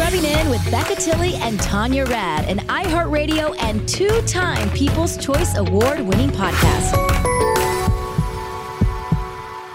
Scrubbing 0.00 0.24
in 0.24 0.48
with 0.48 0.70
Becca 0.70 0.94
Tilley 0.94 1.34
and 1.34 1.60
Tanya 1.60 2.06
Rad, 2.06 2.46
an 2.46 2.60
iHeartRadio 2.68 3.54
and 3.60 3.86
two 3.86 4.22
time 4.22 4.70
People's 4.70 5.18
Choice 5.18 5.54
Award 5.58 6.00
winning 6.00 6.30
podcast. 6.30 6.94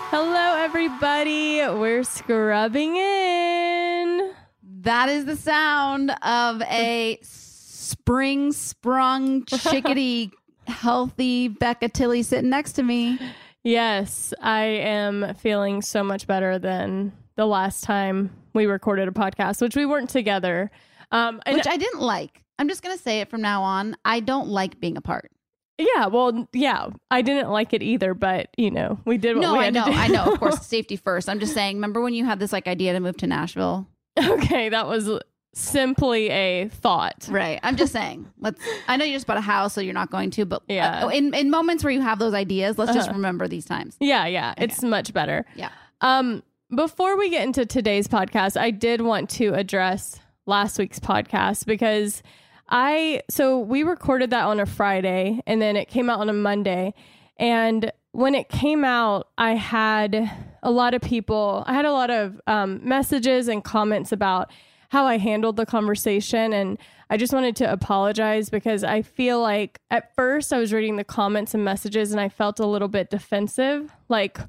Hello, 0.09 0.57
everybody. 0.57 1.59
We're 1.59 2.03
scrubbing 2.03 2.95
in. 2.95 4.33
That 4.81 5.09
is 5.09 5.25
the 5.25 5.35
sound 5.35 6.09
of 6.23 6.59
a 6.63 7.19
spring 7.21 8.51
sprung 8.51 9.45
chickadee 9.45 10.31
healthy 10.65 11.49
Becca 11.49 11.89
Tilley 11.89 12.23
sitting 12.23 12.49
next 12.49 12.73
to 12.73 12.83
me. 12.83 13.19
Yes, 13.61 14.33
I 14.41 14.63
am 14.63 15.35
feeling 15.35 15.83
so 15.83 16.03
much 16.03 16.25
better 16.25 16.57
than 16.57 17.13
the 17.35 17.45
last 17.45 17.83
time 17.83 18.31
we 18.55 18.65
recorded 18.65 19.07
a 19.07 19.11
podcast, 19.11 19.61
which 19.61 19.75
we 19.75 19.85
weren't 19.85 20.09
together. 20.09 20.71
Um, 21.11 21.39
Which 21.47 21.67
I 21.67 21.77
didn't 21.77 22.01
like. 22.01 22.41
I'm 22.57 22.67
just 22.67 22.81
going 22.81 22.97
to 22.97 23.01
say 23.03 23.19
it 23.21 23.29
from 23.29 23.41
now 23.41 23.61
on. 23.61 23.95
I 24.03 24.19
don't 24.21 24.47
like 24.47 24.79
being 24.79 24.97
apart. 24.97 25.29
yeah, 25.77 26.07
well, 26.07 26.47
yeah, 26.53 26.87
I 27.11 27.21
didn't 27.21 27.49
like 27.51 27.73
it 27.73 27.83
either, 27.83 28.13
but 28.15 28.47
you 28.57 28.71
know, 28.71 28.97
we 29.05 29.17
did 29.17 29.35
what 29.35 29.41
No, 29.41 29.53
we 29.53 29.59
I 29.59 29.65
had 29.65 29.73
know. 29.75 29.85
to 29.85 29.91
do. 29.91 29.97
I 29.97 30.07
know. 30.07 30.23
Of 30.33 30.39
course, 30.39 30.65
safety 30.75 30.95
first. 30.95 31.29
I'm 31.29 31.39
just 31.39 31.53
saying, 31.53 31.75
remember 31.77 32.01
when 32.01 32.13
you 32.15 32.25
had 32.25 32.39
this 32.39 32.51
like 32.53 32.67
idea 32.67 32.93
to 32.93 32.99
move 32.99 33.17
to 33.17 33.27
Nashville? 33.27 33.87
okay, 34.17 34.69
that 34.69 34.87
was 34.87 35.19
simply 35.53 36.29
a 36.29 36.69
thought. 36.69 37.27
Right. 37.29 37.59
I'm 37.63 37.75
just 37.75 37.93
saying. 37.93 38.25
Let's 38.39 38.61
I 38.87 38.97
know 38.97 39.05
you 39.05 39.13
just 39.13 39.27
bought 39.27 39.37
a 39.37 39.41
house 39.41 39.73
so 39.73 39.81
you're 39.81 39.93
not 39.93 40.09
going 40.11 40.31
to, 40.31 40.45
but 40.45 40.63
Yeah. 40.67 41.05
uh, 41.05 41.09
in 41.09 41.33
in 41.33 41.49
moments 41.49 41.83
where 41.83 41.91
you 41.91 42.01
have 42.01 42.19
those 42.19 42.33
ideas, 42.33 42.77
let's 42.77 42.93
just 42.93 43.09
Uh-huh. 43.09 43.15
remember 43.17 43.47
these 43.47 43.65
times. 43.65 43.95
Yeah, 43.99 44.25
yeah, 44.27 44.53
it's 44.57 44.81
much 44.81 45.13
better. 45.13 45.45
Yeah. 45.55 45.69
Um, 46.01 46.43
before 46.75 47.17
we 47.17 47.29
get 47.29 47.43
into 47.43 47.65
today's 47.65 48.07
podcast, 48.07 48.59
I 48.59 48.71
did 48.71 49.01
want 49.01 49.29
to 49.31 49.53
address 49.53 50.19
last 50.45 50.77
week's 50.77 50.99
podcast 50.99 51.65
because 51.65 52.21
I 52.69 53.21
so 53.29 53.59
we 53.59 53.83
recorded 53.83 54.31
that 54.31 54.45
on 54.45 54.59
a 54.59 54.65
Friday 54.65 55.41
and 55.47 55.61
then 55.61 55.75
it 55.75 55.87
came 55.87 56.09
out 56.09 56.19
on 56.19 56.29
a 56.29 56.33
Monday. 56.33 56.93
And 57.37 57.91
when 58.11 58.35
it 58.35 58.49
came 58.49 58.83
out, 58.83 59.27
I 59.37 59.55
had 59.55 60.31
a 60.63 60.71
lot 60.71 60.93
of 60.93 61.01
people, 61.01 61.63
I 61.67 61.73
had 61.73 61.85
a 61.85 61.91
lot 61.91 62.09
of 62.09 62.39
um, 62.47 62.79
messages 62.83 63.47
and 63.47 63.63
comments 63.63 64.11
about 64.11 64.51
how 64.89 65.05
I 65.05 65.17
handled 65.17 65.57
the 65.57 65.65
conversation. 65.65 66.53
And 66.53 66.77
I 67.09 67.17
just 67.17 67.33
wanted 67.33 67.55
to 67.57 67.71
apologize 67.71 68.49
because 68.49 68.83
I 68.83 69.01
feel 69.01 69.39
like 69.41 69.79
at 69.91 70.15
first 70.15 70.53
I 70.53 70.59
was 70.59 70.73
reading 70.73 70.95
the 70.95 71.03
comments 71.03 71.53
and 71.53 71.63
messages 71.63 72.11
and 72.11 72.21
I 72.21 72.29
felt 72.29 72.59
a 72.59 72.65
little 72.65 72.87
bit 72.87 73.09
defensive. 73.09 73.91
Like, 74.09 74.39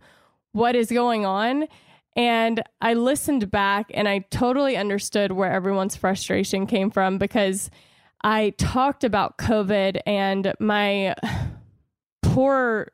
what 0.52 0.74
is 0.74 0.90
going 0.90 1.26
on? 1.26 1.66
And 2.16 2.62
I 2.80 2.94
listened 2.94 3.50
back 3.50 3.90
and 3.92 4.08
I 4.08 4.20
totally 4.30 4.76
understood 4.76 5.32
where 5.32 5.52
everyone's 5.52 5.96
frustration 5.96 6.66
came 6.66 6.90
from 6.90 7.18
because 7.18 7.70
I 8.24 8.50
talked 8.56 9.04
about 9.04 9.36
COVID 9.36 10.00
and 10.06 10.54
my 10.58 11.14
poor, 12.22 12.92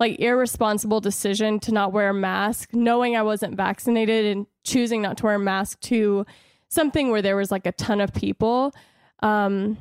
like, 0.00 0.18
irresponsible 0.18 1.00
decision 1.00 1.60
to 1.60 1.72
not 1.72 1.92
wear 1.92 2.08
a 2.08 2.14
mask, 2.14 2.70
knowing 2.72 3.16
I 3.16 3.22
wasn't 3.22 3.54
vaccinated 3.54 4.24
and 4.24 4.46
choosing 4.64 5.02
not 5.02 5.18
to 5.18 5.26
wear 5.26 5.34
a 5.34 5.38
mask 5.38 5.80
to 5.80 6.24
something 6.68 7.10
where 7.10 7.22
there 7.22 7.36
was 7.36 7.50
like 7.50 7.66
a 7.66 7.72
ton 7.72 8.00
of 8.00 8.14
people. 8.14 8.72
Um, 9.20 9.76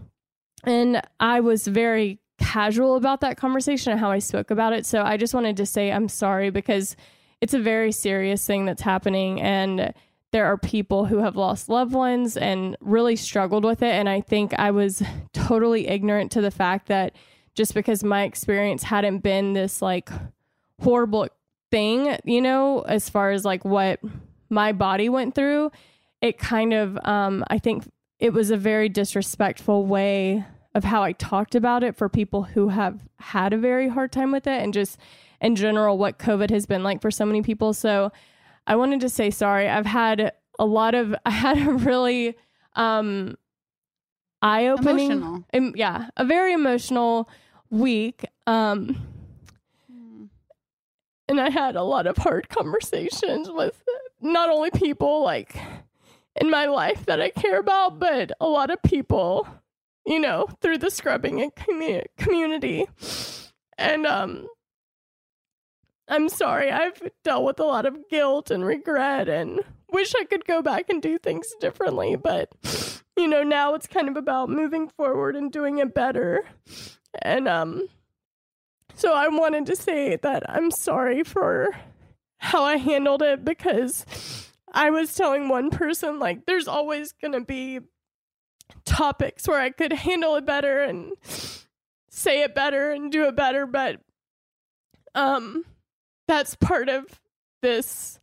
and 0.65 1.01
I 1.21 1.39
was 1.39 1.65
very 1.67 2.19
casual 2.37 2.97
about 2.97 3.21
that 3.21 3.37
conversation 3.37 3.91
and 3.91 3.99
how 3.99 4.11
I 4.11 4.19
spoke 4.19 4.51
about 4.51 4.73
it. 4.73 4.85
So 4.85 5.03
I 5.03 5.15
just 5.15 5.33
wanted 5.33 5.57
to 5.57 5.65
say 5.65 5.91
I'm 5.91 6.09
sorry 6.09 6.49
because 6.49 6.95
it's 7.41 7.53
a 7.53 7.59
very 7.59 7.91
serious 7.91 8.45
thing 8.45 8.65
that's 8.65 8.81
happening 8.81 9.41
and 9.41 9.93
there 10.31 10.45
are 10.45 10.57
people 10.57 11.05
who 11.05 11.19
have 11.19 11.35
lost 11.35 11.69
loved 11.69 11.93
ones 11.93 12.35
and 12.35 12.75
really 12.81 13.15
struggled 13.15 13.63
with 13.63 13.81
it 13.81 13.93
and 13.93 14.09
I 14.09 14.21
think 14.21 14.53
I 14.57 14.71
was 14.71 15.01
totally 15.33 15.87
ignorant 15.87 16.31
to 16.33 16.41
the 16.41 16.51
fact 16.51 16.87
that 16.87 17.15
just 17.55 17.73
because 17.73 18.03
my 18.03 18.23
experience 18.23 18.83
hadn't 18.83 19.19
been 19.19 19.53
this 19.53 19.81
like 19.81 20.09
horrible 20.81 21.27
thing, 21.71 22.17
you 22.23 22.39
know, 22.41 22.81
as 22.81 23.09
far 23.09 23.31
as 23.31 23.43
like 23.43 23.65
what 23.65 23.99
my 24.49 24.71
body 24.71 25.09
went 25.09 25.33
through, 25.33 25.71
it 26.21 26.37
kind 26.37 26.73
of 26.73 26.97
um 27.03 27.43
I 27.49 27.57
think 27.57 27.91
it 28.19 28.33
was 28.33 28.51
a 28.51 28.57
very 28.57 28.89
disrespectful 28.89 29.85
way 29.85 30.45
of 30.75 30.83
how 30.83 31.01
I 31.01 31.13
talked 31.13 31.55
about 31.55 31.83
it 31.83 31.95
for 31.95 32.09
people 32.09 32.43
who 32.43 32.69
have 32.69 32.99
had 33.19 33.53
a 33.53 33.57
very 33.57 33.89
hard 33.89 34.11
time 34.11 34.31
with 34.31 34.45
it 34.45 34.61
and 34.61 34.73
just 34.73 34.97
in 35.41 35.55
general 35.55 35.97
what 35.97 36.19
COVID 36.19 36.49
has 36.49 36.65
been 36.65 36.83
like 36.83 37.01
for 37.01 37.11
so 37.11 37.25
many 37.25 37.41
people. 37.41 37.73
So 37.73 38.11
I 38.65 38.75
wanted 38.75 39.01
to 39.01 39.09
say 39.09 39.29
sorry. 39.29 39.69
I've 39.69 39.85
had 39.85 40.31
a 40.59 40.65
lot 40.65 40.95
of 40.95 41.15
I 41.25 41.31
had 41.31 41.67
a 41.67 41.71
really 41.73 42.35
um 42.75 43.35
eye 44.41 44.67
opening. 44.67 45.11
Emotional. 45.11 45.43
Um, 45.53 45.73
yeah, 45.75 46.09
a 46.17 46.25
very 46.25 46.53
emotional 46.53 47.29
week. 47.69 48.25
Um, 48.45 48.95
and 51.29 51.41
I 51.41 51.49
had 51.49 51.75
a 51.75 51.83
lot 51.83 52.07
of 52.07 52.17
hard 52.17 52.49
conversations 52.49 53.49
with 53.51 53.81
not 54.21 54.49
only 54.49 54.71
people 54.71 55.23
like 55.23 55.55
in 56.39 56.49
my 56.49 56.65
life 56.65 57.05
that 57.05 57.21
I 57.21 57.29
care 57.29 57.59
about, 57.59 57.99
but 57.99 58.31
a 58.39 58.47
lot 58.47 58.69
of 58.69 58.81
people, 58.83 59.47
you 60.05 60.19
know, 60.19 60.47
through 60.61 60.77
the 60.77 60.91
scrubbing 60.91 61.41
and 61.41 61.53
commu- 61.55 62.05
community. 62.17 62.85
And 63.77 64.05
um, 64.05 64.47
I'm 66.07 66.29
sorry, 66.29 66.71
I've 66.71 67.01
dealt 67.23 67.43
with 67.43 67.59
a 67.59 67.65
lot 67.65 67.85
of 67.85 68.09
guilt 68.09 68.49
and 68.49 68.65
regret 68.65 69.27
and 69.27 69.61
wish 69.91 70.13
I 70.15 70.23
could 70.23 70.45
go 70.45 70.61
back 70.61 70.89
and 70.89 71.01
do 71.01 71.17
things 71.17 71.53
differently. 71.59 72.15
But, 72.15 72.49
you 73.17 73.27
know, 73.27 73.43
now 73.43 73.73
it's 73.73 73.87
kind 73.87 74.07
of 74.07 74.15
about 74.15 74.49
moving 74.49 74.87
forward 74.87 75.35
and 75.35 75.51
doing 75.51 75.79
it 75.79 75.93
better. 75.93 76.45
And 77.21 77.47
um, 77.47 77.87
so 78.95 79.13
I 79.13 79.27
wanted 79.27 79.65
to 79.65 79.75
say 79.75 80.15
that 80.15 80.49
I'm 80.49 80.71
sorry 80.71 81.23
for 81.23 81.75
how 82.37 82.63
I 82.63 82.77
handled 82.77 83.21
it 83.21 83.43
because 83.43 84.05
I 84.71 84.89
was 84.91 85.13
telling 85.13 85.49
one 85.49 85.71
person, 85.71 86.19
like, 86.19 86.45
there's 86.45 86.67
always 86.67 87.11
going 87.11 87.33
to 87.33 87.41
be 87.41 87.79
topics 88.85 89.47
where 89.47 89.59
I 89.59 89.71
could 89.71 89.91
handle 89.91 90.35
it 90.35 90.45
better 90.45 90.81
and 90.81 91.13
say 92.09 92.43
it 92.43 92.55
better 92.55 92.91
and 92.91 93.11
do 93.11 93.27
it 93.27 93.35
better. 93.35 93.65
But 93.65 94.01
um, 95.15 95.65
that's 96.27 96.55
part 96.55 96.89
of 96.89 97.05
this 97.61 98.19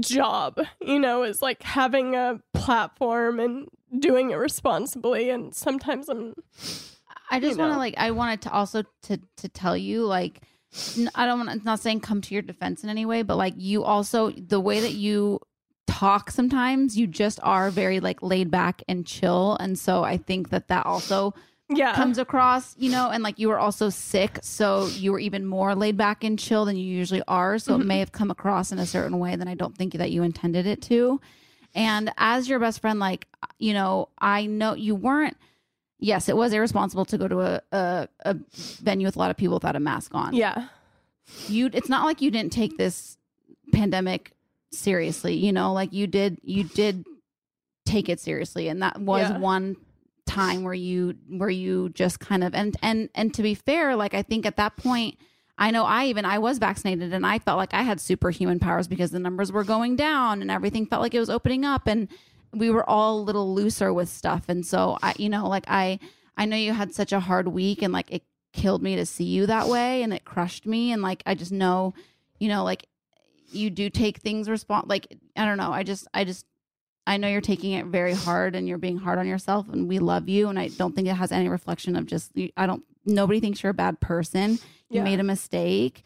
job, 0.00 0.60
you 0.80 0.98
know, 0.98 1.22
is 1.22 1.42
like 1.42 1.62
having 1.62 2.14
a 2.14 2.40
platform 2.52 3.40
and 3.40 3.68
doing 3.98 4.30
it 4.30 4.36
responsibly. 4.36 5.30
And 5.30 5.54
sometimes 5.54 6.08
I'm 6.08 6.34
I 7.30 7.40
just 7.40 7.58
want 7.58 7.72
to 7.72 7.78
like 7.78 7.94
I 7.96 8.10
wanted 8.10 8.42
to 8.42 8.52
also 8.52 8.84
to 9.04 9.20
to 9.38 9.48
tell 9.48 9.76
you 9.76 10.04
like 10.04 10.42
I 11.14 11.26
don't 11.26 11.46
want 11.46 11.60
to 11.60 11.64
not 11.64 11.80
saying 11.80 12.00
come 12.00 12.20
to 12.22 12.34
your 12.34 12.42
defense 12.42 12.82
in 12.82 12.90
any 12.90 13.06
way, 13.06 13.22
but 13.22 13.36
like 13.36 13.54
you 13.56 13.84
also 13.84 14.30
the 14.30 14.60
way 14.60 14.80
that 14.80 14.92
you 14.92 15.40
talk 15.86 16.30
sometimes 16.30 16.96
you 16.96 17.06
just 17.06 17.38
are 17.42 17.70
very 17.70 18.00
like 18.00 18.22
laid 18.22 18.50
back 18.50 18.82
and 18.88 19.06
chill 19.06 19.54
and 19.60 19.78
so 19.78 20.02
I 20.02 20.16
think 20.16 20.48
that 20.48 20.68
that 20.68 20.86
also 20.86 21.34
yeah. 21.68 21.94
comes 21.94 22.18
across, 22.18 22.76
you 22.78 22.90
know, 22.90 23.10
and 23.10 23.22
like 23.22 23.38
you 23.38 23.48
were 23.48 23.58
also 23.58 23.88
sick, 23.90 24.38
so 24.42 24.86
you 24.86 25.12
were 25.12 25.18
even 25.18 25.46
more 25.46 25.74
laid 25.74 25.96
back 25.96 26.24
and 26.24 26.38
chill 26.38 26.64
than 26.64 26.76
you 26.76 26.84
usually 26.84 27.22
are. 27.26 27.58
So 27.58 27.74
it 27.74 27.78
mm-hmm. 27.78 27.88
may 27.88 27.98
have 28.00 28.12
come 28.12 28.30
across 28.30 28.72
in 28.72 28.78
a 28.78 28.86
certain 28.86 29.18
way 29.18 29.36
that 29.36 29.48
I 29.48 29.54
don't 29.54 29.76
think 29.76 29.94
that 29.94 30.10
you 30.10 30.22
intended 30.22 30.66
it 30.66 30.82
to. 30.82 31.20
And 31.74 32.12
as 32.18 32.48
your 32.48 32.58
best 32.58 32.80
friend, 32.80 32.98
like, 33.00 33.26
you 33.58 33.72
know, 33.72 34.08
I 34.18 34.46
know 34.46 34.74
you 34.74 34.94
weren't. 34.94 35.36
Yes, 35.98 36.28
it 36.28 36.36
was 36.36 36.52
irresponsible 36.52 37.04
to 37.06 37.18
go 37.18 37.28
to 37.28 37.40
a, 37.40 37.60
a, 37.72 38.08
a 38.20 38.36
venue 38.52 39.06
with 39.06 39.16
a 39.16 39.18
lot 39.18 39.30
of 39.30 39.36
people 39.36 39.54
without 39.54 39.76
a 39.76 39.80
mask 39.80 40.14
on. 40.14 40.34
yeah. 40.34 40.68
You, 41.48 41.70
it's 41.72 41.88
not 41.88 42.04
like 42.04 42.20
you 42.20 42.30
didn't 42.30 42.52
take 42.52 42.76
this 42.76 43.16
pandemic 43.72 44.32
seriously. 44.70 45.34
You 45.34 45.52
know, 45.54 45.72
like 45.72 45.92
you 45.94 46.06
did, 46.06 46.38
you 46.42 46.64
did 46.64 47.06
take 47.86 48.10
it 48.10 48.20
seriously, 48.20 48.68
and 48.68 48.82
that 48.82 49.00
was 49.00 49.30
Yeah. 49.30 49.38
one 49.38 49.76
time 50.34 50.62
where 50.64 50.74
you 50.74 51.14
where 51.28 51.50
you 51.50 51.88
just 51.90 52.20
kind 52.20 52.42
of 52.42 52.54
and 52.54 52.76
and 52.82 53.08
and 53.14 53.32
to 53.34 53.42
be 53.42 53.54
fair 53.54 53.94
like 53.96 54.14
i 54.14 54.22
think 54.22 54.44
at 54.46 54.56
that 54.56 54.76
point 54.76 55.16
i 55.58 55.70
know 55.70 55.84
i 55.84 56.06
even 56.06 56.24
i 56.24 56.38
was 56.38 56.58
vaccinated 56.58 57.12
and 57.12 57.26
i 57.26 57.38
felt 57.38 57.58
like 57.58 57.72
i 57.74 57.82
had 57.82 58.00
superhuman 58.00 58.58
powers 58.58 58.88
because 58.88 59.10
the 59.10 59.18
numbers 59.18 59.52
were 59.52 59.64
going 59.64 59.96
down 59.96 60.42
and 60.42 60.50
everything 60.50 60.86
felt 60.86 61.02
like 61.02 61.14
it 61.14 61.20
was 61.20 61.30
opening 61.30 61.64
up 61.64 61.86
and 61.86 62.08
we 62.54 62.70
were 62.70 62.88
all 62.88 63.18
a 63.18 63.22
little 63.22 63.54
looser 63.54 63.92
with 63.92 64.08
stuff. 64.08 64.44
And 64.48 64.64
so 64.64 64.98
i 65.02 65.14
you 65.18 65.28
know 65.28 65.48
like 65.48 65.64
i 65.68 65.98
i 66.36 66.44
know 66.44 66.56
you 66.56 66.72
had 66.72 66.94
such 66.94 67.12
a 67.12 67.20
hard 67.20 67.48
week 67.48 67.82
and 67.82 67.92
like 67.92 68.10
it 68.10 68.22
killed 68.52 68.82
me 68.82 68.94
to 68.96 69.04
see 69.04 69.24
you 69.24 69.46
that 69.46 69.68
way 69.68 70.02
and 70.02 70.12
it 70.12 70.24
crushed 70.24 70.66
me. 70.66 70.92
And 70.92 71.02
like 71.02 71.22
i 71.26 71.34
just 71.34 71.52
know 71.52 71.94
you 72.38 72.48
know 72.48 72.64
like 72.64 72.86
you 73.50 73.70
do 73.70 73.90
take 73.90 74.18
things 74.18 74.48
respond 74.48 74.88
like 74.88 75.06
i 75.36 75.44
don't 75.44 75.58
know. 75.58 75.72
I 75.72 75.82
just 75.82 76.06
i 76.14 76.24
just 76.24 76.46
I 77.06 77.16
know 77.18 77.28
you're 77.28 77.40
taking 77.42 77.72
it 77.72 77.86
very 77.86 78.14
hard 78.14 78.54
and 78.56 78.66
you're 78.66 78.78
being 78.78 78.96
hard 78.96 79.18
on 79.18 79.26
yourself 79.26 79.68
and 79.68 79.88
we 79.88 79.98
love 79.98 80.28
you 80.28 80.48
and 80.48 80.58
I 80.58 80.68
don't 80.68 80.94
think 80.94 81.06
it 81.08 81.14
has 81.14 81.32
any 81.32 81.48
reflection 81.48 81.96
of 81.96 82.06
just 82.06 82.32
I 82.56 82.66
don't 82.66 82.82
nobody 83.04 83.40
thinks 83.40 83.62
you're 83.62 83.70
a 83.70 83.74
bad 83.74 84.00
person. 84.00 84.52
You 84.88 84.98
Yeah. 85.00 85.04
made 85.04 85.20
a 85.20 85.24
mistake 85.24 86.02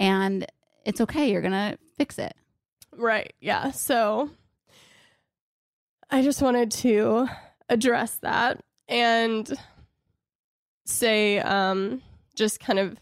and 0.00 0.44
it's 0.84 1.00
okay. 1.00 1.30
You're 1.30 1.42
going 1.42 1.52
to 1.52 1.78
fix 1.96 2.18
it. 2.18 2.34
Right. 2.96 3.32
Yeah. 3.40 3.70
So 3.70 4.30
I 6.10 6.22
just 6.22 6.42
wanted 6.42 6.70
to 6.72 7.28
address 7.68 8.16
that 8.22 8.60
and 8.88 9.48
say, 10.86 11.38
um, 11.38 12.02
just 12.34 12.58
kind 12.58 12.78
of 12.80 12.98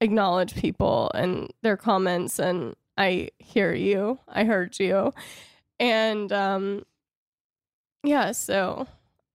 acknowledge 0.00 0.54
people 0.54 1.10
and 1.14 1.50
their 1.62 1.76
comments. 1.76 2.38
And 2.38 2.76
I 2.96 3.30
hear 3.38 3.72
you. 3.74 4.18
I 4.28 4.44
heard 4.44 4.78
you. 4.78 5.12
And, 5.80 6.32
um, 6.32 6.84
yeah. 8.04 8.30
So 8.30 8.86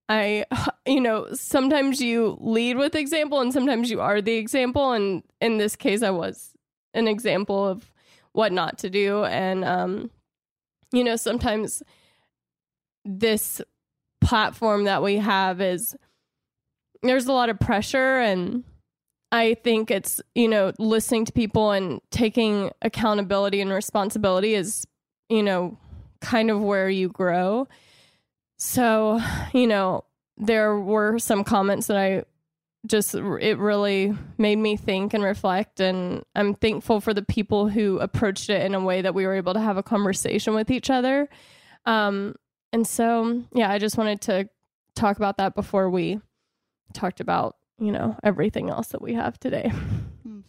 I, 0.08 0.46
you 0.86 1.02
know, 1.02 1.28
sometimes 1.34 2.00
you 2.00 2.38
lead 2.40 2.78
with 2.78 2.96
example 2.96 3.42
and 3.42 3.52
sometimes 3.52 3.92
you 3.92 4.00
are 4.00 4.22
the 4.22 4.36
example. 4.36 4.94
And 4.94 5.24
in 5.42 5.58
this 5.58 5.76
case, 5.76 6.02
I 6.02 6.12
was 6.12 6.56
an 6.94 7.08
example 7.08 7.68
of 7.68 7.92
what 8.36 8.52
not 8.52 8.78
to 8.78 8.90
do 8.90 9.24
and 9.24 9.64
um 9.64 10.10
you 10.92 11.04
know 11.04 11.16
sometimes 11.16 11.82
this 13.06 13.62
platform 14.20 14.84
that 14.84 15.02
we 15.02 15.18
have 15.18 15.62
is 15.62 15.96
there's 17.02 17.28
a 17.28 17.32
lot 17.34 17.50
of 17.50 17.60
pressure 17.60 18.18
and 18.18 18.64
i 19.32 19.54
think 19.54 19.90
it's 19.90 20.22
you 20.34 20.48
know 20.48 20.74
listening 20.80 21.24
to 21.24 21.32
people 21.32 21.72
and 21.72 22.02
taking 22.12 22.72
accountability 22.82 23.62
and 23.62 23.72
responsibility 23.72 24.54
is 24.54 24.86
you 25.30 25.44
know 25.44 25.78
kind 26.26 26.50
of 26.50 26.60
where 26.60 26.90
you 26.90 27.08
grow. 27.10 27.68
So 28.58 29.22
you 29.54 29.68
know 29.68 30.04
there 30.38 30.78
were 30.78 31.18
some 31.18 31.44
comments 31.46 31.88
that 31.88 31.98
i 31.98 32.24
just 32.86 33.16
it 33.16 33.58
really 33.58 34.14
made 34.38 34.58
me 34.58 34.76
think 34.76 35.14
and 35.14 35.24
reflect 35.24 35.80
and 35.80 36.24
i'm 36.36 36.54
thankful 36.54 37.00
for 37.00 37.14
the 37.14 37.22
people 37.22 37.70
who 37.70 37.98
approached 38.00 38.50
it 38.50 38.62
in 38.64 38.76
a 38.76 38.80
way 38.80 39.02
that 39.02 39.16
we 39.16 39.26
were 39.26 39.34
able 39.34 39.54
to 39.54 39.62
have 39.62 39.78
a 39.78 39.84
conversation 39.84 40.54
with 40.54 40.70
each 40.70 40.90
other. 40.90 41.30
Um 41.86 42.36
and 42.74 42.86
so 42.86 43.44
yeah 43.54 43.72
i 43.72 43.80
just 43.80 43.98
wanted 43.98 44.22
to 44.22 44.50
talk 44.96 45.18
about 45.18 45.38
that 45.38 45.56
before 45.56 45.90
we 45.90 46.20
talked 46.94 47.20
about 47.22 47.56
you 47.80 47.92
know 47.92 48.18
everything 48.24 48.70
else 48.70 48.90
that 48.90 49.02
we 49.02 49.14
have 49.14 49.40
today 49.40 49.72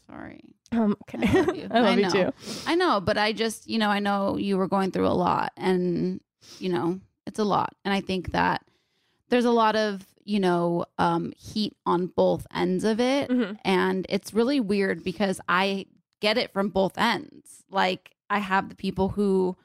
sorry. 0.07 0.41
um 0.73 0.97
okay 1.03 1.19
I 1.27 1.41
love 1.41 1.57
you. 1.57 1.69
I 1.71 1.81
love 1.81 1.99
you 1.99 2.03
know. 2.05 2.11
too 2.11 2.33
I 2.67 2.75
know, 2.75 3.01
but 3.01 3.17
I 3.19 3.33
just, 3.33 3.69
you 3.69 3.79
know, 3.79 3.89
I 3.91 3.99
know 4.01 4.37
you 4.37 4.57
were 4.59 4.69
going 4.69 4.91
through 4.91 5.07
a 5.07 5.15
lot 5.15 5.53
and, 5.57 6.21
you 6.59 6.69
know, 6.69 7.01
it's 7.27 7.39
a 7.39 7.45
lot. 7.45 7.75
And 7.85 7.93
I 7.95 8.01
think 8.01 8.33
that 8.33 8.63
there's 9.29 9.45
a 9.45 9.51
lot 9.51 9.75
of, 9.77 10.05
you 10.25 10.41
know, 10.41 10.85
um, 10.99 11.33
heat 11.37 11.77
on 11.87 12.07
both 12.07 12.47
ends 12.55 12.85
of 12.85 13.01
it. 13.01 13.29
Mhm. 13.31 13.59
And 13.65 14.07
it's 14.09 14.33
really 14.35 14.61
weird 14.61 15.03
because 15.05 15.41
I 15.49 15.87
get 16.21 16.37
it 16.39 16.53
from 16.53 16.69
both 16.71 16.97
ends. 16.99 17.63
Like, 17.71 18.13
I 18.31 18.39
have 18.39 18.69
the 18.69 18.75
people 18.77 19.11
who, 19.11 19.57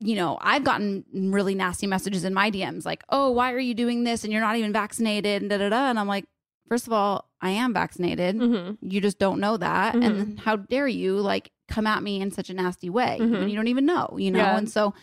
you 0.00 0.16
know, 0.16 0.38
I've 0.40 0.64
gotten 0.64 1.04
really 1.12 1.54
nasty 1.54 1.86
messages 1.86 2.24
in 2.24 2.34
my 2.34 2.50
DMs 2.50 2.84
like, 2.84 3.04
oh, 3.08 3.30
why 3.30 3.52
are 3.52 3.58
you 3.58 3.74
doing 3.74 4.04
this? 4.04 4.24
And 4.24 4.32
you're 4.32 4.40
not 4.42 4.56
even 4.56 4.72
vaccinated 4.72 5.42
and 5.42 5.50
da 5.50 5.58
da 5.58 5.68
da. 5.68 5.88
And 5.90 5.98
I'm 5.98 6.08
like, 6.08 6.24
first 6.72 6.86
of 6.86 6.92
all, 6.94 7.28
I 7.42 7.50
am 7.50 7.74
vaccinated 7.74 8.36
Mhm. 8.36 8.78
you 8.80 9.00
just 9.02 9.18
don't 9.18 9.40
know 9.40 9.56
that 9.58 9.94
Mhm. 9.94 10.04
and 10.06 10.40
how 10.40 10.56
dare 10.56 10.88
you 10.88 11.16
like 11.20 11.50
come 11.68 11.86
at 11.86 12.02
me 12.02 12.20
in 12.22 12.30
such 12.30 12.48
a 12.50 12.54
nasty 12.54 12.88
way 12.88 13.18
Mhm. 13.20 13.30
when 13.40 13.48
you 13.50 13.56
don't 13.56 13.68
even 13.68 13.84
know 13.84 14.06
you 14.18 14.30
know 14.30 14.38
Yeah. 14.38 14.56
and 14.58 14.70
so 14.70 14.94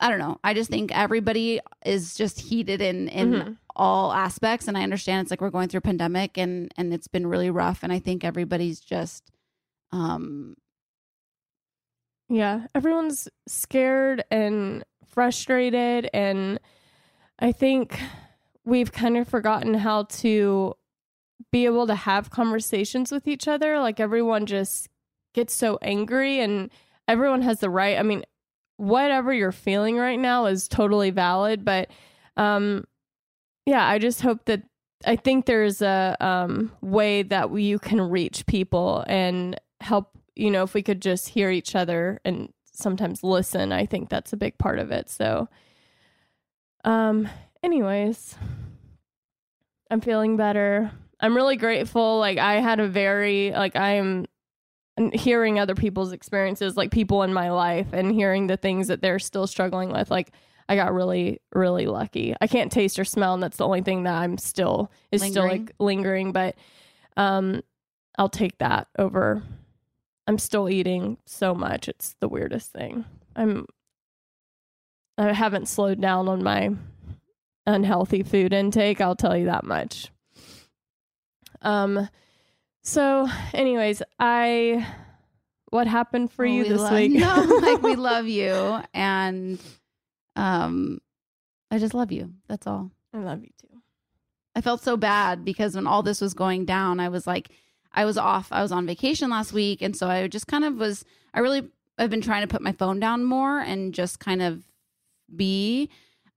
i 0.00 0.08
don't 0.08 0.18
know 0.18 0.38
i 0.42 0.54
just 0.54 0.70
think 0.70 0.90
everybody 0.96 1.60
is 1.84 2.14
just 2.16 2.40
heated 2.40 2.80
in 2.80 3.08
in 3.08 3.30
Mhm. 3.32 3.56
all 3.76 4.12
aspects 4.12 4.66
and 4.68 4.76
i 4.78 4.82
understand 4.82 5.18
it's 5.22 5.30
like 5.30 5.40
we're 5.40 5.50
going 5.58 5.68
through 5.68 5.78
a 5.84 5.90
pandemic 5.92 6.36
and 6.38 6.72
and 6.78 6.92
it's 6.94 7.08
been 7.08 7.26
really 7.26 7.50
rough 7.50 7.82
and 7.84 7.92
i 7.92 7.98
think 8.00 8.24
everybody's 8.24 8.80
just 8.80 9.30
um 9.92 10.54
Yeah, 12.30 12.66
everyone's 12.74 13.28
scared 13.46 14.22
and 14.30 14.84
frustrated 15.06 16.10
and 16.12 16.58
I 17.38 17.52
think 17.52 17.98
we've 18.64 18.92
kind 18.92 19.16
of 19.16 19.26
forgotten 19.28 19.72
how 19.74 20.02
to 20.22 20.74
be 21.52 21.64
able 21.66 21.86
to 21.86 21.94
have 21.94 22.30
conversations 22.30 23.12
with 23.12 23.26
each 23.28 23.48
other. 23.48 23.78
Like 23.78 24.00
everyone 24.00 24.46
just 24.46 24.88
gets 25.34 25.54
so 25.54 25.78
angry 25.82 26.40
and 26.40 26.70
everyone 27.06 27.42
has 27.42 27.60
the 27.60 27.70
right. 27.70 27.98
I 27.98 28.02
mean, 28.02 28.24
whatever 28.76 29.32
you're 29.32 29.52
feeling 29.52 29.96
right 29.96 30.18
now 30.18 30.46
is 30.46 30.68
totally 30.68 31.10
valid, 31.10 31.64
but 31.64 31.90
um 32.36 32.84
yeah, 33.66 33.86
I 33.86 33.98
just 33.98 34.22
hope 34.22 34.44
that 34.46 34.62
I 35.06 35.16
think 35.16 35.46
there's 35.46 35.82
a 35.82 36.16
um 36.20 36.72
way 36.80 37.22
that 37.22 37.52
you 37.54 37.78
can 37.78 38.00
reach 38.00 38.46
people 38.46 39.04
and 39.06 39.58
help 39.80 40.10
you 40.34 40.50
know, 40.50 40.62
if 40.62 40.72
we 40.74 40.82
could 40.82 41.02
just 41.02 41.28
hear 41.30 41.50
each 41.50 41.74
other 41.74 42.20
and 42.24 42.52
sometimes 42.72 43.24
listen, 43.24 43.72
I 43.72 43.86
think 43.86 44.08
that's 44.08 44.32
a 44.32 44.36
big 44.36 44.56
part 44.58 44.78
of 44.78 44.92
it. 44.92 45.10
So, 45.10 45.48
Um, 46.84 47.28
anyways, 47.62 48.36
I'm 49.90 50.00
feeling 50.00 50.36
better. 50.36 50.92
I'm 51.20 51.34
really 51.34 51.56
grateful. 51.56 52.18
Like 52.18 52.38
I 52.38 52.60
had 52.60 52.80
a 52.80 52.88
very 52.88 53.50
like 53.52 53.76
I'm 53.76 54.26
hearing 55.12 55.58
other 55.58 55.74
people's 55.74 56.12
experiences, 56.12 56.76
like 56.76 56.90
people 56.90 57.22
in 57.22 57.32
my 57.32 57.50
life 57.50 57.92
and 57.92 58.12
hearing 58.12 58.46
the 58.46 58.56
things 58.56 58.88
that 58.88 59.00
they're 59.00 59.18
still 59.18 59.46
struggling 59.46 59.90
with. 59.92 60.10
Like 60.10 60.32
I 60.68 60.76
got 60.76 60.92
really, 60.92 61.40
really 61.54 61.86
lucky. 61.86 62.34
I 62.40 62.46
can't 62.46 62.70
taste 62.70 62.98
or 62.98 63.04
smell, 63.04 63.34
and 63.34 63.42
that's 63.42 63.56
the 63.56 63.64
only 63.64 63.82
thing 63.82 64.04
that 64.04 64.14
I'm 64.14 64.38
still 64.38 64.90
is 65.10 65.22
still 65.22 65.46
like 65.46 65.72
lingering, 65.78 66.32
but 66.32 66.56
um 67.16 67.62
I'll 68.18 68.28
take 68.28 68.58
that 68.58 68.88
over 68.98 69.42
I'm 70.26 70.38
still 70.38 70.68
eating 70.68 71.16
so 71.24 71.54
much. 71.54 71.88
It's 71.88 72.14
the 72.20 72.28
weirdest 72.28 72.70
thing. 72.70 73.06
I'm 73.34 73.66
I 75.16 75.32
haven't 75.32 75.68
slowed 75.68 76.00
down 76.00 76.28
on 76.28 76.44
my 76.44 76.70
unhealthy 77.66 78.22
food 78.22 78.52
intake, 78.52 79.00
I'll 79.00 79.16
tell 79.16 79.36
you 79.36 79.46
that 79.46 79.64
much. 79.64 80.10
Um 81.62 82.08
so 82.82 83.28
anyways, 83.52 84.02
I 84.18 84.86
what 85.70 85.86
happened 85.86 86.32
for 86.32 86.44
Well, 86.46 86.54
you 86.54 86.62
we 86.62 86.68
this 86.70 86.80
love- 86.80 86.92
week? 86.94 87.12
No, 87.12 87.60
like 87.60 87.82
we 87.82 87.94
love 88.10 88.26
you, 88.26 88.80
and 88.94 89.60
um, 90.36 91.00
I 91.70 91.78
just 91.78 91.92
love 91.92 92.10
you. 92.12 92.32
That's 92.48 92.66
all. 92.66 92.90
I 93.12 93.18
love 93.18 93.42
you 93.42 93.50
too. 93.60 93.82
I 94.56 94.60
felt 94.62 94.80
so 94.82 94.96
bad 94.96 95.44
because 95.44 95.74
when 95.74 95.86
all 95.86 96.02
this 96.02 96.20
was 96.22 96.32
going 96.32 96.64
down, 96.64 97.00
I 97.00 97.08
was 97.10 97.26
like, 97.26 97.50
I 97.92 98.06
was 98.06 98.16
off. 98.16 98.48
I 98.50 98.62
was 98.62 98.72
on 98.72 98.86
vacation 98.86 99.28
last 99.30 99.52
week, 99.52 99.82
and 99.82 99.94
so 99.94 100.08
I 100.08 100.26
just 100.28 100.46
kind 100.46 100.64
of 100.64 100.76
was. 100.76 101.04
I 101.34 101.40
really, 101.40 101.68
I've 101.98 102.08
been 102.10 102.22
trying 102.22 102.42
to 102.42 102.48
put 102.48 102.62
my 102.62 102.72
phone 102.72 102.98
down 102.98 103.24
more 103.24 103.58
and 103.60 103.92
just 103.92 104.20
kind 104.20 104.40
of 104.40 104.62
be. 105.36 105.90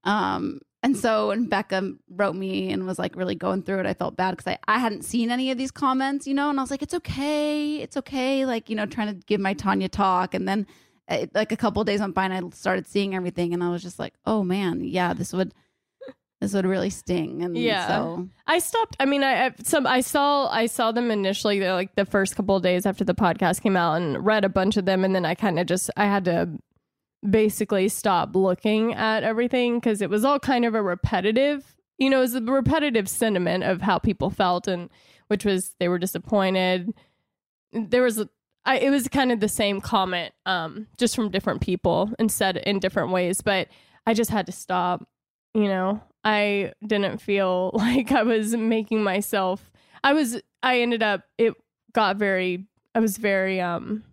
Um, 0.04 0.60
and 0.84 0.98
so 0.98 1.28
when 1.30 1.46
Becca 1.48 1.94
wrote 2.10 2.36
me 2.36 2.72
and 2.72 2.86
was 2.88 2.98
like 3.00 3.16
really 3.16 3.36
going 3.36 3.64
through 3.64 3.80
it, 3.82 3.86
I 3.86 3.94
felt 3.94 4.16
bad 4.16 4.32
because 4.32 4.48
I, 4.48 4.58
I 4.68 4.80
hadn't 4.80 5.04
seen 5.04 5.30
any 5.32 5.52
of 5.52 5.58
these 5.58 5.72
comments, 5.72 6.26
you 6.28 6.34
know, 6.34 6.50
and 6.50 6.60
I 6.60 6.64
was 6.64 6.72
like, 6.72 6.82
it's 6.82 6.94
okay, 6.96 7.78
it's 7.78 7.98
okay, 7.98 8.46
like 8.46 8.70
you 8.70 8.76
know, 8.76 8.86
trying 8.86 9.08
to 9.10 9.26
give 9.26 9.40
my 9.42 9.54
Tanya 9.54 9.90
talk, 9.90 10.34
and 10.34 10.48
then 10.48 10.66
uh, 11.08 11.26
like 11.34 11.52
a 11.52 11.58
couple 11.58 11.82
of 11.82 11.86
days 11.88 12.00
went 12.00 12.16
by 12.16 12.26
and 12.26 12.34
I 12.34 12.50
started 12.56 12.88
seeing 12.88 13.16
everything, 13.16 13.54
and 13.54 13.64
I 13.64 13.70
was 13.70 13.82
just 13.84 14.00
like, 14.00 14.14
oh 14.26 14.44
man, 14.44 14.84
yeah, 14.84 15.14
this 15.14 15.34
would. 15.34 15.54
This 16.40 16.56
would 16.56 16.66
really 16.66 16.90
sting, 16.90 17.44
and 17.44 17.56
Yeah. 17.56 17.86
so 17.88 18.28
I 18.48 18.58
stopped. 18.58 18.96
I 19.00 19.06
mean, 19.06 19.22
I, 19.22 19.46
I 19.46 19.52
some 19.62 19.86
I 19.86 20.02
saw 20.02 20.50
I 20.50 20.66
saw 20.66 20.92
them 20.92 21.12
initially 21.12 21.60
like 21.60 21.94
the 21.94 22.04
first 22.04 22.36
couple 22.36 22.56
of 22.56 22.64
days 22.64 22.88
after 22.88 23.04
the 23.04 23.14
podcast 23.14 23.62
came 23.62 23.78
out 23.78 24.02
and 24.02 24.26
read 24.26 24.44
a 24.44 24.50
bunch 24.50 24.76
of 24.76 24.86
them, 24.86 25.06
and 25.06 25.14
then 25.14 25.24
I 25.24 25.36
kind 25.36 25.60
of 25.60 25.68
just 25.68 25.92
I 25.98 26.06
had 26.06 26.26
to 26.26 26.50
basically 27.28 27.88
stop 27.88 28.36
looking 28.36 28.94
at 28.94 29.24
everything 29.24 29.80
because 29.80 30.02
it 30.02 30.10
was 30.10 30.26
all 30.26 30.40
kind 30.40 30.66
of 30.66 30.76
a 30.76 30.82
repetitive, 30.82 31.76
you 31.98 32.10
know, 32.10 32.18
it 32.18 32.22
was 32.22 32.36
a 32.36 32.42
repetitive 32.42 33.08
sentiment 33.08 33.64
of 33.64 33.82
how 33.82 34.00
people 34.00 34.30
felt, 34.30 34.68
and 34.68 34.90
which 35.28 35.46
was 35.46 35.76
they 35.80 35.88
were 35.88 36.00
disappointed. 36.00 36.94
There 37.74 38.02
was. 38.04 38.26
I, 38.64 38.78
it 38.78 38.92
was 38.92 39.08
kind 39.08 39.32
of 39.32 39.40
the 39.40 39.48
same 39.48 39.82
comment, 39.82 40.36
um, 40.46 40.88
just 40.98 41.16
from 41.16 41.32
different 41.32 41.62
people 41.62 42.12
and 42.20 42.32
said 42.32 42.58
in 42.58 42.80
different 42.80 43.12
ways. 43.12 43.42
But 43.42 43.70
I 44.06 44.14
just 44.14 44.32
had 44.32 44.46
to 44.48 44.52
stop. 44.52 45.08
You 45.54 45.66
know, 45.66 46.02
I 46.24 46.74
didn't 46.86 47.20
feel 47.20 47.72
like 47.76 48.12
I 48.12 48.24
was 48.24 48.56
making 48.56 49.04
myself. 49.04 49.72
I 50.04 50.14
was. 50.14 50.42
I 50.64 50.82
ended 50.82 51.04
up. 51.04 51.22
It 51.38 51.54
got 51.94 52.18
very. 52.18 52.66
I 52.96 53.00
was 53.00 53.18
very 53.18 53.62
um, 53.62 54.04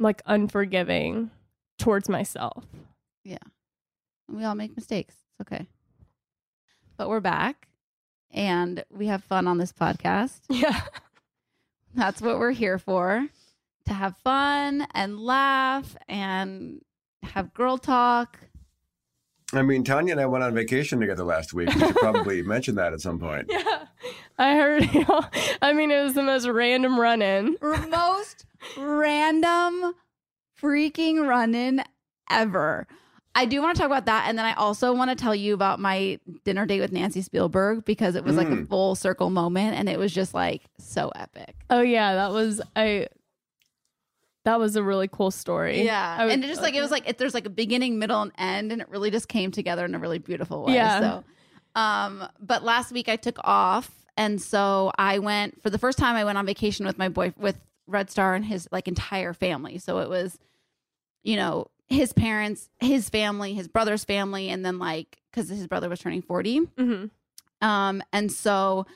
like 0.00 0.20
unforgiving 0.26 1.30
towards 1.78 2.08
myself. 2.08 2.64
Yeah. 3.24 3.38
We 4.30 4.44
all 4.44 4.54
make 4.54 4.76
mistakes. 4.76 5.14
It's 5.30 5.40
okay. 5.40 5.66
But 6.96 7.08
we're 7.08 7.20
back 7.20 7.68
and 8.30 8.84
we 8.90 9.06
have 9.06 9.24
fun 9.24 9.46
on 9.46 9.58
this 9.58 9.72
podcast. 9.72 10.40
Yeah. 10.50 10.80
That's 11.94 12.20
what 12.20 12.38
we're 12.38 12.52
here 12.52 12.78
for 12.78 13.26
to 13.86 13.94
have 13.94 14.16
fun 14.18 14.86
and 14.94 15.18
laugh 15.18 15.96
and 16.06 16.82
have 17.22 17.54
girl 17.54 17.78
talk. 17.78 18.38
I 19.54 19.62
mean, 19.62 19.82
Tanya 19.82 20.12
and 20.12 20.20
I 20.20 20.26
went 20.26 20.44
on 20.44 20.54
vacation 20.54 21.00
together 21.00 21.24
last 21.24 21.54
week. 21.54 21.74
We 21.74 21.80
should 21.80 21.96
probably 21.96 22.42
mention 22.42 22.74
that 22.74 22.92
at 22.92 23.00
some 23.00 23.18
point. 23.18 23.46
Yeah. 23.48 23.86
I 24.36 24.54
heard. 24.56 24.92
you. 24.94 25.06
I 25.62 25.72
mean, 25.72 25.90
it 25.90 26.02
was 26.02 26.12
the 26.12 26.22
most 26.22 26.46
random 26.46 27.00
run 27.00 27.22
in. 27.22 27.56
Most 27.62 28.44
random 28.76 29.94
freaking 30.62 31.26
run 31.26 31.54
in 31.54 31.82
ever. 32.30 32.86
I 33.34 33.44
do 33.44 33.62
want 33.62 33.76
to 33.76 33.80
talk 33.80 33.86
about 33.86 34.06
that. 34.06 34.24
And 34.28 34.36
then 34.36 34.44
I 34.46 34.54
also 34.54 34.92
want 34.92 35.10
to 35.10 35.14
tell 35.16 35.34
you 35.34 35.54
about 35.54 35.78
my 35.78 36.18
dinner 36.44 36.66
date 36.66 36.80
with 36.80 36.90
Nancy 36.92 37.22
Spielberg 37.22 37.84
because 37.84 38.16
it 38.16 38.24
was 38.24 38.36
like 38.36 38.48
a 38.48 38.52
Mm. 38.56 38.68
full 38.68 38.94
circle 38.96 39.30
moment 39.30 39.76
and 39.76 39.88
it 39.88 39.98
was 39.98 40.12
just 40.12 40.34
like 40.34 40.62
so 40.78 41.10
epic. 41.14 41.54
Oh 41.70 41.80
yeah, 41.82 42.14
that 42.16 42.32
was 42.32 42.60
I. 42.74 43.06
That 44.44 44.58
was 44.58 44.76
a 44.76 44.82
really 44.82 45.08
cool 45.08 45.30
story. 45.30 45.82
Yeah, 45.84 46.16
I 46.18 46.24
would- 46.24 46.32
and 46.32 46.42
it 46.44 46.46
just 46.48 46.62
like 46.62 46.74
it 46.74 46.80
was 46.80 46.90
like 46.90 47.08
it, 47.08 47.18
there's 47.18 47.34
like 47.34 47.44
a 47.46 47.50
beginning, 47.50 47.98
middle, 47.98 48.22
and 48.22 48.32
end, 48.38 48.72
and 48.72 48.80
it 48.80 48.88
really 48.88 49.10
just 49.10 49.28
came 49.28 49.50
together 49.50 49.84
in 49.84 49.94
a 49.94 49.98
really 49.98 50.18
beautiful 50.18 50.64
way. 50.64 50.74
Yeah. 50.74 51.00
So, 51.00 51.24
um, 51.80 52.26
but 52.40 52.64
last 52.64 52.90
week 52.92 53.08
I 53.08 53.16
took 53.16 53.38
off, 53.44 53.90
and 54.16 54.40
so 54.40 54.90
I 54.98 55.18
went 55.18 55.62
for 55.62 55.68
the 55.70 55.78
first 55.78 55.98
time. 55.98 56.16
I 56.16 56.24
went 56.24 56.38
on 56.38 56.46
vacation 56.46 56.86
with 56.86 56.96
my 56.98 57.08
boy 57.10 57.34
with 57.36 57.60
Red 57.86 58.10
Star 58.10 58.34
and 58.34 58.44
his 58.44 58.66
like 58.72 58.88
entire 58.88 59.34
family. 59.34 59.76
So 59.78 59.98
it 59.98 60.08
was, 60.08 60.38
you 61.22 61.36
know, 61.36 61.70
his 61.88 62.12
parents, 62.12 62.68
his 62.80 63.08
family, 63.08 63.54
his 63.54 63.68
brother's 63.68 64.04
family, 64.04 64.48
and 64.50 64.64
then 64.64 64.78
like 64.78 65.18
because 65.30 65.48
his 65.48 65.66
brother 65.66 65.88
was 65.88 66.00
turning 66.00 66.22
forty. 66.22 66.60
Mhm. 66.60 67.10
Um, 67.60 68.02
and 68.12 68.30
so, 68.30 68.86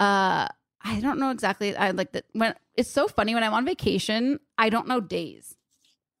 uh, 0.00 0.48
I 0.82 1.00
don't 1.00 1.18
know 1.18 1.30
exactly. 1.30 1.76
I 1.76 1.90
like 1.90 2.12
that 2.12 2.24
when 2.32 2.54
it's 2.76 2.92
so 2.92 3.08
funny 3.08 3.34
when 3.34 3.42
I'm 3.44 3.54
on 3.54 3.64
vacation, 3.64 4.40
I 4.58 4.68
don't 4.70 4.86
know 4.88 5.00
days. 5.00 5.54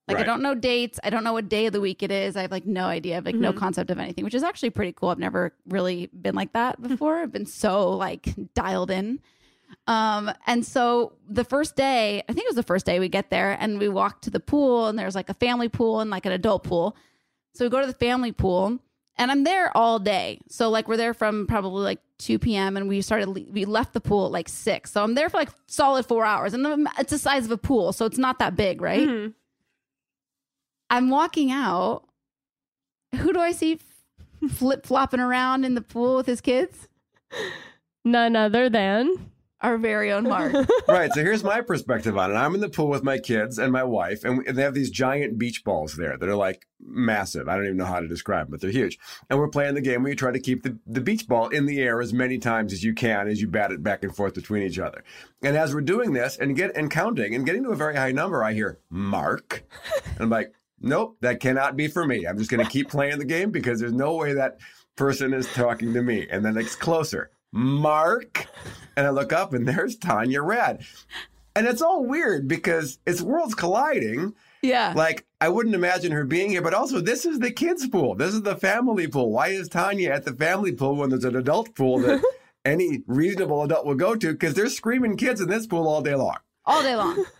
Like 0.08 0.18
I 0.18 0.22
don't 0.22 0.40
know 0.40 0.54
dates. 0.54 1.00
I 1.02 1.10
don't 1.10 1.24
know 1.24 1.32
what 1.32 1.48
day 1.48 1.66
of 1.66 1.72
the 1.72 1.80
week 1.80 2.00
it 2.00 2.12
is. 2.12 2.36
I 2.36 2.42
have 2.42 2.52
like 2.52 2.64
no 2.64 2.84
idea. 2.84 3.20
Like 3.24 3.34
no 3.34 3.52
Mhm. 3.52 3.56
concept 3.58 3.90
of 3.90 3.98
anything, 3.98 4.22
which 4.24 4.34
is 4.34 4.44
actually 4.44 4.70
pretty 4.70 4.92
cool. 4.92 5.08
I've 5.08 5.18
never 5.18 5.52
really 5.66 6.06
been 6.06 6.36
like 6.36 6.52
that 6.52 6.80
before. 6.82 7.18
I've 7.18 7.32
been 7.32 7.46
so 7.46 7.90
like 7.90 8.28
dialed 8.54 8.92
in. 8.92 9.18
Um, 9.86 10.30
and 10.46 10.64
so 10.64 11.12
the 11.28 11.44
first 11.44 11.76
day, 11.76 12.22
I 12.28 12.32
think 12.32 12.44
it 12.44 12.48
was 12.48 12.56
the 12.56 12.62
first 12.62 12.86
day 12.86 12.98
we 12.98 13.08
get 13.08 13.30
there 13.30 13.56
and 13.58 13.78
we 13.78 13.88
walk 13.88 14.22
to 14.22 14.30
the 14.30 14.40
pool 14.40 14.86
and 14.88 14.98
there's 14.98 15.14
like 15.14 15.28
a 15.28 15.34
family 15.34 15.68
pool 15.68 16.00
and 16.00 16.10
like 16.10 16.26
an 16.26 16.32
adult 16.32 16.64
pool. 16.64 16.96
So 17.54 17.64
we 17.64 17.70
go 17.70 17.80
to 17.80 17.86
the 17.86 17.92
family 17.94 18.32
pool 18.32 18.78
and 19.16 19.30
I'm 19.30 19.44
there 19.44 19.76
all 19.76 19.98
day. 19.98 20.40
So 20.48 20.68
like 20.70 20.88
we're 20.88 20.96
there 20.96 21.14
from 21.14 21.46
probably 21.46 21.82
like 21.84 22.00
2 22.18 22.38
p.m. 22.38 22.76
and 22.76 22.88
we 22.88 23.00
started 23.02 23.28
we 23.52 23.64
left 23.64 23.92
the 23.92 24.00
pool 24.00 24.26
at 24.26 24.32
like 24.32 24.48
six. 24.48 24.92
So 24.92 25.02
I'm 25.02 25.14
there 25.14 25.28
for 25.28 25.36
like 25.36 25.50
solid 25.66 26.06
four 26.06 26.24
hours, 26.24 26.54
and 26.54 26.88
it's 26.98 27.10
the 27.10 27.18
size 27.18 27.44
of 27.44 27.50
a 27.50 27.58
pool, 27.58 27.92
so 27.92 28.06
it's 28.06 28.18
not 28.18 28.38
that 28.38 28.56
big, 28.56 28.80
right? 28.80 29.06
Mhm. 29.06 29.34
I'm 30.90 31.10
walking 31.10 31.50
out. 31.50 32.04
Who 33.16 33.32
do 33.32 33.40
I 33.40 33.52
see 33.52 33.80
flip 34.48 34.86
flopping 34.86 35.20
around 35.20 35.64
in 35.64 35.74
the 35.74 35.80
pool 35.82 36.16
with 36.16 36.26
his 36.26 36.40
kids? 36.40 36.88
None 38.04 38.36
other 38.36 38.68
than. 38.70 39.30
Our 39.62 39.78
very 39.78 40.12
own 40.12 40.24
Mark. 40.24 40.52
right. 40.88 41.10
So 41.12 41.22
here's 41.22 41.42
my 41.42 41.62
perspective 41.62 42.18
on 42.18 42.30
it. 42.30 42.34
I'm 42.34 42.54
in 42.54 42.60
the 42.60 42.68
pool 42.68 42.88
with 42.88 43.02
my 43.02 43.18
kids 43.18 43.58
and 43.58 43.72
my 43.72 43.84
wife, 43.84 44.22
and 44.22 44.38
we- 44.38 44.52
they 44.52 44.62
have 44.62 44.74
these 44.74 44.90
giant 44.90 45.38
beach 45.38 45.64
balls 45.64 45.94
there 45.96 46.16
that 46.18 46.28
are 46.28 46.36
like 46.36 46.66
massive. 46.78 47.48
I 47.48 47.56
don't 47.56 47.64
even 47.64 47.78
know 47.78 47.86
how 47.86 48.00
to 48.00 48.06
describe 48.06 48.46
them, 48.46 48.50
but 48.50 48.60
they're 48.60 48.70
huge. 48.70 48.98
And 49.30 49.38
we're 49.38 49.48
playing 49.48 49.74
the 49.74 49.80
game 49.80 50.02
where 50.02 50.10
you 50.10 50.16
try 50.16 50.30
to 50.30 50.38
keep 50.40 50.62
the, 50.62 50.78
the 50.86 51.00
beach 51.00 51.26
ball 51.26 51.48
in 51.48 51.64
the 51.64 51.80
air 51.80 52.02
as 52.02 52.12
many 52.12 52.36
times 52.38 52.74
as 52.74 52.84
you 52.84 52.92
can 52.92 53.28
as 53.28 53.40
you 53.40 53.48
bat 53.48 53.72
it 53.72 53.82
back 53.82 54.02
and 54.04 54.14
forth 54.14 54.34
between 54.34 54.62
each 54.62 54.78
other. 54.78 55.02
And 55.42 55.56
as 55.56 55.74
we're 55.74 55.80
doing 55.80 56.12
this 56.12 56.36
and 56.36 56.54
get 56.54 56.76
and 56.76 56.90
counting 56.90 57.34
and 57.34 57.46
getting 57.46 57.62
to 57.62 57.70
a 57.70 57.76
very 57.76 57.96
high 57.96 58.12
number, 58.12 58.44
I 58.44 58.52
hear 58.52 58.78
Mark. 58.90 59.64
And 60.04 60.20
I'm 60.20 60.30
like, 60.30 60.52
nope, 60.80 61.16
that 61.22 61.40
cannot 61.40 61.76
be 61.76 61.88
for 61.88 62.04
me. 62.04 62.26
I'm 62.26 62.36
just 62.36 62.50
going 62.50 62.64
to 62.64 62.70
keep 62.70 62.90
playing 62.90 63.18
the 63.18 63.24
game 63.24 63.50
because 63.50 63.80
there's 63.80 63.92
no 63.94 64.16
way 64.16 64.34
that 64.34 64.58
person 64.96 65.32
is 65.32 65.46
talking 65.54 65.94
to 65.94 66.02
me. 66.02 66.26
And 66.30 66.44
then 66.44 66.58
it's 66.58 66.76
closer. 66.76 67.30
Mark. 67.52 68.46
And 68.96 69.06
I 69.06 69.10
look 69.10 69.32
up 69.32 69.52
and 69.52 69.66
there's 69.68 69.96
Tanya 69.96 70.42
Rad. 70.42 70.82
And 71.54 71.66
it's 71.66 71.82
all 71.82 72.04
weird 72.04 72.48
because 72.48 72.98
it's 73.06 73.22
worlds 73.22 73.54
colliding. 73.54 74.34
yeah. 74.62 74.92
Like, 74.94 75.24
I 75.40 75.48
wouldn't 75.48 75.74
imagine 75.74 76.12
her 76.12 76.24
being 76.24 76.50
here, 76.50 76.62
but 76.62 76.74
also, 76.74 77.00
this 77.00 77.24
is 77.24 77.38
the 77.38 77.50
kids' 77.50 77.86
pool. 77.88 78.14
This 78.14 78.34
is 78.34 78.42
the 78.42 78.56
family 78.56 79.06
pool. 79.06 79.30
Why 79.30 79.48
is 79.48 79.68
Tanya 79.68 80.10
at 80.10 80.24
the 80.24 80.32
family 80.34 80.72
pool 80.72 80.96
when 80.96 81.10
there's 81.10 81.24
an 81.24 81.36
adult 81.36 81.74
pool 81.74 81.98
that 82.00 82.22
any 82.64 83.02
reasonable 83.06 83.62
adult 83.62 83.86
will 83.86 83.94
go 83.94 84.14
to? 84.16 84.32
Because 84.32 84.54
there's 84.54 84.76
screaming 84.76 85.16
kids 85.16 85.40
in 85.40 85.48
this 85.48 85.66
pool 85.66 85.86
all 85.88 86.02
day 86.02 86.14
long. 86.14 86.36
all 86.64 86.82
day 86.82 86.96
long. 86.96 87.24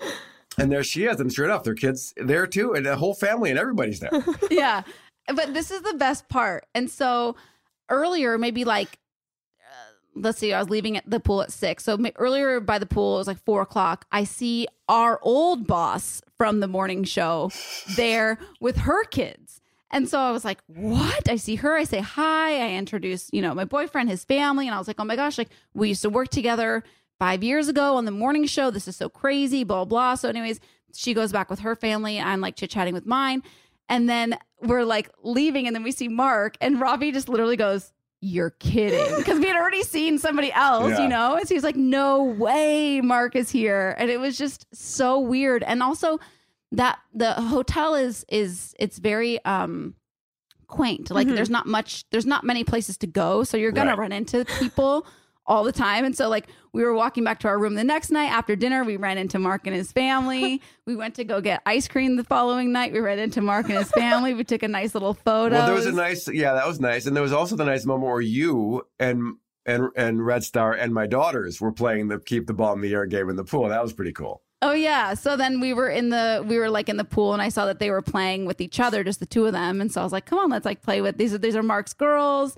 And 0.58 0.70
there 0.70 0.82
she 0.82 1.04
is. 1.04 1.20
And 1.20 1.32
sure 1.32 1.44
enough, 1.46 1.62
there 1.64 1.72
are 1.72 1.76
kids 1.76 2.12
there 2.16 2.46
too, 2.46 2.74
and 2.74 2.84
the 2.84 2.96
whole 2.96 3.14
family 3.14 3.48
and 3.50 3.58
everybody's 3.58 4.00
there. 4.00 4.10
yeah. 4.50 4.82
But 5.34 5.54
this 5.54 5.70
is 5.70 5.80
the 5.82 5.94
best 5.94 6.28
part. 6.28 6.66
And 6.74 6.90
so 6.90 7.36
earlier, 7.88 8.36
maybe 8.36 8.64
like, 8.64 8.98
let's 10.14 10.38
see, 10.38 10.52
I 10.52 10.58
was 10.58 10.70
leaving 10.70 10.96
at 10.96 11.08
the 11.08 11.20
pool 11.20 11.42
at 11.42 11.52
six. 11.52 11.84
So 11.84 11.98
earlier 12.16 12.60
by 12.60 12.78
the 12.78 12.86
pool, 12.86 13.16
it 13.16 13.18
was 13.18 13.26
like 13.26 13.42
four 13.44 13.62
o'clock. 13.62 14.06
I 14.12 14.24
see 14.24 14.66
our 14.88 15.18
old 15.22 15.66
boss 15.66 16.22
from 16.36 16.60
the 16.60 16.68
morning 16.68 17.04
show 17.04 17.50
there 17.96 18.38
with 18.60 18.78
her 18.78 19.04
kids. 19.04 19.60
And 19.90 20.08
so 20.08 20.18
I 20.18 20.30
was 20.30 20.44
like, 20.44 20.60
what? 20.66 21.28
I 21.28 21.36
see 21.36 21.56
her. 21.56 21.76
I 21.76 21.84
say 21.84 22.00
hi. 22.00 22.68
I 22.68 22.74
introduce, 22.74 23.28
you 23.32 23.42
know, 23.42 23.54
my 23.54 23.64
boyfriend, 23.64 24.08
his 24.08 24.24
family. 24.24 24.66
And 24.66 24.74
I 24.74 24.78
was 24.78 24.86
like, 24.86 25.00
oh 25.00 25.04
my 25.04 25.16
gosh, 25.16 25.36
like 25.36 25.50
we 25.74 25.88
used 25.88 26.02
to 26.02 26.10
work 26.10 26.28
together 26.28 26.84
five 27.18 27.42
years 27.42 27.68
ago 27.68 27.96
on 27.96 28.04
the 28.04 28.12
morning 28.12 28.46
show. 28.46 28.70
This 28.70 28.86
is 28.86 28.96
so 28.96 29.08
crazy, 29.08 29.64
blah, 29.64 29.84
blah. 29.84 30.14
So, 30.14 30.28
anyways, 30.28 30.60
she 30.94 31.12
goes 31.12 31.32
back 31.32 31.50
with 31.50 31.60
her 31.60 31.74
family. 31.74 32.20
I'm 32.20 32.40
like 32.40 32.56
chit 32.56 32.70
chatting 32.70 32.94
with 32.94 33.06
mine. 33.06 33.42
And 33.88 34.08
then 34.08 34.38
we're 34.62 34.84
like 34.84 35.10
leaving. 35.24 35.66
And 35.66 35.74
then 35.74 35.82
we 35.82 35.90
see 35.90 36.08
Mark. 36.08 36.56
And 36.60 36.80
Robbie 36.80 37.10
just 37.10 37.28
literally 37.28 37.56
goes, 37.56 37.92
you're 38.20 38.50
kidding. 38.50 39.16
Because 39.16 39.38
we 39.38 39.46
had 39.46 39.56
already 39.56 39.82
seen 39.82 40.18
somebody 40.18 40.52
else, 40.52 40.90
Yeah. 40.90 41.02
you 41.02 41.08
know? 41.08 41.36
And 41.36 41.48
so 41.48 41.54
he's 41.54 41.64
like, 41.64 41.76
no 41.76 42.22
way 42.24 43.00
Mark 43.00 43.34
is 43.34 43.50
here. 43.50 43.94
And 43.98 44.10
it 44.10 44.20
was 44.20 44.36
just 44.36 44.66
so 44.74 45.18
weird. 45.18 45.62
And 45.62 45.82
also, 45.82 46.18
that 46.72 47.00
the 47.12 47.32
hotel 47.32 47.96
is 47.96 48.24
is 48.28 48.76
it's 48.78 48.98
very 48.98 49.44
um 49.44 49.94
quaint 50.68 51.10
like 51.10 51.26
there's 51.26 51.50
not 51.50 51.66
much 51.66 52.08
there's 52.10 52.26
not 52.26 52.44
many 52.44 52.62
places 52.62 52.96
to 52.96 53.08
go 53.08 53.42
so 53.42 53.56
you're 53.56 53.72
gonna 53.72 53.90
Right. 53.90 53.98
run 53.98 54.12
into 54.12 54.44
people 54.60 55.04
all 55.50 55.64
the 55.64 55.72
time 55.72 56.04
and 56.04 56.16
so 56.16 56.28
like 56.28 56.46
we 56.72 56.82
were 56.84 56.94
walking 56.94 57.24
back 57.24 57.40
to 57.40 57.48
our 57.48 57.58
room 57.58 57.74
the 57.74 57.84
next 57.84 58.10
night 58.10 58.30
after 58.30 58.54
dinner 58.54 58.84
we 58.84 58.96
ran 58.96 59.18
into 59.18 59.38
mark 59.38 59.66
and 59.66 59.74
his 59.74 59.90
family 59.92 60.62
we 60.86 60.96
went 60.96 61.14
to 61.14 61.24
go 61.24 61.40
get 61.40 61.60
ice 61.66 61.88
cream 61.88 62.16
the 62.16 62.24
following 62.24 62.72
night 62.72 62.92
we 62.92 63.00
ran 63.00 63.18
into 63.18 63.42
mark 63.42 63.68
and 63.68 63.76
his 63.76 63.90
family 63.90 64.32
we 64.32 64.44
took 64.44 64.62
a 64.62 64.68
nice 64.68 64.94
little 64.94 65.12
photo 65.12 65.56
Well, 65.56 65.66
there 65.66 65.74
was 65.74 65.86
a 65.86 65.92
nice, 65.92 66.28
yeah, 66.28 66.54
that 66.54 66.66
was 66.66 66.80
nice, 66.80 67.04
and 67.06 67.14
there 67.16 67.22
was 67.22 67.32
also 67.32 67.56
the 67.56 67.64
nice 67.64 67.84
moment 67.84 68.10
where 68.10 68.20
you 68.20 68.86
and 68.98 69.36
and 69.66 69.90
and 69.96 70.24
Red 70.24 70.44
Star 70.44 70.72
and 70.72 70.94
my 70.94 71.06
daughters 71.06 71.60
were 71.60 71.72
playing 71.72 72.08
the 72.08 72.18
keep 72.18 72.46
the 72.46 72.54
ball 72.54 72.72
in 72.72 72.80
the 72.80 72.94
air 72.94 73.06
game 73.06 73.28
in 73.28 73.36
the 73.36 73.44
pool. 73.44 73.68
That 73.68 73.82
was 73.82 73.92
pretty 73.92 74.12
cool. 74.12 74.42
Oh 74.62 74.72
yeah. 74.72 75.14
So 75.14 75.36
then 75.36 75.60
we 75.60 75.72
were 75.72 75.88
in 75.88 76.10
the 76.10 76.44
we 76.46 76.58
were 76.58 76.70
like 76.70 76.88
in 76.88 76.96
the 76.96 77.04
pool 77.04 77.32
and 77.32 77.42
I 77.42 77.48
saw 77.48 77.66
that 77.66 77.78
they 77.78 77.90
were 77.90 78.02
playing 78.02 78.46
with 78.46 78.60
each 78.60 78.78
other, 78.78 79.02
just 79.02 79.20
the 79.20 79.26
two 79.26 79.46
of 79.46 79.52
them. 79.52 79.80
And 79.80 79.90
so 79.90 80.00
I 80.00 80.04
was 80.04 80.12
like, 80.12 80.26
come 80.26 80.38
on, 80.38 80.50
let's 80.50 80.64
like 80.66 80.82
play 80.82 81.00
with 81.00 81.18
these 81.18 81.34
are 81.34 81.38
these 81.38 81.56
are 81.56 81.62
Mark's 81.62 81.92
girls. 81.94 82.56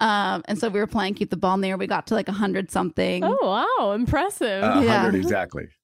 Um, 0.00 0.42
and 0.46 0.58
so 0.58 0.68
we 0.68 0.78
were 0.78 0.86
playing 0.86 1.14
keep 1.14 1.30
the 1.30 1.36
ball 1.36 1.54
in 1.54 1.60
the. 1.60 1.74
We 1.74 1.86
got 1.86 2.06
to 2.08 2.14
like 2.14 2.28
a 2.28 2.32
hundred 2.32 2.70
something. 2.70 3.24
Oh 3.24 3.38
wow, 3.78 3.92
impressive. 3.92 4.62
Uh, 4.62 4.80
Yeah. 4.84 5.02
100 5.04 5.14
exactly. 5.16 5.68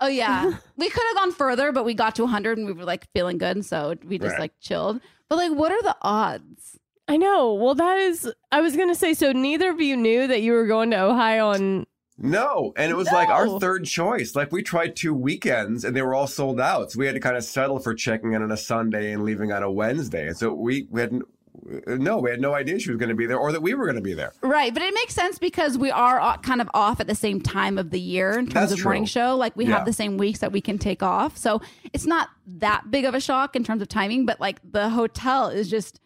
Oh, 0.00 0.06
yeah. 0.06 0.52
we 0.76 0.88
could 0.88 1.02
have 1.08 1.16
gone 1.16 1.32
further, 1.32 1.72
but 1.72 1.84
we 1.84 1.92
got 1.92 2.14
to 2.16 2.26
hundred 2.28 2.56
and 2.56 2.68
we 2.68 2.72
were 2.72 2.84
like 2.84 3.08
feeling 3.12 3.36
good, 3.36 3.56
and 3.56 3.66
so 3.66 3.96
we 4.06 4.16
just 4.18 4.32
Right. 4.34 4.40
like 4.42 4.52
chilled. 4.60 5.00
But 5.28 5.36
like, 5.38 5.50
what 5.52 5.72
are 5.72 5.82
the 5.82 5.96
odds? 6.02 6.78
I 7.08 7.16
know. 7.16 7.52
Well, 7.54 7.74
that 7.74 7.98
is. 7.98 8.32
I 8.52 8.60
was 8.60 8.76
gonna 8.76 8.94
say. 8.94 9.12
So 9.12 9.32
neither 9.32 9.70
of 9.70 9.80
you 9.80 9.96
knew 9.96 10.28
that 10.28 10.40
you 10.40 10.52
were 10.52 10.66
going 10.68 10.92
to 10.92 10.96
Ojai 10.98 11.44
on. 11.44 11.84
No, 12.16 12.72
and 12.76 12.92
it 12.92 12.94
was 12.94 13.08
like 13.10 13.28
our 13.28 13.58
third 13.58 13.86
choice. 13.86 14.36
Like 14.36 14.52
we 14.52 14.62
tried 14.62 14.94
two 14.94 15.14
weekends 15.14 15.84
and 15.84 15.96
they 15.96 16.02
were 16.02 16.14
all 16.14 16.26
sold 16.28 16.60
out. 16.60 16.92
So 16.92 17.00
we 17.00 17.06
had 17.06 17.14
to 17.16 17.20
kind 17.20 17.36
of 17.36 17.42
settle 17.42 17.80
for 17.80 17.92
checking 17.94 18.34
in 18.34 18.42
on 18.42 18.52
a 18.52 18.56
Sunday 18.56 19.12
and 19.12 19.24
leaving 19.24 19.50
on 19.52 19.62
a 19.64 19.70
Wednesday. 19.70 20.26
And 20.28 20.36
so 20.36 20.52
we, 20.52 20.86
we 20.90 21.00
had 21.00 21.12
n- 21.12 21.22
no, 21.86 22.18
we 22.18 22.30
had 22.30 22.40
no 22.40 22.54
idea 22.54 22.78
she 22.78 22.90
was 22.90 22.98
going 22.98 23.08
to 23.08 23.14
be 23.14 23.26
there 23.26 23.38
or 23.38 23.52
that 23.52 23.62
we 23.62 23.74
were 23.74 23.84
going 23.84 23.96
to 23.96 24.02
be 24.02 24.14
there. 24.14 24.32
Right, 24.42 24.72
but 24.72 24.82
it 24.82 24.94
makes 24.94 25.14
sense 25.14 25.38
because 25.38 25.76
we 25.78 25.90
are 25.90 26.38
kind 26.38 26.60
of 26.60 26.68
off 26.74 27.00
at 27.00 27.06
the 27.06 27.14
same 27.14 27.40
time 27.40 27.78
of 27.78 27.90
the 27.90 28.00
year 28.00 28.32
in 28.38 28.46
terms 28.46 28.70
That's 28.70 28.72
of 28.72 28.84
morning 28.84 29.04
show. 29.04 29.36
Like 29.36 29.56
we 29.56 29.64
Yeah. 29.66 29.76
have 29.76 29.84
the 29.86 29.92
same 29.92 30.16
weeks 30.18 30.38
that 30.40 30.52
we 30.52 30.60
can 30.60 30.78
take 30.78 31.02
off, 31.02 31.36
so 31.36 31.60
it's 31.92 32.06
not 32.06 32.28
that 32.46 32.90
big 32.90 33.04
of 33.04 33.14
a 33.14 33.20
shock 33.20 33.56
in 33.56 33.64
terms 33.64 33.82
of 33.82 33.88
timing. 33.88 34.26
But 34.26 34.40
like 34.40 34.60
the 34.70 34.88
hotel 34.90 35.48
is 35.48 35.68
just 35.70 36.00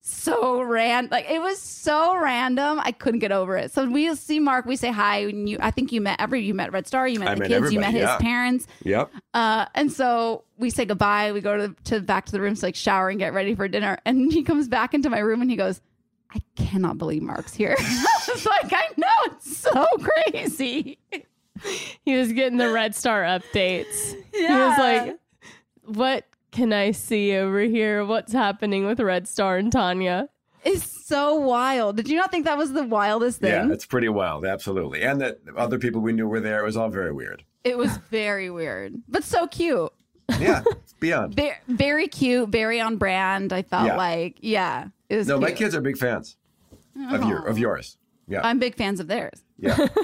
so 0.00 0.62
random. 0.62 1.10
Like 1.10 1.30
it 1.30 1.40
was 1.40 1.60
so 1.60 2.16
random, 2.16 2.80
I 2.82 2.92
couldn't 2.92 3.20
get 3.20 3.32
over 3.32 3.56
it. 3.56 3.72
So 3.72 3.88
we 3.88 4.14
see 4.14 4.40
Mark, 4.40 4.64
we 4.66 4.76
say 4.76 4.90
hi, 4.90 5.18
and 5.20 5.48
you. 5.48 5.58
I 5.60 5.70
think 5.70 5.92
you 5.92 6.00
met 6.00 6.20
every 6.20 6.42
you 6.42 6.54
met 6.54 6.72
Red 6.72 6.86
Star, 6.86 7.06
you 7.06 7.18
met 7.20 7.28
I 7.28 7.34
the 7.34 7.40
met 7.40 7.48
kids, 7.48 7.72
you 7.72 7.80
met 7.80 7.88
everybody, 7.94 8.12
his 8.12 8.22
parents. 8.22 8.66
Yep. 8.84 9.10
Uh, 9.34 9.66
and 9.74 9.92
so 9.92 10.44
we 10.56 10.70
say 10.70 10.84
goodbye. 10.84 11.32
We 11.32 11.40
go 11.40 11.56
to, 11.56 11.74
to 11.84 12.00
back 12.00 12.26
to 12.26 12.32
the 12.32 12.40
room 12.40 12.54
to 12.54 12.64
like 12.64 12.74
shower 12.74 13.08
and 13.08 13.18
get 13.18 13.32
ready 13.32 13.54
for 13.54 13.68
dinner. 13.68 13.98
And 14.04 14.32
he 14.32 14.42
comes 14.42 14.68
back 14.68 14.94
into 14.94 15.10
my 15.10 15.18
room 15.18 15.40
and 15.42 15.50
he 15.50 15.56
goes, 15.56 15.80
I 16.30 16.40
cannot 16.56 16.98
believe 16.98 17.22
Mark's 17.22 17.54
here. 17.54 17.74
I 17.78 18.28
was 18.28 18.44
like, 18.46 18.72
I 18.72 18.88
know 18.96 19.06
it's 19.26 19.56
so 19.56 19.86
crazy. 20.00 20.98
He 22.04 22.16
was 22.16 22.32
getting 22.32 22.58
the 22.58 22.70
Red 22.70 22.94
Star 22.94 23.22
updates. 23.22 24.14
He 24.32 24.44
was 24.44 24.78
like, 24.78 25.18
"What 25.84 26.24
can 26.50 26.72
I 26.72 26.90
see 26.92 27.34
over 27.36 27.60
here? 27.60 28.04
What's 28.04 28.32
happening 28.32 28.86
with 28.86 29.00
Red 29.00 29.28
Star 29.28 29.56
and 29.58 29.70
Tanya?" 29.72 30.28
It's 30.64 31.06
so 31.06 31.36
wild. 31.36 31.96
Did 31.96 32.08
you 32.08 32.16
not 32.16 32.30
think 32.30 32.44
that 32.44 32.58
was 32.58 32.72
the 32.72 32.82
wildest 32.84 33.40
thing? 33.40 33.50
Yeah, 33.68 33.72
it's 33.72 33.86
pretty 33.86 34.08
wild. 34.08 34.44
Absolutely. 34.44 35.02
And 35.02 35.20
that 35.20 35.38
other 35.56 35.78
people 35.78 36.00
we 36.00 36.12
knew 36.12 36.26
were 36.26 36.40
there. 36.40 36.60
It 36.60 36.64
was 36.64 36.76
all 36.76 36.88
very 36.88 37.12
weird. 37.12 37.44
it 37.64 37.78
was 37.78 37.96
very 38.10 38.50
weird, 38.50 38.94
but 39.08 39.22
so 39.24 39.46
cute. 39.46 39.92
Yeah. 40.40 40.62
beyond. 41.00 41.34
Very, 41.34 41.56
very 41.68 42.08
cute, 42.08 42.48
very 42.48 42.80
on 42.80 42.96
brand. 42.96 43.52
I 43.52 43.62
felt 43.62 43.86
Yeah. 43.86 43.96
like, 43.96 44.36
yeah, 44.40 44.88
it 45.08 45.16
was 45.16 45.28
No, 45.28 45.38
my 45.38 45.52
kids 45.52 45.74
are 45.74 45.80
big 45.80 45.96
fans 45.96 46.36
of 47.10 47.24
your 47.24 47.46
of 47.46 47.56
oh. 47.56 47.60
yours. 47.60 47.96
Yeah. 48.26 48.40
I'm 48.42 48.58
big 48.58 48.74
fans 48.74 48.98
of 49.00 49.06
theirs. 49.06 49.42
yeah. 49.58 49.86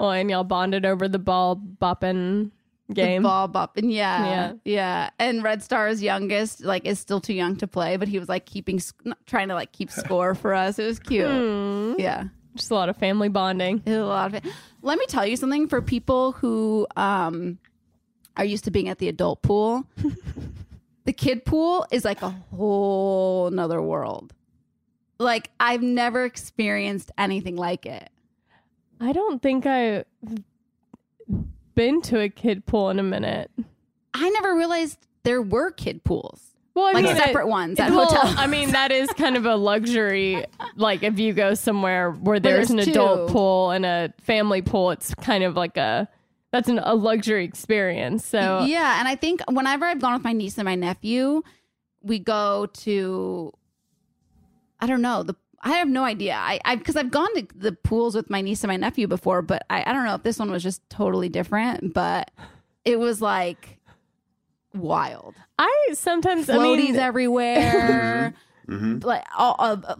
Well, 0.00 0.10
and 0.10 0.28
y'all 0.28 0.42
bonded 0.44 0.84
over 0.84 1.06
the 1.08 1.18
ball 1.20 1.56
bopping 1.56 2.50
game. 2.92 3.22
ball 3.22 3.48
bopping. 3.48 3.92
Yeah, 3.92 4.24
Yeah. 4.24 4.52
yeah, 4.64 5.10
And 5.18 5.42
Red 5.42 5.62
Star's 5.62 6.02
youngest, 6.02 6.62
like, 6.64 6.86
is 6.86 6.98
still 6.98 7.20
too 7.20 7.34
young 7.34 7.56
to 7.56 7.66
play, 7.66 7.96
but 7.96 8.08
he 8.08 8.18
was 8.18 8.28
like 8.28 8.46
keeping, 8.46 8.80
trying 9.26 9.48
to 9.48 9.54
like 9.54 9.72
keep 9.72 9.90
score 10.02 10.34
for 10.34 10.54
us. 10.54 10.78
It 10.78 10.86
was 10.86 10.98
cute. 10.98 11.98
Yeah, 11.98 12.24
Just 12.54 12.70
a 12.70 12.74
lot 12.74 12.88
of 12.88 12.96
family 12.96 13.28
bonding. 13.28 13.82
it 13.84 13.90
was 13.90 13.98
a 13.98 14.04
lot 14.04 14.26
of 14.28 14.34
it. 14.34 14.44
Let 14.82 14.98
me 14.98 15.06
tell 15.06 15.26
you 15.26 15.36
something 15.36 15.66
for 15.68 15.82
people 15.82 16.32
who 16.32 16.86
um 16.96 17.58
are 18.36 18.44
used 18.44 18.64
to 18.64 18.70
being 18.70 18.88
at 18.88 18.98
the 18.98 19.08
adult 19.08 19.42
pool. 19.42 19.84
the 21.04 21.12
kid 21.12 21.44
pool 21.44 21.86
is 21.90 22.04
like 22.04 22.22
a 22.22 22.30
whole 22.30 23.50
nother 23.50 23.80
world. 23.82 24.32
Like 25.18 25.50
I've 25.58 25.82
never 25.82 26.24
experienced 26.24 27.10
anything 27.16 27.56
like 27.56 27.86
it. 27.86 28.10
I 29.00 29.12
don't 29.12 29.40
think 29.42 29.66
I've 29.66 30.04
been 31.76 32.02
to 32.02 32.18
a 32.20 32.28
kid 32.28 32.66
pool 32.66 32.90
in 32.90 32.98
a 32.98 33.02
minute. 33.04 33.52
I 34.12 34.28
never 34.30 34.56
realized 34.56 34.98
there 35.22 35.40
were 35.40 35.70
kid 35.70 36.02
pools. 36.02 36.42
Well, 36.74 36.86
I 36.86 36.92
Like 36.92 37.04
mean, 37.04 37.16
separate 37.16 37.46
it- 37.46 37.48
ones 37.48 37.78
at 37.80 37.90
well, 37.90 38.06
hotels. 38.06 38.34
I 38.36 38.46
mean, 38.48 38.72
that 38.72 38.90
is 38.92 39.08
kind 39.10 39.36
of 39.36 39.46
a 39.46 39.54
luxury. 39.56 40.44
Like 40.78 41.02
if 41.02 41.18
you 41.18 41.32
go 41.32 41.54
somewhere 41.54 42.10
where 42.10 42.38
there's, 42.38 42.68
there's 42.68 42.86
an 42.86 42.90
adult 42.92 43.30
pool 43.30 43.70
and 43.70 43.86
a 43.86 44.12
family 44.20 44.60
pool, 44.60 44.90
it's 44.90 45.14
kind 45.14 45.42
of 45.42 45.56
like 45.56 45.76
a 45.78 46.06
that's 46.52 46.68
an, 46.68 46.78
a 46.80 46.94
luxury 46.94 47.44
experience. 47.44 48.24
So 48.26 48.64
Yeah, 48.66 48.98
and 48.98 49.08
I 49.08 49.14
think 49.16 49.40
whenever 49.50 49.86
I've 49.86 50.00
gone 50.00 50.12
with 50.14 50.22
my 50.24 50.32
niece 50.32 50.58
and 50.58 50.66
my 50.66 50.74
nephew, 50.74 51.42
we 52.02 52.18
go 52.18 52.66
to 52.66 53.52
I 54.80 54.86
don't 54.86 55.00
know, 55.00 55.22
the 55.22 55.34
I 55.66 55.78
have 55.78 55.88
no 55.88 56.04
idea. 56.04 56.34
I 56.34 56.60
I 56.64 56.76
because 56.76 56.94
I've 56.94 57.10
gone 57.10 57.34
to 57.34 57.46
the 57.56 57.72
pools 57.72 58.14
with 58.14 58.30
my 58.30 58.40
niece 58.40 58.62
and 58.62 58.68
my 58.68 58.76
nephew 58.76 59.08
before, 59.08 59.42
but 59.42 59.64
I, 59.68 59.82
I 59.84 59.92
don't 59.92 60.04
know 60.04 60.14
if 60.14 60.22
this 60.22 60.38
one 60.38 60.48
was 60.48 60.62
just 60.62 60.88
totally 60.88 61.28
different, 61.28 61.92
but 61.92 62.30
it 62.84 63.00
was 63.00 63.20
like 63.20 63.80
wild. 64.72 65.34
I 65.58 65.88
sometimes 65.94 66.48
I 66.48 66.56
Floaties 66.56 66.76
mean, 66.90 66.96
everywhere. 66.96 68.34
Mm-hmm. 68.68 69.06
Like 69.06 69.24
all 69.38 69.54
uh, 69.60 69.76
uh, 69.86 69.94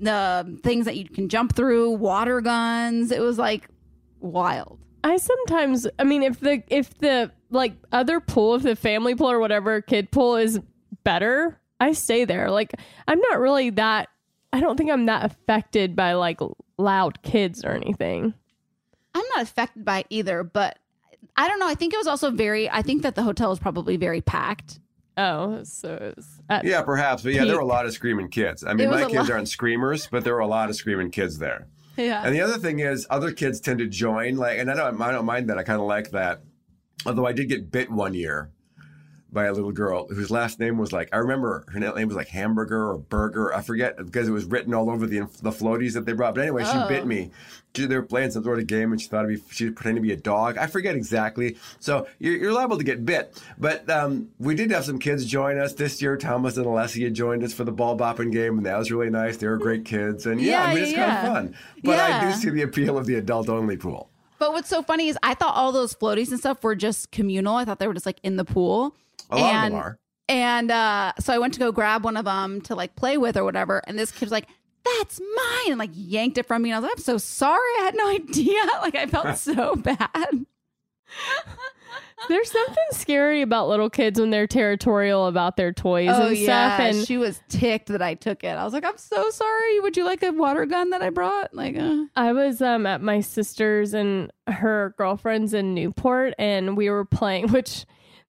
the 0.00 0.58
things 0.62 0.86
that 0.86 0.96
you 0.96 1.06
can 1.06 1.28
jump 1.28 1.54
through, 1.54 1.90
water 1.90 2.40
guns. 2.40 3.12
It 3.12 3.20
was 3.20 3.36
like 3.36 3.68
wild. 4.18 4.78
I 5.04 5.18
sometimes 5.18 5.86
I 5.98 6.04
mean 6.04 6.22
if 6.22 6.40
the 6.40 6.62
if 6.68 6.96
the 7.00 7.32
like 7.50 7.74
other 7.92 8.18
pool, 8.18 8.54
if 8.54 8.62
the 8.62 8.76
family 8.76 9.14
pool 9.14 9.30
or 9.30 9.38
whatever 9.38 9.82
kid 9.82 10.10
pool 10.10 10.36
is 10.36 10.58
better, 11.04 11.60
I 11.78 11.92
stay 11.92 12.24
there. 12.24 12.50
Like 12.50 12.72
I'm 13.06 13.20
not 13.20 13.40
really 13.40 13.68
that. 13.70 14.08
I 14.56 14.60
don't 14.60 14.76
think 14.78 14.90
I'm 14.90 15.04
that 15.04 15.24
affected 15.24 15.94
by 15.94 16.14
like 16.14 16.40
loud 16.78 17.22
kids 17.22 17.62
or 17.62 17.72
anything. 17.72 18.32
I'm 19.14 19.24
not 19.34 19.42
affected 19.42 19.84
by 19.84 20.00
it 20.00 20.06
either, 20.08 20.42
but 20.42 20.78
I 21.36 21.46
don't 21.46 21.58
know. 21.58 21.68
I 21.68 21.74
think 21.74 21.92
it 21.92 21.98
was 21.98 22.06
also 22.06 22.30
very. 22.30 22.70
I 22.70 22.80
think 22.80 23.02
that 23.02 23.16
the 23.16 23.22
hotel 23.22 23.50
was 23.50 23.58
probably 23.58 23.98
very 23.98 24.22
packed. 24.22 24.80
Oh, 25.18 25.62
so 25.64 25.92
it 25.94 26.16
was 26.16 26.40
Yeah, 26.64 26.82
perhaps. 26.82 27.22
But 27.22 27.34
yeah, 27.34 27.44
there 27.44 27.56
were 27.56 27.60
a 27.60 27.66
lot 27.66 27.84
of 27.84 27.92
screaming 27.92 28.28
kids. 28.28 28.64
I 28.64 28.72
mean, 28.72 28.90
my 28.90 29.02
kids 29.02 29.14
lot. 29.14 29.30
aren't 29.30 29.48
screamers, 29.48 30.06
but 30.06 30.24
there 30.24 30.32
were 30.32 30.40
a 30.40 30.46
lot 30.46 30.70
of 30.70 30.76
screaming 30.76 31.10
kids 31.10 31.38
there. 31.38 31.68
Yeah. 31.98 32.22
And 32.24 32.34
the 32.34 32.40
other 32.40 32.58
thing 32.58 32.78
is, 32.80 33.06
other 33.10 33.32
kids 33.32 33.60
tend 33.60 33.78
to 33.80 33.86
join. 33.86 34.36
Like, 34.36 34.58
and 34.58 34.70
I 34.70 34.74
don't, 34.74 35.00
I 35.00 35.12
don't 35.12 35.26
mind 35.26 35.50
that. 35.50 35.58
I 35.58 35.64
kind 35.64 35.80
of 35.80 35.86
like 35.86 36.12
that. 36.12 36.40
Although 37.04 37.26
I 37.26 37.32
did 37.32 37.48
get 37.48 37.70
bit 37.70 37.90
one 37.90 38.14
year 38.14 38.50
by 39.32 39.44
a 39.46 39.52
little 39.52 39.72
girl 39.72 40.06
whose 40.08 40.30
last 40.30 40.58
name 40.60 40.78
was 40.78 40.92
like 40.92 41.08
I 41.12 41.16
remember 41.18 41.64
her 41.72 41.80
name 41.80 42.08
was 42.08 42.16
like 42.16 42.28
hamburger 42.28 42.90
or 42.90 42.98
burger. 42.98 43.52
I 43.52 43.60
forget 43.60 43.96
because 43.96 44.28
it 44.28 44.32
was 44.32 44.44
written 44.44 44.72
all 44.72 44.88
over 44.90 45.06
the 45.06 45.20
the 45.42 45.50
floaties 45.50 45.94
that 45.94 46.06
they 46.06 46.12
brought. 46.12 46.34
But 46.34 46.42
anyway, 46.42 46.64
she 46.64 46.70
Oh. 46.74 46.88
bit 46.88 47.06
me. 47.06 47.30
She, 47.74 47.84
they 47.84 47.96
were 47.96 48.02
playing 48.02 48.30
some 48.30 48.42
sort 48.42 48.58
of 48.58 48.66
game, 48.66 48.92
and 48.92 48.98
she 49.00 49.06
thought 49.08 49.26
it'd 49.26 49.36
be 49.36 49.42
she 49.54 49.68
pretended 49.68 50.00
to 50.00 50.06
be 50.06 50.12
a 50.12 50.16
dog. 50.16 50.56
I 50.56 50.66
forget 50.66 50.96
exactly. 50.96 51.56
So 51.78 52.06
you're, 52.18 52.34
you're 52.36 52.52
liable 52.52 52.78
to 52.78 52.84
get 52.84 53.04
bit. 53.04 53.42
But 53.58 53.90
um, 53.90 54.28
we 54.38 54.54
did 54.54 54.70
have 54.70 54.86
some 54.86 54.98
kids 54.98 55.26
join 55.26 55.58
us 55.58 55.74
this 55.74 56.00
year. 56.00 56.16
Thomas 56.16 56.56
and 56.56 56.64
Alessia 56.64 57.12
joined 57.12 57.42
us 57.44 57.52
for 57.52 57.64
the 57.64 57.72
ball 57.72 57.94
bopping 57.98 58.32
game, 58.32 58.56
and 58.56 58.64
that 58.66 58.78
was 58.78 58.90
really 58.90 59.10
nice. 59.10 59.36
They 59.36 59.46
were 59.48 59.58
great 59.58 59.84
kids, 59.84 60.24
and 60.24 60.40
yeah, 60.40 60.62
I 60.62 60.68
Yeah, 60.68 60.74
mean 60.74 60.82
it's 60.84 60.92
yeah, 60.92 61.06
kind 61.14 61.26
of 61.26 61.34
fun. 61.34 61.54
But 61.84 61.98
I 61.98 62.24
do 62.30 62.32
see 62.36 62.48
the 62.48 62.62
appeal 62.62 62.96
of 62.96 63.04
the 63.04 63.16
adult 63.16 63.50
only 63.50 63.76
pool. 63.76 64.08
But 64.38 64.52
what's 64.52 64.68
so 64.70 64.82
funny 64.82 65.08
is 65.08 65.18
I 65.22 65.34
thought 65.34 65.54
all 65.54 65.72
those 65.72 65.92
floaties 65.94 66.30
and 66.30 66.38
stuff 66.38 66.62
were 66.62 66.74
just 66.74 67.10
communal. 67.10 67.56
I 67.56 67.64
thought 67.66 67.78
they 67.78 67.88
were 67.88 67.94
just 67.94 68.06
like 68.06 68.20
in 68.22 68.36
the 68.36 68.44
pool. 68.44 68.94
A 69.30 69.36
lot 69.36 69.42
of 69.42 69.54
and 69.54 69.74
them 69.74 69.80
are. 69.80 69.98
And 70.28 70.70
uh, 70.70 71.12
so 71.20 71.32
I 71.32 71.38
went 71.38 71.54
to 71.54 71.60
go 71.60 71.72
grab 71.72 72.04
one 72.04 72.16
of 72.16 72.24
them 72.24 72.60
to 72.62 72.74
like 72.74 72.96
play 72.96 73.16
with 73.16 73.36
or 73.36 73.44
whatever. 73.44 73.82
And 73.86 73.98
this 73.98 74.10
kid 74.10 74.22
was 74.22 74.32
like, 74.32 74.48
that's 74.84 75.20
mine. 75.20 75.70
And 75.70 75.78
like 75.78 75.90
yanked 75.92 76.38
it 76.38 76.46
from 76.46 76.62
me. 76.62 76.70
And 76.70 76.76
I 76.76 76.78
was 76.80 76.84
like, 76.84 76.98
I'm 76.98 77.02
so 77.02 77.18
sorry. 77.18 77.70
I 77.78 77.82
had 77.84 77.94
no 77.94 78.08
idea. 78.14 78.62
Like 78.80 78.94
I 78.94 79.06
felt 79.06 79.36
so 79.38 79.76
bad. 79.76 80.46
There's 82.28 82.50
something 82.50 82.76
scary 82.92 83.42
about 83.42 83.68
little 83.68 83.90
kids 83.90 84.18
when 84.18 84.30
they're 84.30 84.46
territorial 84.46 85.26
about 85.26 85.56
their 85.56 85.72
toys 85.72 86.10
oh, 86.12 86.28
and 86.28 86.36
yeah. 86.36 86.76
stuff. 86.76 86.80
And 86.80 87.06
she 87.06 87.18
was 87.18 87.40
ticked 87.48 87.88
that 87.88 88.02
I 88.02 88.14
took 88.14 88.42
it. 88.42 88.48
I 88.48 88.64
was 88.64 88.72
like, 88.72 88.84
I'm 88.84 88.96
so 88.96 89.30
sorry. 89.30 89.80
Would 89.80 89.96
you 89.96 90.04
like 90.04 90.22
a 90.22 90.30
water 90.30 90.66
gun 90.66 90.90
that 90.90 91.02
I 91.02 91.10
brought? 91.10 91.54
Like, 91.54 91.76
uh. 91.76 92.06
I 92.16 92.32
was 92.32 92.62
um, 92.62 92.86
at 92.86 93.02
my 93.02 93.20
sister's 93.20 93.94
and 93.94 94.32
her 94.48 94.94
girlfriend's 94.96 95.54
in 95.54 95.74
Newport, 95.74 96.34
and 96.38 96.76
we 96.76 96.90
were 96.90 97.04
playing, 97.04 97.48
which 97.52 97.84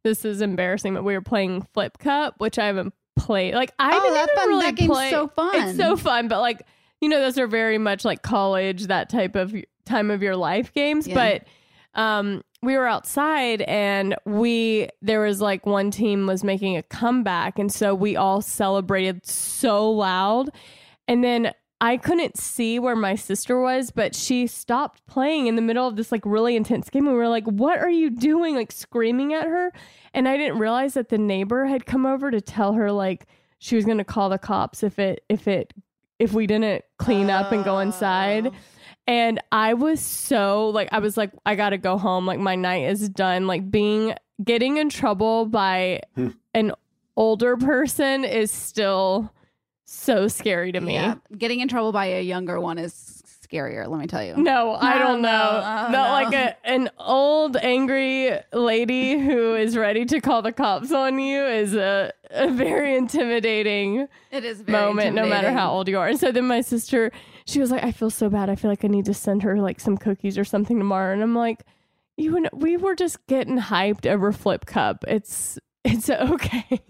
this 0.08 0.26
is 0.26 0.41
embarrassing, 0.41 0.93
but 0.93 1.04
we 1.04 1.13
were 1.13 1.22
playing 1.22 1.62
Flip 1.74 1.98
Cup, 1.98 2.36
which 2.39 2.58
I 2.58 2.65
haven't 2.65 2.93
played. 3.17 3.54
Like, 3.54 3.72
I 3.80 3.89
Oh, 3.98 4.02
didn't 4.02 4.13
that's 4.13 4.32
even 4.32 4.36
fun. 4.38 4.48
really 4.50 4.65
That 4.65 4.76
game's 4.76 4.91
play. 4.91 5.10
so 5.10 5.28
fun. 5.28 5.56
It's 5.56 5.78
so 5.78 5.98
fun, 5.98 6.28
but 6.28 6.39
like, 6.41 6.62
you 7.02 7.10
know, 7.10 7.20
those 7.20 7.38
are 7.38 7.48
very 7.48 7.78
much 7.78 8.06
like 8.06 8.22
college, 8.22 8.88
that 8.88 9.10
type 9.10 9.36
of 9.36 9.54
time 9.86 10.10
of 10.12 10.24
your 10.24 10.36
life 10.36 10.74
games. 10.74 11.08
Yeah. 11.08 11.15
But 11.93 12.00
um, 12.02 12.43
we 12.62 12.76
were 12.78 12.88
outside 12.88 13.62
and 13.63 14.15
we 14.26 14.89
there 15.02 15.22
was 15.22 15.41
like 15.41 15.65
one 15.65 15.91
team 15.91 16.26
was 16.28 16.43
making 16.43 16.76
a 16.78 16.84
comeback 16.84 17.60
and 17.60 17.72
so 17.72 17.93
we 17.96 18.15
all 18.15 18.41
celebrated 18.41 19.26
so 19.26 19.91
loud 19.91 20.50
and 21.08 21.24
then 21.24 21.54
I 21.80 21.98
couldn't 21.98 22.38
see 22.38 22.80
where 22.80 22.96
my 22.96 23.16
sister 23.16 23.60
was, 23.60 23.92
but 23.92 24.16
she 24.16 24.48
stopped 24.48 25.06
playing 25.06 25.46
in 25.46 25.56
the 25.56 25.62
middle 25.62 25.88
of 25.88 25.96
this 25.96 26.12
like 26.12 26.26
really 26.26 26.56
intense 26.56 26.90
game. 26.90 27.06
And 27.06 27.13
we 27.13 27.20
were 27.20 27.30
like, 27.30 27.46
What 27.46 27.80
are 27.80 27.90
you 27.90 28.10
doing? 28.10 28.56
Like 28.56 28.72
screaming 28.72 29.34
at 29.34 29.46
her. 29.46 29.72
And 30.13 30.28
I 30.28 30.38
didn't 30.38 30.60
realize 30.60 30.96
that 30.96 31.10
the 31.10 31.18
neighbor 31.18 31.66
had 31.66 31.86
come 31.86 32.06
over 32.06 32.32
to 32.32 32.42
tell 32.42 32.74
her 32.74 32.92
like 32.92 33.28
she 33.60 33.76
was 33.76 33.86
gonna 33.86 34.04
call 34.04 34.30
the 34.30 34.40
cops 34.40 34.82
if 34.82 34.98
it 34.98 35.24
if 35.30 35.48
it 35.48 35.74
if 36.20 36.34
we 36.34 36.48
didn't 36.48 36.84
clean 36.98 37.30
up 37.30 37.52
and 37.52 37.63
go 37.63 37.80
inside. 37.80 38.48
Oh. 38.48 38.56
And 39.06 39.42
I 39.52 39.76
was 39.76 40.02
so 40.02 40.70
like 40.70 40.90
I 40.92 41.00
was 41.00 41.16
like 41.16 41.32
I 41.46 41.56
got 41.56 41.70
to 41.70 41.78
go 41.78 41.98
home 41.98 42.26
like 42.26 42.40
my 42.40 42.56
night 42.56 42.90
is 42.90 43.08
done 43.08 43.48
like 43.48 43.70
being 43.70 44.16
getting 44.44 44.78
in 44.78 44.90
trouble 44.90 45.46
by 45.46 46.02
hmm. 46.16 46.30
an 46.54 46.74
older 47.16 47.56
person 47.56 48.26
is 48.26 48.52
still 48.52 49.32
so 49.88 50.28
scary 50.28 50.71
to 50.73 50.82
me. 50.82 50.93
Yeah. 50.93 51.15
Getting 51.38 51.62
in 51.62 51.67
trouble 51.67 51.91
by 51.91 52.06
a 52.08 52.21
younger 52.21 52.60
one 52.60 52.78
is 52.78 53.23
scarier, 53.47 53.88
let 53.88 54.00
me 54.00 54.08
tell 54.08 54.23
you. 54.23 54.36
No, 54.36 54.73
I 54.76 54.97
don't 54.97 55.21
know. 55.21 55.30
no, 55.30 55.86
oh, 55.88 55.91
Not 55.91 55.91
no. 55.91 56.00
like 56.12 56.34
a, 56.34 56.67
an 56.67 56.89
old 57.00 57.56
angry 57.58 58.32
lady 58.52 59.17
who 59.17 59.56
is 59.56 59.78
ready 59.78 60.06
to 60.06 60.19
call 60.19 60.41
the 60.41 60.52
cops 60.52 60.91
on 60.91 61.17
you 61.19 61.45
is 61.45 61.73
a, 61.73 62.12
a 62.32 62.52
very 62.52 62.97
intimidating 62.97 64.08
It 64.32 64.43
is 64.43 64.62
very 64.62 64.78
moment, 64.78 65.15
no 65.15 65.26
matter 65.26 65.52
how 65.52 65.71
old 65.71 65.88
you 65.88 65.97
are. 65.97 66.08
And 66.08 66.19
so 66.19 66.32
then 66.32 66.45
my 66.47 66.60
sister, 66.62 67.12
she 67.45 67.60
was 67.60 67.71
like, 67.71 67.84
I 67.84 67.91
feel 67.91 68.10
so 68.10 68.30
bad. 68.30 68.50
I 68.50 68.56
feel 68.56 68.69
like 68.69 68.84
I 68.84 68.89
need 68.89 69.06
to 69.06 69.13
send 69.13 69.43
her 69.43 69.62
like 69.62 69.80
some 69.80 69.97
cookies 69.97 70.38
or 70.38 70.43
something 70.43 70.78
tomorrow. 70.78 71.13
And 71.13 71.23
I'm 71.23 71.36
like, 71.36 71.63
you 72.17 72.36
and 72.36 72.50
we 72.52 72.76
were 72.76 72.95
just 72.95 73.26
getting 73.28 73.58
hyped 73.58 74.06
over 74.06 74.32
Flip 74.34 74.65
Cup. 74.65 75.06
It's 75.08 75.58
it's 75.86 76.10
okay. 76.10 76.82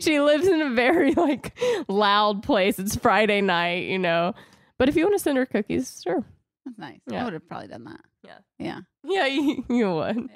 She 0.00 0.20
lives 0.20 0.46
in 0.46 0.60
a 0.62 0.70
very 0.70 1.12
like 1.14 1.56
loud 1.88 2.42
place. 2.42 2.78
It's 2.78 2.96
Friday 2.96 3.40
night, 3.40 3.84
you 3.88 3.98
know. 3.98 4.34
But 4.78 4.88
if 4.88 4.96
you 4.96 5.04
want 5.04 5.14
to 5.14 5.22
send 5.22 5.38
her 5.38 5.46
cookies, 5.46 6.02
sure. 6.04 6.24
That's 6.64 6.78
nice. 6.78 7.00
Yeah. 7.10 7.22
I 7.22 7.24
would 7.24 7.32
have 7.32 7.46
probably 7.48 7.68
done 7.68 7.84
that. 7.84 8.00
Yeah. 8.24 8.38
Yeah. 8.58 8.80
Yeah, 9.04 9.26
you, 9.26 9.64
you 9.68 9.94
would. 9.94 10.28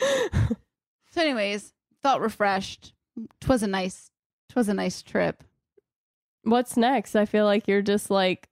Yeah. 0.00 0.48
So 1.10 1.22
anyways, 1.22 1.72
felt 2.02 2.20
refreshed. 2.20 2.92
Twas 3.40 3.62
a 3.62 3.66
nice 3.66 4.10
twas 4.50 4.68
a 4.68 4.74
nice 4.74 5.02
trip. 5.02 5.42
What's 6.42 6.76
next? 6.76 7.16
I 7.16 7.24
feel 7.24 7.46
like 7.46 7.66
you're 7.66 7.82
just 7.82 8.10
like 8.10 8.48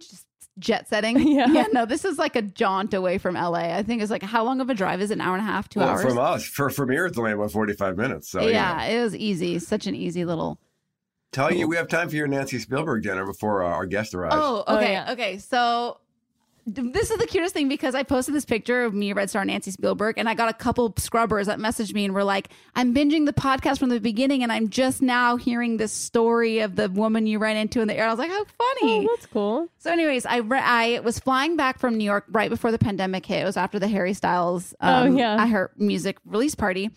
Just 0.00 0.26
jet 0.58 0.88
setting. 0.88 1.18
Yeah. 1.28 1.46
Yeah, 1.48 1.66
no, 1.72 1.84
this 1.86 2.04
is 2.04 2.18
like 2.18 2.36
a 2.36 2.42
jaunt 2.42 2.94
away 2.94 3.18
from 3.18 3.34
LA. 3.34 3.74
I 3.76 3.82
think 3.82 4.02
it's 4.02 4.10
like 4.10 4.22
how 4.22 4.42
long 4.44 4.60
of 4.60 4.68
a 4.70 4.74
drive 4.74 5.00
is 5.00 5.10
it? 5.10 5.14
An 5.14 5.20
hour 5.20 5.34
and 5.36 5.42
a 5.42 5.46
half, 5.50 5.68
two 5.68 5.80
Well, 5.80 5.90
hours? 5.90 6.02
from 6.02 6.18
us, 6.18 6.44
for 6.44 6.70
from 6.70 6.90
here, 6.90 7.06
it's 7.06 7.16
only 7.18 7.32
about 7.32 7.52
forty 7.52 7.72
five 7.74 7.96
minutes. 7.96 8.28
So 8.30 8.42
you 8.42 8.50
yeah, 8.50 8.84
it 8.84 9.02
was 9.02 9.14
easy. 9.14 9.58
Such 9.58 9.86
an 9.86 9.94
easy 9.94 10.24
little 10.24 10.58
tell 11.30 11.52
you 11.52 11.68
we 11.68 11.76
have 11.76 11.88
time 11.88 12.08
for 12.08 12.16
your 12.16 12.26
Nancy 12.26 12.58
Spielberg 12.58 13.02
dinner 13.02 13.26
before 13.26 13.62
uh, 13.62 13.68
our 13.68 13.84
guest 13.86 14.14
arrives. 14.14 14.34
Oh, 14.38 14.64
Oh, 14.66 14.76
okay. 14.78 14.92
yeah. 14.92 15.12
Okay. 15.12 15.38
So 15.38 15.98
d- 16.00 16.07
this 16.74 17.10
is 17.10 17.18
the 17.18 17.26
cutest 17.26 17.54
thing 17.54 17.68
because 17.68 17.94
I 17.94 18.02
posted 18.02 18.34
this 18.34 18.44
picture 18.44 18.84
of 18.84 18.92
me, 18.94 19.12
Red 19.12 19.30
Star 19.30 19.44
Nancy 19.44 19.70
Spielberg, 19.70 20.18
and 20.18 20.28
I 20.28 20.34
got 20.34 20.48
a 20.48 20.52
couple 20.52 20.92
scrubbers 20.98 21.46
that 21.46 21.58
messaged 21.58 21.94
me 21.94 22.04
and 22.04 22.14
were 22.14 22.24
like, 22.24 22.48
I'm 22.76 22.94
binging 22.94 23.26
the 23.26 23.32
podcast 23.32 23.78
from 23.78 23.88
the 23.88 24.00
beginning 24.00 24.42
and 24.42 24.52
I'm 24.52 24.68
just 24.68 25.00
now 25.02 25.36
hearing 25.36 25.76
this 25.78 25.92
story 25.92 26.58
of 26.60 26.76
the 26.76 26.88
woman 26.90 27.26
you 27.26 27.38
ran 27.38 27.56
into 27.56 27.80
in 27.80 27.88
the 27.88 27.96
air. 27.96 28.06
I 28.06 28.10
was 28.10 28.18
like, 28.18 28.30
how 28.30 28.44
funny. 28.44 29.06
Oh, 29.06 29.08
that's 29.14 29.26
cool. 29.26 29.68
So, 29.78 29.90
anyways, 29.90 30.26
I 30.26 30.36
re- 30.38 30.60
I 30.62 31.00
was 31.00 31.18
flying 31.18 31.56
back 31.56 31.78
from 31.78 31.96
New 31.96 32.04
York 32.04 32.24
right 32.30 32.50
before 32.50 32.70
the 32.70 32.78
pandemic 32.78 33.24
hit. 33.26 33.42
It 33.42 33.44
was 33.44 33.56
after 33.56 33.78
the 33.78 33.88
Harry 33.88 34.14
Styles 34.14 34.74
um, 34.80 35.14
Oh, 35.14 35.16
yeah. 35.16 35.36
I 35.42 35.46
heard 35.46 35.70
music 35.76 36.18
release 36.26 36.54
party, 36.54 36.90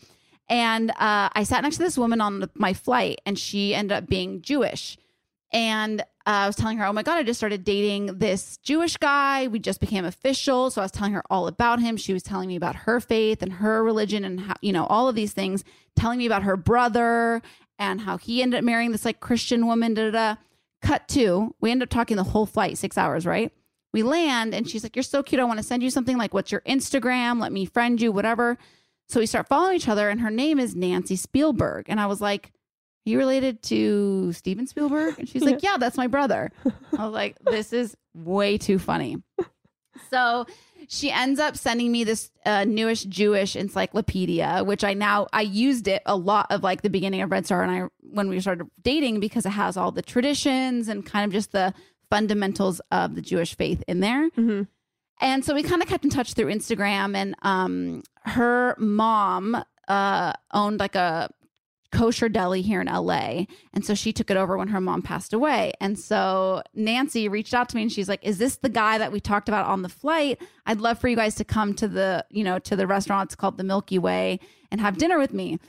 and 0.50 0.92
uh, 0.92 1.30
I 1.34 1.44
sat 1.44 1.64
next 1.64 1.78
to 1.78 1.84
this 1.84 1.98
woman 1.98 2.20
on 2.20 2.42
the, 2.42 2.50
my 2.56 2.74
flight, 2.74 3.22
and 3.26 3.40
she 3.40 3.74
ended 3.74 3.96
up 3.98 4.08
being 4.08 4.42
Jewish. 4.42 4.98
And 5.54 6.02
uh, 6.02 6.04
I 6.26 6.48
was 6.48 6.56
telling 6.56 6.78
her, 6.78 6.86
"Oh 6.86 6.94
my 6.94 7.04
god, 7.04 7.18
I 7.18 7.24
just 7.24 7.40
started 7.40 7.64
dating 7.64 8.18
this 8.20 8.58
Jewish 8.58 8.98
guy. 8.98 9.48
We 9.48 9.60
just 9.60 9.80
became 9.80 10.06
official." 10.06 10.70
So 10.70 10.82
I 10.82 10.86
was 10.86 10.92
telling 10.92 11.14
her 11.14 11.24
all 11.30 11.48
about 11.48 11.80
him. 11.80 11.98
She 11.98 12.14
was 12.14 12.24
telling 12.24 12.48
me 12.48 12.56
about 12.56 12.76
her 12.76 13.00
faith 13.00 13.42
and 13.42 13.54
her 13.54 13.84
religion, 13.84 14.24
and 14.24 14.40
how 14.40 14.56
you 14.62 14.72
know 14.72 14.86
all 14.86 15.08
of 15.08 15.16
these 15.16 15.34
things. 15.34 15.64
Telling 15.96 16.20
me 16.20 16.26
about 16.26 16.44
her 16.44 16.56
brother 16.56 17.42
and 17.78 18.02
how 18.02 18.18
he 18.18 18.42
ended 18.42 18.60
up 18.60 18.64
marrying 18.64 18.92
this 18.92 19.06
like 19.06 19.20
Christian 19.20 19.68
woman. 19.68 19.94
Da 19.94 20.10
da 20.10 20.12
da. 20.12 20.42
Cut 20.82 21.08
to, 21.10 21.54
we 21.62 21.70
end 21.70 21.84
up 21.84 21.90
talking 21.90 22.18
the 22.18 22.24
whole 22.24 22.48
flight, 22.48 22.76
six 22.76 22.98
hours, 22.98 23.24
right? 23.24 23.52
We 23.94 24.02
land 24.02 24.56
and 24.56 24.68
she's 24.68 24.82
like, 24.84 24.96
You're 24.96 25.04
so 25.04 25.22
cute. 25.22 25.40
I 25.40 25.44
want 25.44 25.60
to 25.60 25.64
send 25.64 25.84
you 25.84 25.90
something. 25.90 26.18
Like, 26.18 26.34
what's 26.34 26.52
your 26.52 26.62
Instagram? 26.62 27.40
Let 27.40 27.52
me 27.52 27.66
friend 27.66 28.02
you, 28.02 28.12
whatever. 28.12 28.58
So 29.10 29.20
we 29.20 29.26
start 29.26 29.50
following 29.50 29.76
each 29.76 29.90
other, 29.90 30.10
and 30.10 30.22
her 30.22 30.32
name 30.32 30.58
is 30.58 30.74
Nancy 30.74 31.18
Spielberg. 31.18 31.88
And 31.90 32.00
I 32.00 32.06
was 32.06 32.22
like, 32.22 32.54
you 33.06 33.18
related 33.18 33.62
to 33.64 34.32
Steven 34.34 34.68
Spielberg? 34.68 35.18
And 35.20 35.28
she's 35.28 35.44
like, 35.44 35.62
Yeah, 35.64 35.78
that's 35.78 35.98
my 35.98 36.08
brother. 36.08 36.52
I 36.98 37.06
was 37.06 37.14
like, 37.14 37.38
This 37.40 37.74
is 37.74 37.96
way 38.14 38.58
too 38.58 38.80
funny. 38.80 39.18
So 40.10 40.46
she 40.88 41.12
ends 41.12 41.40
up 41.40 41.56
sending 41.56 41.92
me 41.92 42.04
this 42.04 42.32
uh, 42.46 42.66
newish 42.66 43.04
Jewish 43.04 43.56
encyclopedia, 43.56 44.64
which 44.66 44.84
I 44.84 44.94
now 44.94 45.28
I 45.32 45.42
used 45.42 45.88
it 45.88 46.02
a 46.06 46.16
lot 46.16 46.48
of 46.50 46.64
like 46.64 46.82
the 46.82 46.90
beginning 46.90 47.22
of 47.22 47.32
Red 47.32 47.46
Star 47.46 47.64
and 47.64 47.72
I 47.72 47.88
when 48.00 48.30
we 48.30 48.40
started 48.40 48.68
dating 48.82 49.20
because 49.20 49.46
it 49.46 49.52
has 49.52 49.78
all 49.78 49.92
the 49.92 50.02
traditions 50.02 50.88
and 50.88 51.06
kind 51.06 51.26
of 51.26 51.32
just 51.32 51.52
the 51.52 51.74
fundamentals 52.10 52.82
of 52.92 53.16
the 53.16 53.22
Jewish 53.22 53.56
faith 53.56 53.84
in 53.88 54.00
there. 54.02 54.30
Mhm. 54.32 54.68
And 55.22 55.46
so 55.46 55.54
we 55.54 55.64
kind 55.64 55.82
of 55.82 55.88
kept 55.88 56.04
in 56.04 56.10
touch 56.10 56.34
through 56.34 56.48
Instagram. 56.52 57.16
And 57.16 57.36
um, 57.44 58.02
her 58.26 58.76
mom 58.80 59.64
uh, 59.88 60.34
owned 60.52 60.80
like 60.80 60.96
a 60.96 61.30
kosher 61.92 62.30
deli 62.30 62.62
here 62.62 62.82
in 62.82 62.88
LA. 62.88 63.46
And 63.74 63.86
so 63.86 63.94
she 63.94 64.14
took 64.14 64.32
it 64.32 64.38
over 64.38 64.58
when 64.58 64.70
her 64.70 64.82
mom 64.82 65.02
passed 65.02 65.34
away. 65.34 65.74
And 65.80 65.98
so 65.98 66.64
Nancy 66.74 67.28
reached 67.28 67.54
out 67.54 67.70
to 67.70 67.76
me 67.76 67.84
and 67.84 67.92
she's 67.92 68.10
like, 68.10 68.24
Is 68.24 68.38
this 68.38 68.58
the 68.58 68.70
guy 68.70 68.98
that 68.98 69.12
we 69.12 69.20
talked 69.20 69.50
about 69.50 69.66
on 69.68 69.82
the 69.82 69.90
flight? 69.90 70.42
I'd 70.66 70.82
love 70.82 71.00
for 71.00 71.08
you 71.08 71.16
guys 71.16 71.36
to 71.36 71.44
come 71.44 71.74
to 71.76 71.88
the, 71.88 72.26
you 72.30 72.44
know, 72.44 72.60
to 72.60 72.76
the 72.76 72.88
restaurant. 72.88 73.28
It's 73.28 73.36
called 73.36 73.58
the 73.58 73.64
Milky 73.64 74.00
Way 74.00 74.40
and 74.72 74.82
have 74.82 74.98
dinner 74.98 75.20
with 75.20 75.34
me. 75.34 75.60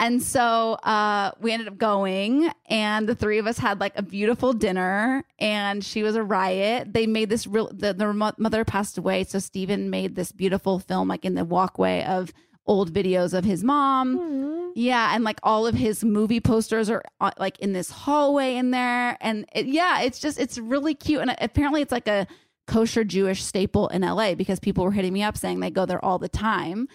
And 0.00 0.22
so 0.22 0.74
uh, 0.74 1.32
we 1.40 1.50
ended 1.50 1.66
up 1.66 1.76
going, 1.76 2.52
and 2.66 3.08
the 3.08 3.16
three 3.16 3.38
of 3.38 3.48
us 3.48 3.58
had 3.58 3.80
like 3.80 3.94
a 3.96 4.02
beautiful 4.02 4.52
dinner, 4.52 5.24
and 5.40 5.84
she 5.84 6.04
was 6.04 6.14
a 6.14 6.22
riot. 6.22 6.92
They 6.92 7.08
made 7.08 7.30
this 7.30 7.48
real, 7.48 7.68
the, 7.72 7.94
mo- 8.14 8.32
mother 8.38 8.64
passed 8.64 8.96
away. 8.96 9.24
So 9.24 9.40
Steven 9.40 9.90
made 9.90 10.14
this 10.14 10.30
beautiful 10.30 10.78
film, 10.78 11.08
like 11.08 11.24
in 11.24 11.34
the 11.34 11.44
walkway 11.44 12.04
of 12.04 12.32
old 12.68 12.92
videos 12.92 13.36
of 13.36 13.44
his 13.44 13.64
mom. 13.64 14.72
Yeah. 14.74 15.14
And 15.14 15.24
like 15.24 15.40
all 15.42 15.66
of 15.66 15.74
his 15.74 16.04
movie 16.04 16.40
posters 16.40 16.88
are 16.88 17.02
uh, 17.20 17.32
like 17.38 17.58
in 17.58 17.72
this 17.72 17.90
hallway 17.90 18.54
in 18.54 18.70
there. 18.70 19.16
And 19.20 19.46
it, 19.52 19.66
yeah, 19.66 20.02
it's 20.02 20.20
just, 20.20 20.38
it's 20.38 20.58
really 20.58 20.94
cute. 20.94 21.20
And 21.20 21.34
apparently 21.40 21.82
it's 21.82 21.90
like 21.90 22.06
a 22.06 22.26
kosher 22.68 23.02
Jewish 23.02 23.42
staple 23.42 23.88
in 23.88 24.02
LA 24.02 24.34
because 24.34 24.60
people 24.60 24.84
were 24.84 24.92
hitting 24.92 25.12
me 25.12 25.22
up 25.22 25.36
saying 25.36 25.58
they 25.58 25.70
go 25.70 25.86
there 25.86 26.04
all 26.04 26.18
the 26.18 26.28
time. 26.28 26.86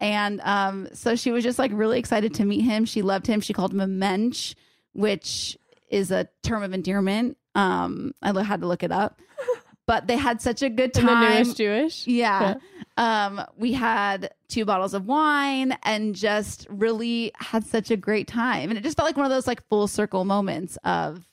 And 0.00 0.40
um, 0.42 0.88
so 0.92 1.14
she 1.14 1.30
was 1.30 1.44
just 1.44 1.58
like 1.58 1.70
really 1.74 1.98
excited 1.98 2.34
to 2.34 2.44
meet 2.44 2.62
him. 2.62 2.84
She 2.84 3.02
loved 3.02 3.26
him. 3.26 3.40
She 3.40 3.52
called 3.52 3.72
him 3.72 3.80
a 3.80 3.86
mensch, 3.86 4.54
which 4.92 5.56
is 5.88 6.10
a 6.10 6.28
term 6.42 6.62
of 6.62 6.72
endearment. 6.72 7.36
Um, 7.54 8.12
I 8.22 8.42
had 8.42 8.60
to 8.60 8.66
look 8.66 8.82
it 8.82 8.92
up, 8.92 9.20
but 9.90 10.06
they 10.06 10.16
had 10.16 10.40
such 10.40 10.62
a 10.62 10.70
good 10.70 10.96
And 10.96 11.08
the 11.08 11.12
time. 11.12 11.34
newest 11.34 11.56
Jewish. 11.56 12.06
Yeah. 12.06 12.54
Um, 12.96 13.42
we 13.56 13.72
had 13.72 14.32
two 14.46 14.64
bottles 14.64 14.94
of 14.94 15.06
wine 15.06 15.76
and 15.82 16.14
just 16.14 16.64
really 16.70 17.32
had 17.34 17.64
such 17.66 17.90
a 17.90 17.96
great 17.96 18.28
time. 18.28 18.68
And 18.70 18.78
it 18.78 18.82
just 18.84 18.96
felt 18.96 19.08
like 19.08 19.16
one 19.16 19.26
of 19.26 19.30
those 19.32 19.48
like 19.48 19.66
full 19.68 19.88
circle 19.88 20.24
moments 20.24 20.78
of 20.84 21.26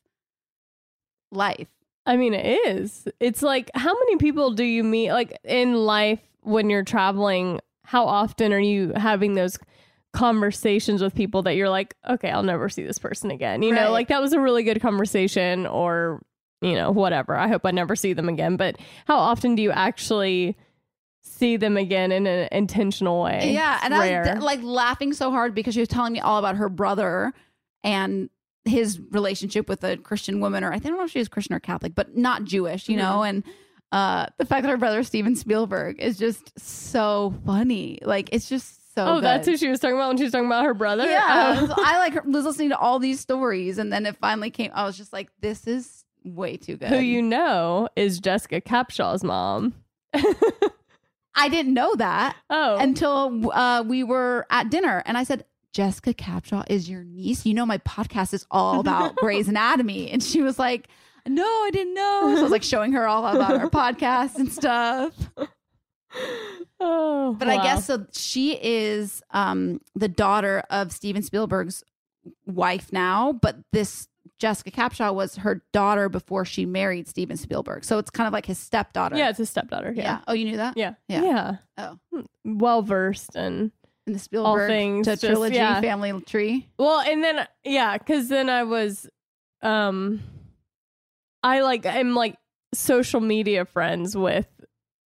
life. 1.32 1.68
I 2.08 2.18
mean, 2.18 2.34
it 2.34 2.60
is. 2.68 3.08
It's 3.20 3.44
like, 3.44 3.70
how 3.76 3.94
many 3.94 4.16
people 4.18 4.52
do 4.52 4.64
you 4.64 4.84
meet 4.84 5.12
like 5.12 5.38
in 5.44 5.76
life 5.76 6.22
when 6.42 6.70
you're 6.72 6.84
traveling? 6.84 7.60
How 7.84 8.06
often 8.06 8.54
are 8.54 8.60
you 8.60 8.92
having 8.96 9.36
those 9.36 9.60
conversations 10.14 11.02
with 11.04 11.14
people 11.14 11.44
that 11.44 11.56
you're 11.56 11.70
like, 11.70 11.96
okay, 12.10 12.32
I'll 12.32 12.44
never 12.44 12.70
see 12.70 12.82
this 12.84 12.98
person 12.98 13.30
again. 13.30 13.62
You 13.62 13.74
Right. 13.74 13.84
know, 13.84 13.92
like 13.92 14.08
that 14.08 14.22
was 14.22 14.34
a 14.34 14.40
really 14.40 14.64
good 14.64 14.82
conversation 14.82 15.68
or, 15.68 16.24
you 16.62 16.74
know, 16.74 16.92
whatever. 16.92 17.36
I 17.36 17.48
hope 17.48 17.66
I 17.66 17.72
never 17.72 17.96
see 17.96 18.14
them 18.14 18.30
again. 18.30 18.58
But 18.58 18.78
how 19.06 19.18
often 19.18 19.56
do 19.56 19.62
you 19.62 19.72
actually 19.72 20.56
see 21.22 21.58
them 21.58 21.78
again 21.78 22.12
in 22.12 22.26
an 22.26 22.48
intentional 22.52 23.22
way? 23.24 23.52
Yeah, 23.54 23.80
and 23.84 23.94
I 23.94 24.34
was 24.34 24.44
like 24.44 24.62
laughing 24.64 25.14
so 25.14 25.32
hard 25.32 25.54
because 25.54 25.74
she 25.74 25.80
was 25.82 25.90
telling 25.90 26.14
me 26.14 26.20
all 26.20 26.40
about 26.40 26.56
her 26.56 26.70
brother 26.70 27.34
and 27.84 28.30
his 28.66 29.00
relationship 29.12 29.70
with 29.70 29.84
a 29.84 29.98
Christian 29.98 30.40
woman, 30.42 30.64
or 30.64 30.74
I 30.74 30.80
don't 30.80 30.98
know 30.98 31.04
if 31.06 31.12
she 31.12 31.20
was 31.20 31.28
Christian 31.30 31.56
or 31.56 31.60
Catholic, 31.60 31.96
but 31.96 32.18
not 32.18 32.44
Jewish, 32.44 32.90
you 32.90 32.98
know. 32.98 33.24
And 33.24 33.44
uh, 33.92 34.26
the 34.38 34.46
fact 34.46 34.64
that 34.64 34.70
her 34.70 34.78
brother 34.78 35.04
Steven 35.04 35.36
Spielberg 35.36 36.02
is 36.02 36.18
just 36.18 36.58
so 36.60 37.34
funny, 37.46 38.00
like 38.02 38.30
it's 38.34 38.50
just 38.50 38.94
so. 38.96 39.06
oh, 39.06 39.16
good. 39.16 39.24
that's 39.24 39.48
who 39.48 39.56
she 39.58 39.70
was 39.70 39.80
talking 39.80 39.96
about 39.96 40.10
when 40.10 40.18
she 40.18 40.24
was 40.24 40.34
talking 40.34 40.48
about 40.48 40.66
her 40.66 40.74
brother? 40.74 41.06
Yeah, 41.06 41.60
Oh. 41.62 41.68
so 41.68 41.74
I 41.78 41.98
like 42.00 42.14
her, 42.16 42.24
was 42.26 42.44
listening 42.44 42.70
to 42.70 42.78
all 42.78 43.00
these 43.00 43.20
stories, 43.22 43.78
and 43.78 43.94
then 43.94 44.06
it 44.06 44.18
finally 44.18 44.50
came. 44.50 44.72
I 44.74 44.84
was 44.86 44.98
just 44.98 45.14
like, 45.14 45.30
this 45.40 45.66
is 45.68 46.04
way 46.28 46.58
too 46.58 46.78
good. 46.78 46.90
Who 46.90 47.00
you 47.00 47.22
know 47.22 47.90
is 47.96 48.20
Jessica 48.20 48.62
Capshaw's 48.62 49.24
mom. 49.24 49.74
I 51.36 51.50
didn't 51.50 51.74
know 51.74 51.94
that. 51.96 52.36
Oh. 52.50 52.78
until 52.78 53.52
uh, 53.52 53.84
we 53.86 54.04
were 54.04 54.46
at 54.50 54.70
dinner 54.70 55.04
and 55.06 55.18
I 55.18 55.24
said, 55.24 55.46
Jessica 55.74 56.14
Capshaw 56.14 56.64
is 56.70 56.90
your 56.90 57.04
niece. 57.04 57.46
You 57.46 57.54
know, 57.54 57.66
my 57.66 57.78
podcast 57.80 58.34
is 58.34 58.46
all 58.50 58.80
about 58.82 59.16
Grey's 59.16 59.48
Anatomy. 59.48 60.10
And 60.10 60.24
she 60.24 60.42
was 60.42 60.58
like, 60.58 60.88
No, 61.28 61.44
I 61.44 61.70
didn't 61.72 61.94
know. 61.94 62.22
So 62.34 62.40
I 62.40 62.42
was 62.42 62.52
like 62.52 62.64
showing 62.64 62.94
her 62.94 63.08
all 63.08 63.28
about 63.28 63.60
our 63.60 63.70
podcast 63.70 64.36
and 64.36 64.52
stuff. 64.52 65.14
oh, 66.80 67.36
But 67.38 67.48
I 67.48 67.58
guess 67.62 67.86
so 67.86 68.08
she 68.12 68.58
is 68.60 69.22
um, 69.32 69.80
the 69.94 70.08
daughter 70.08 70.64
of 70.72 70.92
Steven 70.92 71.22
Spielberg's 71.22 71.84
wife 72.46 72.92
now, 72.92 73.34
but 73.34 73.58
this 73.72 74.08
Jessica 74.40 74.70
Capshaw 74.72 75.14
was 75.16 75.36
her 75.38 75.64
daughter 75.74 76.10
before 76.10 76.46
she 76.46 76.66
married 76.66 77.08
Steven 77.08 77.38
Spielberg. 77.38 77.84
So 77.84 77.98
it's 77.98 78.10
kind 78.12 78.28
of 78.28 78.34
like 78.34 78.46
his 78.46 78.60
stepdaughter. 78.60 79.18
Yeah, 79.18 79.30
it's 79.30 79.40
his 79.40 79.50
stepdaughter. 79.50 79.92
Yeah. 79.96 80.04
Yeah. 80.04 80.20
Oh, 80.28 80.34
you 80.34 80.46
knew 80.46 80.58
that? 80.58 80.78
Yeah. 80.78 80.94
Yeah. 81.08 81.24
Yeah. 81.24 81.56
Oh. 81.78 82.24
Well 82.46 82.82
versed 82.84 83.36
and 83.36 83.72
In 84.06 84.14
the 84.14 84.20
Spielberg 84.20 84.70
things, 84.70 85.08
to 85.08 85.12
just- 85.14 85.24
trilogy 85.24 85.56
yeah. 85.56 85.82
family 85.82 86.20
tree. 86.22 86.68
well, 86.78 87.00
and 87.00 87.24
then 87.24 87.48
yeah, 87.64 87.98
because 87.98 88.30
then 88.30 88.50
I 88.50 88.64
was, 88.64 89.10
um, 89.64 90.22
I 91.44 91.62
like 91.62 91.86
I'm 91.86 92.14
like 92.16 92.36
social 92.74 93.22
media 93.22 93.66
friends 93.66 94.16
with 94.16 94.48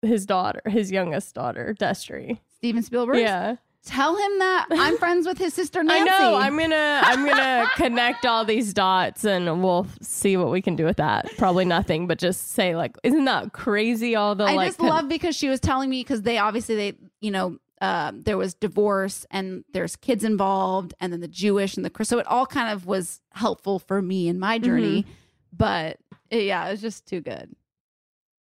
his 0.02 0.24
daughter, 0.26 0.62
his 0.66 0.90
youngest 0.90 1.34
daughter, 1.34 1.74
Destry. 1.78 2.38
Steven 2.56 2.82
Spielberg. 2.82 3.18
Yeah, 3.18 3.56
Tell 3.86 4.14
him 4.14 4.38
that 4.40 4.66
I'm 4.70 4.98
friends 4.98 5.26
with 5.26 5.38
his 5.38 5.54
sister 5.54 5.82
Nancy. 5.82 6.10
I 6.10 6.18
know. 6.18 6.36
I'm 6.36 6.58
gonna 6.58 7.00
I'm 7.02 7.26
gonna 7.26 7.70
connect 7.76 8.26
all 8.26 8.44
these 8.44 8.74
dots, 8.74 9.24
and 9.24 9.62
we'll 9.62 9.86
see 10.02 10.36
what 10.36 10.50
we 10.50 10.60
can 10.60 10.76
do 10.76 10.84
with 10.84 10.98
that. 10.98 11.26
Probably 11.38 11.64
nothing, 11.64 12.06
but 12.06 12.18
just 12.18 12.50
say 12.52 12.76
like, 12.76 12.96
isn't 13.02 13.24
that 13.24 13.52
crazy? 13.52 14.14
All 14.14 14.34
the 14.34 14.44
I 14.44 14.54
like, 14.54 14.68
just 14.68 14.78
con- 14.78 14.88
love 14.88 15.08
because 15.08 15.34
she 15.34 15.48
was 15.48 15.60
telling 15.60 15.88
me 15.88 16.02
because 16.02 16.22
they 16.22 16.36
obviously 16.36 16.76
they 16.76 16.98
you 17.22 17.30
know 17.30 17.56
uh, 17.80 18.12
there 18.14 18.36
was 18.36 18.52
divorce 18.52 19.24
and 19.30 19.64
there's 19.72 19.96
kids 19.96 20.24
involved 20.24 20.92
and 21.00 21.10
then 21.10 21.20
the 21.20 21.28
Jewish 21.28 21.76
and 21.76 21.84
the 21.84 21.90
Chris 21.90 22.08
so 22.10 22.18
it 22.18 22.26
all 22.26 22.44
kind 22.44 22.70
of 22.70 22.84
was 22.84 23.22
helpful 23.32 23.78
for 23.78 24.02
me 24.02 24.28
in 24.28 24.38
my 24.38 24.58
journey. 24.58 25.02
Mm-hmm. 25.02 25.10
But 25.56 25.96
uh, 26.30 26.36
yeah, 26.36 26.68
it 26.68 26.72
was 26.72 26.82
just 26.82 27.06
too 27.06 27.22
good. 27.22 27.56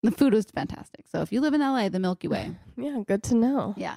The 0.02 0.10
food 0.10 0.34
was 0.34 0.44
fantastic. 0.44 1.06
So 1.10 1.22
if 1.22 1.32
you 1.32 1.40
live 1.40 1.54
in 1.54 1.62
LA, 1.62 1.88
the 1.88 1.98
Milky 1.98 2.28
Way. 2.28 2.54
Yeah, 2.76 3.02
good 3.06 3.22
to 3.24 3.36
know. 3.36 3.72
Yeah. 3.76 3.96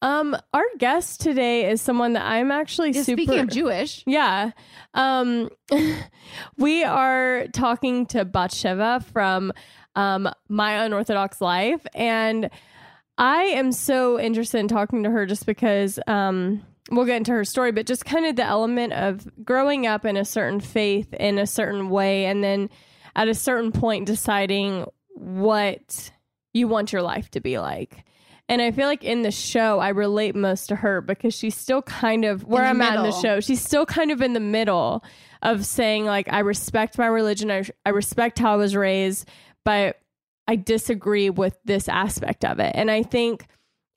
Um, 0.00 0.36
our 0.54 0.64
guest 0.78 1.20
today 1.20 1.68
is 1.70 1.82
someone 1.82 2.12
that 2.12 2.24
I'm 2.24 2.50
actually 2.50 2.90
Yeah, 2.92 3.02
super. 3.02 3.22
Speaking 3.22 3.40
of 3.40 3.48
Jewish, 3.48 4.04
Yeah. 4.06 4.52
Um, 4.94 5.50
we 6.56 6.84
are 6.84 7.46
talking 7.52 8.06
to 8.06 8.24
Batsheva 8.24 9.04
from 9.04 9.52
um, 9.96 10.28
My 10.48 10.84
Unorthodox 10.84 11.40
Life. 11.40 11.84
And 11.94 12.50
I 13.16 13.42
am 13.42 13.72
so 13.72 14.20
interested 14.20 14.58
in 14.58 14.68
talking 14.68 15.02
to 15.02 15.10
her 15.10 15.26
just 15.26 15.46
because 15.46 15.98
um, 16.06 16.64
we'll 16.90 17.04
get 17.04 17.16
into 17.16 17.32
her 17.32 17.44
story, 17.44 17.72
but 17.72 17.86
just 17.86 18.04
kind 18.04 18.24
of 18.24 18.36
the 18.36 18.44
element 18.44 18.92
of 18.92 19.26
growing 19.44 19.86
up 19.86 20.04
in 20.04 20.16
a 20.16 20.24
certain 20.24 20.60
faith 20.60 21.12
in 21.14 21.38
a 21.38 21.46
certain 21.46 21.90
way. 21.90 22.26
And 22.26 22.44
then 22.44 22.70
at 23.16 23.26
a 23.26 23.34
certain 23.34 23.72
point, 23.72 24.06
deciding 24.06 24.86
what 25.14 26.12
you 26.52 26.68
want 26.68 26.92
your 26.92 27.02
life 27.02 27.30
to 27.32 27.40
be 27.40 27.58
like. 27.58 28.04
And 28.48 28.62
I 28.62 28.70
feel 28.70 28.86
like 28.86 29.04
in 29.04 29.22
the 29.22 29.30
show, 29.30 29.78
I 29.78 29.90
relate 29.90 30.34
most 30.34 30.68
to 30.68 30.76
her 30.76 31.02
because 31.02 31.34
she's 31.34 31.54
still 31.54 31.82
kind 31.82 32.24
of 32.24 32.44
where 32.44 32.64
I'm 32.64 32.80
at 32.80 32.96
in 32.96 33.02
the 33.02 33.12
show. 33.12 33.40
She's 33.40 33.62
still 33.62 33.84
kind 33.84 34.10
of 34.10 34.22
in 34.22 34.32
the 34.32 34.40
middle 34.40 35.04
of 35.42 35.66
saying, 35.66 36.06
like, 36.06 36.32
I 36.32 36.38
respect 36.38 36.96
my 36.96 37.06
religion, 37.06 37.50
I, 37.50 37.64
I 37.84 37.90
respect 37.90 38.38
how 38.38 38.54
I 38.54 38.56
was 38.56 38.74
raised, 38.74 39.28
but 39.64 40.00
I 40.46 40.56
disagree 40.56 41.28
with 41.28 41.58
this 41.66 41.88
aspect 41.88 42.44
of 42.44 42.58
it. 42.58 42.72
And 42.74 42.90
I 42.90 43.02
think 43.02 43.46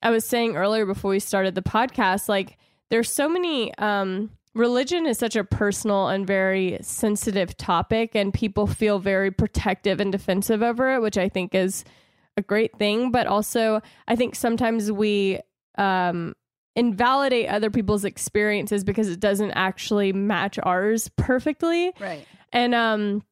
I 0.02 0.10
was 0.10 0.24
saying 0.26 0.54
earlier 0.54 0.84
before 0.84 1.12
we 1.12 1.18
started 1.18 1.54
the 1.54 1.62
podcast, 1.62 2.28
like, 2.28 2.58
there's 2.90 3.10
so 3.10 3.28
many, 3.28 3.74
um, 3.78 4.30
religion 4.54 5.06
is 5.06 5.18
such 5.18 5.34
a 5.34 5.44
personal 5.44 6.08
and 6.08 6.26
very 6.26 6.76
sensitive 6.82 7.56
topic, 7.56 8.14
and 8.14 8.34
people 8.34 8.66
feel 8.66 8.98
very 8.98 9.30
protective 9.30 9.98
and 9.98 10.12
defensive 10.12 10.62
over 10.62 10.92
it, 10.92 11.00
which 11.00 11.16
I 11.16 11.30
think 11.30 11.54
is 11.54 11.84
a 12.36 12.42
great 12.42 12.76
thing. 12.78 13.10
But 13.10 13.26
also, 13.26 13.80
I 14.08 14.16
think 14.16 14.34
sometimes 14.34 14.90
we, 14.90 15.40
um, 15.78 16.34
invalidate 16.74 17.48
other 17.50 17.68
people's 17.70 18.02
experiences 18.04 18.82
because 18.82 19.08
it 19.10 19.20
doesn't 19.20 19.50
actually 19.50 20.10
match 20.12 20.58
ours 20.62 21.10
perfectly. 21.18 21.92
right? 22.00 22.26
And 22.50 22.74
um 22.74 23.22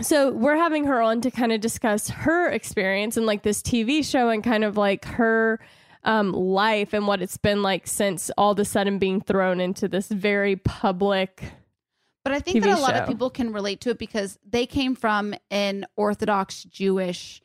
so 0.00 0.30
we're 0.32 0.56
having 0.56 0.84
her 0.84 1.00
on 1.02 1.20
to 1.22 1.30
kind 1.32 1.50
of 1.52 1.60
discuss 1.60 2.08
her 2.08 2.48
experience 2.50 3.16
and 3.16 3.26
like 3.26 3.42
this 3.42 3.62
TV 3.62 4.04
show 4.08 4.28
and 4.28 4.44
kind 4.44 4.62
of 4.62 4.76
like 4.76 5.04
her 5.06 5.58
um 6.04 6.30
life 6.32 6.92
and 6.92 7.08
what 7.08 7.20
it's 7.20 7.36
been 7.36 7.62
like 7.62 7.88
since 7.88 8.30
all 8.38 8.52
of 8.52 8.58
a 8.60 8.64
sudden 8.64 9.00
being 9.00 9.20
thrown 9.20 9.60
into 9.60 9.88
this 9.88 10.06
very 10.06 10.54
public 10.54 11.42
But 12.22 12.32
I 12.32 12.38
think 12.38 12.58
TV 12.58 12.62
that 12.68 12.78
a 12.78 12.80
lot 12.80 12.94
show. 12.94 13.02
of 13.02 13.08
people 13.08 13.28
can 13.28 13.52
relate 13.52 13.80
to 13.82 13.90
it 13.90 13.98
because 13.98 14.38
they 14.48 14.66
came 14.66 14.94
from 14.94 15.34
an 15.50 15.84
Orthodox 15.96 16.62
Jewish 16.62 17.42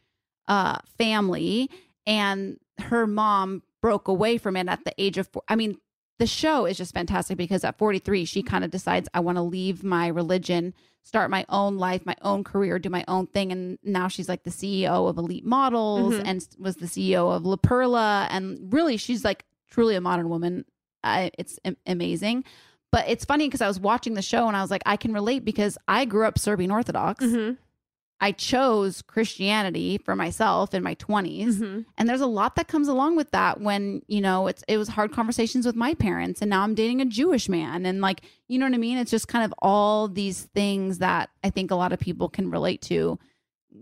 uh, 0.49 0.79
family, 0.97 1.69
and 2.05 2.59
her 2.79 3.07
mom 3.07 3.63
broke 3.81 4.07
away 4.09 4.37
from 4.37 4.57
it 4.57 4.67
at 4.67 4.83
the 4.83 4.93
age 4.97 5.17
of. 5.17 5.27
Four. 5.29 5.43
I 5.47 5.55
mean, 5.55 5.77
the 6.17 6.27
show 6.27 6.65
is 6.65 6.75
just 6.77 6.93
fantastic 6.93 7.37
because 7.37 7.63
at 7.63 7.77
43, 7.77 8.25
she 8.25 8.43
kind 8.43 8.65
of 8.65 8.71
decides 8.71 9.07
I 9.13 9.21
want 9.21 9.37
to 9.37 9.41
leave 9.41 9.83
my 9.85 10.07
religion, 10.07 10.73
start 11.03 11.29
my 11.29 11.45
own 11.47 11.77
life, 11.77 12.05
my 12.05 12.15
own 12.21 12.43
career, 12.43 12.77
do 12.79 12.89
my 12.89 13.05
own 13.07 13.27
thing, 13.27 13.53
and 13.53 13.77
now 13.83 14.09
she's 14.09 14.27
like 14.27 14.43
the 14.43 14.49
CEO 14.49 15.07
of 15.09 15.17
Elite 15.17 15.45
Models 15.45 16.15
Mhm. 16.15 16.23
and 16.25 16.47
was 16.59 16.75
the 16.75 16.87
CEO 16.87 17.33
of 17.33 17.45
La 17.45 17.55
Perla, 17.55 18.27
and 18.29 18.73
really, 18.73 18.97
she's 18.97 19.23
like 19.23 19.45
truly 19.71 19.95
a 19.95 20.01
modern 20.01 20.27
woman. 20.27 20.65
Uh, 21.03 21.29
it's 21.37 21.57
am- 21.63 21.77
amazing. 21.87 22.43
But 22.91 23.07
it's 23.07 23.23
funny 23.23 23.47
because 23.47 23.61
I 23.61 23.67
was 23.67 23.79
watching 23.79 24.15
the 24.15 24.21
show 24.23 24.47
and 24.47 24.57
I 24.57 24.61
was 24.61 24.71
like, 24.71 24.81
I 24.85 24.97
can 24.97 25.13
relate 25.13 25.45
because 25.45 25.77
I 25.87 26.05
grew 26.05 26.25
up 26.25 26.39
Serbian 26.39 26.71
Orthodox. 26.71 27.23
I 28.21 28.33
chose 28.33 29.01
Christianity 29.01 29.97
for 29.97 30.15
myself 30.15 30.73
in 30.73 30.83
my 30.83 30.95
20s. 30.95 31.57
Mhm. 31.59 31.85
And 31.97 32.09
there's 32.09 32.19
a 32.21 32.25
lot 32.27 32.55
that 32.57 32.67
comes 32.67 32.87
along 32.89 33.15
with 33.15 33.31
that 33.31 33.61
when, 33.61 34.01
you 34.07 34.19
know, 34.19 34.47
it's 34.47 34.63
it 34.67 34.77
was 34.77 34.89
hard 34.89 35.11
conversations 35.13 35.65
with 35.65 35.75
my 35.75 35.93
parents 35.93 36.41
and 36.41 36.49
now 36.49 36.63
I'm 36.63 36.75
dating 36.75 36.99
a 36.99 37.05
Jewish 37.05 37.47
man 37.47 37.85
and 37.85 38.01
like, 38.01 38.21
you 38.49 38.59
know 38.59 38.65
what 38.65 38.73
I 38.73 38.77
mean? 38.77 38.97
It's 38.97 39.11
just 39.11 39.27
kind 39.29 39.45
of 39.45 39.53
all 39.59 40.07
these 40.09 40.43
things 40.53 40.97
that 40.97 41.29
I 41.43 41.49
think 41.49 41.71
a 41.71 41.75
lot 41.75 41.93
of 41.93 41.99
people 41.99 42.27
can 42.27 42.51
relate 42.51 42.81
to 42.83 43.17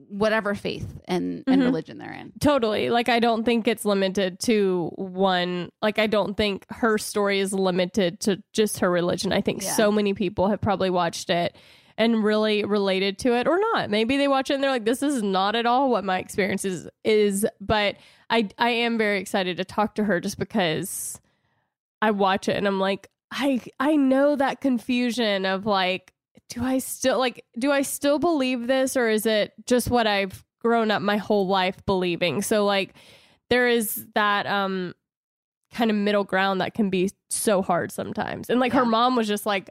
whatever 0.10 0.54
faith 0.54 1.00
and, 1.08 1.44
and 1.48 1.62
Mhm. 1.62 1.66
religion 1.66 1.98
they're 1.98 2.12
in. 2.14 2.34
Totally. 2.40 2.90
Like 2.90 3.10
I 3.10 3.20
don't 3.20 3.44
think 3.44 3.68
it's 3.68 3.86
limited 3.86 4.40
to 4.42 4.92
one 4.96 5.70
like 5.82 5.98
I 5.98 6.08
don't 6.08 6.36
think 6.36 6.66
her 6.70 6.98
story 6.98 7.40
is 7.40 7.54
limited 7.54 8.20
to 8.22 8.44
just 8.54 8.80
her 8.80 8.92
religion. 8.92 9.32
I 9.32 9.42
think 9.42 9.64
Yeah. 9.64 9.72
so 9.72 9.92
many 9.92 10.14
people 10.14 10.50
have 10.50 10.62
probably 10.62 10.90
watched 10.90 11.30
it 11.30 11.56
and 11.98 12.24
really 12.24 12.64
related 12.64 13.18
to 13.20 13.34
it 13.34 13.48
or 13.48 13.60
not. 13.60 13.90
Maybe 13.90 14.18
they 14.18 14.28
watch 14.28 14.50
it 14.50 14.56
and 14.56 14.64
they're 14.64 14.72
like 14.72 14.86
this 14.86 15.02
is 15.02 15.24
not 15.24 15.56
at 15.56 15.66
all 15.66 15.90
what 15.90 16.04
my 16.04 16.20
experience 16.20 16.64
is 16.66 16.88
is 17.04 17.46
but 17.60 17.96
I 18.30 18.50
I 18.58 18.70
am 18.70 18.98
very 18.98 19.20
excited 19.20 19.58
to 19.58 19.66
talk 19.66 19.96
to 19.96 20.04
her 20.04 20.20
just 20.20 20.38
because 20.38 21.20
I 22.02 22.12
watch 22.12 22.48
it 22.48 22.58
and 22.58 22.68
I'm 22.68 22.80
like 22.80 23.10
I 23.32 23.62
I 23.80 23.96
know 23.96 24.36
that 24.36 24.62
confusion 24.62 25.46
of 25.46 25.66
like 25.66 26.14
do 26.50 26.64
I 26.64 26.78
still 26.78 27.18
like 27.18 27.44
do 27.58 27.72
I 27.72 27.82
still 27.82 28.20
believe 28.20 28.68
this 28.68 28.96
or 28.96 29.10
is 29.10 29.26
it 29.26 29.54
just 29.66 29.90
what 29.90 30.08
I've 30.08 30.46
grown 30.60 30.92
up 30.92 31.02
my 31.02 31.18
whole 31.18 31.48
life 31.48 31.84
believing? 31.86 32.42
So 32.42 32.66
like 32.66 32.94
there 33.50 33.68
is 33.68 34.06
that 34.14 34.46
um 34.46 34.94
kind 35.74 35.92
of 35.92 35.98
middle 35.98 36.24
ground 36.24 36.62
that 36.62 36.74
can 36.74 36.90
be 36.90 37.12
so 37.30 37.62
hard 37.62 37.92
sometimes. 37.92 38.50
And 38.50 38.60
like 38.60 38.74
her 38.74 38.86
mom 38.86 39.16
was 39.16 39.28
just 39.28 39.46
like 39.46 39.70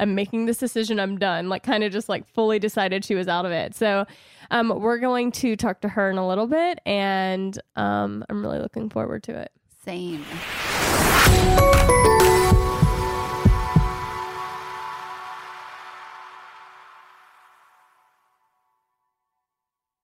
I'm 0.00 0.14
making 0.14 0.46
this 0.46 0.58
decision, 0.58 0.98
I'm 1.00 1.18
done. 1.18 1.48
Like 1.48 1.62
kind 1.62 1.84
of 1.84 1.92
just 1.92 2.08
like 2.08 2.26
fully 2.32 2.58
decided 2.58 3.04
she 3.04 3.14
was 3.14 3.28
out 3.28 3.46
of 3.46 3.52
it. 3.52 3.74
So 3.74 4.06
um 4.50 4.68
we're 4.80 4.98
going 4.98 5.32
to 5.32 5.56
talk 5.56 5.80
to 5.82 5.88
her 5.88 6.10
in 6.10 6.18
a 6.18 6.26
little 6.26 6.46
bit 6.46 6.80
and 6.86 7.58
um 7.76 8.24
I'm 8.28 8.42
really 8.42 8.58
looking 8.58 8.90
forward 8.90 9.22
to 9.24 9.38
it. 9.38 9.52
Same. 9.84 10.24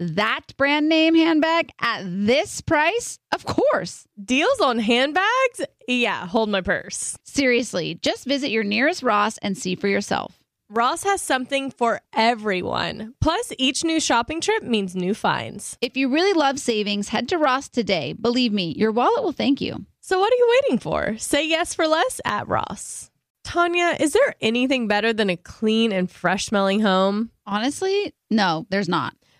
That 0.00 0.56
brand 0.56 0.88
name 0.88 1.16
handbag 1.16 1.70
at 1.80 2.02
this 2.04 2.60
price? 2.60 3.18
Of 3.32 3.44
course. 3.44 4.06
Deals 4.22 4.60
on 4.60 4.78
handbags? 4.78 5.60
Yeah, 5.88 6.24
hold 6.26 6.48
my 6.50 6.60
purse. 6.60 7.18
Seriously, 7.24 7.98
just 8.00 8.24
visit 8.24 8.50
your 8.50 8.62
nearest 8.62 9.02
Ross 9.02 9.38
and 9.38 9.58
see 9.58 9.74
for 9.74 9.88
yourself. 9.88 10.38
Ross 10.70 11.02
has 11.02 11.20
something 11.20 11.70
for 11.70 12.00
everyone. 12.12 13.14
Plus, 13.20 13.52
each 13.58 13.82
new 13.82 13.98
shopping 13.98 14.40
trip 14.40 14.62
means 14.62 14.94
new 14.94 15.14
finds. 15.14 15.76
If 15.80 15.96
you 15.96 16.10
really 16.10 16.32
love 16.32 16.60
savings, 16.60 17.08
head 17.08 17.28
to 17.30 17.38
Ross 17.38 17.68
today. 17.68 18.12
Believe 18.12 18.52
me, 18.52 18.74
your 18.76 18.92
wallet 18.92 19.24
will 19.24 19.32
thank 19.32 19.60
you. 19.60 19.84
So, 20.00 20.20
what 20.20 20.32
are 20.32 20.36
you 20.36 20.60
waiting 20.62 20.78
for? 20.78 21.16
Say 21.18 21.48
yes 21.48 21.74
for 21.74 21.88
less 21.88 22.20
at 22.24 22.46
Ross. 22.46 23.10
Tanya, 23.44 23.96
is 23.98 24.12
there 24.12 24.34
anything 24.42 24.88
better 24.88 25.12
than 25.12 25.30
a 25.30 25.36
clean 25.36 25.90
and 25.90 26.10
fresh 26.10 26.46
smelling 26.46 26.80
home? 26.80 27.30
Honestly, 27.46 28.12
no, 28.30 28.66
there's 28.68 28.90
not. 28.90 29.14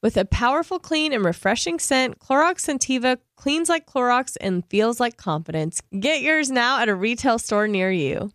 With 0.00 0.16
a 0.16 0.24
powerful, 0.24 0.78
clean, 0.78 1.12
and 1.12 1.24
refreshing 1.24 1.80
scent, 1.80 2.20
Clorox 2.20 2.60
Scentiva 2.60 3.18
cleans 3.34 3.68
like 3.68 3.84
Clorox 3.84 4.36
and 4.40 4.64
feels 4.70 5.00
like 5.00 5.16
confidence. 5.16 5.82
Get 5.98 6.22
yours 6.22 6.52
now 6.52 6.78
at 6.78 6.88
a 6.88 6.94
retail 6.94 7.38
store 7.40 7.66
near 7.66 7.90
you. 7.90 8.30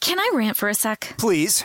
Can 0.00 0.20
I 0.20 0.30
rant 0.32 0.56
for 0.56 0.68
a 0.68 0.74
sec? 0.74 1.14
Please. 1.18 1.64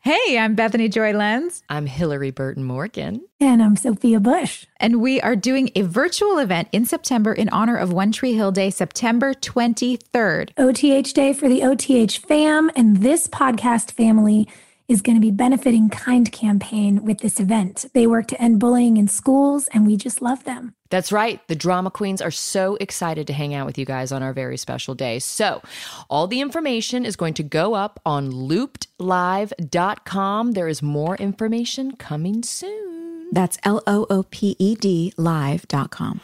Hey, 0.00 0.38
I'm 0.38 0.54
Bethany 0.54 0.88
Joy 0.88 1.12
Lenz. 1.12 1.64
I'm 1.68 1.88
Hilarie 1.88 2.34
Burton 2.34 2.62
Morgan. 2.62 3.26
And 3.40 3.60
I'm 3.60 3.74
Sophia 3.74 4.20
Bush. 4.20 4.64
And 4.76 5.02
we 5.02 5.20
are 5.20 5.34
doing 5.34 5.70
a 5.74 5.82
virtual 5.82 6.38
event 6.38 6.68
in 6.70 6.84
September 6.84 7.32
in 7.32 7.48
honor 7.48 7.76
of 7.76 7.92
One 7.92 8.12
Tree 8.12 8.34
Hill 8.34 8.52
Day, 8.52 8.70
September 8.70 9.34
23rd. 9.34 10.50
OTH 10.56 11.12
Day 11.12 11.32
for 11.32 11.48
the 11.48 11.62
OTH 11.64 12.16
fam. 12.16 12.70
And 12.76 12.98
this 12.98 13.26
podcast 13.26 13.90
family 13.90 14.48
is 14.88 15.02
going 15.02 15.16
to 15.16 15.20
be 15.20 15.30
benefiting 15.30 15.90
Kind 15.90 16.32
Campaign 16.32 17.04
with 17.04 17.18
this 17.18 17.38
event. 17.38 17.84
They 17.92 18.06
work 18.06 18.26
to 18.28 18.40
end 18.40 18.58
bullying 18.58 18.96
in 18.96 19.06
schools, 19.06 19.68
and 19.68 19.86
we 19.86 19.98
just 19.98 20.22
love 20.22 20.44
them. 20.44 20.74
That's 20.90 21.12
right. 21.12 21.46
The 21.48 21.54
drama 21.54 21.90
queens 21.90 22.22
are 22.22 22.30
so 22.30 22.78
excited 22.80 23.26
to 23.26 23.34
hang 23.34 23.54
out 23.54 23.66
with 23.66 23.76
you 23.76 23.84
guys 23.84 24.10
on 24.10 24.22
our 24.22 24.32
very 24.32 24.56
special 24.56 24.94
day. 24.94 25.18
So, 25.18 25.60
all 26.08 26.26
the 26.26 26.40
information 26.40 27.04
is 27.04 27.16
going 27.16 27.34
to 27.34 27.42
go 27.42 27.74
up 27.74 28.00
on 28.06 28.32
loopedlive.com. 28.32 30.52
There 30.52 30.68
is 30.68 30.82
more 30.82 31.16
information 31.16 31.96
coming 31.96 32.42
soon. 32.42 33.28
That's 33.30 33.58
L 33.64 33.82
O 33.86 34.06
O 34.08 34.22
P 34.22 34.56
E 34.58 34.74
D 34.74 35.12
live.com. 35.18 36.22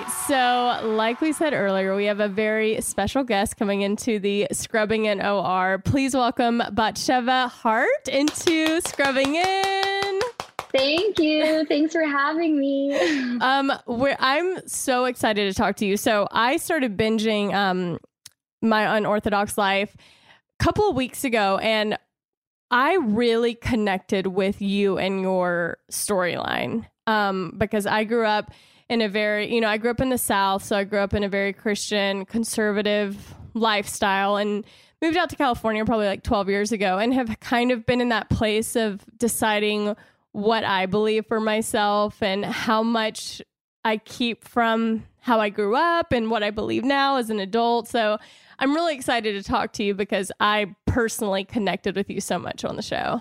right. 0.00 0.10
So, 0.26 0.88
like 0.88 1.20
we 1.20 1.32
said 1.32 1.52
earlier, 1.52 1.94
we 1.94 2.06
have 2.06 2.18
a 2.18 2.28
very 2.28 2.80
special 2.80 3.22
guest 3.22 3.56
coming 3.56 3.82
into 3.82 4.18
the 4.18 4.48
Scrubbing 4.50 5.04
in 5.04 5.24
OR. 5.24 5.78
Please 5.84 6.14
welcome 6.14 6.60
Batsheva 6.72 7.50
Haart 7.50 8.08
into 8.08 8.80
Scrubbing 8.80 9.36
In. 9.36 10.20
Thank 10.72 11.20
you. 11.20 11.64
Thanks 11.66 11.92
for 11.92 12.04
having 12.04 12.58
me. 12.58 13.38
Um, 13.40 13.72
we're, 13.86 14.16
I'm 14.18 14.66
so 14.66 15.04
excited 15.04 15.52
to 15.52 15.56
talk 15.56 15.76
to 15.76 15.86
you. 15.86 15.96
So, 15.96 16.26
I 16.32 16.56
started 16.56 16.96
binging 16.96 17.54
um, 17.54 17.98
my 18.62 18.96
unorthodox 18.96 19.56
life 19.56 19.94
a 19.96 20.64
couple 20.64 20.88
of 20.88 20.96
weeks 20.96 21.22
ago, 21.22 21.58
and 21.58 21.98
I 22.70 22.96
really 22.96 23.54
connected 23.54 24.26
with 24.26 24.60
you 24.60 24.98
and 24.98 25.20
your 25.20 25.78
storyline 25.92 26.86
um, 27.06 27.54
because 27.58 27.86
I 27.86 28.02
grew 28.04 28.26
up 28.26 28.50
in 28.88 29.00
a 29.00 29.08
very, 29.08 29.52
you 29.52 29.60
know, 29.60 29.68
I 29.68 29.78
grew 29.78 29.90
up 29.90 30.00
in 30.00 30.10
the 30.10 30.18
South, 30.18 30.64
so 30.64 30.76
I 30.76 30.84
grew 30.84 30.98
up 30.98 31.14
in 31.14 31.24
a 31.24 31.28
very 31.28 31.52
Christian, 31.52 32.24
conservative 32.24 33.34
lifestyle 33.54 34.36
and 34.36 34.64
moved 35.00 35.16
out 35.16 35.30
to 35.30 35.36
California 35.36 35.84
probably 35.84 36.06
like 36.06 36.22
12 36.22 36.48
years 36.48 36.72
ago 36.72 36.98
and 36.98 37.14
have 37.14 37.38
kind 37.40 37.70
of 37.70 37.86
been 37.86 38.00
in 38.00 38.08
that 38.08 38.28
place 38.30 38.76
of 38.76 39.04
deciding 39.18 39.94
what 40.32 40.64
I 40.64 40.86
believe 40.86 41.26
for 41.26 41.40
myself 41.40 42.22
and 42.22 42.44
how 42.44 42.82
much 42.82 43.40
I 43.84 43.98
keep 43.98 44.44
from 44.44 45.04
how 45.20 45.40
I 45.40 45.48
grew 45.48 45.76
up 45.76 46.12
and 46.12 46.30
what 46.30 46.42
I 46.42 46.50
believe 46.50 46.84
now 46.84 47.16
as 47.16 47.30
an 47.30 47.38
adult. 47.38 47.88
So 47.88 48.18
I'm 48.58 48.74
really 48.74 48.94
excited 48.94 49.32
to 49.34 49.42
talk 49.42 49.72
to 49.74 49.84
you 49.84 49.94
because 49.94 50.32
I 50.40 50.74
personally 50.86 51.44
connected 51.44 51.96
with 51.96 52.10
you 52.10 52.20
so 52.20 52.38
much 52.38 52.64
on 52.64 52.76
the 52.76 52.82
show. 52.82 53.20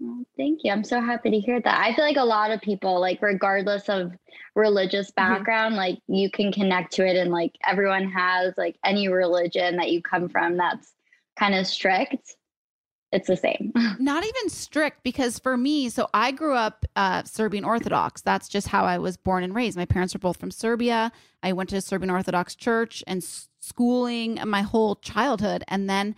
Well, 0.00 0.24
thank 0.36 0.60
you. 0.62 0.70
I'm 0.70 0.84
so 0.84 1.00
happy 1.00 1.30
to 1.30 1.40
hear 1.40 1.60
that. 1.60 1.80
I 1.80 1.92
feel 1.94 2.04
like 2.04 2.16
a 2.16 2.24
lot 2.24 2.50
of 2.52 2.60
people, 2.60 3.00
like, 3.00 3.20
regardless 3.20 3.88
of 3.88 4.12
religious 4.54 5.10
Mm-hmm. 5.10 5.32
background, 5.34 5.76
like, 5.76 5.98
you 6.06 6.30
can 6.30 6.52
connect 6.52 6.92
to 6.94 7.06
it. 7.06 7.16
And, 7.16 7.30
like, 7.32 7.52
everyone 7.66 8.08
has, 8.10 8.54
like, 8.56 8.76
any 8.84 9.08
religion 9.08 9.76
that 9.76 9.90
you 9.90 10.00
come 10.02 10.28
from 10.28 10.56
that's 10.56 10.94
kind 11.36 11.54
of 11.54 11.66
strict. 11.66 12.36
It's 13.10 13.26
the 13.26 13.36
same. 13.36 13.72
Not 13.98 14.22
even 14.22 14.50
strict 14.50 15.02
because 15.02 15.38
for 15.38 15.56
me, 15.56 15.88
so 15.88 16.08
I 16.12 16.30
grew 16.30 16.54
up 16.54 16.84
uh, 16.94 17.22
Serbian 17.24 17.64
Orthodox. 17.64 18.20
That's 18.20 18.48
just 18.48 18.68
how 18.68 18.84
I 18.84 18.98
was 18.98 19.16
born 19.16 19.42
and 19.42 19.54
raised. 19.54 19.78
My 19.78 19.86
parents 19.86 20.14
are 20.14 20.18
both 20.18 20.36
from 20.36 20.50
Serbia. 20.50 21.10
I 21.42 21.54
went 21.54 21.70
to 21.70 21.76
a 21.76 21.80
Serbian 21.80 22.10
Orthodox 22.10 22.54
church 22.54 23.02
and 23.06 23.24
schooling 23.60 24.38
my 24.46 24.60
whole 24.60 24.96
childhood. 24.96 25.64
And 25.68 25.88
then 25.88 26.14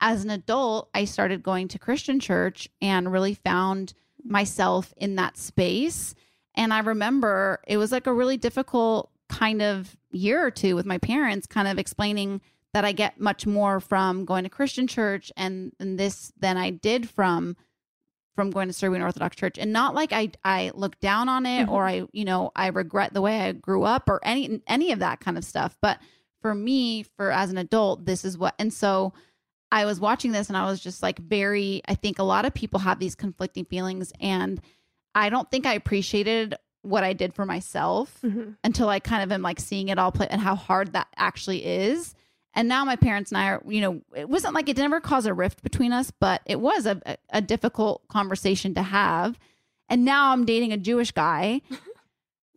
as 0.00 0.24
an 0.24 0.30
adult, 0.30 0.90
I 0.94 1.04
started 1.04 1.42
going 1.42 1.68
to 1.68 1.78
Christian 1.78 2.20
church 2.20 2.68
and 2.80 3.12
really 3.12 3.34
found 3.34 3.94
myself 4.22 4.92
in 4.96 5.16
that 5.16 5.36
space. 5.36 6.14
And 6.54 6.72
I 6.72 6.80
remember 6.80 7.60
it 7.66 7.76
was 7.76 7.92
like 7.92 8.06
a 8.06 8.12
really 8.12 8.36
difficult 8.36 9.10
kind 9.28 9.62
of 9.62 9.96
year 10.10 10.44
or 10.44 10.50
two 10.50 10.76
with 10.76 10.86
my 10.86 10.98
parents, 10.98 11.46
kind 11.46 11.68
of 11.68 11.78
explaining 11.78 12.40
that 12.72 12.84
I 12.84 12.92
get 12.92 13.20
much 13.20 13.46
more 13.46 13.80
from 13.80 14.24
going 14.24 14.44
to 14.44 14.50
Christian 14.50 14.86
church 14.86 15.32
and, 15.36 15.72
and 15.78 15.98
this 15.98 16.32
than 16.38 16.56
I 16.56 16.70
did 16.70 17.08
from 17.08 17.56
from 18.34 18.50
going 18.50 18.66
to 18.66 18.74
Serbian 18.74 19.02
Orthodox 19.02 19.36
Church. 19.36 19.58
And 19.58 19.72
not 19.72 19.94
like 19.94 20.12
I 20.12 20.32
I 20.44 20.72
look 20.74 20.98
down 21.00 21.28
on 21.28 21.46
it 21.46 21.68
or 21.68 21.84
mm-hmm. 21.84 22.04
I, 22.04 22.08
you 22.12 22.24
know, 22.24 22.50
I 22.56 22.68
regret 22.68 23.14
the 23.14 23.22
way 23.22 23.42
I 23.42 23.52
grew 23.52 23.84
up 23.84 24.08
or 24.08 24.20
any 24.24 24.60
any 24.66 24.92
of 24.92 24.98
that 24.98 25.20
kind 25.20 25.38
of 25.38 25.44
stuff. 25.44 25.76
But 25.80 25.98
for 26.42 26.54
me, 26.54 27.04
for 27.16 27.30
as 27.30 27.50
an 27.50 27.58
adult, 27.58 28.04
this 28.04 28.24
is 28.24 28.36
what 28.36 28.54
and 28.58 28.72
so 28.72 29.12
I 29.72 29.84
was 29.86 29.98
watching 29.98 30.32
this 30.32 30.48
and 30.48 30.56
I 30.56 30.66
was 30.66 30.80
just 30.80 31.02
like 31.02 31.18
very 31.18 31.82
I 31.88 31.94
think 31.94 32.18
a 32.18 32.24
lot 32.24 32.44
of 32.44 32.54
people 32.54 32.80
have 32.80 32.98
these 32.98 33.14
conflicting 33.14 33.64
feelings 33.64 34.12
and 34.20 34.60
I 35.14 35.28
don't 35.30 35.50
think 35.50 35.66
I 35.66 35.74
appreciated 35.74 36.54
what 36.82 37.02
I 37.02 37.12
did 37.14 37.34
for 37.34 37.46
myself 37.46 38.18
mm-hmm. 38.22 38.50
until 38.62 38.88
I 38.88 39.00
kind 39.00 39.22
of 39.22 39.32
am 39.32 39.42
like 39.42 39.58
seeing 39.58 39.88
it 39.88 39.98
all 39.98 40.12
play 40.12 40.26
and 40.28 40.40
how 40.40 40.54
hard 40.54 40.92
that 40.92 41.08
actually 41.16 41.64
is. 41.64 42.14
And 42.54 42.68
now 42.68 42.84
my 42.84 42.96
parents 42.96 43.32
and 43.32 43.38
I 43.38 43.48
are, 43.48 43.62
you 43.66 43.80
know, 43.80 44.02
it 44.14 44.28
wasn't 44.28 44.54
like 44.54 44.68
it 44.68 44.76
never 44.76 45.00
caused 45.00 45.26
a 45.26 45.34
rift 45.34 45.62
between 45.62 45.92
us, 45.92 46.12
but 46.12 46.42
it 46.46 46.60
was 46.60 46.86
a, 46.86 47.00
a 47.30 47.40
difficult 47.40 48.06
conversation 48.08 48.74
to 48.74 48.82
have. 48.82 49.38
And 49.88 50.04
now 50.04 50.32
I'm 50.32 50.44
dating 50.44 50.72
a 50.72 50.76
Jewish 50.76 51.10
guy. 51.10 51.62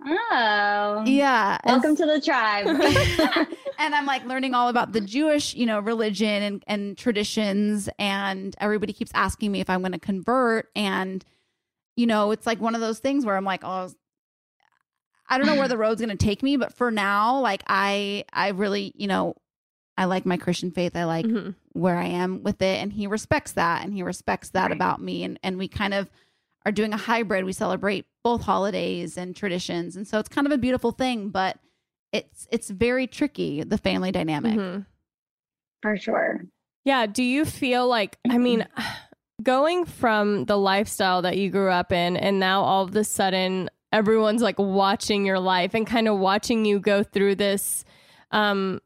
Oh. 0.05 1.03
Yeah. 1.05 1.57
and 1.63 1.73
Welcome 1.81 1.95
to 1.97 2.05
the 2.05 2.21
tribe. 2.21 2.67
and 3.79 3.95
I'm 3.95 4.05
like 4.05 4.25
learning 4.25 4.53
all 4.53 4.69
about 4.69 4.91
the 4.93 5.01
Jewish, 5.01 5.55
you 5.55 5.65
know, 5.65 5.79
religion 5.79 6.43
and, 6.43 6.63
and 6.67 6.97
traditions. 6.97 7.89
And 7.99 8.55
everybody 8.59 8.93
keeps 8.93 9.11
asking 9.13 9.51
me 9.51 9.59
if 9.59 9.69
I'm 9.69 9.81
going 9.81 9.91
to 9.93 9.99
convert. 9.99 10.69
And, 10.75 11.23
you 11.95 12.05
know, 12.07 12.31
it's 12.31 12.45
like 12.45 12.61
one 12.61 12.75
of 12.75 12.81
those 12.81 12.99
things 12.99 13.25
where 13.25 13.35
I'm 13.35 13.45
like, 13.45 13.63
oh, 13.63 13.89
I 15.29 15.37
don't 15.37 15.47
know 15.47 15.55
where 15.55 15.67
the 15.67 15.77
road's 15.79 15.99
going 16.01 16.15
to 16.15 16.25
take 16.25 16.43
me. 16.43 16.57
But 16.57 16.73
for 16.73 16.91
now, 16.91 17.39
like 17.39 17.63
I, 17.67 18.23
I 18.31 18.49
really, 18.49 18.93
you 18.95 19.07
know, 19.07 19.35
I 19.97 20.05
like 20.05 20.25
my 20.27 20.37
Christian 20.37 20.69
faith. 20.71 20.95
I 20.95 21.05
like 21.05 21.25
Mhm. 21.25 21.55
where 21.73 21.97
I 21.97 22.05
am 22.05 22.43
with 22.43 22.61
it. 22.61 22.81
And 22.81 22.93
he 22.93 23.07
respects 23.07 23.53
that. 23.53 23.83
And 23.83 23.93
he 23.93 24.03
respects 24.03 24.49
that 24.51 24.71
about 24.71 25.01
me. 25.01 25.23
And, 25.23 25.39
and 25.41 25.57
we 25.57 25.67
kind 25.67 25.95
of 25.95 26.09
are 26.65 26.71
doing 26.71 26.93
a 26.93 26.97
hybrid. 26.97 27.45
We 27.45 27.53
celebrate 27.53 28.05
both 28.23 28.41
holidays 28.41 29.17
and 29.17 29.35
traditions. 29.35 29.95
And 29.95 30.07
so 30.07 30.19
it's 30.19 30.29
kind 30.29 30.45
of 30.47 30.51
a 30.53 30.57
beautiful 30.57 30.91
thing, 30.91 31.29
but 31.29 31.57
it's 32.11 32.47
it's 32.51 32.69
very 32.69 33.07
tricky 33.07 33.63
the 33.63 33.77
family 33.77 34.11
dynamic 34.11 34.53
Mhm. 34.57 34.85
For 35.81 35.97
sure. 35.97 36.41
Yeah. 36.85 37.05
Do 37.05 37.21
you 37.23 37.45
feel 37.45 37.87
like, 37.87 38.17
I 38.29 38.37
mean, 38.37 38.65
going 39.43 39.85
from 39.85 40.45
the 40.45 40.57
lifestyle 40.57 41.21
that 41.21 41.37
you 41.37 41.49
grew 41.49 41.69
up 41.69 41.91
in 41.91 42.17
and 42.17 42.39
now 42.39 42.63
all 42.63 42.85
of 42.85 42.95
a 42.95 43.03
sudden 43.03 43.69
everyone's 43.91 44.41
like 44.41 44.57
watching 44.57 45.25
your 45.25 45.39
life 45.39 45.73
and 45.73 45.85
kind 45.85 46.07
of 46.07 46.17
watching 46.17 46.65
you 46.65 46.79
go 46.79 47.03
through 47.03 47.35
this, 47.35 47.85
um, 48.31 48.81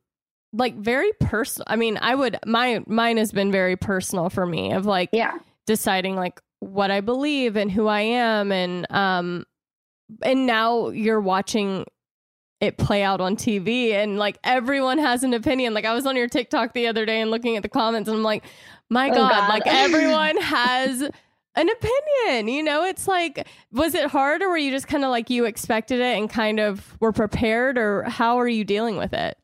like 0.54 0.76
very 0.76 1.12
personal. 1.20 1.66
I 1.68 1.76
mean, 1.78 1.98
I 2.02 2.14
would, 2.14 2.38
my, 2.46 2.84
mine 2.88 3.18
has 3.18 3.32
been 3.32 3.52
very 3.52 3.78
personal 3.78 4.30
for 4.30 4.46
me 4.46 4.74
of 4.74 4.86
like 4.86 5.10
Yeah. 5.14 5.38
deciding 5.66 6.16
like 6.16 6.42
what 6.62 6.90
I 6.90 7.02
believe 7.02 7.58
and 7.58 7.70
who 7.70 7.88
I 7.88 8.02
am. 8.02 8.52
And, 8.52 8.90
um, 8.90 9.46
and 10.22 10.46
now 10.48 10.90
you're 10.90 11.20
watching 11.20 11.86
it 12.62 12.78
play 12.78 13.02
out 13.02 13.20
on 13.20 13.36
TV 13.36 13.92
and 13.94 14.18
like 14.20 14.38
everyone 14.44 15.00
has 15.00 15.24
an 15.24 15.34
opinion. 15.34 15.74
Like 15.74 15.86
I 15.86 15.94
was 15.94 16.06
on 16.06 16.16
your 16.16 16.28
TikTok 16.28 16.74
the 16.74 16.86
other 16.88 17.06
day 17.06 17.20
and 17.20 17.32
looking 17.32 17.58
at 17.58 17.64
the 17.64 17.70
comments 17.70 18.08
and 18.08 18.18
I'm 18.18 18.24
like, 18.24 18.44
my 18.90 19.10
Oh, 19.10 19.14
God, 19.16 19.32
God. 19.32 19.50
like 19.50 19.64
everyone 19.66 20.38
has 20.38 21.02
an 21.56 21.70
opinion. 21.70 22.48
You 22.48 22.62
know, 22.62 22.84
it's 22.86 23.08
like, 23.08 23.48
was 23.72 23.96
it 23.96 24.12
hard 24.12 24.44
or 24.44 24.50
were 24.50 24.58
you 24.58 24.70
just 24.70 24.88
kind 24.88 25.04
of 25.04 25.10
like 25.10 25.30
you 25.32 25.46
expected 25.46 26.00
it 26.00 26.18
and 26.18 26.30
kind 26.30 26.60
of 26.60 26.96
were 27.02 27.12
prepared 27.12 27.78
or 27.80 28.04
how 28.04 28.40
are 28.40 28.48
you 28.48 28.64
dealing 28.64 28.98
with 28.98 29.14
it? 29.14 29.38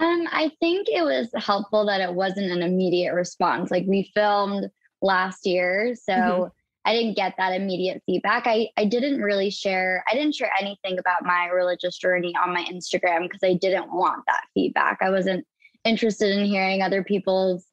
Um, 0.00 0.26
I 0.32 0.50
think 0.60 0.88
it 0.88 1.02
was 1.04 1.28
helpful 1.36 1.84
that 1.86 2.00
it 2.00 2.12
wasn't 2.14 2.50
an 2.50 2.62
immediate 2.62 3.12
response. 3.12 3.70
Like 3.70 3.84
we 3.86 4.10
filmed 4.14 4.70
last 5.04 5.46
year, 5.46 5.94
so 5.94 6.12
Mhm. 6.12 6.50
I 6.86 6.92
didn't 6.94 7.14
get 7.16 7.34
that 7.38 7.52
immediate 7.54 8.02
feedback. 8.06 8.46
I 8.46 8.68
I 8.76 8.84
didn't 8.86 9.20
really 9.22 9.50
share 9.50 10.02
I 10.10 10.14
didn't 10.14 10.34
share 10.34 10.50
anything 10.60 10.98
about 10.98 11.24
my 11.24 11.46
religious 11.46 11.96
journey 11.98 12.34
on 12.42 12.52
my 12.52 12.64
Instagram 12.64 13.22
because 13.22 13.42
I 13.44 13.54
didn't 13.54 13.92
want 13.92 14.24
that 14.26 14.42
feedback. 14.54 14.98
I 15.00 15.10
wasn't 15.10 15.46
interested 15.84 16.30
in 16.36 16.46
hearing 16.46 16.82
other 16.82 17.04
people's 17.04 17.66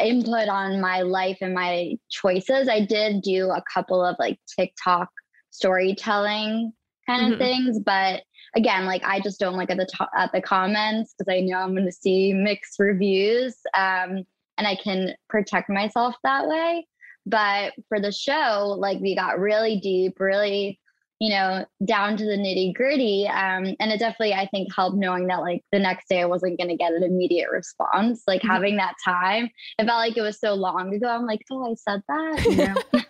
input 0.00 0.48
on 0.48 0.80
my 0.80 1.02
life 1.02 1.38
and 1.42 1.52
my 1.52 1.98
choices. 2.10 2.68
I 2.68 2.80
did 2.84 3.22
do 3.22 3.50
a 3.50 3.62
couple 3.72 4.02
of 4.04 4.16
like 4.18 4.38
TikTok 4.56 5.08
storytelling 5.50 6.72
kind 7.06 7.32
of 7.32 7.38
Mhm. 7.38 7.42
things, 7.42 7.80
but 7.80 8.22
again, 8.56 8.86
like 8.86 9.02
I 9.04 9.20
just 9.20 9.38
don't 9.38 9.56
look 9.56 9.70
at 9.70 9.76
the 9.76 9.86
to- 9.86 10.08
at 10.16 10.32
the 10.32 10.40
comments 10.40 11.14
because 11.16 11.32
I 11.32 11.40
know 11.40 11.58
I'm 11.58 11.74
going 11.74 11.84
to 11.86 11.92
see 11.92 12.32
mixed 12.32 12.78
reviews, 12.78 13.56
um, 13.76 14.24
and 14.60 14.68
I 14.68 14.76
can 14.76 15.14
protect 15.30 15.70
myself 15.70 16.14
that 16.22 16.46
way. 16.46 16.86
But 17.24 17.72
for 17.88 17.98
the 17.98 18.12
show, 18.12 18.76
like 18.78 19.00
we 19.00 19.16
got 19.16 19.38
really 19.40 19.80
deep, 19.80 20.20
really, 20.20 20.78
you 21.18 21.30
know, 21.30 21.64
down 21.86 22.18
to 22.18 22.24
the 22.26 22.36
nitty 22.36 22.74
gritty, 22.74 23.26
um, 23.26 23.74
and 23.80 23.90
it 23.90 23.98
definitely 23.98 24.34
I 24.34 24.46
think 24.48 24.68
helped 24.74 24.98
knowing 24.98 25.28
that 25.28 25.40
like 25.40 25.62
the 25.72 25.78
next 25.78 26.08
day 26.10 26.20
I 26.20 26.26
wasn't 26.26 26.58
going 26.58 26.68
to 26.68 26.76
get 26.76 26.92
an 26.92 27.02
immediate 27.02 27.50
response. 27.50 28.22
Like 28.26 28.42
Mhm. 28.42 28.48
having 28.48 28.76
that 28.76 28.96
time, 29.02 29.48
it 29.78 29.86
felt 29.86 29.98
like 29.98 30.16
it 30.18 30.22
was 30.22 30.38
so 30.38 30.52
long 30.52 30.94
ago. 30.94 31.08
I'm 31.08 31.24
like, 31.26 31.40
oh, 31.50 31.70
I 31.70 31.74
said 31.74 32.02
that. 32.06 32.42
You 32.44 32.56
know? 32.56 32.74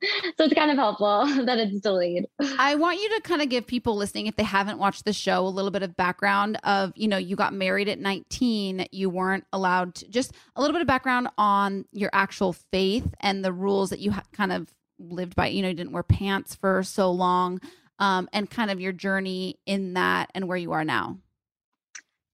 so 0.36 0.44
it's 0.44 0.54
kind 0.54 0.70
of 0.70 0.76
helpful 0.76 1.26
that 1.44 1.58
it's 1.58 1.80
delayed. 1.80 2.26
i 2.58 2.74
want 2.74 3.00
you 3.00 3.08
to 3.16 3.20
kind 3.22 3.42
of 3.42 3.48
give 3.48 3.66
people 3.66 3.96
listening 3.96 4.26
if 4.26 4.36
they 4.36 4.42
haven't 4.42 4.78
watched 4.78 5.04
the 5.04 5.12
show 5.12 5.46
a 5.46 5.48
little 5.48 5.70
bit 5.70 5.82
of 5.82 5.96
background 5.96 6.58
of 6.64 6.92
you 6.94 7.08
know 7.08 7.16
you 7.16 7.36
got 7.36 7.52
married 7.52 7.88
at 7.88 7.98
19 7.98 8.86
you 8.92 9.10
weren't 9.10 9.44
allowed 9.52 9.94
to 9.94 10.08
just 10.08 10.32
a 10.56 10.60
little 10.60 10.72
bit 10.74 10.82
of 10.82 10.86
background 10.86 11.28
on 11.36 11.84
your 11.92 12.10
actual 12.12 12.52
faith 12.52 13.14
and 13.20 13.44
the 13.44 13.52
rules 13.52 13.90
that 13.90 13.98
you 13.98 14.12
ha- 14.12 14.22
kind 14.32 14.52
of 14.52 14.72
lived 14.98 15.34
by 15.34 15.46
you 15.46 15.62
know 15.62 15.68
you 15.68 15.74
didn't 15.74 15.92
wear 15.92 16.02
pants 16.02 16.54
for 16.54 16.82
so 16.82 17.10
long 17.10 17.60
um, 18.00 18.28
and 18.32 18.48
kind 18.48 18.70
of 18.70 18.80
your 18.80 18.92
journey 18.92 19.58
in 19.66 19.94
that 19.94 20.30
and 20.34 20.46
where 20.46 20.56
you 20.56 20.72
are 20.72 20.84
now 20.84 21.18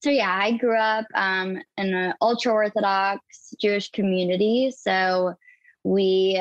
So 0.02 0.10
yeah, 0.10 0.38
I 0.38 0.58
grew 0.58 0.76
up 0.76 1.06
um, 1.14 1.62
in 1.78 1.94
an 1.94 2.12
ultra 2.20 2.52
Orthodox 2.52 3.54
Jewish 3.58 3.90
community. 3.90 4.70
So 4.70 5.34
we 5.82 6.38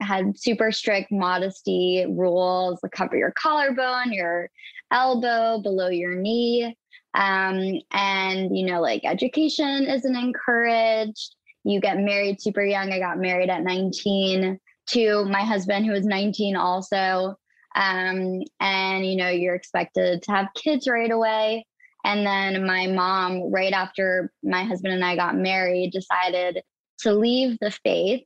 had 0.00 0.38
super 0.38 0.72
strict 0.72 1.10
modesty 1.10 2.06
rules: 2.08 2.80
like 2.82 2.92
cover 2.92 3.16
your 3.16 3.32
collarbone, 3.32 4.12
your 4.12 4.50
elbow, 4.92 5.60
below 5.62 5.88
your 5.88 6.16
knee, 6.16 6.76
um, 7.14 7.80
and 7.92 8.56
you 8.56 8.66
know, 8.66 8.80
like 8.80 9.02
education 9.04 9.84
isn't 9.84 10.16
encouraged. 10.16 11.34
You 11.64 11.80
get 11.80 11.98
married 11.98 12.40
super 12.40 12.64
young. 12.64 12.92
I 12.92 12.98
got 12.98 13.18
married 13.18 13.50
at 13.50 13.62
19 13.62 14.58
to 14.90 15.24
my 15.26 15.42
husband, 15.42 15.86
who 15.86 15.92
was 15.92 16.06
19 16.06 16.56
also. 16.56 17.36
Um, 17.76 18.42
and 18.60 19.06
you 19.06 19.16
know, 19.16 19.28
you're 19.28 19.54
expected 19.54 20.22
to 20.22 20.32
have 20.32 20.48
kids 20.54 20.88
right 20.88 21.10
away. 21.10 21.66
And 22.04 22.26
then 22.26 22.66
my 22.66 22.86
mom, 22.86 23.52
right 23.52 23.72
after 23.72 24.32
my 24.42 24.64
husband 24.64 24.94
and 24.94 25.04
I 25.04 25.16
got 25.16 25.36
married, 25.36 25.92
decided 25.92 26.62
to 27.00 27.12
leave 27.12 27.58
the 27.60 27.70
faith. 27.70 28.24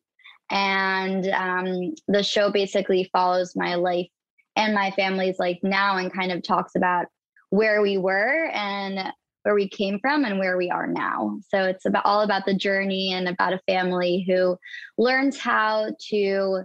And 0.51 1.27
um, 1.29 1.95
the 2.09 2.23
show 2.23 2.51
basically 2.51 3.09
follows 3.13 3.55
my 3.57 3.75
life 3.77 4.09
and 4.57 4.75
my 4.75 4.91
family's 4.93 5.39
life 5.39 5.59
now 5.63 5.97
and 5.97 6.13
kind 6.13 6.31
of 6.33 6.43
talks 6.43 6.75
about 6.77 7.07
where 7.51 7.83
we 7.83 7.99
were 7.99 8.51
and 8.53 9.13
where 9.43 9.55
we 9.55 9.69
came 9.69 9.99
from 10.01 10.25
and 10.25 10.39
where 10.39 10.57
we 10.57 10.71
are 10.71 10.87
now. 10.87 11.39
So 11.49 11.65
it's 11.65 11.85
about 11.87 12.05
all 12.07 12.23
about 12.23 12.47
the 12.47 12.55
journey 12.55 13.13
and 13.13 13.29
about 13.29 13.53
a 13.53 13.61
family 13.67 14.25
who 14.29 14.57
learns 14.99 15.39
how 15.39 15.91
to 16.11 16.63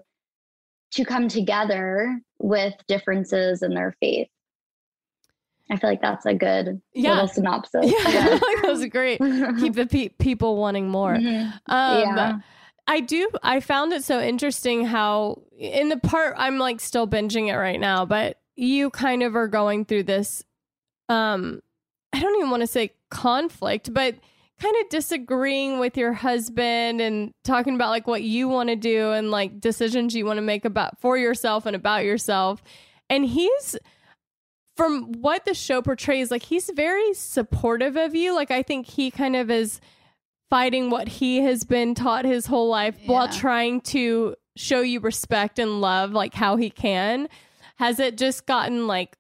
to 0.92 1.06
come 1.06 1.28
together 1.28 2.20
with 2.40 2.74
differences 2.88 3.62
in 3.62 3.74
their 3.76 3.96
faith. 4.00 4.28
I 5.70 5.76
feel 5.78 5.90
like 5.92 6.02
that's 6.02 6.26
a 6.26 6.34
good 6.34 6.82
Yeah. 6.94 7.12
little 7.12 7.28
synopsis. 7.28 7.86
Yeah, 7.86 7.94
that 8.04 8.62
was 8.66 8.84
great. 8.88 9.20
Keep 9.60 9.74
the 9.76 9.86
pe- 9.88 10.10
people 10.10 10.58
wanting 10.58 10.90
more. 10.90 11.14
Mhm. 11.16 11.54
Um, 11.68 12.00
Yeah. 12.02 12.40
I 12.90 13.02
do. 13.02 13.30
I 13.44 13.60
found 13.60 13.94
it 13.94 14.04
so 14.04 14.20
interesting 14.20 14.84
how 14.84 15.44
in 15.56 15.90
the 15.90 15.98
part 15.98 16.34
I'm 16.40 16.58
like 16.58 16.80
still 16.80 17.08
binging 17.08 17.48
it 17.48 17.56
right 17.56 17.80
now, 17.80 18.04
but 18.04 18.40
you 18.56 18.90
kind 18.90 19.22
of 19.22 19.36
are 19.36 19.48
going 19.48 19.86
through 19.86 20.04
this. 20.04 20.44
Um, 21.08 21.62
I 22.12 22.20
don't 22.20 22.36
even 22.38 22.50
want 22.50 22.62
to 22.62 22.68
say 22.68 22.94
conflict, 23.12 23.94
but 23.94 24.16
kind 24.60 24.76
of 24.82 24.90
disagreeing 24.90 25.78
with 25.78 25.98
your 25.98 26.14
husband 26.14 27.00
and 27.00 27.32
talking 27.44 27.76
about 27.76 27.92
like 27.92 28.08
what 28.08 28.24
you 28.24 28.48
want 28.48 28.70
to 28.70 28.76
do 28.76 29.12
and 29.12 29.30
like 29.30 29.62
decisions 29.62 30.16
you 30.16 30.26
want 30.26 30.38
to 30.38 30.42
make 30.42 30.66
about 30.66 31.00
for 31.00 31.16
yourself 31.16 31.68
and 31.68 31.76
about 31.76 32.06
yourself. 32.06 32.64
And 33.08 33.24
he's 33.24 33.78
from 34.76 35.12
what 35.12 35.46
the 35.46 35.54
show 35.54 35.84
portrays, 35.84 36.32
like 36.32 36.42
he's 36.42 36.72
very 36.76 37.14
supportive 37.14 37.96
of 37.98 38.16
you. 38.16 38.34
Like 38.34 38.50
I 38.50 38.64
think 38.64 38.88
he 38.88 39.12
kind 39.12 39.36
of 39.36 39.52
is 39.52 39.80
fighting 40.50 40.89
what 40.89 41.08
he 41.08 41.41
has 41.41 41.64
been 41.64 41.93
taught 41.93 42.26
his 42.26 42.45
whole 42.45 42.70
life 42.70 42.97
while 43.06 43.28
trying 43.30 43.82
to 43.82 44.36
show 44.56 44.82
you 44.82 45.00
respect 45.00 45.60
and 45.60 45.82
love 45.82 46.12
like 46.12 46.34
how 46.34 46.56
he 46.56 46.70
can. 46.70 47.30
Has 47.76 48.00
it 48.00 48.18
just 48.18 48.45
gotten 48.45 48.88
like 48.88 49.18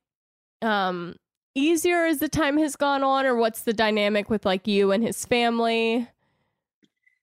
um 0.61 1.15
easier 1.55 2.05
as 2.05 2.19
the 2.19 2.29
time 2.29 2.57
has 2.57 2.75
gone 2.75 3.03
on 3.03 3.25
or 3.25 3.35
what's 3.35 3.61
the 3.61 3.73
dynamic 3.73 4.29
with 4.29 4.45
like 4.45 4.67
you 4.67 4.91
and 4.91 5.03
his 5.03 5.25
family? 5.25 6.07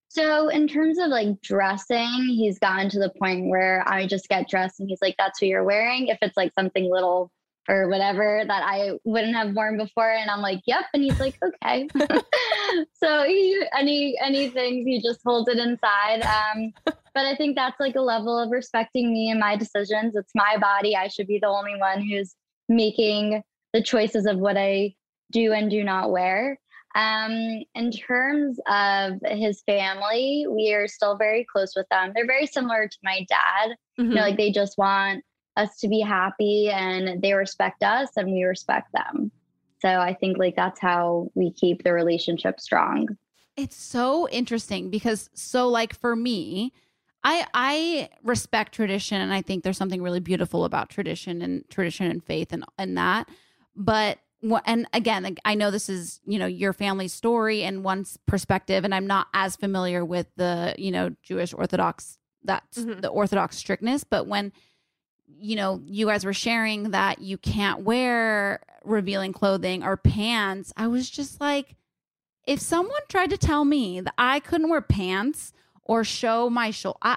So 0.08 0.48
in 0.48 0.66
terms 0.66 0.98
of 0.98 1.08
like 1.08 1.42
dressing, 1.42 2.08
he's 2.26 2.58
gotten 2.58 2.88
to 2.90 2.98
the 2.98 3.12
point 3.18 3.48
where 3.48 3.86
I 3.86 4.06
just 4.06 4.28
get 4.28 4.48
dressed 4.48 4.80
and 4.80 4.88
he's 4.88 5.02
like, 5.02 5.14
that's 5.18 5.42
what 5.42 5.48
you're 5.48 5.64
wearing. 5.64 6.06
If 6.08 6.18
it's 6.22 6.38
like 6.38 6.52
something 6.54 6.90
little 6.90 7.30
or 7.68 7.88
whatever 7.88 8.42
that 8.46 8.62
I 8.64 8.92
wouldn't 9.04 9.34
have 9.34 9.54
worn 9.54 9.76
before. 9.76 10.10
And 10.10 10.30
I'm 10.30 10.40
like, 10.40 10.60
yep. 10.66 10.84
And 10.94 11.02
he's 11.02 11.18
like, 11.18 11.38
okay. 11.42 11.88
so 12.94 13.24
he 13.24 13.62
any 13.76 14.16
anything, 14.22 14.86
he 14.86 15.00
just 15.00 15.20
holds 15.24 15.48
it 15.48 15.58
inside. 15.58 16.22
Um, 16.22 16.72
but 16.84 17.24
I 17.24 17.34
think 17.34 17.56
that's 17.56 17.80
like 17.80 17.96
a 17.96 18.00
level 18.00 18.38
of 18.38 18.50
respecting 18.50 19.12
me 19.12 19.30
and 19.30 19.40
my 19.40 19.56
decisions. 19.56 20.14
It's 20.16 20.32
my 20.34 20.56
body. 20.58 20.94
I 20.96 21.08
should 21.08 21.26
be 21.26 21.38
the 21.40 21.48
only 21.48 21.76
one 21.78 22.02
who's 22.06 22.34
making 22.68 23.42
the 23.72 23.82
choices 23.82 24.26
of 24.26 24.38
what 24.38 24.56
I 24.56 24.94
do 25.32 25.52
and 25.52 25.70
do 25.70 25.82
not 25.82 26.10
wear. 26.10 26.58
Um, 26.94 27.62
in 27.74 27.90
terms 27.90 28.58
of 28.68 29.14
his 29.26 29.62
family, 29.66 30.46
we 30.48 30.72
are 30.72 30.88
still 30.88 31.16
very 31.16 31.44
close 31.50 31.74
with 31.76 31.86
them. 31.90 32.12
They're 32.14 32.26
very 32.26 32.46
similar 32.46 32.88
to 32.88 32.98
my 33.02 33.26
dad. 33.28 33.76
You 33.98 34.04
know, 34.04 34.16
Mhm. 34.16 34.20
like 34.22 34.36
they 34.36 34.50
just 34.50 34.78
want 34.78 35.22
us 35.56 35.76
to 35.78 35.88
be 35.88 36.00
happy 36.00 36.70
and 36.70 37.22
they 37.22 37.32
respect 37.32 37.82
us 37.82 38.10
and 38.16 38.30
we 38.30 38.44
respect 38.44 38.92
them. 38.92 39.30
So 39.80 39.88
I 39.88 40.14
think 40.14 40.38
like 40.38 40.56
that's 40.56 40.80
how 40.80 41.30
we 41.34 41.52
keep 41.52 41.82
the 41.84 41.92
relationship 41.92 42.60
strong. 42.60 43.08
It's 43.56 43.76
so 43.76 44.28
interesting 44.28 44.90
because 44.90 45.30
so 45.34 45.68
like 45.68 45.94
for 45.94 46.14
me, 46.16 46.72
I 47.24 47.46
I 47.54 48.08
respect 48.22 48.74
tradition 48.74 49.20
and 49.20 49.32
I 49.32 49.42
think 49.42 49.64
there's 49.64 49.78
something 49.78 50.02
really 50.02 50.20
beautiful 50.20 50.64
about 50.64 50.90
tradition 50.90 51.42
and 51.42 51.64
tradition 51.70 52.10
and 52.10 52.22
faith 52.24 52.52
and 52.52 52.64
and 52.78 52.96
that. 52.98 53.28
But 53.74 54.18
and 54.66 54.86
again, 54.92 55.36
I 55.44 55.54
know 55.54 55.70
this 55.70 55.88
is 55.88 56.20
you 56.26 56.38
know 56.38 56.46
your 56.46 56.72
family's 56.72 57.12
story 57.12 57.62
and 57.64 57.82
one's 57.82 58.18
perspective, 58.26 58.84
and 58.84 58.94
I'm 58.94 59.06
not 59.06 59.28
as 59.32 59.56
familiar 59.56 60.04
with 60.04 60.26
the 60.36 60.74
you 60.78 60.90
know 60.90 61.10
Jewish 61.22 61.52
Orthodox 61.54 62.18
that's 62.44 62.78
Mhm. 62.78 63.00
the 63.00 63.08
Orthodox 63.08 63.56
strictness. 63.56 64.04
But 64.04 64.26
when 64.26 64.52
you 65.28 65.56
know 65.56 65.80
you 65.84 66.06
guys 66.06 66.24
were 66.24 66.32
sharing 66.32 66.90
that 66.90 67.20
you 67.20 67.38
can't 67.38 67.80
wear 67.82 68.62
revealing 68.84 69.32
clothing 69.32 69.82
or 69.82 69.96
pants, 69.96 70.72
I 70.76 70.86
was 70.88 71.08
just 71.10 71.40
like 71.40 71.74
if 72.46 72.60
someone 72.60 73.00
tried 73.08 73.30
to 73.30 73.36
tell 73.38 73.64
me 73.64 74.00
that 74.00 74.14
I 74.16 74.38
couldn't 74.40 74.68
wear 74.70 74.80
pants 74.80 75.52
or 75.82 76.04
show 76.04 76.48
my 76.48 76.70
shoulder, 76.70 76.98
I, 77.02 77.16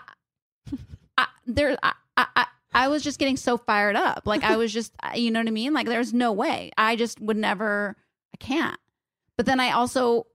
I 1.17 1.27
there, 1.45 1.77
I, 1.83 1.93
I, 2.17 2.25
I- 2.35 2.45
I 2.71 2.87
was 2.87 3.01
just 3.03 3.17
getting 3.17 3.35
so 3.35 3.57
fired 3.57 3.95
up. 3.95 4.27
Like 4.27 4.43
I 4.43 4.55
was 4.55 4.71
just, 4.71 4.93
you 5.15 5.31
know 5.31 5.39
what 5.39 5.47
I 5.47 5.51
mean? 5.51 5.73
Like 5.73 5.87
there's 5.87 6.13
no 6.13 6.31
way. 6.31 6.69
I 6.77 6.95
just 6.95 7.19
would 7.19 7.35
never. 7.35 7.95
I 8.31 8.37
can't. 8.37 8.79
But 9.37 9.47
then 9.47 9.59
I 9.59 9.71
also 9.71 10.27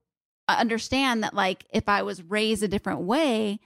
uh, 0.48 0.56
understand 0.58 1.22
that, 1.22 1.32
like, 1.34 1.64
if 1.72 1.88
I 1.88 2.02
was 2.02 2.24
raised 2.24 2.64
a 2.64 2.68
different 2.68 3.02
way, 3.02 3.60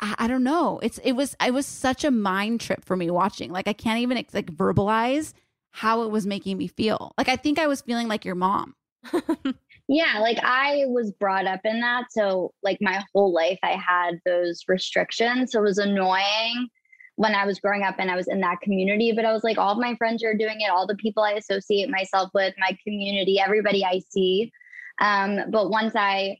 I, 0.00 0.26
don't 0.26 0.44
know. 0.44 0.80
It's 0.82 0.98
it 0.98 1.12
was 1.12 1.36
it 1.44 1.54
was 1.54 1.66
such 1.66 2.04
a 2.04 2.10
mind 2.10 2.60
trip 2.60 2.84
for 2.84 2.96
me 2.96 3.10
watching. 3.10 3.50
Like 3.50 3.68
I 3.68 3.72
can't 3.72 4.00
even 4.00 4.22
like 4.32 4.52
verbalize 4.52 5.32
how 5.70 6.02
it 6.02 6.10
was 6.10 6.26
making 6.26 6.58
me 6.58 6.66
feel. 6.66 7.12
Like 7.16 7.28
I 7.28 7.36
think 7.36 7.58
I 7.58 7.66
was 7.66 7.80
feeling 7.80 8.08
like 8.08 8.24
your 8.24 8.34
mom. 8.34 8.74
Yeah, 9.88 10.18
like 10.20 10.38
I 10.42 10.84
was 10.86 11.12
brought 11.12 11.46
up 11.46 11.60
in 11.64 11.80
that. 11.80 12.06
So, 12.10 12.52
like, 12.62 12.78
my 12.80 13.02
whole 13.12 13.32
life 13.32 13.58
I 13.62 13.72
had 13.72 14.18
those 14.24 14.62
restrictions. 14.66 15.52
So, 15.52 15.58
it 15.58 15.62
was 15.62 15.78
annoying 15.78 16.68
when 17.16 17.34
I 17.34 17.44
was 17.44 17.60
growing 17.60 17.82
up 17.82 17.96
and 17.98 18.10
I 18.10 18.16
was 18.16 18.26
in 18.26 18.40
that 18.40 18.60
community. 18.62 19.12
But 19.12 19.26
I 19.26 19.32
was 19.32 19.44
like, 19.44 19.58
all 19.58 19.72
of 19.72 19.78
my 19.78 19.94
friends 19.96 20.24
are 20.24 20.34
doing 20.34 20.60
it, 20.60 20.70
all 20.70 20.86
the 20.86 20.96
people 20.96 21.22
I 21.22 21.32
associate 21.32 21.90
myself 21.90 22.30
with, 22.34 22.54
my 22.58 22.76
community, 22.82 23.38
everybody 23.38 23.84
I 23.84 24.00
see. 24.08 24.50
Um, 25.00 25.50
but 25.50 25.70
once 25.70 25.92
I, 25.94 26.38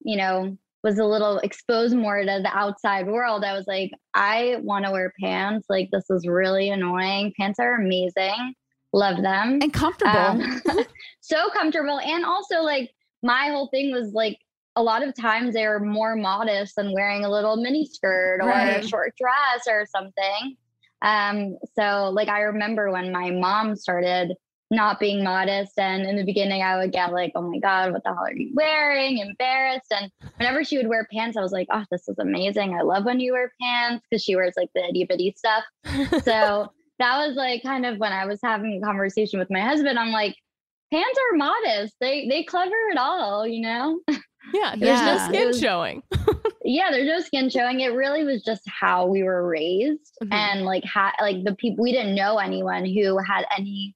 you 0.00 0.16
know, 0.18 0.56
was 0.82 0.98
a 0.98 1.04
little 1.04 1.38
exposed 1.38 1.96
more 1.96 2.20
to 2.20 2.40
the 2.42 2.50
outside 2.52 3.06
world, 3.06 3.44
I 3.44 3.52
was 3.54 3.66
like, 3.66 3.92
I 4.14 4.56
want 4.62 4.84
to 4.84 4.90
wear 4.90 5.12
pants. 5.20 5.66
Like, 5.68 5.90
this 5.92 6.10
is 6.10 6.26
really 6.26 6.70
annoying. 6.70 7.32
Pants 7.38 7.58
are 7.60 7.76
amazing. 7.76 8.54
Love 8.92 9.22
them. 9.22 9.58
And 9.62 9.72
comfortable. 9.72 10.18
Um, 10.18 10.60
so 11.20 11.48
comfortable. 11.50 12.00
And 12.00 12.24
also, 12.24 12.62
like, 12.62 12.90
my 13.22 13.48
whole 13.48 13.68
thing 13.68 13.92
was 13.92 14.12
like, 14.12 14.38
a 14.74 14.82
lot 14.82 15.06
of 15.06 15.14
times 15.14 15.54
they're 15.54 15.78
more 15.78 16.16
modest 16.16 16.76
than 16.76 16.92
wearing 16.92 17.24
a 17.24 17.30
little 17.30 17.56
mini 17.56 17.86
skirt 17.86 18.40
or 18.42 18.50
a 18.50 18.82
short 18.86 19.12
dress 19.16 19.66
or 19.68 19.86
something. 19.86 20.56
Um, 21.02 21.58
so, 21.78 22.10
like, 22.10 22.28
I 22.28 22.40
remember 22.40 22.90
when 22.90 23.12
my 23.12 23.30
mom 23.30 23.76
started 23.76 24.32
not 24.72 24.98
being 24.98 25.22
modest, 25.22 25.78
and 25.78 26.02
in 26.04 26.16
the 26.16 26.24
beginning, 26.24 26.62
I 26.62 26.78
would 26.78 26.90
get 26.92 27.12
like, 27.12 27.30
"Oh 27.36 27.42
my 27.42 27.58
god, 27.58 27.92
what 27.92 28.02
the 28.02 28.10
hell 28.14 28.24
are 28.24 28.34
you 28.34 28.50
wearing?" 28.54 29.18
Embarrassed. 29.18 29.92
And 29.92 30.10
whenever 30.38 30.64
she 30.64 30.78
would 30.78 30.88
wear 30.88 31.06
pants, 31.12 31.36
I 31.36 31.42
was 31.42 31.52
like, 31.52 31.68
"Oh, 31.70 31.84
this 31.90 32.08
is 32.08 32.18
amazing! 32.18 32.74
I 32.74 32.82
love 32.82 33.04
when 33.04 33.20
you 33.20 33.32
wear 33.32 33.52
pants," 33.60 34.04
because 34.10 34.24
she 34.24 34.34
wears 34.34 34.54
like 34.56 34.70
the 34.74 34.82
itty 34.88 35.04
bitty 35.04 35.34
stuff 35.36 35.62
so 36.24 36.72
that 36.98 37.26
was 37.26 37.36
like 37.36 37.62
kind 37.62 37.84
of 37.86 37.98
when 37.98 38.12
I 38.12 38.26
was 38.26 38.40
having 38.42 38.80
a 38.82 38.84
conversation 38.86 39.38
with 39.38 39.50
my 39.50 39.60
husband. 39.60 39.98
I'm 39.98 40.12
like, 40.12 40.36
pants 40.92 41.18
are 41.32 41.36
modest. 41.36 41.94
They 42.00 42.26
they 42.28 42.42
clever 42.42 42.74
it 42.90 42.98
all, 42.98 43.46
you 43.46 43.60
know. 43.60 44.00
Yeah, 44.54 44.74
there's 44.78 45.00
Yeah. 45.00 45.14
no 45.16 45.28
skin 45.28 45.60
showing. 45.60 46.02
yeah, 46.64 46.90
there's 46.90 47.08
no 47.08 47.20
skin 47.20 47.50
showing. 47.50 47.80
It 47.80 47.94
really 47.94 48.24
was 48.24 48.42
just 48.42 48.62
how 48.66 49.06
we 49.06 49.22
were 49.22 49.46
raised, 49.46 50.16
Mhm. 50.22 50.32
and 50.32 50.64
like 50.64 50.84
how 50.84 51.10
like 51.20 51.44
the 51.44 51.54
people 51.56 51.82
we 51.82 51.92
didn't 51.92 52.14
know 52.14 52.38
anyone 52.38 52.84
who 52.84 53.18
had 53.18 53.44
any 53.56 53.94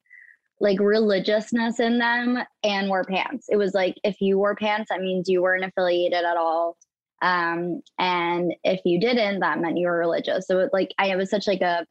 like 0.60 0.80
religiousness 0.80 1.80
in 1.80 1.98
them 1.98 2.38
and 2.62 2.88
wore 2.88 3.04
pants. 3.04 3.46
It 3.50 3.56
was 3.56 3.74
like 3.74 3.96
if 4.04 4.20
you 4.20 4.38
wore 4.38 4.56
pants, 4.56 4.88
that 4.90 5.00
means 5.00 5.28
you 5.28 5.42
weren't 5.42 5.64
affiliated 5.64 6.24
at 6.24 6.36
all. 6.36 6.76
Um, 7.22 7.82
and 7.98 8.54
if 8.64 8.80
you 8.84 9.00
didn't, 9.00 9.40
that 9.40 9.60
meant 9.60 9.78
you 9.78 9.86
were 9.86 9.98
religious. 9.98 10.46
So 10.46 10.60
it, 10.60 10.70
like 10.72 10.92
I 10.98 11.08
it 11.08 11.16
was 11.16 11.30
such 11.30 11.46
like 11.46 11.60
a 11.60 11.86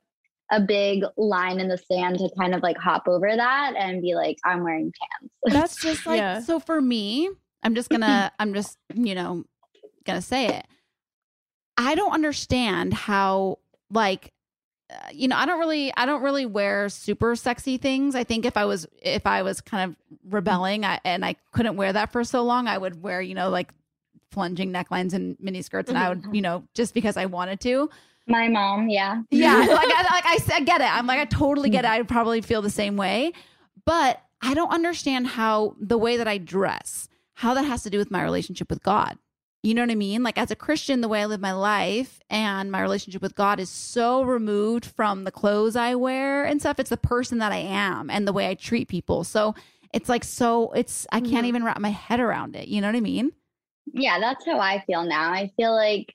a 0.52 0.62
big 0.62 1.04
line 1.18 1.60
in 1.60 1.68
the 1.68 1.78
sand 1.78 2.20
to 2.20 2.30
kind 2.38 2.54
of 2.54 2.62
like 2.62 2.78
hop 2.78 3.08
over 3.08 3.36
that 3.36 3.74
and 3.76 4.02
be 4.02 4.14
like, 4.14 4.38
I'm 4.46 4.64
wearing 4.64 4.92
pants. 5.00 5.34
That's 5.52 5.82
just 5.82 6.06
like 6.06 6.18
Yeah. 6.18 6.42
so 6.42 6.60
for 6.60 6.82
me, 6.82 7.30
I'm 7.64 7.76
just 7.76 7.90
gonna 7.90 8.32
I'm 8.40 8.54
just, 8.54 8.78
you 8.94 9.16
know, 9.16 9.44
gonna 10.06 10.22
say 10.22 10.48
it. 10.48 10.66
I 11.78 11.96
don't 11.96 12.14
understand 12.14 12.94
how 12.94 13.60
like 13.92 14.32
Uh, 14.90 14.96
you 15.12 15.28
know, 15.28 15.36
I 15.36 15.46
don't 15.46 15.60
really 15.60 15.94
I 15.96 16.06
don't 16.06 16.22
really 16.22 16.46
wear 16.46 16.90
super 16.90 17.36
sexy 17.36 17.78
things. 17.78 18.16
I 18.16 18.24
think 18.24 18.46
if 18.46 18.56
I 18.56 18.66
was 18.66 18.88
if 19.02 19.26
I 19.26 19.42
was 19.42 19.62
kind 19.62 19.90
of 19.90 19.98
rebelling 20.32 20.86
I, 20.86 21.00
and 21.04 21.26
I 21.26 21.36
couldn't 21.52 21.76
wear 21.76 21.92
that 21.94 22.12
for 22.12 22.24
so 22.24 22.44
long, 22.44 22.68
I 22.68 22.78
would 22.78 23.02
wear, 23.02 23.22
you 23.22 23.34
know, 23.34 23.50
like 23.50 23.74
plunging 24.30 24.72
necklines 24.72 25.14
and 25.14 25.38
mini 25.40 25.62
skirts 25.62 25.90
and 25.90 25.98
I 25.98 26.10
would, 26.10 26.22
mm-hmm. 26.22 26.36
you 26.36 26.42
know, 26.42 26.64
just 26.74 26.94
because 26.94 27.18
I 27.18 27.26
wanted 27.26 27.60
to. 27.62 27.90
My 28.28 28.48
mom, 28.48 28.90
yeah. 28.90 29.22
Yeah, 29.32 29.58
like 29.70 29.70
I, 29.70 30.04
like 30.04 30.26
I, 30.26 30.56
I 30.56 30.60
get 30.62 30.82
it. 30.82 30.96
I'm 30.96 31.08
like 31.08 31.20
I 31.20 31.26
totally 31.26 31.70
get 31.70 31.86
it. 31.86 31.88
Mm-hmm. 31.88 32.02
I 32.02 32.04
probably 32.04 32.42
feel 32.42 32.62
the 32.62 32.70
same 32.70 32.98
way, 32.98 33.34
but 33.86 34.22
I 34.42 34.54
don't 34.54 34.72
understand 34.72 35.28
how 35.28 35.76
the 35.80 35.98
way 35.98 36.18
that 36.18 36.28
I 36.28 36.38
dress, 36.38 37.08
how 37.34 37.54
that 37.56 37.64
has 37.64 37.84
to 37.84 37.90
do 37.90 37.98
with 37.98 38.12
my 38.12 38.22
relationship 38.22 38.70
with 38.70 38.84
God. 38.84 39.18
You 39.66 39.74
know 39.74 39.82
what 39.82 39.90
I 39.90 39.96
mean? 39.96 40.22
Like 40.22 40.38
as 40.38 40.52
a 40.52 40.56
Christian, 40.56 41.02
the 41.02 41.08
way 41.08 41.22
I 41.22 41.26
live 41.26 41.42
my 41.42 41.54
life 41.54 42.20
and 42.30 42.72
my 42.72 42.82
relationship 42.82 43.24
with 43.24 43.34
God 43.36 43.60
is 43.60 43.70
so 43.70 44.22
removed 44.22 44.86
from 44.86 45.24
the 45.24 45.32
clothes 45.32 45.76
I 45.76 45.96
wear 45.96 46.46
and 46.46 46.60
stuff. 46.62 46.80
It's 46.80 46.92
the 46.92 46.98
person 46.98 47.40
that 47.40 47.52
I 47.52 47.58
am 47.58 48.12
and 48.12 48.28
the 48.28 48.34
way 48.34 48.48
I 48.48 48.54
treat 48.54 48.88
people. 48.88 49.24
So 49.24 49.56
it's 49.92 50.08
like 50.08 50.24
so 50.24 50.72
it's 50.74 51.08
I 51.12 51.20
can't 51.20 51.46
Mhm. 51.46 51.48
even 51.48 51.64
wrap 51.64 51.80
my 51.80 51.90
head 51.90 52.20
around 52.20 52.56
it. 52.56 52.68
You 52.68 52.80
know 52.80 52.88
what 52.88 52.96
I 52.96 53.02
mean? 53.02 53.32
Yeah, 53.94 54.20
that's 54.20 54.46
how 54.46 54.60
I 54.60 54.84
feel 54.86 55.04
now. 55.04 55.32
I 55.32 55.52
feel 55.58 55.74
like 55.74 56.14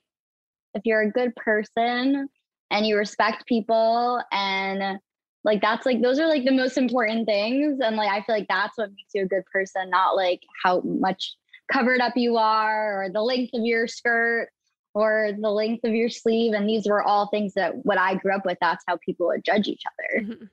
if 0.73 0.83
you're 0.85 1.01
a 1.01 1.11
good 1.11 1.35
person 1.35 2.29
and 2.71 2.87
you 2.87 2.97
respect 2.97 3.45
people 3.47 4.21
and 4.31 4.99
like 5.43 5.61
that's 5.61 5.85
like 5.85 6.01
those 6.01 6.19
are 6.19 6.27
like 6.27 6.45
the 6.45 6.51
most 6.51 6.77
important 6.77 7.25
things 7.27 7.79
and 7.81 7.95
like 7.97 8.09
i 8.09 8.21
feel 8.21 8.35
like 8.35 8.47
that's 8.47 8.77
what 8.77 8.89
makes 8.91 9.11
you 9.13 9.23
a 9.23 9.27
good 9.27 9.45
person 9.51 9.89
not 9.89 10.15
like 10.15 10.41
how 10.63 10.81
much 10.81 11.35
covered 11.71 12.01
up 12.01 12.13
you 12.15 12.37
are 12.37 13.03
or 13.03 13.09
the 13.09 13.21
length 13.21 13.53
of 13.53 13.63
your 13.63 13.87
skirt 13.87 14.49
or 14.93 15.31
the 15.39 15.49
length 15.49 15.83
of 15.83 15.93
your 15.93 16.09
sleeve 16.09 16.53
and 16.53 16.67
these 16.67 16.87
were 16.87 17.01
all 17.01 17.27
things 17.27 17.53
that 17.53 17.73
what 17.85 17.97
i 17.97 18.15
grew 18.15 18.35
up 18.35 18.45
with 18.45 18.57
that's 18.61 18.83
how 18.87 18.97
people 18.97 19.27
would 19.27 19.43
judge 19.43 19.67
each 19.67 19.83
other 19.85 20.25
mm-hmm. 20.25 20.45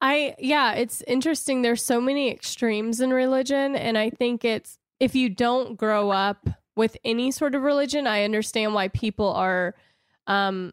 I 0.00 0.34
yeah, 0.38 0.74
it's 0.74 1.02
interesting. 1.06 1.62
There's 1.62 1.82
so 1.82 2.00
many 2.00 2.30
extremes 2.30 3.00
in 3.00 3.12
religion, 3.12 3.74
and 3.74 3.96
I 3.96 4.10
think 4.10 4.44
it's 4.44 4.78
if 5.00 5.14
you 5.14 5.28
don't 5.28 5.76
grow 5.76 6.10
up 6.10 6.48
with 6.76 6.96
any 7.04 7.30
sort 7.30 7.54
of 7.54 7.62
religion, 7.62 8.06
I 8.06 8.24
understand 8.24 8.74
why 8.74 8.88
people 8.88 9.32
are 9.32 9.74
um 10.26 10.72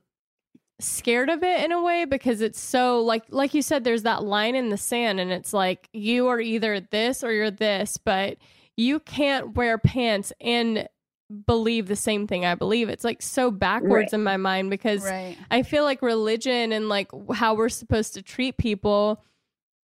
scared 0.80 1.30
of 1.30 1.44
it 1.44 1.64
in 1.64 1.72
a 1.72 1.82
way 1.82 2.04
because 2.04 2.42
it's 2.42 2.60
so 2.60 3.02
like 3.02 3.24
like 3.30 3.54
you 3.54 3.62
said 3.62 3.84
there's 3.84 4.04
that 4.04 4.24
line 4.24 4.56
in 4.56 4.70
the 4.70 4.78
sand 4.78 5.20
and 5.20 5.32
it's 5.32 5.54
like 5.54 5.88
you 5.94 6.28
are 6.28 6.42
either 6.42 6.82
this 6.82 7.24
or 7.24 7.32
you're 7.32 7.52
this 7.52 7.96
but 7.98 8.38
you 8.78 9.00
can't 9.00 9.56
wear 9.56 9.78
pants 9.78 10.34
and 10.42 10.88
believe 11.46 11.88
the 11.88 11.96
same 11.96 12.28
thing 12.28 12.46
I 12.46 12.56
believe. 12.56 12.90
It's 12.90 13.04
like 13.04 13.22
so 13.22 13.52
backwards 13.52 14.12
right. 14.12 14.14
in 14.14 14.24
my 14.24 14.38
mind 14.38 14.70
because 14.70 15.04
right. 15.04 15.38
I 15.50 15.64
feel 15.64 15.84
like 15.84 16.02
religion 16.02 16.72
and 16.72 16.90
like 16.90 17.10
how 17.34 17.56
we're 17.56 17.70
supposed 17.70 18.14
to 18.16 18.22
treat 18.22 18.58
people 18.58 19.24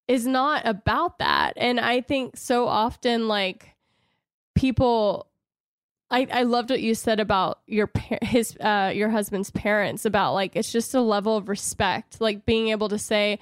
is 0.07 0.25
not 0.25 0.63
about 0.65 1.19
that. 1.19 1.53
And 1.57 1.79
I 1.79 2.01
think 2.01 2.37
so 2.37 2.67
often 2.67 3.27
like 3.27 3.75
people 4.55 5.27
I, 6.11 6.27
I 6.31 6.43
loved 6.43 6.71
what 6.71 6.81
you 6.81 6.95
said 6.95 7.19
about 7.19 7.59
your 7.67 7.91
his 8.23 8.57
uh 8.57 8.91
your 8.93 9.09
husband's 9.09 9.51
parents 9.51 10.05
about 10.05 10.33
like 10.33 10.55
it's 10.55 10.71
just 10.71 10.95
a 10.95 11.01
level 11.01 11.37
of 11.37 11.47
respect 11.47 12.19
like 12.19 12.45
being 12.45 12.69
able 12.69 12.89
to 12.89 12.97
say 12.97 13.39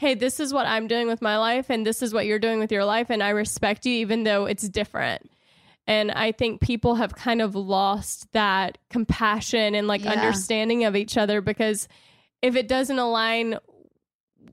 hey 0.00 0.14
this 0.14 0.40
is 0.40 0.52
what 0.52 0.66
I'm 0.66 0.88
doing 0.88 1.06
with 1.06 1.20
my 1.20 1.38
life 1.38 1.70
and 1.70 1.86
this 1.86 2.02
is 2.02 2.12
what 2.12 2.26
you're 2.26 2.38
doing 2.38 2.58
with 2.58 2.72
your 2.72 2.84
life 2.84 3.10
and 3.10 3.22
I 3.22 3.30
respect 3.30 3.86
you 3.86 3.92
even 3.92 4.24
though 4.24 4.46
it's 4.46 4.68
different 4.68 5.30
and 5.86 6.12
I 6.12 6.32
think 6.32 6.60
people 6.60 6.94
have 6.94 7.14
kind 7.14 7.42
of 7.42 7.54
lost 7.56 8.32
that 8.32 8.78
compassion 8.90 9.74
and 9.74 9.88
like 9.88 10.04
yeah. 10.04 10.12
understanding 10.12 10.84
of 10.84 10.94
each 10.94 11.16
other 11.16 11.40
because 11.40 11.88
if 12.42 12.54
it 12.54 12.68
doesn't 12.68 12.98
align, 12.98 13.58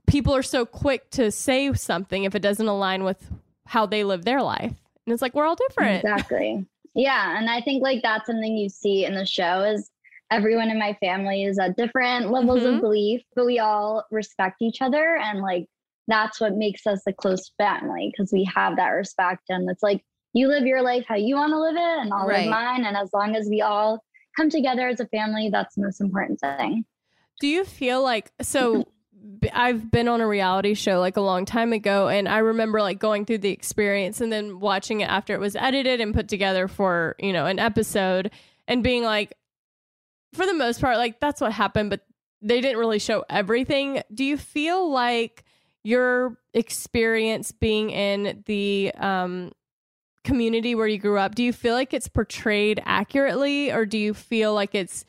people 0.07 0.35
are 0.35 0.41
so 0.41 0.65
quick 0.65 1.09
to 1.11 1.29
say 1.29 1.71
something 1.73 2.23
if 2.23 2.33
it 2.33 2.41
doesn't 2.41 2.67
align 2.67 3.03
with 3.03 3.29
how 3.67 3.85
they 3.85 4.03
live 4.03 4.25
their 4.25 4.41
life. 4.41 4.73
And 5.05 5.13
it's 5.13 5.21
like, 5.21 5.35
we're 5.35 5.45
all 5.45 5.55
different. 5.67 6.03
Exactly. 6.03 6.65
Yeah. 6.95 7.37
And 7.37 7.49
I 7.49 7.61
think 7.61 7.83
like 7.83 8.01
that's 8.01 8.25
something 8.25 8.57
you 8.57 8.69
see 8.69 9.05
in 9.05 9.13
the 9.13 9.25
show 9.25 9.61
is 9.61 9.91
everyone 10.32 10.69
in 10.69 10.80
my 10.80 10.93
family 10.99 11.43
is 11.43 11.59
at 11.59 11.78
different 11.78 12.32
levels 12.32 12.61
mm-hmm. 12.61 12.75
of 12.75 12.82
belief, 12.82 13.21
but 13.36 13.45
we 13.45 13.59
all 13.59 14.03
respect 14.11 14.61
each 14.61 14.82
other. 14.82 15.17
And 15.17 15.41
like, 15.41 15.67
that's 16.07 16.39
what 16.39 16.55
makes 16.55 16.88
us 16.88 17.01
a 17.07 17.13
close 17.13 17.51
family 17.57 18.11
because 18.11 18.32
we 18.32 18.49
have 18.53 18.78
that 18.78 18.89
respect. 18.89 19.43
And 19.49 19.69
it's 19.69 19.84
like, 19.84 20.03
you 20.34 20.47
live 20.47 20.65
your 20.65 20.82
life 20.82 21.05
how 21.07 21.15
you 21.15 21.36
want 21.36 21.51
to 21.51 21.59
live 21.59 21.75
it 21.75 22.01
and 22.01 22.13
I'll 22.13 22.28
right. 22.28 22.41
live 22.41 22.49
mine. 22.49 22.86
And 22.86 22.95
as 22.95 23.09
long 23.13 23.36
as 23.36 23.47
we 23.49 23.61
all 23.61 24.03
come 24.36 24.49
together 24.49 24.88
as 24.88 24.99
a 24.99 25.07
family, 25.07 25.49
that's 25.51 25.75
the 25.75 25.84
most 25.84 25.99
important 25.99 26.39
thing. 26.39 26.86
Do 27.39 27.47
you 27.47 27.65
feel 27.65 28.01
like 28.01 28.32
so 28.41 28.86
I've 29.53 29.91
been 29.91 30.07
on 30.07 30.21
a 30.21 30.28
reality 30.28 30.73
show 30.73 30.99
like 30.99 31.17
a 31.17 31.21
long 31.21 31.45
time 31.45 31.73
ago 31.73 32.07
and 32.07 32.28
I 32.28 32.39
remember 32.39 32.82
like 32.82 32.99
going 32.99 33.25
through 33.25 33.39
the 33.39 33.49
experience 33.49 34.21
and 34.21 34.32
then 34.32 34.59
watching 34.59 35.01
it 35.01 35.09
after 35.09 35.34
it 35.34 35.39
was 35.39 35.55
edited 35.55 36.01
and 36.01 36.13
put 36.13 36.28
together 36.28 36.67
for, 36.67 37.15
you 37.19 37.34
know, 37.34 37.45
an 37.45 37.59
episode 37.59 38.32
and 38.67 38.84
being 38.84 39.03
like 39.03 39.34
for 40.38 40.45
the 40.45 40.53
most 40.53 40.79
part 40.79 40.97
like 40.97 41.19
that's 41.19 41.41
what 41.41 41.51
happened 41.51 41.89
but 41.89 42.01
they 42.41 42.61
didn't 42.61 42.77
really 42.77 42.99
show 42.99 43.25
everything. 43.29 44.01
Do 44.13 44.23
you 44.23 44.38
feel 44.38 44.89
like 44.89 45.43
your 45.83 46.38
experience 46.53 47.51
being 47.51 47.89
in 47.89 48.43
the 48.45 48.91
um 48.97 49.51
community 50.23 50.75
where 50.75 50.88
you 50.88 50.97
grew 50.97 51.17
up, 51.17 51.35
do 51.35 51.43
you 51.43 51.53
feel 51.53 51.73
like 51.73 51.93
it's 51.93 52.09
portrayed 52.09 52.81
accurately 52.85 53.71
or 53.71 53.85
do 53.85 53.97
you 53.97 54.13
feel 54.13 54.53
like 54.53 54.75
it's 54.75 55.05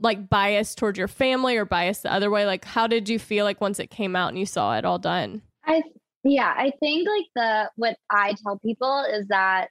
like 0.00 0.28
biased 0.28 0.78
towards 0.78 0.98
your 0.98 1.06
family 1.06 1.56
or 1.56 1.64
biased 1.64 2.02
the 2.02 2.12
other 2.12 2.30
way? 2.30 2.44
Like 2.44 2.64
how 2.64 2.86
did 2.86 3.08
you 3.08 3.18
feel 3.18 3.44
like 3.44 3.60
once 3.60 3.78
it 3.78 3.88
came 3.88 4.16
out 4.16 4.28
and 4.28 4.38
you 4.38 4.46
saw 4.46 4.76
it 4.76 4.84
all 4.84 4.98
done? 4.98 5.42
I 5.64 5.82
yeah, 6.24 6.52
I 6.56 6.72
think 6.80 7.08
like 7.08 7.26
the 7.36 7.70
what 7.76 7.96
I 8.10 8.34
tell 8.42 8.58
people 8.58 9.04
is 9.10 9.28
that 9.28 9.68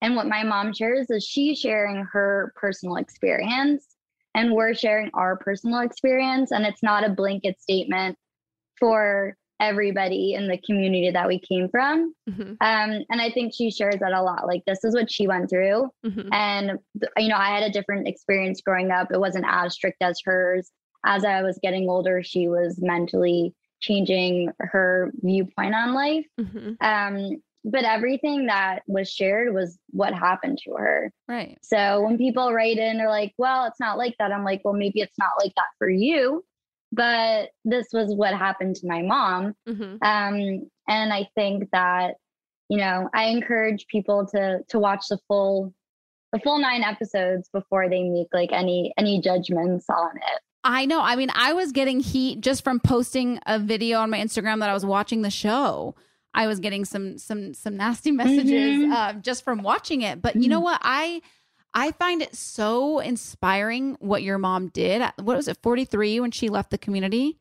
and 0.00 0.14
what 0.14 0.28
my 0.28 0.44
mom 0.44 0.72
shares 0.72 1.10
is 1.10 1.24
she's 1.24 1.58
sharing 1.58 2.04
her 2.12 2.52
personal 2.54 2.96
experience 2.96 3.97
and 4.34 4.52
we're 4.52 4.74
sharing 4.74 5.10
our 5.14 5.36
personal 5.36 5.80
experience 5.80 6.52
and 6.52 6.64
it's 6.64 6.82
not 6.82 7.04
a 7.04 7.10
blanket 7.10 7.60
statement 7.60 8.16
for 8.78 9.36
everybody 9.60 10.34
in 10.34 10.46
the 10.48 10.58
community 10.58 11.10
that 11.10 11.26
we 11.26 11.40
came 11.40 11.68
from. 11.68 12.14
Mm-hmm. 12.30 12.42
Um, 12.60 13.04
and 13.10 13.20
I 13.20 13.30
think 13.30 13.52
she 13.52 13.70
shares 13.70 13.96
that 14.00 14.12
a 14.12 14.22
lot. 14.22 14.46
Like, 14.46 14.62
this 14.66 14.84
is 14.84 14.94
what 14.94 15.10
she 15.10 15.26
went 15.26 15.50
through. 15.50 15.90
Mm-hmm. 16.06 16.32
And, 16.32 16.78
you 17.16 17.28
know, 17.28 17.36
I 17.36 17.48
had 17.48 17.64
a 17.64 17.72
different 17.72 18.06
experience 18.06 18.60
growing 18.60 18.90
up. 18.90 19.08
It 19.12 19.18
wasn't 19.18 19.46
as 19.48 19.74
strict 19.74 20.00
as 20.00 20.20
hers. 20.24 20.70
As 21.04 21.24
I 21.24 21.42
was 21.42 21.58
getting 21.62 21.88
older, 21.88 22.22
she 22.22 22.48
was 22.48 22.78
mentally 22.80 23.54
changing 23.80 24.50
her 24.60 25.10
viewpoint 25.22 25.74
on 25.74 25.94
life. 25.94 26.26
Mm-hmm. 26.40 26.74
Um, 26.80 27.42
but 27.64 27.84
everything 27.84 28.46
that 28.46 28.80
was 28.86 29.10
shared 29.10 29.54
was 29.54 29.78
what 29.90 30.14
happened 30.14 30.58
to 30.64 30.74
her. 30.74 31.12
Right. 31.28 31.58
So 31.62 32.02
when 32.02 32.16
people 32.16 32.52
write 32.52 32.78
in, 32.78 32.98
they're 32.98 33.08
like, 33.08 33.34
well, 33.38 33.66
it's 33.66 33.80
not 33.80 33.98
like 33.98 34.14
that. 34.18 34.32
I'm 34.32 34.44
like, 34.44 34.62
well, 34.64 34.74
maybe 34.74 35.00
it's 35.00 35.18
not 35.18 35.32
like 35.38 35.54
that 35.56 35.68
for 35.78 35.88
you 35.88 36.44
but 36.92 37.50
this 37.64 37.88
was 37.92 38.14
what 38.14 38.34
happened 38.34 38.76
to 38.76 38.86
my 38.86 39.02
mom. 39.02 39.54
Mm-hmm. 39.68 39.96
Um, 40.02 40.70
and 40.88 41.12
I 41.12 41.28
think 41.34 41.70
that, 41.72 42.14
you 42.68 42.78
know, 42.78 43.08
I 43.14 43.24
encourage 43.24 43.86
people 43.88 44.26
to 44.28 44.60
to 44.68 44.78
watch 44.78 45.04
the 45.08 45.18
full 45.28 45.74
the 46.32 46.40
full 46.40 46.58
nine 46.58 46.82
episodes 46.82 47.48
before 47.52 47.88
they 47.88 48.02
make 48.02 48.28
like 48.32 48.52
any 48.52 48.92
any 48.96 49.20
judgments 49.20 49.86
on 49.88 50.16
it. 50.16 50.40
I 50.64 50.86
know. 50.86 51.00
I 51.00 51.16
mean, 51.16 51.30
I 51.34 51.52
was 51.52 51.72
getting 51.72 52.00
heat 52.00 52.40
just 52.40 52.64
from 52.64 52.80
posting 52.80 53.38
a 53.46 53.58
video 53.58 54.00
on 54.00 54.10
my 54.10 54.18
Instagram 54.18 54.60
that 54.60 54.68
I 54.68 54.74
was 54.74 54.84
watching 54.84 55.22
the 55.22 55.30
show. 55.30 55.94
I 56.34 56.46
was 56.46 56.60
getting 56.60 56.84
some 56.84 57.18
some 57.18 57.54
some 57.54 57.76
nasty 57.76 58.10
messages 58.12 58.78
mm-hmm. 58.78 58.92
uh, 58.92 59.12
just 59.14 59.44
from 59.44 59.62
watching 59.62 60.02
it. 60.02 60.22
But 60.22 60.36
you 60.36 60.48
know 60.48 60.56
mm-hmm. 60.56 60.64
what? 60.64 60.80
I 60.82 61.22
I 61.74 61.92
find 61.92 62.22
it 62.22 62.34
so 62.34 62.98
inspiring 62.98 63.96
what 64.00 64.22
your 64.22 64.38
mom 64.38 64.68
did. 64.68 65.02
What 65.16 65.36
was 65.36 65.48
it, 65.48 65.58
43 65.62 66.20
when 66.20 66.30
she 66.30 66.48
left 66.48 66.70
the 66.70 66.78
community? 66.78 67.38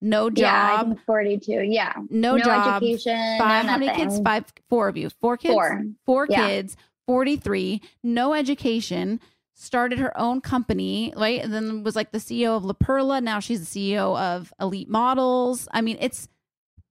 No 0.00 0.30
job. 0.30 0.88
Yeah, 0.90 0.94
42. 1.06 1.52
Yeah. 1.62 1.92
No, 2.10 2.36
no 2.36 2.44
job. 2.44 2.82
education. 2.82 3.38
Five, 3.38 3.64
no 3.64 3.72
how 3.72 3.78
many 3.78 3.96
kids? 3.96 4.20
Five, 4.20 4.44
four 4.68 4.88
of 4.88 4.96
you. 4.96 5.10
Four 5.10 5.36
kids? 5.36 5.54
Four. 5.54 5.84
Four 6.06 6.26
yeah. 6.30 6.46
kids, 6.46 6.76
43, 7.06 7.80
no 8.04 8.34
education, 8.34 9.20
started 9.54 9.98
her 9.98 10.16
own 10.18 10.40
company, 10.40 11.12
right? 11.16 11.42
And 11.42 11.52
then 11.52 11.82
was 11.82 11.96
like 11.96 12.12
the 12.12 12.18
CEO 12.18 12.56
of 12.56 12.64
La 12.64 12.74
Perla. 12.74 13.20
Now 13.20 13.40
she's 13.40 13.68
the 13.68 13.96
CEO 13.96 14.16
of 14.16 14.52
Elite 14.60 14.88
Models. 14.88 15.66
I 15.72 15.80
mean, 15.80 15.96
it's 16.00 16.28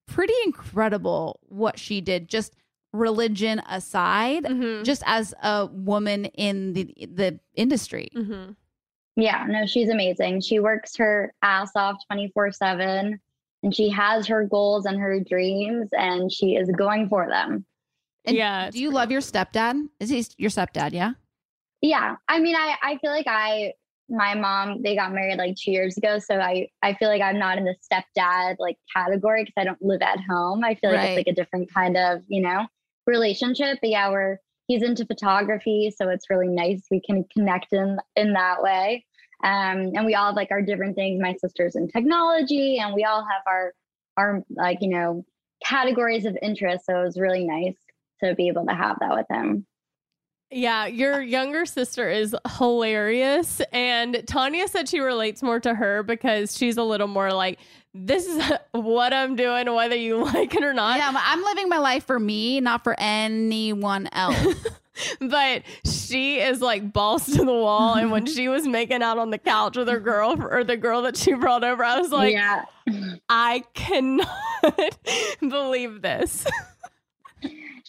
pretty 0.08 0.34
incredible 0.46 1.40
what 1.48 1.78
she 1.80 2.02
did. 2.02 2.28
Just 2.28 2.56
religion 2.94 3.62
aside, 3.70 4.44
mm-hmm. 4.44 4.84
just 4.84 5.04
as 5.06 5.34
a 5.44 5.68
woman 5.68 6.26
in 6.26 6.74
the 6.74 6.94
the 7.14 7.40
industry. 7.56 8.10
Mm-hmm. 8.16 8.52
Yeah, 9.18 9.46
no, 9.48 9.66
she's 9.66 9.90
amazing. 9.90 10.42
She 10.42 10.60
works 10.60 10.96
her 10.98 11.34
ass 11.42 11.72
off 11.76 11.98
24 12.08 12.52
7 12.52 13.20
and 13.64 13.76
she 13.76 13.90
has 13.90 14.28
her 14.28 14.46
goals 14.46 14.86
and 14.86 15.00
her 15.00 15.20
dreams 15.20 15.90
and 15.92 16.32
she 16.32 16.56
is 16.56 16.70
going 16.78 17.10
for 17.10 17.28
them. 17.28 17.66
And 18.26 18.36
yeah. 18.36 18.70
Do 18.70 18.80
you 18.80 18.92
love 18.92 19.10
your 19.10 19.22
stepdad? 19.22 19.88
Is 20.00 20.10
he 20.10 20.24
your 20.38 20.52
stepdad? 20.52 20.94
Yeah. 20.94 21.14
Yeah. 21.82 22.16
I 22.28 22.40
mean, 22.40 22.56
I, 22.56 22.76
I 22.84 22.98
feel 22.98 23.10
like 23.10 23.28
I, 23.28 23.74
my 24.10 24.34
mom, 24.36 24.82
they 24.82 24.96
got 24.96 25.14
married 25.14 25.38
like 25.38 25.56
two 25.56 25.72
years 25.72 25.98
ago. 25.98 26.20
So 26.20 26.40
I, 26.40 26.70
I 26.82 26.94
feel 26.94 27.10
like 27.10 27.22
I'm 27.22 27.40
not 27.40 27.58
in 27.58 27.66
the 27.66 27.76
stepdad 27.92 28.56
like 28.60 28.78
category 28.96 29.44
because 29.44 29.56
I 29.58 29.64
don't 29.64 29.82
live 29.82 30.02
at 30.02 30.20
home. 30.22 30.64
I 30.64 30.76
feel 30.76 30.92
like 30.92 31.00
right. 31.00 31.10
it's 31.10 31.18
like 31.18 31.34
a 31.34 31.36
different 31.36 31.74
kind 31.74 31.98
of, 31.98 32.22
you 32.28 32.42
know, 32.42 32.68
relationship. 33.06 33.80
But 33.82 33.90
yeah, 33.90 34.10
we're 34.10 34.38
he's 34.68 34.84
into 34.84 35.06
photography, 35.06 35.94
so 35.96 36.10
it's 36.10 36.30
really 36.30 36.48
nice. 36.48 36.84
We 36.92 37.02
can 37.02 37.26
connect 37.34 37.74
in 37.74 37.98
in 38.16 38.34
that 38.34 38.62
way. 38.62 39.06
Um, 39.44 39.92
and 39.96 40.06
we 40.06 40.16
all 40.16 40.28
have 40.28 40.36
like 40.36 40.52
our 40.52 40.62
different 40.62 40.96
things. 40.96 41.22
My 41.22 41.36
sister's 41.36 41.76
in 41.76 41.88
technology, 41.88 42.80
and 42.80 42.94
we 42.94 43.04
all 43.04 43.22
have 43.22 43.42
our 43.48 43.74
our 44.18 44.44
like 44.50 44.80
you 44.82 44.90
know 44.90 45.26
categories 45.64 46.26
of 46.26 46.38
interest. 46.42 46.86
So 46.86 47.00
it 47.00 47.04
was 47.04 47.20
really 47.20 47.46
nice 47.46 47.78
to 48.24 48.36
be 48.36 48.48
able 48.48 48.66
to 48.66 48.74
have 48.74 48.98
that 49.00 49.16
with 49.16 49.28
him. 49.30 49.66
Yeah, 50.50 50.86
your 50.86 51.16
uh, 51.16 51.20
younger 51.20 51.66
sister 51.66 52.10
is 52.10 52.36
hilarious. 52.58 53.62
And 53.74 54.24
Tanya 54.28 54.68
said 54.68 54.88
she 54.88 55.00
relates 55.00 55.44
more 55.44 55.60
to 55.60 55.74
her 55.74 56.04
because 56.04 56.58
she's 56.58 56.78
a 56.78 56.84
little 56.84 57.08
more 57.08 57.32
like, 57.32 57.60
this 57.94 58.26
is 58.26 58.42
what 58.72 59.14
I'm 59.14 59.36
doing, 59.36 59.74
whether 59.74 59.96
you 59.96 60.24
like 60.24 60.56
it 60.56 60.64
or 60.64 60.74
not. 60.74 60.98
Yeah, 60.98 61.12
I'm 61.14 61.44
living 61.44 61.68
my 61.68 61.80
life 61.80 62.06
for 62.06 62.20
me, 62.20 62.62
not 62.62 62.84
for 62.84 62.96
anyone 62.98 64.08
else. 64.14 64.56
but 65.20 65.64
she 65.86 66.40
is 66.40 66.62
like 66.62 66.94
balls 66.94 67.26
to 67.26 67.44
the 67.44 67.46
wall. 67.46 67.96
And 67.96 68.10
when 68.10 68.26
she 68.26 68.48
was 68.48 68.66
making 68.66 69.04
out 69.04 69.18
on 69.18 69.32
the 69.32 69.38
couch 69.38 69.76
with 69.76 69.90
her 69.90 70.00
girl 70.00 70.36
or 70.40 70.64
the 70.64 70.78
girl 70.78 71.02
that 71.04 71.18
she 71.18 71.34
brought 71.34 71.64
over, 71.66 71.84
I 71.84 72.00
was 72.00 72.12
like, 72.12 72.34
yeah. 72.34 72.66
I 73.28 73.64
cannot 73.74 74.30
believe 75.42 76.02
this. 76.02 76.48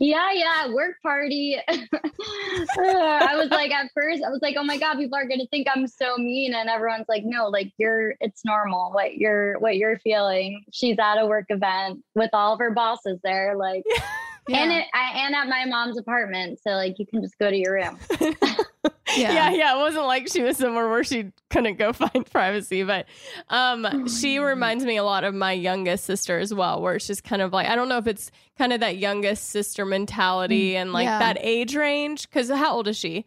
Yeah, 0.01 0.31
yeah, 0.33 0.73
work 0.73 0.97
party. 1.03 1.57
I 1.69 3.35
was 3.35 3.51
like, 3.51 3.73
at 3.73 3.91
first, 3.95 4.23
I 4.23 4.31
was 4.31 4.41
like, 4.43 4.57
oh 4.57 4.63
my 4.63 4.79
god, 4.79 4.97
people 4.97 5.19
are 5.19 5.27
gonna 5.27 5.47
think 5.51 5.67
I'm 5.75 5.87
so 5.89 6.17
mean, 6.17 6.55
and 6.55 6.69
everyone's 6.69 7.09
like, 7.09 7.25
no, 7.25 7.49
like 7.49 7.73
you're, 7.79 8.15
it's 8.21 8.45
normal. 8.45 8.93
What 8.93 9.17
you're, 9.17 9.59
what 9.59 9.77
you're 9.77 9.99
feeling. 9.99 10.65
She's 10.73 10.99
at 10.99 11.19
a 11.19 11.27
work 11.27 11.47
event 11.49 12.05
with 12.15 12.31
all 12.33 12.53
of 12.53 12.61
her 12.61 12.71
bosses 12.71 13.19
there, 13.25 13.57
like, 13.57 13.85
Yeah. 14.49 14.63
and 14.63 14.73
it, 14.73 14.87
I, 14.95 15.25
and 15.27 15.35
at 15.35 15.47
my 15.49 15.65
mom's 15.67 15.99
apartment, 15.99 16.59
so 16.67 16.71
like 16.71 16.99
you 16.99 17.07
can 17.07 17.21
just 17.23 17.39
go 17.39 17.51
to 17.51 17.57
your 17.57 17.75
room. 17.75 17.99
yeah. 18.21 19.33
yeah, 19.33 19.51
yeah. 19.51 19.75
It 19.77 19.79
wasn't 19.79 20.05
like 20.07 20.29
she 20.29 20.43
was 20.43 20.57
somewhere 20.57 20.89
where 20.89 21.05
she 21.05 21.33
couldn't 21.51 21.77
go 21.79 21.93
find 21.95 22.25
privacy, 22.31 22.83
but 22.83 23.07
um, 23.49 24.09
she 24.09 24.39
reminds 24.39 24.85
me 24.85 24.97
a 24.97 25.05
lot 25.05 25.25
of 25.25 25.35
my 25.35 25.53
youngest 25.53 26.05
sister 26.05 26.39
as 26.39 26.53
well, 26.55 26.81
where 26.81 26.95
it's 26.97 27.07
just 27.07 27.25
kind 27.25 27.43
of 27.43 27.53
like 27.53 27.69
I 27.69 27.75
don't 27.77 27.89
know 27.89 27.99
if 27.99 28.07
it's 28.07 28.31
kind 28.57 28.73
of 28.73 28.81
that 28.81 28.97
youngest 28.99 29.49
sister 29.51 29.85
mentality 29.85 30.77
and 30.77 30.93
like 30.93 31.05
Yeah. 31.05 31.19
that 31.19 31.37
age 31.41 31.77
range. 31.77 32.29
Because 32.29 32.49
how 32.51 32.75
old 32.75 32.89
is 32.89 32.97
she? 32.97 33.27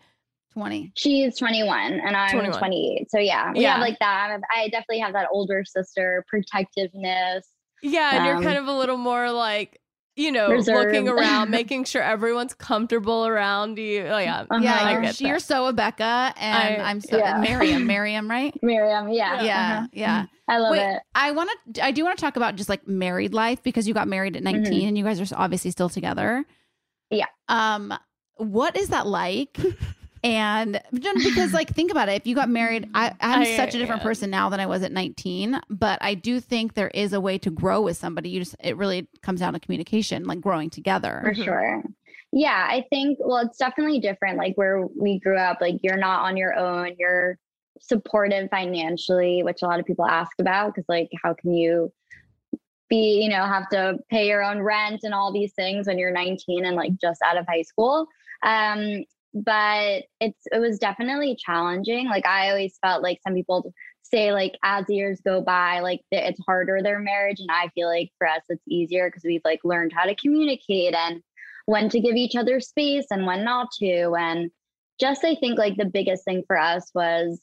20. 0.53 0.91
She's 0.95 1.37
21 1.37 2.01
and 2.05 2.15
I'm 2.15 2.31
21. 2.31 2.57
28. 2.59 3.09
So 3.11 3.19
yeah, 3.19 3.51
we 3.53 3.61
Yeah. 3.61 3.73
have 3.73 3.81
like 3.81 3.97
that. 3.99 4.37
I 4.53 4.67
definitely 4.69 4.99
have 4.99 5.13
that 5.13 5.29
older 5.31 5.63
sister 5.65 6.25
protectiveness. 6.27 7.47
Yeah, 7.83 8.15
and 8.15 8.25
you're 8.25 8.35
Um, 8.35 8.43
kind 8.43 8.57
of 8.57 8.67
a 8.67 8.73
little 8.73 8.97
more 8.97 9.31
like 9.31 9.79
you 10.15 10.31
know 10.31 10.49
Reserved. 10.49 10.87
looking 10.93 11.07
around, 11.07 11.49
making 11.59 11.85
sure 11.85 12.01
everyone's 12.01 12.53
comfortable 12.53 13.25
around 13.25 13.77
you. 13.77 14.01
Oh, 14.01 14.17
yeah, 14.17 14.41
Uh-huh. 14.41 14.59
Yeah, 14.61 14.77
I 14.77 14.91
you're, 14.93 15.01
get 15.01 15.21
you're 15.21 15.39
so 15.39 15.67
a 15.67 15.73
Becca, 15.73 16.33
and 16.37 16.81
I- 16.81 16.89
I'm 16.89 16.99
so 17.01 17.17
yeah. 17.17 17.37
Miriam. 17.39 17.87
Miriam, 17.87 18.29
right? 18.29 18.53
Miriam, 18.63 19.09
yeah. 19.09 19.41
Yeah, 19.41 19.77
uh-huh. 19.77 19.87
yeah. 19.93 20.25
I 20.47 20.57
love 20.57 20.71
Wait, 20.71 20.81
it. 20.95 21.01
I 21.15 21.31
want 21.31 21.49
to. 21.75 21.85
I 21.85 21.91
do 21.91 22.03
want 22.03 22.17
to 22.17 22.21
talk 22.21 22.35
about 22.35 22.55
just 22.57 22.67
like 22.69 22.85
married 22.87 23.33
life 23.33 23.63
because 23.63 23.87
you 23.87 23.93
got 23.93 24.07
married 24.07 24.35
at 24.35 24.43
19 24.43 24.65
Mhm. 24.81 24.87
and 24.87 24.97
you 24.97 25.03
guys 25.05 25.19
are 25.21 25.35
obviously 25.37 25.71
still 25.71 25.87
together. 25.89 26.43
Yeah. 27.09 27.27
Um, 27.47 27.93
what 28.35 28.75
is 28.75 28.89
that 28.89 29.07
like? 29.07 29.57
And 30.23 30.79
because, 30.91 31.51
like, 31.51 31.73
think 31.73 31.89
about 31.89 32.07
it. 32.09 32.13
If 32.13 32.27
you 32.27 32.35
got 32.35 32.49
married, 32.49 32.89
I, 32.93 33.13
I'm 33.19 33.41
I- 33.41 33.55
such 33.55 33.73
a 33.73 33.79
different 33.79 34.01
yeah. 34.01 34.07
person 34.07 34.29
now 34.29 34.49
than 34.49 34.59
I 34.59 34.67
was 34.67 34.83
at 34.83 34.91
19. 34.91 35.59
But 35.69 35.97
I 36.01 36.13
do 36.13 36.39
think 36.39 36.75
there 36.75 36.89
is 36.89 37.13
a 37.13 37.21
way 37.21 37.37
to 37.39 37.49
grow 37.49 37.81
with 37.81 37.97
somebody. 37.97 38.29
You 38.29 38.39
just, 38.39 38.55
it 38.59 38.77
really 38.77 39.07
comes 39.21 39.39
down 39.39 39.53
to 39.53 39.59
communication, 39.59 40.25
like 40.25 40.39
growing 40.39 40.69
together. 40.69 41.21
For 41.23 41.33
sure. 41.33 41.83
Yeah, 42.31 42.67
I 42.69 42.85
think, 42.89 43.17
well, 43.19 43.37
it's 43.45 43.57
definitely 43.57 43.99
different. 43.99 44.37
Like 44.37 44.55
where 44.55 44.85
we 44.85 45.19
grew 45.19 45.37
up, 45.37 45.57
like 45.59 45.75
you're 45.81 45.97
not 45.97 46.21
on 46.21 46.37
your 46.37 46.55
own, 46.55 46.95
you're 46.97 47.37
supported 47.81 48.49
financially, 48.49 49.43
which 49.43 49.63
a 49.63 49.65
lot 49.65 49.79
of 49.79 49.85
people 49.85 50.05
ask 50.05 50.31
about 50.39 50.73
because, 50.75 50.87
like, 50.87 51.09
how 51.23 51.33
can 51.33 51.53
you 51.53 51.91
be, 52.89 53.21
you 53.23 53.29
know, 53.29 53.43
have 53.45 53.67
to 53.69 53.97
pay 54.09 54.27
your 54.27 54.43
own 54.43 54.61
rent 54.61 55.01
and 55.03 55.13
all 55.13 55.33
these 55.33 55.53
things 55.53 55.87
when 55.87 55.97
you're 55.97 56.11
19 56.11 56.63
and 56.63 56.75
like 56.75 56.91
just 57.01 57.21
out 57.23 57.37
of 57.37 57.45
high 57.47 57.63
school? 57.63 58.07
Um, 58.43 59.03
but 59.33 60.03
it's 60.19 60.41
it 60.51 60.59
was 60.59 60.79
definitely 60.79 61.35
challenging. 61.35 62.07
Like 62.07 62.25
I 62.25 62.49
always 62.49 62.77
felt 62.81 63.03
like 63.03 63.19
some 63.25 63.33
people 63.33 63.73
say 64.03 64.33
like 64.33 64.53
as 64.63 64.85
years 64.89 65.21
go 65.25 65.41
by, 65.41 65.79
like 65.79 66.01
it's 66.11 66.39
harder 66.45 66.81
their 66.81 66.99
marriage, 66.99 67.39
and 67.39 67.49
I 67.51 67.69
feel 67.75 67.87
like 67.87 68.11
for 68.17 68.27
us 68.27 68.41
it's 68.49 68.63
easier 68.67 69.07
because 69.07 69.23
we've 69.23 69.41
like 69.45 69.61
learned 69.63 69.93
how 69.93 70.05
to 70.05 70.15
communicate 70.15 70.93
and 70.93 71.21
when 71.65 71.89
to 71.89 71.99
give 71.99 72.15
each 72.15 72.35
other 72.35 72.59
space 72.59 73.05
and 73.11 73.25
when 73.25 73.43
not 73.43 73.69
to. 73.79 74.13
And 74.17 74.51
just 74.99 75.23
I 75.23 75.35
think 75.35 75.57
like 75.57 75.77
the 75.77 75.85
biggest 75.85 76.25
thing 76.25 76.43
for 76.47 76.57
us 76.57 76.91
was 76.93 77.39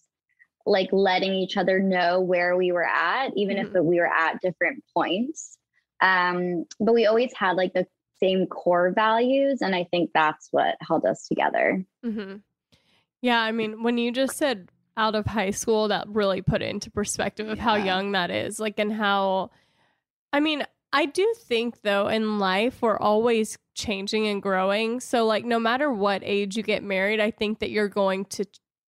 like 0.66 0.90
letting 0.92 1.32
each 1.32 1.56
other 1.56 1.80
know 1.80 2.20
where 2.20 2.56
we 2.56 2.72
were 2.72 2.86
at, 2.86 3.30
even 3.36 3.56
if 3.56 3.72
we 3.72 3.98
were 3.98 4.12
at 4.12 4.40
different 4.42 4.84
points. 4.94 5.56
Um, 6.00 6.66
but 6.78 6.94
we 6.94 7.06
always 7.06 7.32
had 7.34 7.56
like 7.56 7.72
the 7.72 7.86
same 8.20 8.46
core 8.46 8.92
values, 8.94 9.62
and 9.62 9.74
I 9.74 9.84
think 9.84 10.10
that's 10.14 10.48
what 10.50 10.76
held 10.80 11.04
us 11.04 11.26
together. 11.26 11.84
hmm 12.02 12.36
Yeah, 13.20 13.40
I 13.40 13.52
mean, 13.52 13.82
when 13.82 13.98
you 13.98 14.12
just 14.12 14.36
said 14.36 14.70
out 14.96 15.14
of 15.14 15.26
high 15.26 15.50
school, 15.50 15.88
that 15.88 16.06
really 16.08 16.42
put 16.42 16.62
it 16.62 16.70
into 16.70 16.90
perspective 16.90 17.48
of 17.48 17.58
how 17.58 17.76
young 17.76 18.12
that 18.12 18.30
is. 18.30 18.58
Like, 18.58 18.78
and 18.78 18.92
how, 18.92 19.50
I 20.32 20.40
mean, 20.40 20.64
I 20.92 21.06
do 21.06 21.34
think 21.36 21.82
though 21.82 22.08
in 22.08 22.38
life, 22.38 22.82
we're 22.82 22.98
always 22.98 23.58
changing 23.74 24.26
and 24.26 24.42
growing. 24.42 25.00
So, 25.00 25.24
like, 25.24 25.44
no 25.44 25.60
matter 25.60 25.92
what 25.92 26.22
age 26.24 26.56
you 26.56 26.62
get 26.62 26.82
married, 26.82 27.20
I 27.20 27.30
think 27.30 27.60
that 27.60 27.70
you're 27.70 27.88
going 27.88 28.24
to 28.26 28.44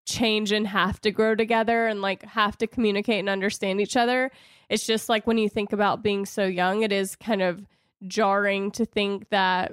change 0.06 0.50
and 0.50 0.66
have 0.66 1.00
to 1.02 1.10
grow 1.12 1.36
together 1.36 1.86
and 1.86 2.02
like 2.02 2.24
have 2.24 2.58
to 2.58 2.66
communicate 2.66 3.20
and 3.20 3.28
understand 3.28 3.80
each 3.80 3.96
other. 3.96 4.32
It's 4.68 4.84
just 4.84 5.08
like 5.08 5.26
when 5.26 5.38
you 5.38 5.48
think 5.48 5.72
about 5.72 6.02
being 6.02 6.26
so 6.26 6.44
young, 6.44 6.82
it 6.82 6.90
is 6.90 7.14
kind 7.14 7.42
of 7.42 7.64
jarring 8.07 8.70
to 8.72 8.84
think 8.84 9.28
that 9.30 9.72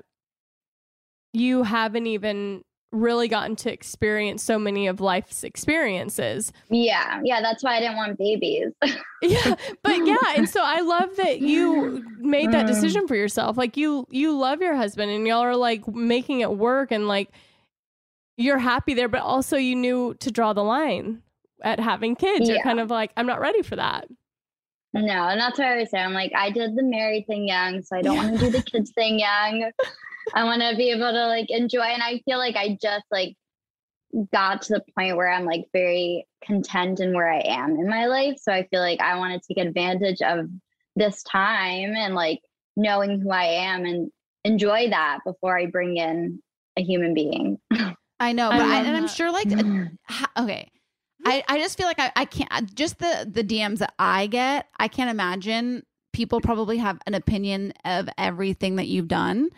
you 1.34 1.64
haven't 1.64 2.08
even 2.08 2.62
really 2.92 3.28
gotten 3.28 3.56
to 3.58 3.72
experience 3.72 4.42
so 4.42 4.58
many 4.58 4.88
of 4.88 5.02
life's 5.02 5.44
experiences. 5.44 6.54
Yeah, 6.70 7.20
yeah, 7.24 7.42
that's 7.42 7.64
why 7.64 7.76
I 7.78 7.80
didn't 7.82 7.98
want 7.98 8.18
babies. 8.18 8.70
Yeah, 9.24 9.56
but 9.82 10.06
yeah, 10.06 10.16
and 10.36 10.48
so 10.48 10.62
I 10.64 10.82
love 10.82 11.10
that 11.18 11.40
you 11.40 12.06
made 12.20 12.52
that 12.52 12.66
Mm. 12.66 12.68
decision 12.68 13.08
for 13.08 13.16
yourself. 13.16 13.58
Like 13.58 13.76
you 13.76 14.06
you 14.12 14.38
love 14.38 14.62
your 14.62 14.76
husband 14.76 15.10
and 15.10 15.26
y'all 15.26 15.40
are 15.42 15.56
like 15.56 15.88
making 15.88 16.42
it 16.42 16.52
work 16.52 16.92
and 16.92 17.08
like 17.08 17.32
you're 18.38 18.60
happy 18.60 18.94
there, 18.94 19.08
but 19.10 19.22
also 19.22 19.58
you 19.58 19.76
knew 19.76 20.14
to 20.20 20.30
draw 20.30 20.54
the 20.54 20.64
line 20.64 21.24
at 21.64 21.80
having 21.80 22.16
kids. 22.16 22.48
You're 22.48 22.62
kind 22.62 22.80
of 22.80 22.92
like, 22.92 23.12
I'm 23.18 23.26
not 23.26 23.40
ready 23.40 23.64
for 23.64 23.76
that. 23.76 24.08
No, 24.94 25.28
and 25.28 25.40
that's 25.40 25.60
what 25.60 25.68
I 25.68 25.72
always 25.72 25.90
say. 25.90 26.00
I'm 26.00 26.14
like, 26.14 26.32
I 26.36 26.50
did 26.50 26.76
the 26.76 26.84
married 26.84 27.28
thing 27.28 27.48
young, 27.48 27.84
so 27.84 27.98
I 27.98 28.02
don't 28.02 28.18
want 28.18 28.40
to 28.40 28.46
do 28.46 28.50
the 28.50 28.64
kids 28.64 28.92
thing 28.92 29.20
young. 29.20 29.72
I 30.34 30.44
want 30.44 30.62
to 30.62 30.76
be 30.76 30.92
able 30.92 31.12
to 31.12 31.28
like 31.28 31.50
enjoy, 31.50 31.82
and 31.84 32.02
I 32.02 32.22
feel 32.26 32.38
like 32.38 32.56
I 32.56 32.78
just 32.82 33.06
like 33.12 33.36
got 34.34 34.62
to 34.64 34.74
the 34.74 34.84
point 34.98 35.18
where 35.18 35.32
I'm 35.32 35.46
like 35.46 35.66
very 35.74 36.26
content 36.44 37.00
in 37.00 37.14
where 37.14 37.32
I 37.32 37.42
am 37.46 37.72
in 37.72 37.88
my 37.88 38.06
life. 38.06 38.38
So 38.42 38.52
I 38.52 38.68
feel 38.68 38.80
like 38.80 39.02
I 39.02 39.18
want 39.18 39.42
to 39.42 39.54
take 39.54 39.64
advantage 39.64 40.22
of 40.22 40.48
this 40.96 41.22
time 41.24 41.94
and 41.96 42.16
like 42.16 42.40
knowing 42.76 43.20
who 43.22 43.32
I 43.32 43.44
am 43.44 43.86
and 43.86 44.10
enjoy 44.44 44.90
that 44.90 45.20
before 45.26 45.58
I 45.58 45.66
bring 45.66 45.98
in 45.98 46.42
a 46.78 46.82
human 46.82 47.14
being. 47.14 47.58
I 48.20 48.32
know, 48.32 48.50
but 48.50 48.62
I, 48.62 48.78
love 48.78 48.88
and 48.88 48.98
I'm 48.98 49.08
sure 49.08 49.32
like 49.32 49.48
mm. 49.48 49.90
okay. 50.38 50.72
I, 51.26 51.44
I 51.48 51.58
just 51.58 51.78
feel 51.78 51.88
like 51.88 52.00
I, 52.00 52.12
I 52.16 52.26
can't 52.26 52.76
just 52.76 53.00
the 53.00 53.30
the 53.30 53.44
DMs 53.44 53.80
that 53.80 53.94
I 54.00 54.28
get, 54.28 54.68
I 54.80 54.88
can't 54.88 55.10
imagine 55.10 55.84
people 56.14 56.42
probably 56.42 56.78
have 56.78 57.00
an 57.06 57.14
opinion 57.14 57.74
of 57.86 58.10
everything 58.18 58.78
that 58.78 58.88
you've 58.88 59.08
done, 59.08 59.50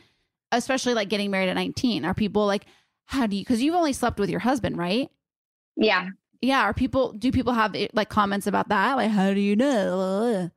especially 0.51 0.93
like 0.93 1.10
getting 1.10 1.32
married 1.32 1.49
at 1.49 1.55
19. 1.55 2.05
Are 2.05 2.14
people 2.14 2.45
like 2.45 2.66
how 3.05 3.28
do 3.28 3.36
you 3.36 3.45
cuz 3.45 3.62
you've 3.62 3.76
only 3.76 3.93
slept 3.93 4.20
with 4.20 4.30
your 4.30 4.39
husband, 4.39 4.78
right? 4.78 5.10
Yeah. 5.76 6.10
Yeah, 6.41 6.62
are 6.62 6.74
people 6.74 7.14
do 7.14 7.32
people 7.32 7.53
have 7.53 7.76
eh, 7.76 7.88
like 7.93 8.10
comments 8.10 8.47
about 8.47 8.70
that? 8.70 8.95
Like 8.95 9.12
how 9.12 9.34
do 9.34 9.39
you 9.39 9.55
know? 9.55 10.49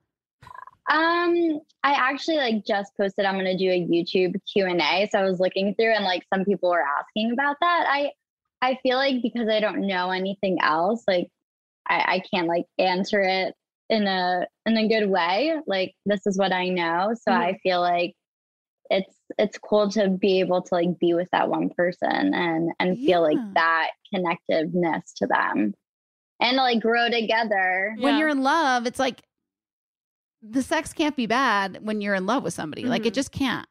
Um, 0.90 1.60
I 1.84 1.92
actually 1.92 2.36
like 2.36 2.64
just 2.64 2.96
posted 2.96 3.24
I'm 3.24 3.36
gonna 3.36 3.56
do 3.56 3.70
a 3.70 3.80
YouTube 3.80 4.34
Q 4.52 4.66
and 4.66 4.80
A. 4.80 5.08
So 5.10 5.18
I 5.18 5.24
was 5.24 5.40
looking 5.40 5.74
through 5.74 5.92
and 5.94 6.04
like 6.04 6.24
some 6.32 6.44
people 6.44 6.70
were 6.70 6.82
asking 6.82 7.32
about 7.32 7.56
that. 7.60 7.86
I 7.88 8.12
I 8.62 8.78
feel 8.82 8.96
like 8.96 9.20
because 9.22 9.48
I 9.48 9.60
don't 9.60 9.86
know 9.86 10.10
anything 10.10 10.58
else, 10.62 11.02
like 11.08 11.28
I, 11.88 11.96
I 12.14 12.22
can't 12.32 12.46
like 12.46 12.64
answer 12.78 13.20
it 13.20 13.54
in 13.90 14.06
a 14.06 14.46
in 14.64 14.76
a 14.76 14.88
good 14.88 15.10
way. 15.10 15.56
Like 15.66 15.94
this 16.06 16.26
is 16.26 16.38
what 16.38 16.52
I 16.52 16.68
know. 16.68 17.14
So 17.20 17.32
I 17.32 17.58
feel 17.62 17.80
like 17.80 18.14
it's 18.88 19.16
it's 19.38 19.58
cool 19.58 19.90
to 19.90 20.08
be 20.08 20.40
able 20.40 20.62
to 20.62 20.74
like 20.74 20.98
be 21.00 21.12
with 21.14 21.28
that 21.32 21.48
one 21.48 21.70
person 21.70 22.32
and 22.34 22.70
and 22.78 22.96
feel 22.98 23.22
like 23.22 23.38
that 23.54 23.90
connectiveness 24.14 25.12
to 25.16 25.26
them 25.26 25.74
and 26.40 26.56
like 26.56 26.80
grow 26.80 27.08
together. 27.10 27.94
When 27.98 28.14
Yeah. 28.14 28.18
you're 28.20 28.28
in 28.28 28.42
love, 28.42 28.86
it's 28.86 28.98
like 28.98 29.22
the 30.42 30.62
sex 30.62 30.92
can't 30.92 31.16
be 31.16 31.26
bad 31.26 31.78
when 31.82 32.00
you're 32.00 32.14
in 32.14 32.26
love 32.26 32.42
with 32.44 32.54
somebody. 32.54 32.84
Like 32.84 33.06
it 33.06 33.12
Mhm. 33.12 33.14
just 33.14 33.32
can't. 33.32 33.68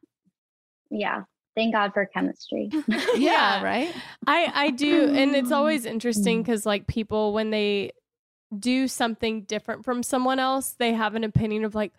Yeah. 0.90 1.24
Thank 1.56 1.74
God 1.74 1.94
for 1.94 2.06
chemistry. 2.06 2.70
Yeah, 2.88 3.12
Yeah. 3.16 3.64
right? 3.64 3.94
I 4.28 4.52
I 4.54 4.70
do 4.72 5.10
and 5.14 5.36
it's 5.36 5.52
always 5.60 5.86
interesting 5.86 6.44
mm. 6.44 6.46
cuz 6.46 6.66
like 6.66 6.88
people 6.88 7.34
when 7.34 7.50
they 7.52 7.92
do 8.58 8.88
something 8.88 9.44
different 9.44 9.86
from 9.86 10.04
someone 10.04 10.40
else, 10.40 10.74
they 10.74 10.94
have 10.94 11.16
an 11.16 11.24
opinion 11.24 11.64
of 11.66 11.76
like 11.76 11.94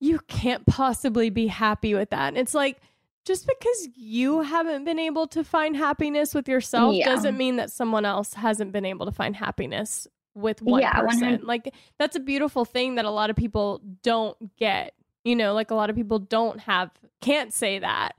you 0.00 0.20
can't 0.28 0.66
possibly 0.66 1.30
be 1.30 1.46
happy 1.46 1.94
with 1.94 2.10
that. 2.10 2.28
And 2.28 2.38
it's 2.38 2.54
like 2.54 2.80
just 3.24 3.46
because 3.46 3.88
you 3.96 4.42
haven't 4.42 4.84
been 4.84 4.98
able 5.00 5.26
to 5.28 5.42
find 5.42 5.76
happiness 5.76 6.34
with 6.34 6.48
yourself 6.48 6.94
Yeah. 6.94 7.06
doesn't 7.06 7.36
mean 7.36 7.56
that 7.56 7.72
someone 7.72 8.04
else 8.04 8.34
hasn't 8.34 8.72
been 8.72 8.84
able 8.84 9.06
to 9.06 9.12
find 9.12 9.34
happiness 9.34 10.06
with 10.34 10.62
one 10.62 10.82
Yeah, 10.82 10.92
person. 10.92 11.20
100 11.22 11.42
Like 11.44 11.74
that's 11.98 12.14
a 12.14 12.20
beautiful 12.20 12.64
thing 12.64 12.96
that 12.96 13.04
a 13.04 13.10
lot 13.10 13.30
of 13.30 13.36
people 13.36 13.80
don't 14.02 14.36
get. 14.56 14.92
You 15.24 15.34
know, 15.34 15.54
like 15.54 15.72
a 15.72 15.74
lot 15.74 15.90
of 15.90 15.96
people 15.96 16.20
don't 16.20 16.60
have 16.60 16.90
can't 17.20 17.52
say 17.52 17.80
that. 17.80 18.12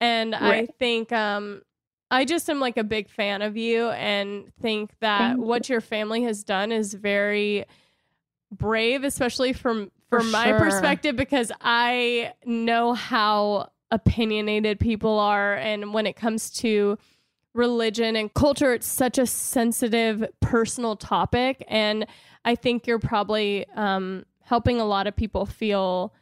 And 0.00 0.34
I 0.34 0.66
think 0.78 1.12
um 1.12 1.62
I 2.10 2.24
just 2.24 2.48
am 2.48 2.60
like 2.60 2.76
a 2.76 2.84
big 2.84 3.10
fan 3.10 3.42
of 3.42 3.56
you 3.56 3.90
and 3.90 4.52
think 4.62 4.92
that 5.00 5.32
Thank 5.36 5.40
what 5.40 5.68
your 5.68 5.80
family 5.80 6.22
has 6.22 6.42
done 6.44 6.72
is 6.72 6.94
very 6.94 7.66
brave, 8.50 9.04
especially 9.04 9.52
from 9.52 9.90
For 10.08 10.20
from 10.20 10.30
my 10.30 10.46
sure. 10.46 10.58
perspective, 10.58 11.16
because 11.16 11.52
I 11.60 12.32
know 12.46 12.94
how 12.94 13.70
opinionated 13.90 14.80
people 14.80 15.18
are, 15.18 15.54
and 15.54 15.92
when 15.92 16.06
it 16.06 16.16
comes 16.16 16.50
to 16.50 16.96
religion 17.54 18.16
and 18.16 18.32
culture, 18.32 18.72
it's 18.72 18.86
such 18.86 19.18
a 19.18 19.26
sensitive, 19.26 20.24
personal 20.40 20.96
topic, 20.96 21.64
and 21.68 22.06
I 22.44 22.54
think 22.54 22.86
you're 22.86 22.98
probably 22.98 23.66
um, 23.74 24.24
helping 24.42 24.80
a 24.80 24.84
lot 24.84 25.06
of 25.06 25.16
people 25.16 25.44
feel 25.44 26.14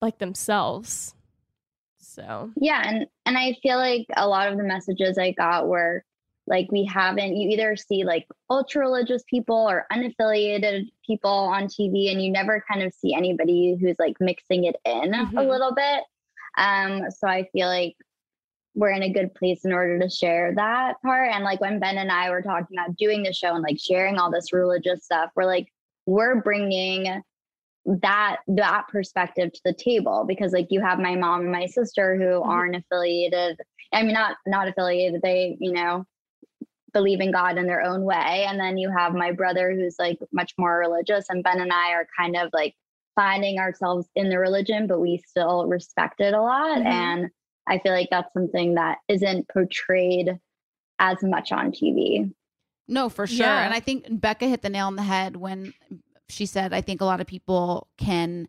like 0.00 0.18
themselves. 0.18 1.14
So 2.14 2.50
Yeah, 2.56 2.82
and 2.86 3.06
and 3.26 3.38
I 3.38 3.56
feel 3.62 3.76
like 3.78 4.06
a 4.16 4.26
lot 4.28 4.48
of 4.50 4.56
the 4.58 4.64
messages 4.64 5.18
I 5.18 5.30
got 5.32 5.68
were 5.68 6.04
like 6.46 6.70
we 6.72 6.84
haven't 6.84 7.36
you 7.36 7.50
either 7.50 7.76
see 7.76 8.02
like 8.02 8.26
ultra 8.48 8.80
religious 8.80 9.22
people 9.30 9.68
or 9.70 9.86
unaffiliated 9.92 10.90
people 11.06 11.30
on 11.30 11.64
TV 11.64 12.10
and 12.10 12.20
you 12.20 12.30
never 12.32 12.64
kind 12.68 12.82
of 12.82 12.92
see 12.92 13.14
anybody 13.14 13.76
who's 13.80 13.96
like 14.00 14.16
mixing 14.20 14.64
it 14.64 14.76
in 14.84 15.14
a 15.14 15.24
Mhm. 15.26 15.48
little 15.48 15.72
bit. 15.74 16.02
Um 16.58 17.10
so 17.10 17.28
I 17.28 17.44
feel 17.52 17.68
like 17.68 17.94
we're 18.74 18.90
in 18.90 19.02
a 19.02 19.12
good 19.12 19.34
place 19.34 19.64
in 19.64 19.72
order 19.72 19.98
to 20.00 20.08
share 20.08 20.54
that 20.56 21.00
part 21.02 21.30
and 21.32 21.44
like 21.44 21.60
when 21.60 21.78
Ben 21.80 21.98
and 21.98 22.10
I 22.10 22.30
were 22.30 22.42
talking 22.42 22.76
about 22.78 22.96
doing 22.96 23.22
the 23.22 23.32
show 23.32 23.54
and 23.54 23.62
like 23.62 23.78
sharing 23.80 24.16
all 24.18 24.30
this 24.30 24.52
religious 24.52 25.04
stuff 25.04 25.30
we're 25.36 25.44
like 25.44 25.68
we're 26.06 26.40
bringing 26.40 27.22
that 27.86 28.38
that 28.46 28.86
perspective 28.88 29.52
to 29.52 29.60
the 29.64 29.72
table 29.72 30.24
because 30.28 30.52
like 30.52 30.66
you 30.70 30.80
have 30.80 30.98
my 30.98 31.14
mom 31.16 31.40
and 31.40 31.52
my 31.52 31.66
sister 31.66 32.14
who 32.16 32.42
aren't 32.42 32.76
affiliated 32.76 33.58
i 33.92 34.02
mean 34.02 34.12
not 34.12 34.36
not 34.46 34.68
affiliated 34.68 35.20
they 35.22 35.56
you 35.58 35.72
know 35.72 36.04
believe 36.92 37.20
in 37.20 37.32
god 37.32 37.56
in 37.56 37.66
their 37.66 37.80
own 37.82 38.02
way 38.02 38.44
and 38.46 38.60
then 38.60 38.76
you 38.76 38.90
have 38.90 39.14
my 39.14 39.32
brother 39.32 39.72
who's 39.72 39.96
like 39.98 40.18
much 40.30 40.52
more 40.58 40.78
religious 40.78 41.24
and 41.30 41.42
ben 41.42 41.58
and 41.60 41.72
i 41.72 41.92
are 41.92 42.06
kind 42.18 42.36
of 42.36 42.50
like 42.52 42.74
finding 43.16 43.58
ourselves 43.58 44.06
in 44.14 44.28
the 44.28 44.38
religion 44.38 44.86
but 44.86 45.00
we 45.00 45.16
still 45.26 45.66
respect 45.66 46.20
it 46.20 46.34
a 46.34 46.40
lot 46.40 46.78
Mhm. 46.78 46.84
and 46.86 47.30
i 47.66 47.78
feel 47.78 47.92
like 47.92 48.08
that's 48.10 48.32
something 48.34 48.74
that 48.74 48.98
isn't 49.08 49.48
portrayed 49.48 50.38
as 50.98 51.16
much 51.22 51.50
on 51.50 51.72
tv 51.72 52.30
No, 52.88 53.08
for 53.08 53.26
sure. 53.26 53.46
Yeah. 53.46 53.64
And 53.64 53.72
I 53.72 53.80
think 53.80 54.04
Becca 54.10 54.46
hit 54.46 54.62
the 54.62 54.68
nail 54.68 54.88
on 54.88 54.96
the 54.96 55.02
head 55.02 55.36
when 55.36 55.72
she 56.30 56.46
said, 56.46 56.72
I 56.72 56.80
think 56.80 57.00
a 57.00 57.04
lot 57.04 57.20
of 57.20 57.26
people 57.26 57.88
can 57.98 58.48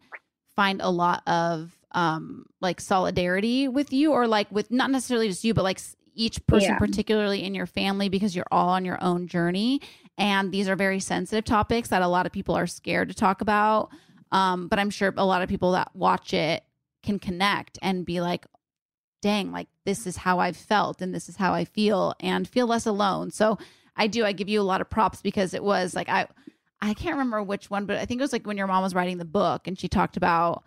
find 0.55 0.81
a 0.81 0.89
lot 0.89 1.23
of 1.27 1.77
um 1.93 2.45
like 2.61 2.79
solidarity 2.79 3.67
with 3.67 3.91
you 3.91 4.11
or 4.13 4.27
like 4.27 4.49
with 4.51 4.71
not 4.71 4.91
necessarily 4.91 5.27
just 5.27 5.43
you, 5.43 5.53
but 5.53 5.63
like 5.63 5.79
each 6.13 6.45
person, 6.45 6.71
Yeah. 6.71 6.77
particularly 6.77 7.43
in 7.43 7.55
your 7.55 7.65
family, 7.65 8.09
because 8.09 8.35
you're 8.35 8.45
all 8.51 8.69
on 8.69 8.83
your 8.85 9.01
own 9.03 9.27
journey. 9.27 9.81
And 10.17 10.51
these 10.51 10.67
are 10.67 10.75
very 10.75 10.99
sensitive 10.99 11.45
topics 11.45 11.89
that 11.89 12.01
a 12.01 12.07
lot 12.07 12.25
of 12.25 12.31
people 12.31 12.55
are 12.55 12.67
scared 12.67 13.07
to 13.09 13.15
talk 13.15 13.41
about. 13.41 13.89
Um, 14.31 14.67
but 14.67 14.77
I'm 14.77 14.89
sure 14.89 15.13
a 15.17 15.25
lot 15.25 15.41
of 15.41 15.49
people 15.49 15.71
that 15.71 15.89
watch 15.95 16.33
it 16.33 16.63
can 17.01 17.17
connect 17.17 17.79
and 17.81 18.05
be 18.05 18.21
like, 18.21 18.45
dang, 19.21 19.51
like 19.51 19.67
this 19.85 20.05
is 20.05 20.17
how 20.17 20.39
I've 20.39 20.57
felt 20.57 21.01
and 21.01 21.13
this 21.13 21.29
is 21.29 21.37
how 21.37 21.53
I 21.53 21.65
feel 21.65 22.13
and 22.19 22.47
feel 22.47 22.67
less 22.67 22.85
alone. 22.85 23.31
So 23.31 23.57
I 23.95 24.07
do, 24.07 24.25
I 24.25 24.31
give 24.31 24.49
you 24.49 24.61
a 24.61 24.63
lot 24.63 24.81
of 24.81 24.89
props 24.89 25.21
because 25.21 25.53
it 25.53 25.63
was 25.63 25.93
like 25.95 26.09
I 26.09 26.27
I 26.81 26.93
can't 26.93 27.13
remember 27.13 27.43
which 27.43 27.69
one, 27.69 27.85
but 27.85 27.97
I 27.97 28.05
think 28.05 28.19
it 28.19 28.23
was 28.23 28.33
like 28.33 28.47
when 28.47 28.57
your 28.57 28.67
mom 28.67 28.83
was 28.83 28.95
writing 28.95 29.17
the 29.17 29.25
book 29.25 29.67
and 29.67 29.77
she 29.77 29.87
talked 29.87 30.17
about 30.17 30.63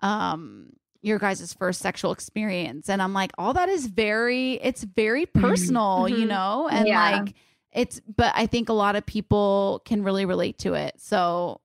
um 0.00 0.70
your 1.00 1.18
guys' 1.18 1.52
first 1.52 1.80
sexual 1.80 2.10
experience. 2.12 2.88
And 2.88 3.00
I'm 3.00 3.12
like, 3.12 3.30
all 3.38 3.54
that 3.54 3.68
is 3.68 3.86
very 3.86 4.54
it's 4.54 4.82
very 4.84 5.26
personal, 5.26 6.08
you 6.08 6.24
Mhm. 6.26 6.28
know? 6.28 6.68
And 6.70 6.86
Yeah. 6.88 7.20
like 7.22 7.34
it's 7.72 8.00
but 8.00 8.32
I 8.34 8.46
think 8.46 8.68
a 8.68 8.72
lot 8.72 8.96
of 8.96 9.04
people 9.06 9.82
can 9.84 10.02
really 10.02 10.24
relate 10.24 10.58
to 10.58 10.74
it. 10.74 10.94
So 10.98 11.60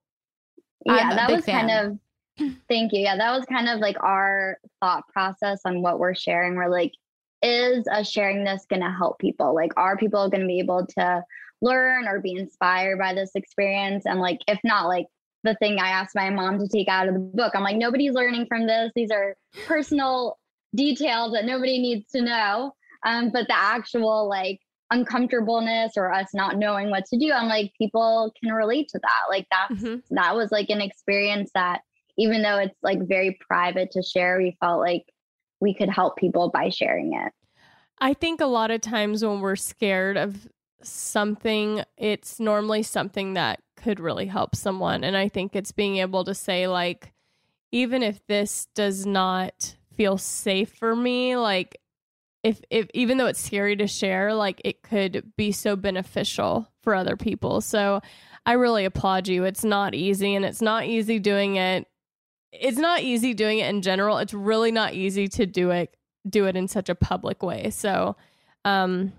yeah 0.85 1.15
that 1.15 1.31
was 1.31 1.45
fan. 1.45 1.67
kind 1.69 1.99
of 2.39 2.49
thank 2.67 2.91
you 2.91 2.99
yeah 2.99 3.15
that 3.15 3.31
was 3.31 3.45
kind 3.45 3.69
of 3.69 3.79
like 3.79 3.95
our 4.03 4.57
thought 4.81 5.07
process 5.07 5.61
on 5.65 5.81
what 5.81 5.97
we're 5.99 6.13
sharing 6.15 6.55
we're 6.55 6.67
like 6.67 6.91
is 7.41 7.87
us 7.87 8.09
sharing 8.09 8.43
this 8.43 8.65
going 8.69 8.81
to 8.81 8.89
help 8.91 9.17
people 9.19 9.53
like 9.55 9.71
are 9.77 9.95
people 9.95 10.27
going 10.29 10.41
to 10.41 10.47
be 10.47 10.59
able 10.59 10.85
to 10.85 11.23
learn 11.63 12.07
or 12.07 12.19
be 12.19 12.33
inspired 12.35 12.99
by 12.99 13.13
this 13.13 13.31
experience. 13.35 14.05
And 14.05 14.19
like 14.19 14.39
if 14.47 14.59
not 14.63 14.87
like 14.87 15.07
the 15.43 15.55
thing 15.55 15.77
i 15.79 15.89
asked 15.89 16.15
my 16.15 16.29
mom 16.29 16.57
to 16.59 16.67
take 16.69 16.87
out 16.87 17.07
of 17.09 17.13
the 17.15 17.19
book 17.19 17.51
i'm 17.53 17.63
like 17.63 17.75
nobody's 17.75 18.13
learning 18.13 18.45
from 18.47 18.65
this. 18.67 18.91
These 18.95 19.11
are 19.11 19.35
personal 19.67 20.37
details 20.75 21.33
that 21.33 21.45
nobody 21.45 21.79
needs 21.79 22.09
to 22.11 22.21
know. 22.21 22.71
Um, 23.05 23.29
but 23.31 23.47
the 23.47 23.57
actual 23.57 24.29
like 24.29 24.59
uncomfortableness 24.91 25.93
or 25.97 26.13
us 26.13 26.29
not 26.33 26.57
knowing 26.57 26.89
what 26.89 27.05
to 27.05 27.17
do 27.17 27.31
i'm 27.31 27.47
like 27.47 27.71
people 27.77 28.31
can 28.41 28.53
relate 28.53 28.87
to 28.89 28.99
that. 28.99 29.23
Like 29.29 29.47
that's 29.51 29.81
Mhm. 29.81 30.01
that 30.11 30.35
was 30.35 30.51
like 30.51 30.69
an 30.69 30.81
experience 30.81 31.51
that 31.55 31.81
even 32.17 32.41
though 32.41 32.57
it's 32.59 32.77
like 32.83 32.99
very 33.07 33.37
private 33.47 33.91
to 33.91 34.03
share 34.03 34.37
we 34.37 34.55
felt 34.59 34.79
like 34.79 35.03
we 35.59 35.73
could 35.73 35.89
help 35.89 36.17
people 36.17 36.49
by 36.49 36.69
sharing 36.69 37.13
it. 37.13 37.31
I 37.99 38.13
think 38.13 38.41
a 38.41 38.45
lot 38.45 38.69
of 38.71 38.81
times 38.81 39.23
when 39.23 39.39
we're 39.41 39.55
scared 39.55 40.17
of 40.17 40.47
something, 40.83 41.83
it's 41.97 42.39
normally 42.39 42.83
something 42.83 43.33
that 43.33 43.61
could 43.75 43.99
really 43.99 44.27
help 44.27 44.55
someone. 44.55 45.03
And 45.03 45.17
I 45.17 45.29
think 45.29 45.55
it's 45.55 45.71
being 45.71 45.97
able 45.97 46.23
to 46.25 46.33
say, 46.33 46.67
like, 46.67 47.13
even 47.71 48.03
if 48.03 48.25
this 48.27 48.67
does 48.75 49.05
not 49.05 49.75
feel 49.95 50.17
safe 50.17 50.73
for 50.73 50.95
me, 50.95 51.35
like, 51.35 51.77
if, 52.43 52.59
if 52.69 52.87
even 52.93 53.17
though 53.17 53.27
it's 53.27 53.39
scary 53.39 53.75
to 53.77 53.87
share, 53.87 54.33
like 54.33 54.61
it 54.65 54.83
could 54.83 55.31
be 55.37 55.51
so 55.51 55.75
beneficial 55.75 56.67
for 56.81 56.93
other 56.93 57.15
people. 57.15 57.61
So 57.61 58.01
I 58.45 58.53
really 58.53 58.83
applaud 58.85 59.29
you. 59.29 59.45
It's 59.45 59.63
not 59.63 59.95
easy 59.95 60.35
and 60.35 60.43
it's 60.43 60.61
not 60.61 60.85
easy 60.85 61.19
doing 61.19 61.55
it. 61.55 61.87
It's 62.51 62.77
not 62.77 63.01
easy 63.01 63.33
doing 63.33 63.59
it 63.59 63.69
in 63.69 63.81
general. 63.81 64.17
It's 64.17 64.33
really 64.33 64.71
not 64.71 64.93
easy 64.93 65.27
to 65.29 65.45
do 65.45 65.71
it 65.71 65.95
do 66.29 66.45
it 66.45 66.55
in 66.55 66.67
such 66.67 66.89
a 66.89 66.95
public 66.95 67.41
way. 67.41 67.69
So 67.69 68.15
um 68.65 69.13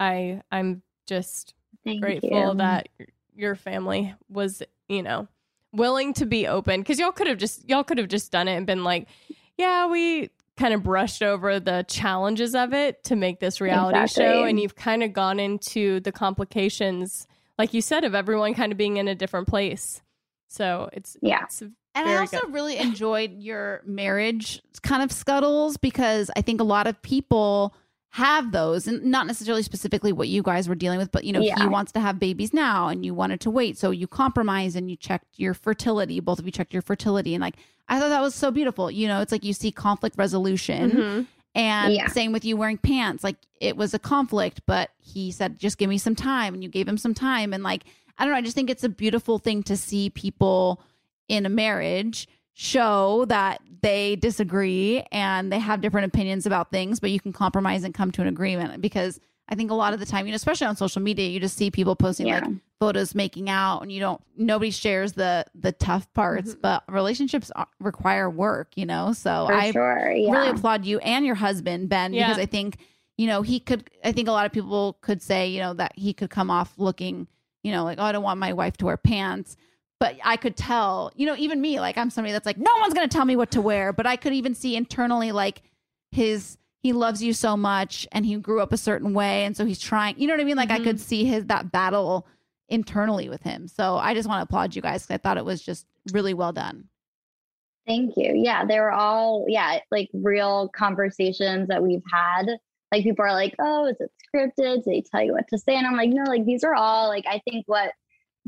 I 0.00 0.42
I'm 0.50 0.82
just 1.08 1.54
Thank 1.84 2.02
grateful 2.02 2.30
you. 2.52 2.54
that 2.58 2.88
your 3.34 3.54
family 3.56 4.14
was, 4.28 4.62
you 4.88 5.02
know, 5.02 5.26
willing 5.72 6.14
to 6.14 6.26
be 6.26 6.46
open 6.46 6.82
cuz 6.84 6.98
y'all 6.98 7.12
could 7.12 7.26
have 7.26 7.38
just 7.38 7.68
y'all 7.68 7.84
could 7.84 7.98
have 7.98 8.08
just 8.08 8.30
done 8.32 8.46
it 8.48 8.54
and 8.56 8.66
been 8.66 8.84
like, 8.84 9.08
yeah, 9.56 9.86
we 9.86 10.30
kind 10.56 10.74
of 10.74 10.82
brushed 10.82 11.22
over 11.22 11.60
the 11.60 11.84
challenges 11.88 12.54
of 12.54 12.72
it 12.72 13.04
to 13.04 13.14
make 13.14 13.38
this 13.38 13.60
reality 13.60 14.06
show 14.08 14.44
and 14.44 14.58
you've 14.58 14.74
kind 14.74 15.02
of 15.04 15.12
gone 15.12 15.38
into 15.38 16.00
the 16.00 16.10
complications 16.10 17.26
like 17.58 17.72
you 17.74 17.80
said 17.80 18.02
of 18.04 18.14
everyone 18.14 18.54
kind 18.54 18.72
of 18.72 18.78
being 18.78 18.96
in 18.96 19.06
a 19.08 19.14
different 19.14 19.46
place. 19.48 20.00
So 20.48 20.88
it's 20.92 21.16
Yeah. 21.22 21.44
it's 21.44 21.60
And 21.60 22.08
I 22.08 22.16
also 22.18 22.40
good. 22.40 22.52
really 22.54 22.76
enjoyed 22.76 23.32
your 23.38 23.82
marriage 23.84 24.62
kind 24.82 25.02
of 25.02 25.12
scuttles 25.12 25.76
because 25.76 26.30
I 26.36 26.42
think 26.42 26.60
a 26.60 26.64
lot 26.64 26.86
of 26.86 27.00
people 27.02 27.74
have 28.10 28.52
those 28.52 28.86
and 28.88 29.04
not 29.04 29.26
necessarily 29.26 29.62
specifically 29.62 30.12
what 30.12 30.28
you 30.28 30.42
guys 30.42 30.68
were 30.68 30.74
dealing 30.74 30.98
with, 30.98 31.12
but 31.12 31.24
you 31.24 31.32
know, 31.32 31.40
he 31.40 31.66
wants 31.68 31.92
to 31.92 32.00
have 32.00 32.18
babies 32.18 32.54
now 32.54 32.88
and 32.88 33.04
you 33.04 33.12
wanted 33.12 33.40
to 33.42 33.50
wait. 33.50 33.76
So 33.76 33.90
you 33.90 34.06
compromise 34.06 34.76
and 34.76 34.90
you 34.90 34.96
checked 34.96 35.26
your 35.38 35.52
fertility. 35.54 36.18
Both 36.20 36.38
of 36.38 36.46
you 36.46 36.52
checked 36.52 36.72
your 36.72 36.82
fertility. 36.82 37.34
And 37.34 37.42
like, 37.42 37.56
I 37.88 37.98
thought 37.98 38.08
that 38.08 38.22
was 38.22 38.34
so 38.34 38.50
beautiful. 38.50 38.90
You 38.90 39.08
know, 39.08 39.20
it's 39.20 39.30
like 39.32 39.44
you 39.44 39.52
see 39.52 39.70
conflict 39.70 40.16
resolution. 40.18 40.90
Mhm. 40.90 41.26
And 41.54 41.92
Yeah. 41.94 42.08
same 42.08 42.32
with 42.32 42.44
you 42.44 42.56
wearing 42.56 42.78
pants. 42.78 43.22
Like 43.22 43.36
it 43.60 43.76
was 43.76 43.92
a 43.92 43.98
conflict, 43.98 44.62
but 44.66 44.90
he 45.00 45.30
said, 45.30 45.58
just 45.58 45.76
give 45.76 45.90
me 45.90 45.98
some 45.98 46.14
time. 46.14 46.54
And 46.54 46.62
you 46.62 46.70
gave 46.70 46.88
him 46.88 46.98
some 46.98 47.14
time. 47.14 47.52
And 47.52 47.62
like, 47.62 47.84
I 48.18 48.24
don't 48.24 48.32
know, 48.32 48.38
I 48.38 48.42
just 48.42 48.54
think 48.54 48.70
it's 48.70 48.84
a 48.84 48.88
beautiful 48.88 49.38
thing 49.38 49.62
to 49.64 49.76
see 49.76 50.08
people 50.10 50.80
in 51.28 51.44
a 51.44 51.50
marriage 51.50 52.26
show 52.62 53.24
that 53.26 53.60
they 53.82 54.16
disagree 54.16 55.04
and 55.12 55.52
they 55.52 55.60
have 55.60 55.80
different 55.80 56.06
opinions 56.12 56.44
about 56.44 56.72
things, 56.72 56.98
but 56.98 57.12
you 57.12 57.20
can 57.20 57.32
compromise 57.32 57.84
and 57.84 57.94
come 57.94 58.10
to 58.10 58.20
an 58.20 58.26
agreement. 58.26 58.82
Because 58.82 59.20
I 59.48 59.54
think 59.54 59.70
a 59.70 59.74
lot 59.74 59.94
of 59.94 60.00
the 60.00 60.06
time, 60.06 60.26
you 60.26 60.32
know, 60.32 60.36
especially 60.36 60.66
on 60.66 60.74
social 60.74 61.00
media, 61.00 61.28
you 61.28 61.38
just 61.38 61.56
see 61.56 61.70
people 61.70 61.94
posting 61.94 62.26
Yeah. 62.26 62.40
like 62.40 62.54
photos 62.80 63.14
making 63.14 63.48
out 63.48 63.82
and 63.82 63.92
you 63.92 64.00
don't 64.00 64.20
nobody 64.36 64.72
shares 64.72 65.12
the 65.12 65.44
the 65.54 65.70
tough 65.70 66.12
parts, 66.14 66.50
Mm-hmm. 66.50 66.60
but 66.60 66.82
relationships 66.88 67.52
are- 67.54 67.68
require 67.78 68.28
work, 68.28 68.72
you 68.74 68.86
know? 68.86 69.12
So 69.12 69.46
for 69.46 69.54
I 69.54 69.70
sure 69.70 70.10
yeah 70.10 70.32
really 70.32 70.48
applaud 70.50 70.84
you 70.84 70.98
and 70.98 71.24
your 71.24 71.36
husband 71.36 71.88
ben 71.88 72.12
Yeah. 72.12 72.26
because 72.26 72.42
i 72.42 72.46
think 72.46 72.78
you 73.16 73.28
know 73.28 73.42
he 73.42 73.60
could 73.60 73.88
i 74.04 74.10
think 74.10 74.26
a 74.28 74.32
lot 74.32 74.46
of 74.46 74.52
people 74.52 74.98
could 75.00 75.22
say 75.22 75.48
you 75.48 75.60
know 75.60 75.74
that 75.74 75.92
he 75.96 76.12
could 76.12 76.30
come 76.30 76.50
off 76.50 76.74
looking 76.76 77.26
you 77.64 77.72
know 77.72 77.82
like 77.84 77.98
oh 77.98 78.04
i 78.04 78.12
don't 78.12 78.22
want 78.22 78.38
my 78.40 78.52
wife 78.52 78.76
to 78.78 78.84
wear 78.86 78.96
pants 78.96 79.56
but 80.00 80.16
i 80.24 80.36
could 80.36 80.56
tell 80.56 81.12
you 81.16 81.26
know 81.26 81.34
even 81.36 81.60
me 81.60 81.80
like 81.80 81.96
i'm 81.98 82.10
somebody 82.10 82.32
that's 82.32 82.46
like 82.46 82.58
no 82.58 82.70
one's 82.80 82.94
to 82.94 83.08
tell 83.08 83.24
me 83.24 83.36
what 83.36 83.50
to 83.50 83.60
wear 83.60 83.92
but 83.92 84.06
i 84.06 84.16
could 84.16 84.32
even 84.32 84.54
see 84.54 84.76
internally 84.76 85.32
like 85.32 85.62
his 86.10 86.56
he 86.80 86.92
loves 86.92 87.22
you 87.22 87.32
so 87.32 87.56
much 87.56 88.06
and 88.12 88.24
he 88.24 88.36
grew 88.36 88.60
up 88.60 88.72
a 88.72 88.76
certain 88.76 89.12
way 89.14 89.44
and 89.44 89.56
so 89.56 89.64
he's 89.64 89.80
trying 89.80 90.18
you 90.18 90.26
know 90.26 90.34
what 90.34 90.40
i 90.40 90.44
mean 90.44 90.56
like 90.56 90.70
i 90.70 90.78
Mhm. 90.78 90.84
could 90.84 91.00
see 91.00 91.24
his 91.24 91.46
that 91.46 91.70
battle 91.72 92.26
internally 92.68 93.28
with 93.28 93.42
him 93.42 93.66
so 93.68 93.96
i 93.96 94.14
just 94.14 94.28
want 94.28 94.38
to 94.40 94.42
applaud 94.44 94.74
you 94.76 94.82
guys 94.82 95.02
because 95.02 95.14
i 95.14 95.18
thought 95.18 95.36
it 95.38 95.44
was 95.44 95.62
just 95.62 95.86
really 96.12 96.34
well 96.34 96.52
done 96.52 96.88
Thank 97.86 98.18
you. 98.18 98.32
Yeah, 98.34 98.66
they 98.66 98.78
were 98.80 98.92
all 98.92 99.46
yeah, 99.48 99.78
like 99.90 100.10
real 100.12 100.68
conversations 100.76 101.68
that 101.68 101.82
we've 101.82 102.02
had 102.12 102.44
like 102.92 103.02
people 103.02 103.24
are 103.24 103.32
like, 103.32 103.54
oh, 103.58 103.86
is 103.86 103.96
it 103.98 104.10
scripted? 104.34 104.84
Do 104.84 104.90
they 104.90 105.00
tell 105.10 105.22
you 105.22 105.32
what 105.32 105.48
to 105.48 105.56
say? 105.58 105.74
And 105.74 105.86
I'm 105.86 105.96
like, 105.96 106.10
no, 106.10 106.24
like 106.24 106.44
these 106.44 106.64
are 106.64 106.74
all 106.74 107.08
like 107.08 107.24
I 107.26 107.40
think 107.48 107.64
what 107.66 107.92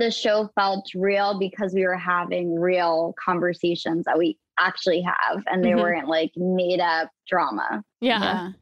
the 0.01 0.11
show 0.11 0.51
felt 0.57 0.87
real 0.95 1.39
because 1.39 1.73
we 1.75 1.85
were 1.85 1.97
having 1.97 2.59
real 2.59 3.15
conversations 3.23 4.05
that 4.07 4.19
we 4.19 4.37
actually 4.59 5.01
have 5.03 5.43
and 5.47 5.63
they 5.65 5.71
Mhm. 5.71 5.81
weren't 5.81 6.09
like 6.09 6.33
made 6.37 6.81
up 6.81 7.11
drama. 7.29 7.85
Yeah. 8.01 8.53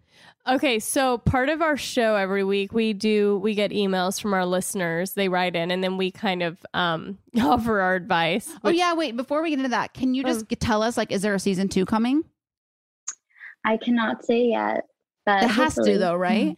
Okay, 0.47 0.78
so 0.78 1.18
part 1.18 1.49
of 1.51 1.61
our 1.61 1.76
show 1.76 2.16
every 2.16 2.43
week 2.43 2.72
we 2.72 2.93
do 2.93 3.39
we 3.39 3.55
get 3.55 3.70
emails 3.70 4.20
from 4.20 4.32
our 4.34 4.47
listeners. 4.47 5.12
They 5.12 5.28
write 5.28 5.55
in 5.57 5.70
and 5.70 5.82
then 5.84 5.97
we 5.97 6.11
kind 6.11 6.43
of 6.43 6.64
um 6.74 7.18
offer 7.41 7.80
our 7.80 7.95
advice. 7.95 8.51
Oh 8.64 8.70
yeah, 8.70 8.95
wait. 8.95 9.16
Before 9.16 9.43
we 9.43 9.51
get 9.51 9.59
into 9.59 9.70
that, 9.70 9.95
can 9.95 10.14
you 10.14 10.24
just 10.24 10.49
g- 10.49 10.57
tell 10.57 10.82
us 10.82 10.97
like, 10.97 11.12
is 11.12 11.22
there 11.22 11.34
a 11.34 11.39
season 11.39 11.68
two 11.68 11.84
coming? 11.86 12.24
I 13.64 13.76
cannot 13.76 14.24
say 14.24 14.47
yet. 14.47 14.84
But 15.26 15.43
It 15.45 15.51
has 15.51 15.74
to 15.74 15.99
though, 15.99 16.14
right? 16.14 16.57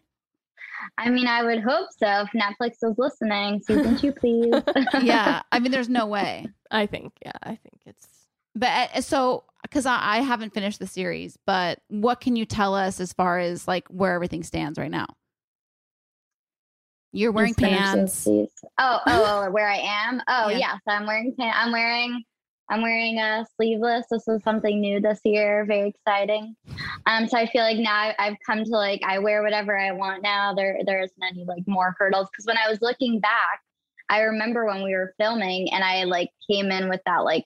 I 0.99 1.11
mean, 1.11 1.26
I 1.26 1.43
would 1.43 1.62
hope 1.62 1.89
so. 1.99 2.07
If 2.22 2.28
Netflix 2.31 2.76
is 2.83 2.95
listening, 2.99 3.61
season 3.62 3.97
two, 3.99 4.12
please. 4.12 4.53
yeah. 5.03 5.43
I 5.53 5.59
mean, 5.59 5.72
there's 5.72 5.89
no 5.89 6.07
way. 6.07 6.47
I 6.70 6.87
think, 6.87 7.12
yeah, 7.24 7.33
I 7.43 7.57
think 7.57 7.81
it's. 7.87 8.07
But 8.55 8.91
uh, 8.95 9.01
so, 9.01 9.45
because 9.62 9.87
I, 9.87 9.99
I 10.01 10.18
haven't 10.20 10.55
finished 10.55 10.78
the 10.81 10.87
series, 10.87 11.39
but 11.47 11.81
what 11.89 12.20
can 12.20 12.37
you 12.37 12.45
tell 12.45 12.74
us 12.74 13.01
as 13.01 13.12
far 13.12 13.39
as 13.39 13.66
like 13.68 13.87
where 13.89 14.12
everything 14.14 14.43
stands 14.43 14.78
right 14.78 14.91
now? 14.91 15.07
You're 17.12 17.33
wearing 17.33 17.51
Just 17.51 17.61
finish 17.61 17.78
those, 17.81 17.95
pants. 17.95 18.24
please. 18.24 18.49
Oh, 18.78 19.01
oh, 19.07 19.45
oh, 19.47 19.51
where 19.51 19.68
I 19.68 19.78
am. 19.78 20.22
Oh, 20.28 20.49
Yeah. 20.49 20.59
yes, 20.59 20.78
I'm 20.87 21.07
wearing 21.07 21.35
pants. 21.39 21.57
I'm 21.61 21.72
wearing. 21.72 22.22
I'm 22.71 22.83
wearing 22.83 23.18
a 23.18 23.45
sleeveless. 23.57 24.07
This 24.11 24.27
is 24.29 24.43
something 24.45 24.81
new 24.81 25.01
this 25.01 25.21
year. 25.25 25.64
Very 25.66 25.89
exciting. 25.89 26.55
Um, 27.07 27.27
so 27.27 27.37
I 27.37 27.47
feel 27.47 27.62
like 27.62 27.79
now 27.79 28.12
I've 28.18 28.37
come 28.47 28.62
to 28.64 28.71
like 28.71 29.03
I 29.05 29.18
wear 29.18 29.43
whatever 29.43 29.77
I 29.77 29.91
want 29.91 30.23
now. 30.23 30.55
There, 30.55 30.79
there 30.87 31.03
isn't 31.03 31.23
any 31.23 31.45
like 31.45 31.64
more 31.66 31.97
hurdles. 31.99 32.29
Because 32.31 32.47
when 32.47 32.57
I 32.57 32.71
was 32.71 32.81
looking 32.81 33.18
back, 33.18 33.61
I 34.09 34.21
remember 34.21 34.66
when 34.66 34.83
we 34.85 34.95
were 34.95 35.14
filming 35.18 35.73
and 35.73 35.83
I 35.83 36.05
like 36.05 36.31
came 36.49 36.71
in 36.71 36.89
with 36.89 37.01
that 37.07 37.25
like 37.25 37.45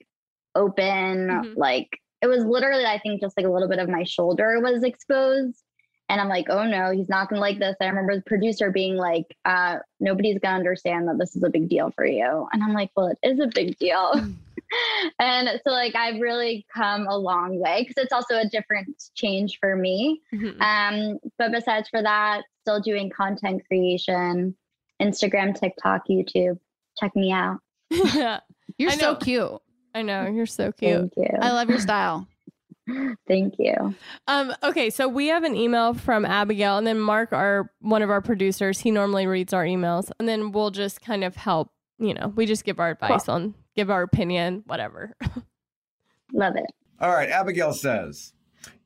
open 0.55 1.29
Mhm. 1.29 1.57
like 1.57 1.89
it 2.23 2.27
was 2.27 2.45
literally 2.45 2.85
I 2.87 2.99
think 2.99 3.21
just 3.21 3.37
like 3.37 3.47
a 3.47 3.51
little 3.51 3.69
bit 3.69 3.79
of 3.81 3.89
my 3.89 4.05
shoulder 4.05 4.61
was 4.61 4.85
exposed. 4.85 5.64
And 6.09 6.21
I'm 6.21 6.29
like, 6.29 6.47
oh 6.51 6.65
no, 6.67 6.91
he's 6.91 7.09
not 7.09 7.29
gonna 7.29 7.41
like 7.41 7.59
this. 7.59 7.77
I 7.81 7.87
remember 7.87 8.15
the 8.17 8.23
producer 8.23 8.71
being 8.71 8.97
like, 8.97 9.37
uh, 9.45 9.79
nobody's 10.01 10.39
gonna 10.39 10.57
understand 10.59 11.09
that 11.09 11.19
this 11.19 11.35
is 11.35 11.43
a 11.43 11.51
big 11.51 11.69
deal 11.69 11.91
for 11.93 12.07
you. 12.07 12.47
And 12.53 12.63
I'm 12.63 12.73
like, 12.75 12.91
well, 12.97 13.07
it 13.09 13.19
is 13.23 13.41
a 13.41 13.47
big 13.47 13.79
deal. 13.79 14.13
and 15.19 15.49
so 15.65 15.71
like 15.71 15.95
I've 15.95 16.21
really 16.21 16.67
come 16.75 17.07
a 17.07 17.17
long 17.17 17.59
way 17.59 17.85
because 17.87 18.03
it's 18.03 18.13
also 18.13 18.37
a 18.37 18.47
different 18.49 19.03
change 19.15 19.59
for 19.61 19.77
me. 19.77 20.21
Mhm. 20.35 20.61
Um, 20.61 21.19
but 21.39 21.53
besides 21.53 21.89
for 21.89 22.03
that, 22.03 22.43
still 22.63 22.81
doing 22.81 23.11
content 23.11 23.63
creation, 23.67 24.55
Instagram, 25.01 25.59
TikTok, 25.59 26.03
YouTube. 26.09 26.59
Check 26.99 27.15
me 27.17 27.33
out. 27.33 27.59
yeah, 27.91 28.41
You're 28.79 28.91
I 28.91 28.97
so 28.97 29.13
know. 29.13 29.17
cute. 29.17 29.61
I 29.95 30.03
know 30.03 30.27
you're 30.27 30.47
so 30.47 30.73
cute. 30.73 31.13
Thank 31.15 31.17
you. 31.17 31.39
I 31.41 31.53
love 31.53 31.69
your 31.71 31.79
style. 31.79 32.27
Thank 33.29 33.55
you. 33.59 33.95
Um, 34.27 34.55
okay, 34.63 34.91
so 34.91 35.09
we 35.09 35.29
have 35.29 35.45
an 35.45 35.57
email 35.57 35.95
from 35.95 36.25
Abigail, 36.25 36.77
and 36.79 36.87
then 36.87 36.99
Mark, 36.99 37.33
our 37.33 37.71
one 37.81 38.03
of 38.03 38.11
our 38.11 38.21
producers, 38.21 38.81
he 38.81 38.91
normally 38.91 39.27
reads 39.27 39.53
our 39.53 39.65
emails, 39.65 40.11
and 40.19 40.29
then 40.29 40.53
we'll 40.53 40.71
just 40.71 41.01
kind 41.01 41.25
of 41.25 41.37
help. 41.37 41.71
You 41.99 42.15
know, 42.15 42.33
we 42.35 42.45
just 42.47 42.65
give 42.65 42.81
our 42.81 42.91
advice 42.91 43.29
on, 43.29 43.55
give 43.77 43.91
our 43.91 44.03
opinion, 44.03 44.65
whatever. 44.67 45.15
Love 46.33 46.57
it. 46.57 46.67
All 47.01 47.11
right, 47.11 47.31
Abigail 47.31 47.73
says. 47.73 48.33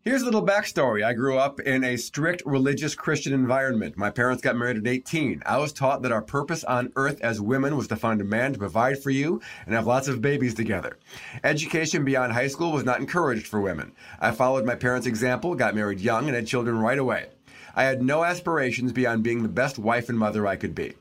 Here's 0.09 0.23
a 0.23 0.25
little 0.25 0.47
backstory. 0.47 1.05
I 1.05 1.13
grew 1.13 1.37
up 1.37 1.61
in 1.61 1.85
a 1.85 1.99
strict 1.99 2.43
religious 2.47 2.95
Christian 2.95 3.35
environment. 3.35 3.99
My 3.99 4.09
parents 4.09 4.43
got 4.43 4.57
married 4.57 4.79
at 4.79 4.87
18. 4.87 5.43
I 5.45 5.59
was 5.59 5.73
taught 5.73 6.01
that 6.01 6.13
our 6.13 6.23
purpose 6.23 6.65
on 6.65 6.93
earth 6.97 7.21
as 7.21 7.43
women 7.43 7.77
was 7.77 7.89
to 7.89 7.97
find 7.97 8.21
a 8.21 8.25
man 8.25 8.55
to 8.55 8.59
provide 8.59 9.03
for 9.03 9.11
you 9.11 9.43
and 9.67 9.75
have 9.75 9.87
lots 9.87 10.09
of 10.09 10.23
babies 10.23 10.55
together. 10.55 10.99
Education 11.45 12.07
beyond 12.07 12.33
high 12.33 12.47
school 12.47 12.73
was 12.73 12.85
not 12.85 13.01
encouraged 13.01 13.47
for 13.47 13.61
women. 13.61 13.93
I 14.19 14.31
followed 14.31 14.65
my 14.65 14.77
parents' 14.77 15.07
example, 15.07 15.55
got 15.55 15.75
married 15.75 16.01
young, 16.01 16.27
and 16.27 16.35
had 16.35 16.47
children 16.47 16.79
right 16.79 16.99
away. 16.99 17.27
I 17.75 17.85
had 17.85 18.01
no 18.01 18.25
aspirations 18.25 18.93
beyond 18.93 19.23
being 19.25 19.43
the 19.43 19.49
best 19.49 19.79
wife 19.79 20.09
and 20.09 20.19
mother 20.19 20.47
I 20.47 20.57
could 20.57 20.75
be. 20.75 20.95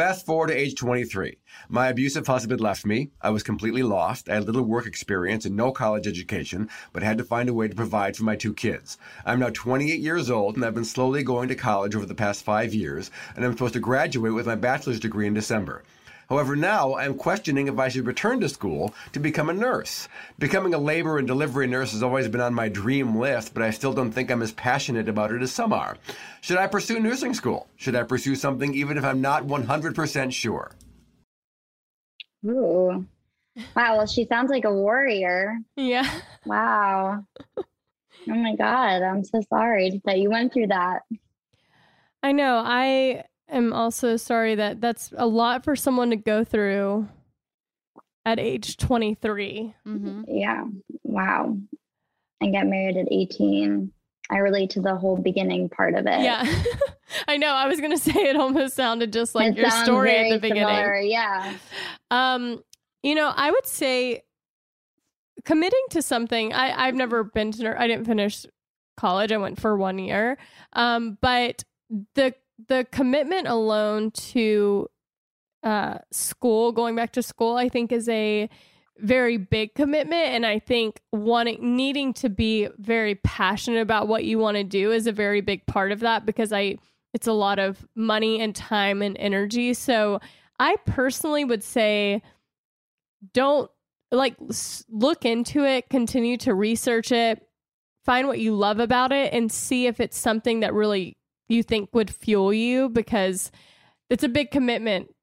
Fast 0.00 0.24
forward 0.24 0.46
to 0.46 0.54
age 0.54 0.76
23. 0.76 1.36
My 1.68 1.88
abusive 1.88 2.26
husband 2.26 2.58
left 2.58 2.86
me. 2.86 3.10
I 3.20 3.28
was 3.28 3.42
completely 3.42 3.82
lost. 3.82 4.30
I 4.30 4.34
had 4.36 4.46
little 4.46 4.62
work 4.62 4.86
experience 4.86 5.44
and 5.44 5.54
no 5.54 5.72
college 5.72 6.06
education, 6.06 6.70
but 6.94 7.02
had 7.02 7.18
to 7.18 7.24
find 7.24 7.50
a 7.50 7.52
way 7.52 7.68
to 7.68 7.74
provide 7.74 8.16
for 8.16 8.24
my 8.24 8.34
two 8.34 8.54
kids. 8.54 8.96
I'm 9.26 9.40
now 9.40 9.50
28 9.50 10.00
years 10.00 10.30
old 10.30 10.56
and 10.56 10.64
I've 10.64 10.74
been 10.74 10.86
slowly 10.86 11.22
going 11.22 11.48
to 11.48 11.54
college 11.54 11.94
over 11.94 12.06
the 12.06 12.14
past 12.14 12.44
five 12.44 12.72
years, 12.72 13.10
and 13.36 13.44
I'm 13.44 13.52
supposed 13.52 13.74
to 13.74 13.80
graduate 13.80 14.32
with 14.32 14.46
my 14.46 14.54
bachelor's 14.54 15.00
degree 15.00 15.26
in 15.26 15.34
December. 15.34 15.82
However, 16.30 16.54
now 16.54 16.94
I'm 16.94 17.14
questioning 17.14 17.66
if 17.66 17.78
I 17.80 17.88
should 17.88 18.06
return 18.06 18.38
to 18.40 18.48
school 18.48 18.94
to 19.12 19.18
become 19.18 19.50
a 19.50 19.52
nurse. 19.52 20.06
Becoming 20.38 20.72
a 20.74 20.78
labor 20.78 21.18
and 21.18 21.26
delivery 21.26 21.66
nurse 21.66 21.90
has 21.90 22.04
always 22.04 22.28
been 22.28 22.40
on 22.40 22.54
my 22.54 22.68
dream 22.68 23.18
list, 23.18 23.52
but 23.52 23.64
I 23.64 23.70
still 23.70 23.92
don't 23.92 24.12
think 24.12 24.30
I'm 24.30 24.40
as 24.40 24.52
passionate 24.52 25.08
about 25.08 25.32
it 25.32 25.42
as 25.42 25.50
some 25.50 25.72
are. 25.72 25.96
Should 26.40 26.58
I 26.58 26.68
pursue 26.68 27.00
nursing 27.00 27.34
school? 27.34 27.68
Should 27.74 27.96
I 27.96 28.04
pursue 28.04 28.36
something 28.36 28.72
even 28.74 28.96
if 28.96 29.04
I'm 29.04 29.20
not 29.20 29.44
100% 29.44 30.32
sure? 30.32 30.70
Ooh. 32.46 33.04
Wow. 33.74 33.96
Well, 33.96 34.06
she 34.06 34.24
sounds 34.26 34.50
like 34.50 34.64
a 34.64 34.72
warrior. 34.72 35.58
yeah. 35.76 36.08
Wow. 36.46 37.24
Oh 37.56 37.64
my 38.34 38.54
God. 38.54 39.02
I'm 39.02 39.24
so 39.24 39.40
sorry 39.48 40.00
that 40.04 40.18
you 40.18 40.30
went 40.30 40.52
through 40.52 40.68
that. 40.68 41.02
I 42.22 42.32
know. 42.32 42.62
I 42.64 43.24
am 43.50 43.72
also 43.72 44.16
sorry 44.16 44.54
that 44.54 44.80
that's 44.80 45.12
a 45.16 45.26
lot 45.26 45.64
for 45.64 45.76
someone 45.76 46.10
to 46.10 46.16
go 46.16 46.44
through 46.44 47.08
at 48.24 48.38
age 48.38 48.76
23. 48.76 49.74
Mm-hmm. 49.86 50.22
Yeah. 50.28 50.64
Wow. 51.02 51.56
And 52.40 52.52
get 52.52 52.66
married 52.66 52.96
at 52.96 53.06
18. 53.10 53.92
I 54.30 54.36
relate 54.38 54.70
to 54.70 54.80
the 54.80 54.94
whole 54.94 55.16
beginning 55.16 55.68
part 55.68 55.94
of 55.94 56.06
it. 56.06 56.20
Yeah. 56.20 56.44
I 57.28 57.36
know. 57.36 57.48
I 57.52 57.66
was 57.66 57.80
going 57.80 57.90
to 57.96 57.98
say 57.98 58.12
it 58.12 58.36
almost 58.36 58.76
sounded 58.76 59.12
just 59.12 59.34
like 59.34 59.52
It 59.52 59.58
your 59.58 59.70
story 59.70 60.16
at 60.16 60.30
the 60.30 60.38
beginning. 60.38 60.68
similar, 60.68 60.96
Yeah. 61.00 61.54
Um, 62.10 62.62
you 63.02 63.14
know, 63.14 63.32
I 63.34 63.50
would 63.50 63.66
say 63.66 64.22
committing 65.44 65.82
to 65.90 66.02
something. 66.02 66.52
I 66.52 66.86
I've 66.86 66.94
never 66.94 67.24
been 67.24 67.50
to. 67.52 67.80
I 67.80 67.86
didn't 67.86 68.04
finish 68.04 68.44
college. 68.96 69.32
I 69.32 69.38
went 69.38 69.58
for 69.58 69.76
one 69.76 69.98
year. 69.98 70.36
Um, 70.74 71.16
but 71.20 71.64
the 72.14 72.34
the 72.68 72.86
commitment 72.90 73.46
alone 73.48 74.10
to 74.10 74.88
uh 75.62 75.98
school, 76.10 76.72
going 76.72 76.96
back 76.96 77.12
to 77.12 77.22
school, 77.22 77.56
I 77.56 77.68
think 77.68 77.92
is 77.92 78.08
a 78.08 78.48
very 79.02 79.38
big 79.38 79.74
commitment 79.74 80.26
and 80.26 80.44
i 80.44 80.58
think 80.58 81.00
wanting 81.10 81.74
needing 81.74 82.12
to 82.12 82.28
be 82.28 82.68
very 82.76 83.14
passionate 83.14 83.80
about 83.80 84.08
what 84.08 84.24
you 84.24 84.38
want 84.38 84.58
to 84.58 84.62
do 84.62 84.92
is 84.92 85.06
a 85.06 85.12
very 85.12 85.40
big 85.40 85.64
part 85.64 85.90
of 85.90 86.00
that 86.00 86.26
because 86.26 86.52
i 86.52 86.76
it's 87.12 87.26
a 87.26 87.32
lot 87.32 87.58
of 87.58 87.86
money 87.94 88.40
and 88.40 88.54
time 88.54 89.02
and 89.02 89.16
energy. 89.18 89.74
So 89.74 90.20
i 90.58 90.76
personally 90.86 91.44
would 91.44 91.64
say 91.64 92.22
don't 93.32 93.70
like 94.12 94.36
look 94.88 95.24
into 95.24 95.64
it 95.64 95.88
continue 95.88 96.36
to 96.38 96.54
research 96.54 97.12
it 97.12 97.46
find 98.04 98.26
what 98.26 98.40
you 98.40 98.54
love 98.54 98.80
about 98.80 99.12
it 99.12 99.32
and 99.32 99.52
see 99.52 99.86
if 99.86 100.00
it's 100.00 100.18
something 100.18 100.60
that 100.60 100.74
really 100.74 101.16
you 101.50 101.62
think 101.62 101.90
would 101.92 102.10
fuel 102.10 102.52
you 102.52 102.88
because 102.88 103.50
it's 104.08 104.24
a 104.24 104.28
big 104.28 104.50
commitment 104.50 105.14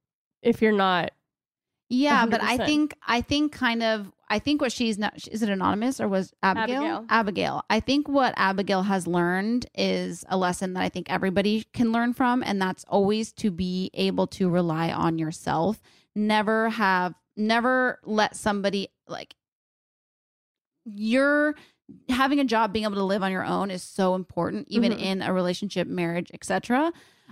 if 0.42 0.62
you're 0.62 0.72
not 0.72 1.12
Yeah, 1.90 2.26
but 2.26 2.44
I 2.44 2.58
think 2.58 2.94
I 3.06 3.22
think 3.22 3.52
kind 3.54 3.82
of 3.82 4.12
I 4.30 4.40
think 4.40 4.62
what 4.62 4.72
she's 4.72 4.98
not 4.98 5.28
is 5.30 5.42
it 5.42 5.50
anonymous 5.50 6.02
or 6.02 6.08
was 6.08 6.34
Abigail? 6.44 6.84
Abigail. 6.84 7.06
Abigail. 7.10 7.64
I 7.70 7.80
think 7.80 8.10
what 8.10 8.34
Abigail 8.36 8.84
has 8.84 9.08
learned 9.08 9.68
is 9.74 10.26
a 10.28 10.38
lesson 10.38 10.74
that 10.74 10.84
I 10.84 10.90
think 10.90 11.10
everybody 11.10 11.66
can 11.74 11.92
learn 11.92 12.14
from 12.14 12.44
and 12.44 12.62
that's 12.62 12.84
always 12.90 13.32
to 13.34 13.52
be 13.52 13.90
able 13.94 14.28
to 14.28 14.50
rely 14.50 14.92
on 14.92 15.18
yourself. 15.18 15.82
Never 16.14 16.70
have 16.70 17.14
never 17.38 18.00
let 18.04 18.36
somebody 18.36 18.90
like 19.08 19.36
you're 20.84 21.56
having 22.10 22.40
a 22.40 22.44
job 22.46 22.74
being 22.74 22.84
able 22.86 22.96
to 22.96 23.04
live 23.04 23.24
on 23.24 23.32
your 23.32 23.46
own 23.46 23.72
is 23.72 23.82
so 23.84 24.16
important 24.16 24.68
even 24.70 24.92
Mhm. 24.92 25.00
in 25.00 25.22
a 25.22 25.32
relationship 25.34 25.88
marriage 25.88 26.30
etc 26.34 26.92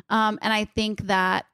um, 0.10 0.40
and 0.42 0.54
i 0.54 0.66
think 0.66 1.02
that 1.08 1.46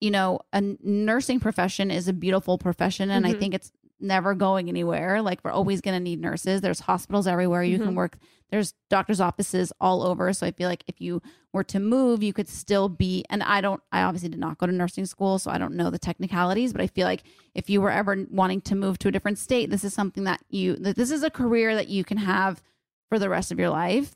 you 0.00 0.10
know 0.10 0.40
a 0.52 0.60
nursing 0.82 1.40
profession 1.40 1.90
is 1.90 2.06
a 2.08 2.12
beautiful 2.12 2.58
profession 2.58 3.10
and 3.10 3.26
i 3.26 3.32
Mhm. 3.32 3.38
think 3.40 3.54
it's 3.54 3.72
never 4.00 4.34
going 4.34 4.68
anywhere. 4.68 5.22
Like 5.22 5.40
we're 5.44 5.50
always 5.52 5.80
going 5.80 5.96
to 5.96 6.02
need 6.02 6.20
nurses. 6.20 6.60
There's 6.60 6.80
hospitals 6.80 7.26
everywhere. 7.26 7.62
You 7.62 7.78
Mhm. 7.78 7.84
can 7.84 7.94
work 7.94 8.18
there's 8.50 8.74
doctors 8.88 9.20
offices 9.20 9.72
all 9.80 10.02
over. 10.04 10.32
So 10.32 10.46
i 10.46 10.52
feel 10.52 10.68
like 10.68 10.84
if 10.86 11.00
you 11.00 11.20
were 11.52 11.64
to 11.64 11.80
move 11.80 12.22
you 12.22 12.32
could 12.32 12.48
still 12.48 12.88
be 12.88 13.24
and 13.30 13.42
i 13.42 13.60
don't 13.60 13.80
i 13.90 14.02
obviously 14.02 14.28
did 14.28 14.38
not 14.38 14.58
go 14.58 14.66
to 14.66 14.72
nursing 14.72 15.06
school 15.06 15.38
so 15.40 15.50
i 15.50 15.58
don't 15.58 15.74
know 15.74 15.88
the 15.90 15.98
technicalities 15.98 16.72
but 16.72 16.80
i 16.80 16.86
feel 16.86 17.06
like 17.06 17.22
if 17.54 17.68
you 17.70 17.80
were 17.80 17.90
ever 17.90 18.26
wanting 18.30 18.60
to 18.60 18.74
move 18.76 18.98
to 18.98 19.08
a 19.08 19.10
different 19.12 19.38
state 19.38 19.70
this 19.70 19.82
is 19.82 19.94
something 19.94 20.24
that 20.24 20.40
you 20.50 20.76
that 20.76 20.94
this 20.94 21.10
is 21.10 21.22
a 21.24 21.30
career 21.30 21.74
that 21.74 21.88
you 21.88 22.04
can 22.04 22.18
have 22.18 22.62
for 23.08 23.18
the 23.18 23.28
rest 23.28 23.50
of 23.50 23.58
your 23.58 23.70
life. 23.70 24.14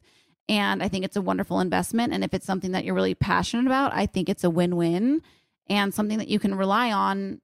And 0.49 0.83
I 0.83 0.89
think 0.89 1.05
it's 1.05 1.17
a 1.17 1.21
wonderful 1.23 1.61
investment. 1.61 2.13
And 2.15 2.25
if 2.25 2.33
it's 2.33 2.47
something 2.47 2.73
that 2.73 2.85
you're 2.85 2.95
really 2.95 3.15
passionate 3.15 3.67
about, 3.67 3.93
I 3.95 4.07
think 4.07 4.29
it's 4.29 4.45
a 4.45 4.51
win 4.51 4.77
win 4.77 5.21
and 5.69 5.93
something 5.93 6.19
that 6.19 6.29
you 6.29 6.39
can 6.39 6.55
rely 6.55 6.91
on 6.91 7.41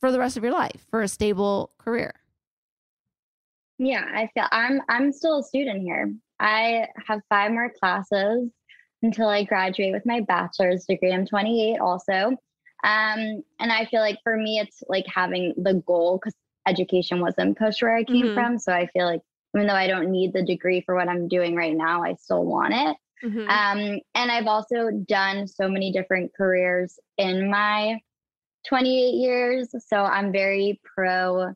for 0.00 0.12
the 0.12 0.18
rest 0.18 0.36
of 0.36 0.44
your 0.44 0.52
life 0.52 0.86
for 0.90 1.02
a 1.02 1.08
stable 1.08 1.70
career. 1.78 2.14
Yeah, 3.78 4.04
I 4.04 4.28
feel 4.34 4.46
I'm 4.52 4.80
I'm 4.88 5.12
still 5.12 5.40
a 5.40 5.42
student 5.42 5.82
here. 5.82 6.12
I 6.40 6.86
have 7.06 7.20
five 7.28 7.50
more 7.52 7.70
classes 7.78 8.50
until 9.02 9.28
I 9.28 9.44
graduate 9.44 9.92
with 9.92 10.06
my 10.06 10.20
bachelor's 10.20 10.84
degree. 10.86 11.12
I'm 11.12 11.26
28 11.26 11.78
also. 11.80 12.36
Um, 12.84 13.42
and 13.60 13.72
I 13.72 13.86
feel 13.86 14.00
like 14.00 14.18
for 14.22 14.36
me, 14.36 14.58
it's 14.58 14.82
like 14.88 15.04
having 15.06 15.54
the 15.56 15.74
goal 15.86 16.18
because 16.18 16.34
education 16.66 17.20
wasn't 17.20 17.58
pushed 17.58 17.82
where 17.82 17.96
I 17.96 18.04
came 18.04 18.26
Mhm. 18.26 18.34
from. 18.34 18.58
So 18.58 18.72
I 18.72 18.86
feel 18.88 19.06
like 19.06 19.20
even 19.54 19.66
though 19.66 19.74
I 19.74 19.86
don't 19.86 20.10
need 20.10 20.32
the 20.32 20.42
degree 20.42 20.80
for 20.82 20.94
what 20.94 21.08
I'm 21.08 21.28
doing 21.28 21.54
right 21.54 21.74
now, 21.74 22.02
I 22.02 22.14
still 22.14 22.44
want 22.44 22.74
it. 22.74 22.96
Mhm. 23.24 23.48
Um, 23.48 24.00
and 24.14 24.30
I've 24.30 24.46
also 24.46 24.90
done 24.90 25.46
so 25.46 25.68
many 25.68 25.90
different 25.92 26.34
careers 26.34 26.98
in 27.18 27.50
my 27.50 27.98
28 28.68 29.14
years. 29.14 29.74
So 29.86 29.96
I'm 29.96 30.32
very 30.32 30.80
pro 30.84 31.52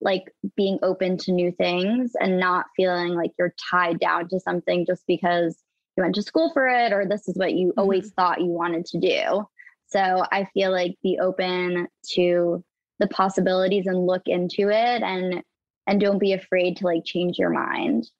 like 0.00 0.32
being 0.56 0.78
open 0.82 1.16
to 1.18 1.32
new 1.32 1.50
things 1.50 2.12
and 2.20 2.38
not 2.38 2.66
feeling 2.76 3.14
like 3.14 3.32
you're 3.38 3.54
tied 3.70 3.98
down 3.98 4.28
to 4.28 4.38
something 4.38 4.86
just 4.86 5.02
because 5.06 5.58
you 5.96 6.02
went 6.02 6.14
to 6.14 6.22
school 6.22 6.52
for 6.52 6.68
it 6.68 6.92
or 6.92 7.04
this 7.06 7.26
is 7.26 7.36
what 7.36 7.54
you 7.54 7.72
always 7.76 8.12
thought 8.12 8.40
you 8.40 8.46
wanted 8.46 8.86
to 8.86 9.00
do. 9.00 9.44
So 9.86 10.24
I 10.30 10.46
feel 10.54 10.70
like 10.70 10.96
be 11.02 11.18
open 11.20 11.88
to 12.12 12.62
the 13.00 13.08
possibilities 13.08 13.86
and 13.86 14.06
look 14.06 14.22
into 14.26 14.68
it 14.68 15.02
and 15.02 15.42
and 15.86 16.00
don't 16.00 16.18
be 16.18 16.34
afraid 16.34 16.76
to 16.76 16.84
like 16.84 17.04
change 17.04 17.38
your 17.38 17.50
mind. 17.50 18.10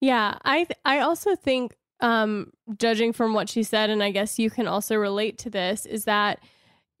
Yeah, 0.00 0.36
I 0.42 0.64
th- 0.64 0.78
I 0.84 1.00
also 1.00 1.34
think 1.34 1.74
um 2.00 2.52
judging 2.76 3.12
from 3.12 3.32
what 3.32 3.48
she 3.48 3.62
said 3.62 3.90
and 3.90 4.02
I 4.02 4.10
guess 4.10 4.38
you 4.38 4.50
can 4.50 4.68
also 4.68 4.96
relate 4.96 5.38
to 5.38 5.50
this 5.50 5.86
is 5.86 6.04
that 6.04 6.40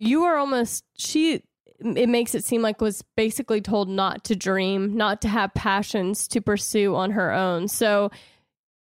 you 0.02 0.24
are 0.24 0.36
almost 0.36 0.84
she 0.98 1.42
it 1.78 2.08
makes 2.08 2.34
it 2.34 2.44
seem 2.44 2.62
like 2.62 2.80
was 2.80 3.02
basically 3.16 3.60
told 3.60 3.88
not 3.88 4.24
to 4.24 4.36
dream, 4.36 4.96
not 4.96 5.20
to 5.22 5.28
have 5.28 5.52
passions 5.54 6.28
to 6.28 6.40
pursue 6.40 6.94
on 6.94 7.12
her 7.12 7.32
own. 7.32 7.68
So 7.68 8.10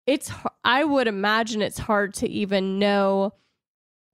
it's 0.06 0.30
I 0.64 0.84
would 0.84 1.06
imagine 1.08 1.60
it's 1.60 1.78
hard 1.78 2.14
to 2.14 2.28
even 2.28 2.78
know 2.78 3.34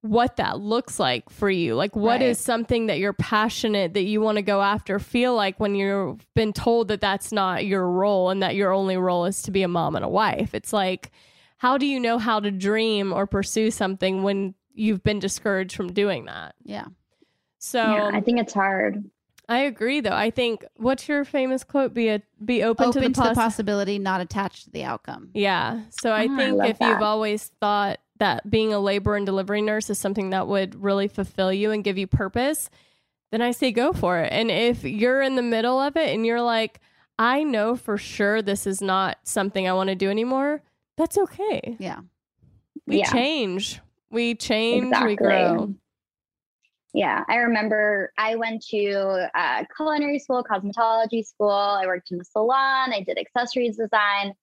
what 0.01 0.35
that 0.35 0.59
looks 0.59 0.99
like 0.99 1.29
for 1.29 1.49
you. 1.49 1.73
Like 1.75 1.95
what 1.95 2.21
is 2.21 2.37
Right. 2.37 2.45
something 2.45 2.87
that 2.87 2.99
you're 2.99 3.13
passionate 3.13 3.93
that 3.93 4.03
you 4.03 4.21
want 4.21 4.37
to 4.37 4.43
go 4.43 4.61
after 4.61 4.99
feel 4.99 5.35
like 5.35 5.59
when 5.59 5.73
you've 5.75 6.25
been 6.35 6.53
told 6.53 6.87
that 6.89 7.01
that's 7.01 7.31
not 7.31 7.65
your 7.65 7.87
role 7.89 8.29
and 8.29 8.41
that 8.43 8.55
your 8.55 8.71
only 8.71 8.97
role 8.97 9.25
is 9.25 9.41
to 9.43 9.51
be 9.51 9.63
a 9.63 9.67
mom 9.67 9.95
and 9.95 10.05
a 10.05 10.09
wife. 10.09 10.53
It's 10.53 10.73
like 10.73 11.11
how 11.57 11.77
do 11.77 11.85
you 11.85 11.99
know 11.99 12.17
how 12.17 12.39
to 12.39 12.51
dream 12.51 13.13
or 13.13 13.25
pursue 13.25 13.71
something 13.71 14.21
when 14.23 14.53
you've 14.75 15.03
been 15.03 15.19
discouraged 15.19 15.75
from 15.75 15.91
doing 15.93 16.25
that? 16.25 16.55
Yeah. 16.63 16.85
So 17.57 17.81
yeah, 17.81 18.11
I 18.13 18.21
think 18.21 18.39
it's 18.39 18.53
hard. 18.53 19.03
I 19.47 19.59
agree 19.59 20.01
though. 20.01 20.15
I 20.15 20.31
think 20.31 20.65
what's 20.75 21.07
your 21.07 21.23
famous 21.23 21.63
quote? 21.63 21.93
Be 21.93 22.09
a 22.09 22.21
be 22.43 22.63
open, 22.63 22.87
Open 22.87 23.01
to 23.01 23.07
the, 23.07 23.13
to 23.23 23.29
the 23.29 23.35
possibility, 23.35 23.99
not 23.99 24.21
attached 24.21 24.65
to 24.65 24.71
the 24.71 24.83
outcome. 24.83 25.29
Yeah. 25.33 25.81
So 25.89 26.11
I 26.11 26.27
ah, 26.27 26.33
I 26.33 26.37
think 26.37 26.57
love 26.57 26.69
if 26.69 26.79
that. 26.79 26.87
you've 26.87 27.01
always 27.01 27.51
thought 27.59 27.99
that 28.17 28.49
being 28.49 28.73
a 28.73 28.79
labor 28.79 29.15
and 29.15 29.25
delivery 29.25 29.61
nurse 29.61 29.89
is 29.89 29.99
something 29.99 30.29
that 30.31 30.47
would 30.47 30.81
really 30.81 31.07
fulfill 31.07 31.51
you 31.51 31.71
and 31.71 31.83
give 31.83 31.97
you 31.97 32.07
purpose, 32.07 32.69
then 33.31 33.41
I 33.41 33.51
say 33.51 33.71
go 33.71 33.93
for 33.93 34.19
it. 34.19 34.31
And 34.31 34.49
if 34.49 34.83
you're 34.83 35.21
in 35.21 35.35
the 35.35 35.41
middle 35.41 35.79
of 35.79 35.97
it 35.97 36.13
and 36.13 36.25
you're 36.25 36.41
like, 36.41 36.79
I 37.19 37.43
know 37.43 37.75
for 37.75 37.97
sure 37.97 38.41
this 38.41 38.65
is 38.65 38.81
not 38.81 39.17
something 39.23 39.67
I 39.67 39.73
want 39.73 39.89
to 39.89 39.95
do 39.95 40.09
anymore, 40.09 40.61
that's 40.97 41.17
okay. 41.17 41.75
Yeah. 41.79 41.99
We 42.87 42.99
Yeah. 42.99 43.11
change. 43.11 43.81
We 44.15 44.33
change, 44.33 44.85
Exactly. 44.85 45.09
we 45.09 45.15
grow. 45.17 45.75
Yeah, 46.93 47.25
I 47.27 47.35
remember 47.35 48.13
I 48.17 48.35
went 48.35 48.65
to 48.67 49.29
uh, 49.35 49.65
culinary 49.75 50.19
school, 50.19 50.41
cosmetology 50.41 51.25
school. 51.25 51.49
I 51.51 51.85
worked 51.85 52.11
in 52.11 52.17
the 52.17 52.23
salon. 52.23 52.93
I 52.93 53.03
did 53.05 53.17
accessories 53.17 53.75
design, 53.75 54.33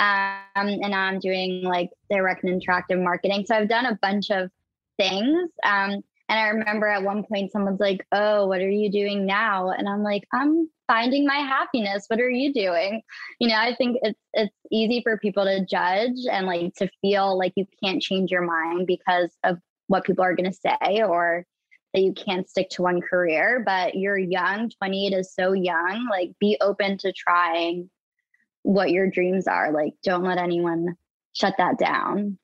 um, 0.00 0.42
and 0.56 0.80
now 0.80 1.02
I'm 1.02 1.20
doing 1.20 1.62
like 1.62 1.90
direct 2.10 2.42
and 2.42 2.60
interactive 2.60 3.00
marketing. 3.00 3.44
So 3.46 3.54
I've 3.54 3.68
done 3.68 3.86
a 3.86 3.96
bunch 4.02 4.32
of 4.32 4.50
things. 4.98 5.48
Um, 5.62 6.02
and 6.28 6.38
I 6.40 6.48
remember 6.48 6.88
at 6.88 7.04
one 7.04 7.22
point 7.22 7.52
someone's 7.52 7.78
like, 7.78 8.04
"Oh, 8.10 8.48
what 8.48 8.60
are 8.60 8.68
you 8.68 8.90
doing 8.90 9.26
now?" 9.26 9.70
And 9.70 9.88
I'm 9.88 10.02
like, 10.02 10.24
"I'm 10.32 10.68
finding 10.90 11.24
my 11.24 11.38
happiness. 11.38 12.06
What 12.08 12.20
are 12.20 12.30
you 12.30 12.52
doing?" 12.52 13.02
You 13.38 13.48
know, 13.48 13.56
I 13.56 13.74
think 13.76 13.98
it's 14.02 14.20
it's 14.32 14.54
easy 14.72 15.00
for 15.02 15.18
people 15.18 15.44
to 15.44 15.64
judge 15.64 16.26
and 16.30 16.46
like 16.46 16.74
to 16.76 16.88
feel 17.00 17.38
like 17.38 17.52
you 17.56 17.66
can't 17.82 18.02
change 18.02 18.30
your 18.30 18.42
mind 18.42 18.86
because 18.86 19.30
of 19.44 19.58
what 19.86 20.04
people 20.04 20.24
are 20.24 20.34
going 20.34 20.50
to 20.50 20.56
say 20.56 21.02
or 21.02 21.44
that 21.92 22.02
you 22.02 22.12
can't 22.12 22.48
stick 22.48 22.70
to 22.70 22.82
one 22.82 23.00
career, 23.00 23.62
but 23.64 23.96
you're 23.96 24.18
young. 24.18 24.70
28 24.78 25.12
is 25.12 25.34
so 25.34 25.52
young. 25.52 26.06
Like, 26.08 26.30
be 26.38 26.56
open 26.60 26.98
to 26.98 27.12
trying 27.12 27.90
what 28.62 28.90
your 28.90 29.10
dreams 29.10 29.48
are. 29.48 29.72
Like, 29.72 29.94
don't 30.04 30.24
let 30.24 30.38
anyone 30.38 30.94
shut 31.32 31.54
that 31.58 31.78
down. 31.78 32.38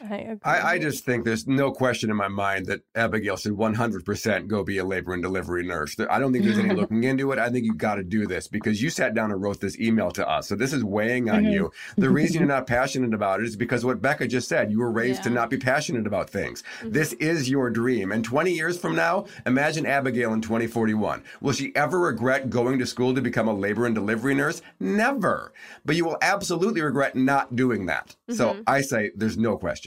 I. 0.00 0.36
I, 0.44 0.60
I 0.74 0.78
just 0.78 1.04
think 1.04 1.24
there's 1.24 1.46
no 1.46 1.70
question 1.72 2.10
in 2.10 2.16
my 2.16 2.28
mind 2.28 2.66
that 2.66 2.80
Abigail 2.94 3.36
should 3.36 3.52
100% 3.52 4.46
go 4.46 4.62
be 4.64 4.78
a 4.78 4.84
labor 4.84 5.12
and 5.12 5.22
delivery 5.22 5.64
nurse. 5.64 5.96
I 6.10 6.18
don't 6.18 6.32
think 6.32 6.44
there's 6.44 6.58
any 6.58 6.74
looking 6.74 7.04
into 7.04 7.30
it. 7.32 7.38
I 7.38 7.50
think 7.50 7.64
you 7.64 7.74
got 7.74 7.96
to 7.96 8.02
do 8.02 8.26
this 8.26 8.48
because 8.48 8.82
you 8.82 8.90
sat 8.90 9.14
down 9.14 9.30
and 9.32 9.42
wrote 9.42 9.60
this 9.60 9.78
email 9.78 10.10
to 10.12 10.28
us. 10.28 10.48
So 10.48 10.56
this 10.56 10.72
is 10.72 10.84
weighing 10.84 11.28
on 11.30 11.44
Mhm. 11.44 11.52
you. 11.52 11.72
The 11.96 12.10
reason 12.10 12.38
you're 12.40 12.46
not 12.56 12.66
passionate 12.66 13.14
about 13.14 13.40
it 13.40 13.46
is 13.46 13.56
because 13.56 13.84
what 13.84 14.00
Becca 14.00 14.28
just 14.28 14.48
said. 14.48 14.70
You 14.70 14.78
were 14.78 14.90
raised 14.92 15.22
to 15.24 15.30
not 15.30 15.50
be 15.50 15.56
passionate 15.58 16.06
about 16.06 16.30
things. 16.30 16.62
This 16.82 17.12
is 17.14 17.50
your 17.50 17.70
dream. 17.70 18.12
And 18.12 18.24
20 18.24 18.52
years 18.52 18.78
from 18.78 18.94
now, 18.96 19.26
imagine 19.46 19.86
Abigail 19.86 20.32
in 20.32 20.40
2041. 20.40 21.22
Will 21.40 21.52
she 21.52 21.74
ever 21.76 21.98
regret 22.00 22.50
going 22.50 22.78
to 22.78 22.86
school 22.86 23.14
to 23.14 23.20
become 23.20 23.48
a 23.48 23.52
labor 23.54 23.86
and 23.86 23.94
delivery 23.94 24.34
nurse? 24.34 24.62
Never. 24.80 25.52
But 25.84 25.96
you 25.96 26.04
will 26.04 26.18
absolutely 26.22 26.80
regret 26.82 27.16
not 27.16 27.56
doing 27.56 27.86
that. 27.86 28.16
So 28.30 28.58
I 28.66 28.80
say 28.80 29.10
there's 29.14 29.36
no 29.36 29.56
question. 29.56 29.81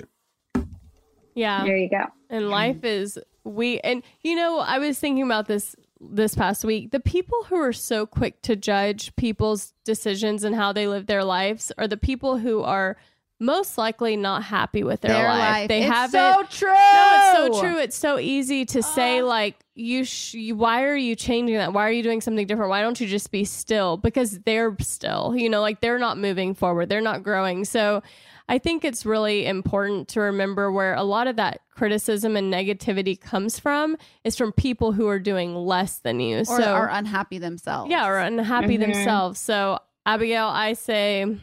Yeah. 1.35 1.63
There 1.63 1.77
you 1.77 1.89
go. 1.89 2.05
And 2.29 2.49
life 2.49 2.83
is 2.83 3.19
we 3.43 3.79
and 3.81 4.01
you 4.23 4.35
know, 4.35 4.59
I 4.59 4.79
was 4.79 4.97
thinking 4.99 5.23
about 5.23 5.47
this 5.47 5.75
this 6.01 6.35
past 6.35 6.65
week. 6.65 6.91
The 6.91 6.99
people 6.99 7.43
who 7.45 7.55
are 7.57 7.73
so 7.73 8.05
quick 8.05 8.41
to 8.43 8.55
judge 8.55 9.15
people's 9.15 9.73
decisions 9.85 10.43
and 10.43 10.55
how 10.55 10.73
they 10.73 10.87
live 10.87 11.05
their 11.05 11.23
lives 11.23 11.71
are 11.77 11.87
the 11.87 11.97
people 11.97 12.37
who 12.39 12.61
are 12.63 12.97
most 13.39 13.77
likely 13.77 14.15
not 14.15 14.43
happy 14.43 14.83
with 14.83 15.01
their, 15.01 15.11
Their 15.11 15.27
life. 15.27 15.39
life. 15.39 15.67
They 15.67 15.83
It's 15.83 15.93
have 15.93 16.11
so 16.11 16.39
it. 16.39 16.49
true. 16.51 16.69
No, 16.69 17.17
it's 17.17 17.55
so 17.55 17.61
true. 17.61 17.79
It's 17.79 17.97
so 17.97 18.17
easy 18.17 18.63
to 18.65 18.81
say 18.81 19.19
ah. 19.19 19.25
like 19.25 19.55
you, 19.75 20.05
sh- 20.05 20.35
you. 20.35 20.55
Why 20.55 20.83
are 20.83 20.95
you 20.95 21.15
changing 21.15 21.57
that? 21.57 21.73
Why 21.73 21.85
are 21.87 21.91
you 21.91 22.01
doing 22.03 22.21
something 22.21 22.47
different? 22.47 22.69
Why 22.69 22.81
don't 22.81 22.99
you 22.99 23.07
just 23.07 23.31
be 23.31 23.43
still? 23.43 23.97
Because 23.97 24.39
they're 24.39 24.75
still. 24.79 25.35
You 25.35 25.49
know, 25.49 25.59
like 25.59 25.81
they're 25.81 25.99
not 25.99 26.17
moving 26.17 26.53
forward. 26.55 26.87
They're 26.89 27.01
not 27.01 27.23
growing. 27.23 27.65
So. 27.65 28.01
I 28.47 28.59
think 28.59 28.85
it's 28.85 29.05
really 29.05 29.45
important 29.47 30.07
to 30.09 30.21
remember 30.21 30.71
where 30.71 30.93
a 30.93 31.03
lot 31.03 31.25
of 31.27 31.35
that 31.37 31.61
criticism 31.71 32.35
and 32.37 32.53
negativity 32.53 33.19
comes 33.19 33.59
from 33.59 33.97
is 34.23 34.35
from 34.37 34.51
people 34.51 34.91
who 34.91 35.07
are 35.07 35.19
doing 35.19 35.55
less 35.55 35.97
than 35.99 36.19
you. 36.19 36.39
Or 36.39 36.45
so 36.45 36.73
are 36.73 36.89
unhappy 36.89 37.39
themselves. 37.39 37.89
yeah, 37.89 38.07
or 38.07 38.19
unhappy 38.19 38.77
Mhm. 38.77 38.81
themselves. 38.81 39.39
So 39.39 39.79
Abigail, 40.05 40.45
I 40.45 40.73
say 40.73 41.37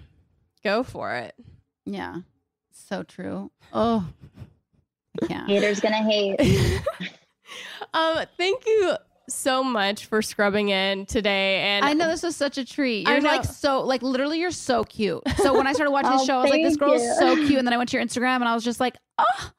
go 0.62 0.84
for 0.84 1.14
it. 1.16 1.34
Yeah. 1.84 2.18
So 2.72 3.02
true. 3.02 3.50
Oh, 3.72 4.06
yeah. 5.28 5.46
Haters 5.46 5.80
gonna 5.80 6.02
hate. 6.02 6.38
Um, 7.94 8.24
thank 8.38 8.64
you 8.66 8.94
so 9.32 9.64
much 9.64 10.06
for 10.06 10.22
scrubbing 10.22 10.68
in 10.68 11.06
today. 11.06 11.58
And 11.60 11.84
I 11.84 11.92
know 11.94 12.08
this 12.08 12.22
was 12.22 12.36
such 12.36 12.58
a 12.58 12.64
treat. 12.64 13.08
You're 13.08 13.20
like 13.20 13.44
so, 13.44 13.80
like 13.82 14.02
literally, 14.02 14.38
you're 14.40 14.50
so 14.50 14.84
cute. 14.84 15.22
So 15.38 15.54
when 15.56 15.66
I 15.66 15.72
started 15.72 15.90
watching 15.92 16.10
the 16.10 16.18
Oh, 16.22 16.24
show, 16.26 16.38
I 16.38 16.42
was 16.42 16.50
like, 16.50 16.62
this 16.62 16.76
thank 16.76 16.80
girl 16.80 16.92
is 16.92 17.18
so 17.18 17.34
cute. 17.36 17.58
And 17.58 17.66
then 17.66 17.74
I 17.74 17.76
went 17.76 17.90
to 17.90 17.96
your 17.96 18.04
Instagram 18.06 18.36
and 18.36 18.44
I 18.44 18.54
was 18.54 18.64
just 18.64 18.80
like, 18.80 18.96
oh, 19.18 19.50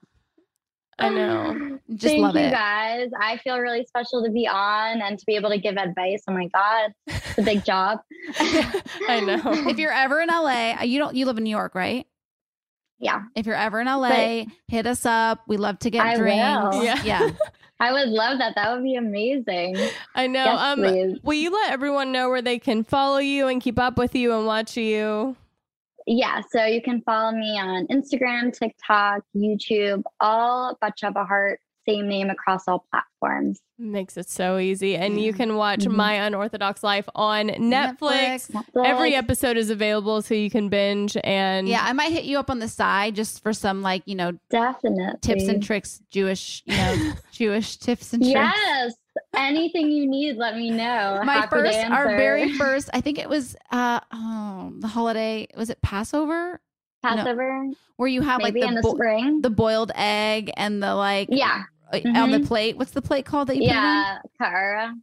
I 1.00 1.10
know. 1.10 1.80
just 1.95 2.14
Thank 2.14 2.22
love 2.22 2.36
you 2.36 2.41
it. 2.41 2.52
guys. 2.52 3.10
I 3.20 3.38
feel 3.38 3.58
really 3.60 3.84
special 3.86 4.24
to 4.24 4.32
be 4.32 4.48
on 4.48 5.02
and 5.02 5.18
to 5.18 5.26
be 5.26 5.36
able 5.36 5.50
to 5.50 5.58
give 5.58 5.76
advice. 5.78 6.24
Oh 6.28 6.34
my 6.34 6.48
God, 6.54 6.91
it's 7.08 7.38
a 7.40 7.41
big 7.41 7.66
job. 7.66 8.00
I 8.40 9.20
know. 9.26 9.41
If 9.70 9.80
you're 9.80 9.91
ever 9.91 10.22
in 10.22 10.30
LA, 10.30 10.76
uh, 10.80 10.84
you 10.84 11.00
don't, 11.00 11.16
you 11.16 11.26
live 11.26 11.38
in 11.38 11.44
New 11.44 11.50
York, 11.50 11.76
right? 11.76 12.06
yeah, 13.00 13.24
If 13.36 13.45
you're 13.45 13.56
ever 13.56 13.82
in 13.82 13.88
LA, 13.88 14.45
hit 14.70 14.88
us 14.88 15.06
up. 15.06 15.41
We 15.45 15.58
love 15.58 15.78
to 15.80 15.90
get 15.90 16.06
I 16.06 16.16
drinks. 16.16 16.38
will. 16.76 16.84
Yeah. 16.86 17.04
yeah. 17.04 17.30
I 17.84 17.91
would 17.91 18.07
love 18.07 18.38
that. 18.38 18.55
That 18.55 18.73
would 18.73 18.81
be 18.81 18.95
amazing. 18.95 19.76
I 20.15 20.27
know. 20.27 20.45
Yes, 20.45 20.60
um, 20.61 20.80
please. 20.80 21.19
will 21.22 21.34
you 21.34 21.51
let 21.51 21.73
everyone 21.73 22.14
know 22.14 22.30
where 22.30 22.41
they 22.41 22.57
can 22.57 22.85
follow 22.85 23.18
you 23.18 23.49
and 23.49 23.61
keep 23.61 23.77
up 23.77 23.97
with 23.97 24.15
you 24.15 24.31
and 24.31 24.45
watch 24.45 24.77
you? 24.77 25.35
Yeah, 26.07 26.39
so 26.49 26.64
you 26.64 26.81
can 26.81 27.01
follow 27.01 27.34
me 27.34 27.60
on 27.60 27.88
Instagram, 27.88 28.57
TikTok, 28.57 29.23
YouTube, 29.35 30.03
all 30.22 30.77
Batsheva 30.81 31.27
Haart 31.27 31.57
same 31.88 32.07
name 32.07 32.30
across 32.30 32.68
all 32.68 32.85
platforms. 32.91 33.60
Makes 33.77 34.18
it 34.18 34.30
so 34.30 34.57
easy. 34.57 34.95
And 34.95 35.19
you 35.22 35.34
can 35.34 35.55
watch 35.55 35.88
My 35.88 36.14
Unorthodox 36.26 36.84
Life 36.84 37.07
on 37.15 37.49
Netflix. 37.49 38.51
Netflix. 38.51 38.85
Every 38.85 39.15
episode 39.15 39.57
is 39.57 39.69
available 39.69 40.22
so 40.22 40.34
you 40.34 40.49
can 40.49 40.69
binge 40.69 41.18
and 41.23 41.68
Yeah, 41.68 41.81
I 41.84 41.93
might 41.93 42.11
hit 42.11 42.23
you 42.23 42.39
up 42.39 42.49
on 42.49 42.60
the 42.60 42.68
side 42.69 43.15
just 43.15 43.41
for 43.43 43.51
some 43.53 43.81
like, 43.81 44.03
you 44.05 44.15
know, 44.15 44.34
Definitely. 44.49 45.19
tips 45.22 45.47
and 45.47 45.61
tricks, 45.64 46.01
Jewish, 46.10 46.64
you 46.65 46.77
know, 46.77 47.14
Jewish 47.31 47.77
tips 47.77 48.14
and 48.14 48.22
tricks. 48.23 48.35
Yes. 48.35 48.93
Anything 49.35 49.91
you 49.91 50.07
need, 50.07 50.38
let 50.38 50.55
me 50.55 50.69
know. 50.69 51.22
My 51.26 51.34
Happy 51.34 51.47
first, 51.49 51.77
our 51.80 52.07
very 52.18 52.53
first, 52.57 52.89
I 52.93 53.01
think 53.01 53.19
it 53.19 53.30
was 53.30 53.55
uh 53.72 53.99
oh, 54.14 54.73
the 54.80 54.88
holiday, 54.88 55.47
was 55.57 55.69
it 55.69 55.81
Passover? 55.81 56.61
No, 57.03 57.10
Passover. 57.18 57.68
where 57.97 58.07
you 58.07 58.22
have 58.22 58.41
Maybe 58.41 58.61
like 58.61 58.69
in 58.69 58.76
the 58.76 58.81
the 58.81 58.88
bo- 58.88 58.93
spring. 58.95 59.41
the 59.41 59.49
boiled 59.49 59.91
egg 59.93 60.51
and 60.55 60.81
the 60.81 60.95
like 60.95 61.27
Yeah. 61.31 61.64
Uh, 61.94 61.99
on 62.15 62.32
the 62.32 62.40
Mhm. 62.40 62.48
plate. 62.48 62.78
What's 62.78 62.91
the 62.91 63.02
plate 63.02 63.26
called 63.26 63.48
that 63.49 63.56
you 63.57 63.61
put 63.64 63.68
it 63.70 63.74
Yeah, 63.74 64.18
kara. 64.40 64.95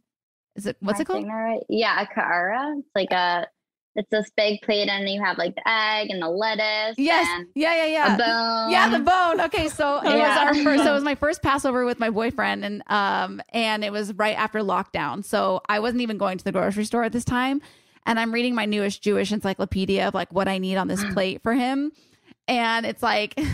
Is 0.55 0.65
it 0.65 0.77
what's 0.81 0.99
it 0.99 1.05
called? 1.05 1.25
right? 1.27 1.61
Yeah, 1.69 2.01
a 2.01 2.05
kara. 2.07 2.73
It's 2.77 2.89
like 2.93 3.11
a, 3.11 3.47
it's 3.95 4.09
this 4.09 4.29
big 4.35 4.61
plate, 4.61 4.87
and 4.89 5.07
you 5.09 5.21
have 5.23 5.37
like 5.37 5.55
the 5.55 5.67
egg 5.67 6.09
and 6.09 6.21
the 6.21 6.29
lettuce. 6.29 6.95
Yes. 6.97 7.27
Yeah, 7.55 7.75
yeah, 7.75 7.85
yeah. 7.85 8.15
A 8.15 8.17
bone. 8.17 8.71
Yeah, 8.71 8.89
the 8.89 8.99
bone. 8.99 9.41
Okay, 9.47 9.67
so 9.69 9.97
it 10.03 10.17
was 10.17 10.37
our 10.37 10.53
first. 10.55 10.83
So 10.83 10.91
it 10.91 10.93
was 10.93 11.03
my 11.11 11.15
first 11.15 11.41
Passover 11.41 11.85
with 11.85 11.99
my 11.99 12.09
boyfriend, 12.09 12.63
and 12.65 12.83
um, 12.87 13.41
and 13.49 13.83
it 13.83 13.91
was 13.91 14.13
right 14.13 14.37
after 14.37 14.59
lockdown. 14.59 15.23
So 15.23 15.61
I 15.67 15.79
wasn't 15.79 16.01
even 16.01 16.17
going 16.17 16.37
to 16.37 16.43
the 16.43 16.51
grocery 16.51 16.85
store 16.85 17.03
at 17.03 17.11
this 17.13 17.25
time, 17.25 17.61
and 18.05 18.19
I'm 18.19 18.33
reading 18.33 18.55
my 18.55 18.65
newest 18.65 19.01
Jewish 19.01 19.31
encyclopedia 19.31 20.07
of 20.07 20.13
like 20.13 20.31
what 20.33 20.47
I 20.47 20.57
need 20.57 20.75
on 20.77 20.87
this 20.87 21.03
plate 21.13 21.41
for 21.41 21.53
him, 21.53 21.91
and 22.47 22.85
it's 22.85 23.01
like. 23.03 23.39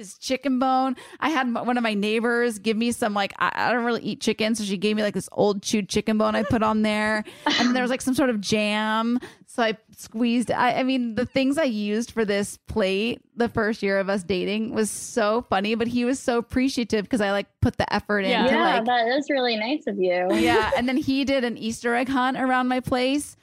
This 0.00 0.16
chicken 0.16 0.58
bone. 0.58 0.96
I 1.20 1.28
had 1.28 1.52
one 1.52 1.76
of 1.76 1.82
my 1.82 1.92
neighbors 1.92 2.58
give 2.58 2.74
me 2.74 2.90
some 2.90 3.12
like 3.12 3.34
I, 3.38 3.52
I 3.54 3.70
don't 3.70 3.84
really 3.84 4.00
eat 4.00 4.22
chicken, 4.22 4.54
so 4.54 4.64
she 4.64 4.78
gave 4.78 4.96
me 4.96 5.02
like 5.02 5.12
this 5.12 5.28
old 5.30 5.62
chewed 5.62 5.90
chicken 5.90 6.16
bone 6.16 6.34
I 6.34 6.42
put 6.42 6.62
on 6.62 6.80
there, 6.80 7.22
and 7.44 7.76
there 7.76 7.82
was 7.82 7.90
like 7.90 8.00
some 8.00 8.14
sort 8.14 8.30
of 8.30 8.40
jam. 8.40 9.20
So 9.44 9.62
I 9.62 9.76
squeezed. 9.94 10.50
I, 10.50 10.76
I 10.76 10.82
mean, 10.84 11.16
the 11.16 11.26
things 11.26 11.58
I 11.58 11.64
used 11.64 12.12
for 12.12 12.24
this 12.24 12.56
plate 12.66 13.20
the 13.36 13.50
first 13.50 13.82
year 13.82 13.98
of 13.98 14.08
us 14.08 14.22
dating 14.22 14.72
was 14.72 14.90
so 14.90 15.44
funny, 15.50 15.74
but 15.74 15.86
he 15.86 16.06
was 16.06 16.18
so 16.18 16.38
appreciative 16.38 17.04
because 17.04 17.20
I 17.20 17.30
like 17.32 17.48
put 17.60 17.76
the 17.76 17.92
effort 17.92 18.20
in. 18.20 18.30
Yeah, 18.30 18.46
to, 18.46 18.58
like, 18.58 18.84
that 18.86 19.06
is 19.18 19.28
really 19.28 19.56
nice 19.56 19.86
of 19.86 19.98
you. 19.98 20.28
yeah, 20.32 20.70
and 20.78 20.88
then 20.88 20.96
he 20.96 21.26
did 21.26 21.44
an 21.44 21.58
Easter 21.58 21.94
egg 21.94 22.08
hunt 22.08 22.38
around 22.38 22.68
my 22.68 22.80
place, 22.80 23.36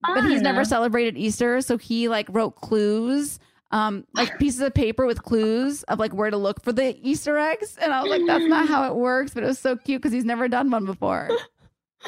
but 0.00 0.22
he's 0.26 0.42
never 0.42 0.64
celebrated 0.64 1.18
Easter, 1.18 1.60
so 1.60 1.76
he 1.76 2.08
like 2.08 2.28
wrote 2.30 2.54
clues, 2.54 3.40
um, 3.74 4.06
like 4.14 4.38
pieces 4.38 4.60
of 4.60 4.72
paper 4.72 5.04
with 5.04 5.22
clues 5.24 5.82
of 5.84 5.98
like 5.98 6.14
where 6.14 6.30
to 6.30 6.36
look 6.36 6.62
for 6.62 6.72
the 6.72 6.96
Easter 7.02 7.36
eggs, 7.36 7.76
and 7.82 7.92
I 7.92 8.00
was 8.02 8.10
like, 8.10 8.22
that's 8.26 8.44
not 8.46 8.68
how 8.68 8.86
it 8.86 8.94
works, 8.94 9.34
but 9.34 9.42
it 9.42 9.46
was 9.46 9.58
so 9.58 9.76
cute 9.76 10.00
because 10.00 10.12
he's 10.12 10.24
never 10.24 10.46
done 10.48 10.70
one 10.70 10.84
before. 10.86 11.28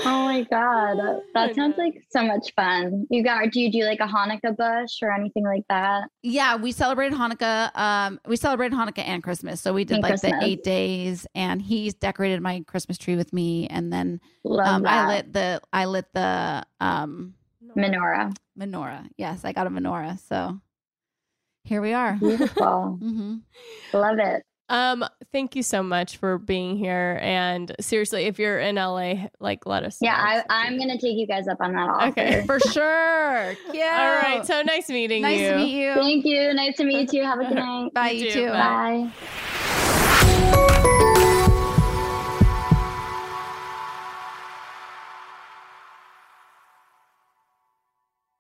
Oh 0.05 0.27
my 0.27 0.43
god, 0.43 0.99
that 1.33 1.55
sounds 1.55 1.79
like 1.79 1.95
so 2.11 2.23
much 2.23 2.53
fun. 2.55 3.07
You 3.09 3.25
got? 3.25 3.51
Do 3.51 3.61
you 3.61 3.73
do 3.73 3.85
like 3.85 4.01
a 4.01 4.07
Hanukkah 4.07 4.55
bush 4.55 4.99
or 5.01 5.11
anything 5.11 5.43
like 5.43 5.63
that? 5.71 6.09
Yeah, 6.23 6.57
we 6.57 6.73
celebrated 6.73 7.17
Hanukkah. 7.19 7.75
Um, 7.75 8.21
we 8.27 8.37
celebrated 8.37 8.77
Hanukkah 8.77 9.05
and 9.07 9.23
Christmas, 9.23 9.59
so 9.59 9.73
we 9.73 9.85
did 9.87 9.95
And 9.95 10.03
like 10.03 10.11
Christmas. 10.21 10.35
the 10.39 10.45
eight 10.45 10.63
days, 10.63 11.27
and 11.35 11.63
he's 11.63 11.95
decorated 11.95 12.43
my 12.43 12.63
Christmas 12.67 12.99
tree 12.99 13.17
with 13.17 13.33
me, 13.33 13.69
and 13.69 13.91
then 13.91 14.21
um. 14.45 14.85
I 14.87 15.09
lit 15.09 15.33
the 15.33 15.63
I 15.73 15.87
lit 15.87 16.13
the 16.13 16.63
um 16.79 17.33
menorah. 17.75 18.37
menorah. 18.59 19.09
Yes, 19.17 19.47
I 19.47 19.53
got 19.53 19.67
a 19.67 19.71
menorah. 19.71 20.19
So 20.29 20.61
here 21.67 21.83
we 21.83 21.93
are. 21.93 22.15
Beautiful. 22.15 22.97
hmm 23.01 23.37
Love 23.93 24.19
it. 24.19 24.43
Um, 24.69 25.05
thank 25.33 25.55
you 25.55 25.63
so 25.63 25.81
much 25.83 26.17
for 26.17 26.39
being 26.39 26.77
here. 26.77 27.21
And 27.23 27.73
seriously, 27.81 28.25
if 28.25 28.39
you're 28.41 28.59
in 28.59 28.75
LA, 28.75 29.29
like 29.39 29.65
let 29.65 29.85
us 29.85 30.03
know. 30.03 30.09
Yeah, 30.09 30.17
I, 30.19 30.43
I'm 30.67 30.77
gonna 30.79 30.99
take 30.99 31.17
you 31.17 31.27
guys 31.27 31.47
up 31.47 31.59
on 31.61 31.73
that 31.75 31.89
offer. 31.89 32.09
Okay. 32.09 32.43
For 32.47 32.59
sure. 32.59 33.55
Yeah. 33.73 33.97
All 34.27 34.33
right. 34.33 34.45
So 34.45 34.63
nice 34.63 34.89
meeting 34.89 35.23
Nice 35.23 35.39
you. 35.39 35.51
Nice 35.51 35.51
to 35.51 35.57
meet 35.57 35.81
you. 35.81 35.95
Thank 35.95 36.25
you. 36.25 36.55
Nice 36.55 36.77
to 36.79 36.85
meet 36.85 37.13
you. 37.13 37.23
Have 37.25 37.39
a 37.41 37.45
good 37.45 37.55
night. 37.59 37.95
Bye, 37.95 38.11
You 38.11 38.25
you 38.25 38.31
too. 38.33 38.47
too. 38.47 38.53
Bye. 38.53 39.11
Bye. 39.23 40.93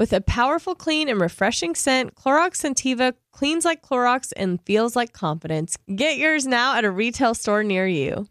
With 0.00 0.14
a 0.14 0.22
powerful, 0.22 0.74
clean, 0.74 1.10
and 1.10 1.20
refreshing 1.20 1.74
scent, 1.74 2.14
Clorox 2.14 2.62
Scentiva 2.62 3.12
cleans 3.32 3.66
like 3.66 3.82
Clorox 3.82 4.32
and 4.34 4.58
feels 4.62 4.96
like 4.96 5.12
confidence. 5.12 5.76
Get 5.94 6.16
yours 6.16 6.46
now 6.46 6.74
at 6.74 6.86
a 6.86 6.90
retail 6.90 7.34
store 7.34 7.62
near 7.62 7.86
you. 7.86 8.26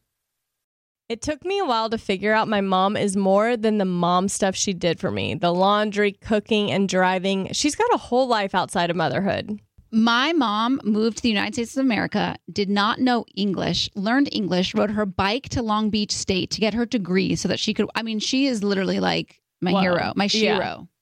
It 1.09 1.21
took 1.21 1.45
me 1.45 1.59
a 1.59 1.65
while 1.65 1.87
to 1.91 1.99
figure 1.99 2.33
out 2.33 2.47
my 2.47 2.61
mom 2.61 2.97
is 2.97 3.15
more 3.15 3.55
than 3.55 3.77
the 3.77 3.85
mom 3.85 4.29
stuff 4.29 4.55
she 4.55 4.73
did 4.73 4.99
for 4.99 5.11
me 5.11 5.35
the 5.35 5.53
laundry, 5.53 6.11
cooking, 6.11 6.71
and 6.71 6.89
driving. 6.89 7.53
She's 7.53 7.75
got 7.75 7.93
a 7.93 7.97
whole 7.97 8.27
life 8.27 8.55
outside 8.55 8.89
of 8.89 8.95
motherhood. 8.95 9.59
My 9.91 10.33
mom 10.33 10.81
moved 10.83 11.17
to 11.17 11.21
the 11.23 11.29
United 11.29 11.53
States 11.53 11.77
of 11.77 11.85
America, 11.85 12.35
did 12.51 12.71
not 12.71 12.99
know 12.99 13.25
English, 13.35 13.91
learned 13.93 14.29
English, 14.31 14.73
rode 14.73 14.89
her 14.89 15.05
bike 15.05 15.49
to 15.49 15.61
Long 15.61 15.91
Beach 15.91 16.13
State 16.13 16.49
to 16.49 16.61
get 16.61 16.73
her 16.73 16.87
degree 16.87 17.35
so 17.35 17.47
that 17.47 17.59
she 17.59 17.75
could. 17.75 17.87
I 17.93 18.01
mean, 18.01 18.17
she 18.17 18.47
is 18.47 18.63
literally 18.63 18.99
like 18.99 19.39
my 19.61 19.71
Whoa. 19.71 19.81
hero, 19.81 20.13
my 20.15 20.27
Yeah. 20.33 20.85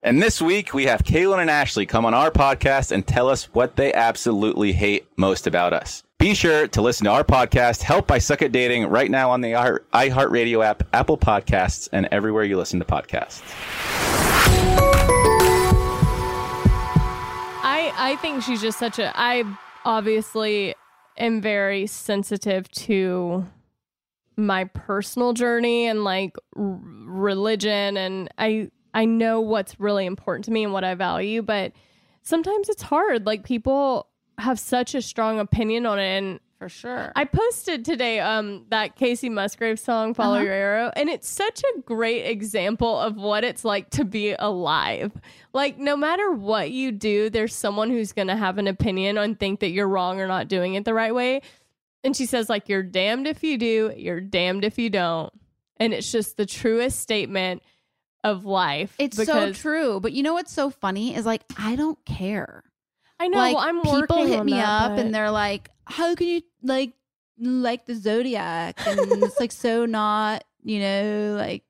And 0.00 0.22
this 0.22 0.40
week 0.40 0.74
we 0.74 0.86
have 0.86 1.02
Kaylin 1.02 1.40
and 1.40 1.50
Ashley 1.50 1.84
come 1.84 2.06
on 2.06 2.14
our 2.14 2.30
podcast 2.30 2.92
and 2.92 3.04
tell 3.04 3.28
us 3.28 3.52
what 3.52 3.74
they 3.74 3.92
absolutely 3.92 4.72
hate 4.72 5.08
most 5.16 5.48
about 5.48 5.72
us. 5.72 6.04
Be 6.18 6.34
sure 6.34 6.68
to 6.68 6.82
listen 6.82 7.06
to 7.06 7.10
our 7.10 7.24
podcast, 7.24 7.82
Help 7.82 8.06
by 8.06 8.18
Suck 8.18 8.42
at 8.42 8.52
Dating, 8.52 8.86
right 8.86 9.10
now 9.10 9.28
on 9.30 9.40
the 9.40 9.52
iHeartRadio 9.52 10.64
app, 10.64 10.84
Apple 10.92 11.18
Podcasts, 11.18 11.88
and 11.92 12.08
everywhere 12.12 12.44
you 12.44 12.56
listen 12.56 12.78
to 12.78 12.84
podcasts. 12.84 13.42
I 17.64 17.92
I 17.96 18.16
think 18.20 18.44
she's 18.44 18.60
just 18.60 18.78
such 18.78 19.00
a 19.00 19.12
I 19.18 19.42
obviously 19.84 20.76
am 21.16 21.40
very 21.40 21.88
sensitive 21.88 22.70
to 22.70 23.46
my 24.36 24.62
personal 24.64 25.32
journey 25.32 25.86
and 25.86 26.04
like 26.04 26.36
r- 26.56 26.78
religion 26.82 27.96
and 27.96 28.28
I 28.38 28.70
I 28.98 29.04
know 29.04 29.40
what's 29.40 29.78
really 29.78 30.06
important 30.06 30.44
to 30.46 30.50
me 30.50 30.64
and 30.64 30.72
what 30.72 30.84
I 30.84 30.94
value 30.94 31.42
but 31.42 31.72
sometimes 32.22 32.68
it's 32.68 32.82
hard 32.82 33.26
like 33.26 33.44
people 33.44 34.06
have 34.38 34.58
such 34.58 34.94
a 34.94 35.02
strong 35.02 35.40
opinion 35.40 35.86
on 35.86 35.98
it 35.98 36.18
and 36.18 36.40
For 36.58 36.68
sure. 36.68 37.12
I 37.16 37.24
posted 37.24 37.84
today 37.84 38.20
um 38.20 38.66
that 38.70 38.96
Kacey 38.96 39.30
Musgraves 39.30 39.82
song 39.82 40.14
Follow 40.14 40.36
Uh-huh. 40.36 40.44
Your 40.44 40.52
Arrow 40.52 40.90
and 40.96 41.08
it's 41.08 41.28
such 41.28 41.62
a 41.62 41.80
great 41.80 42.24
example 42.26 42.98
of 42.98 43.16
what 43.16 43.42
it's 43.44 43.64
like 43.64 43.90
to 43.90 44.04
be 44.04 44.34
alive. 44.38 45.12
Like 45.52 45.78
no 45.78 45.96
matter 45.96 46.30
what 46.32 46.70
you 46.70 46.92
do 46.92 47.30
there's 47.30 47.54
someone 47.54 47.90
who's 47.90 48.12
going 48.12 48.28
to 48.28 48.36
have 48.36 48.58
an 48.58 48.66
opinion 48.68 49.16
and 49.18 49.38
think 49.38 49.60
that 49.60 49.70
you're 49.70 49.88
wrong 49.88 50.20
or 50.20 50.26
not 50.26 50.48
doing 50.48 50.74
it 50.74 50.84
the 50.84 50.94
right 50.94 51.14
way. 51.14 51.42
And 52.04 52.16
she 52.16 52.26
says 52.26 52.48
like 52.48 52.68
you're 52.68 52.82
damned 52.84 53.26
if 53.26 53.42
you 53.42 53.58
do, 53.58 53.92
you're 53.96 54.20
damned 54.20 54.64
if 54.64 54.78
you 54.78 54.90
don't. 54.90 55.32
And 55.80 55.92
it's 55.94 56.10
just 56.12 56.36
the 56.36 56.46
truest 56.46 57.00
statement 57.00 57.62
of 58.24 58.44
life. 58.44 58.94
It's 58.98 59.16
so 59.22 59.52
true. 59.52 60.00
But 60.00 60.12
you 60.12 60.22
know 60.22 60.34
what's 60.34 60.52
so 60.52 60.70
funny 60.70 61.14
is 61.14 61.24
like, 61.26 61.42
I 61.58 61.76
don't 61.76 61.98
care. 62.04 62.64
I 63.20 63.28
know 63.28 63.38
like, 63.38 63.54
well, 63.56 63.64
I'm 63.64 63.82
people 63.82 64.26
hit 64.26 64.44
me 64.44 64.52
that, 64.52 64.82
up 64.82 64.90
but- 64.92 65.00
and 65.04 65.14
they're 65.14 65.30
like, 65.30 65.70
"How 65.86 66.14
can 66.14 66.26
you 66.28 66.42
like 66.62 66.92
like 67.40 67.84
the 67.86 67.94
zodiac?" 67.96 68.78
And 68.86 69.00
it's 69.24 69.40
like 69.40 69.50
so 69.52 69.86
not, 69.86 70.44
you 70.62 70.78
know, 70.80 71.34
like 71.36 71.64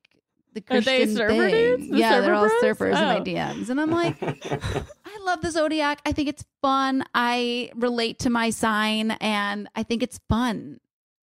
the 0.53 0.63
Are 0.69 0.79
they 0.81 1.05
Christian 1.05 1.27
thing. 1.27 1.89
The 1.91 1.97
yeah, 1.97 2.19
they're 2.21 2.35
all 2.35 2.49
surfers 2.61 2.89
in 2.97 3.03
my 3.03 3.17
Oh. 3.17 3.23
DMs, 3.23 3.69
and 3.69 3.81
I'm 3.81 3.89
like, 3.91 4.21
I 4.21 5.19
love 5.23 5.41
the 5.41 5.49
zodiac. 5.51 6.01
I 6.05 6.11
think 6.11 6.29
it's 6.29 6.45
fun. 6.61 7.03
I 7.15 7.71
relate 7.75 8.19
to 8.19 8.29
my 8.29 8.51
sign, 8.51 9.11
and 9.11 9.69
I 9.75 9.81
think 9.83 10.03
it's 10.03 10.19
fun. 10.29 10.79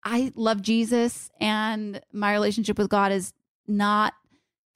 I 0.04 0.32
love 0.36 0.62
Jesus, 0.64 1.30
and 1.40 2.02
my 2.12 2.32
relationship 2.34 2.78
with 2.80 2.90
God 2.90 3.12
is 3.12 3.34
not 3.68 4.14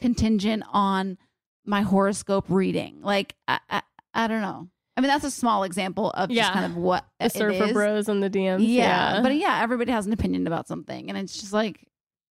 contingent 0.01 0.63
on 0.73 1.17
my 1.65 1.81
horoscope 1.81 2.45
reading. 2.49 3.01
Like, 3.01 3.35
I, 3.47 3.59
I, 3.69 3.81
I 4.13 4.27
don't 4.27 4.41
know. 4.41 4.67
I 4.97 5.01
mean, 5.01 5.07
that's 5.07 5.23
a 5.23 5.31
small 5.31 5.63
example 5.63 6.11
of 6.11 6.31
Yeah. 6.31 6.43
just 6.43 6.53
kind 6.53 6.65
of 6.65 6.75
what 6.75 7.05
the 7.19 7.29
surfer 7.29 7.71
bros 7.71 8.09
and 8.09 8.21
the 8.21 8.29
DMs. 8.29 8.59
Yeah, 8.61 9.15
Yeah. 9.15 9.21
but 9.21 9.33
yeah, 9.35 9.61
everybody 9.63 9.91
has 9.91 10.05
an 10.05 10.13
opinion 10.13 10.45
about 10.47 10.67
something, 10.67 11.07
and 11.09 11.17
it's 11.17 11.39
just 11.39 11.53
like, 11.53 11.87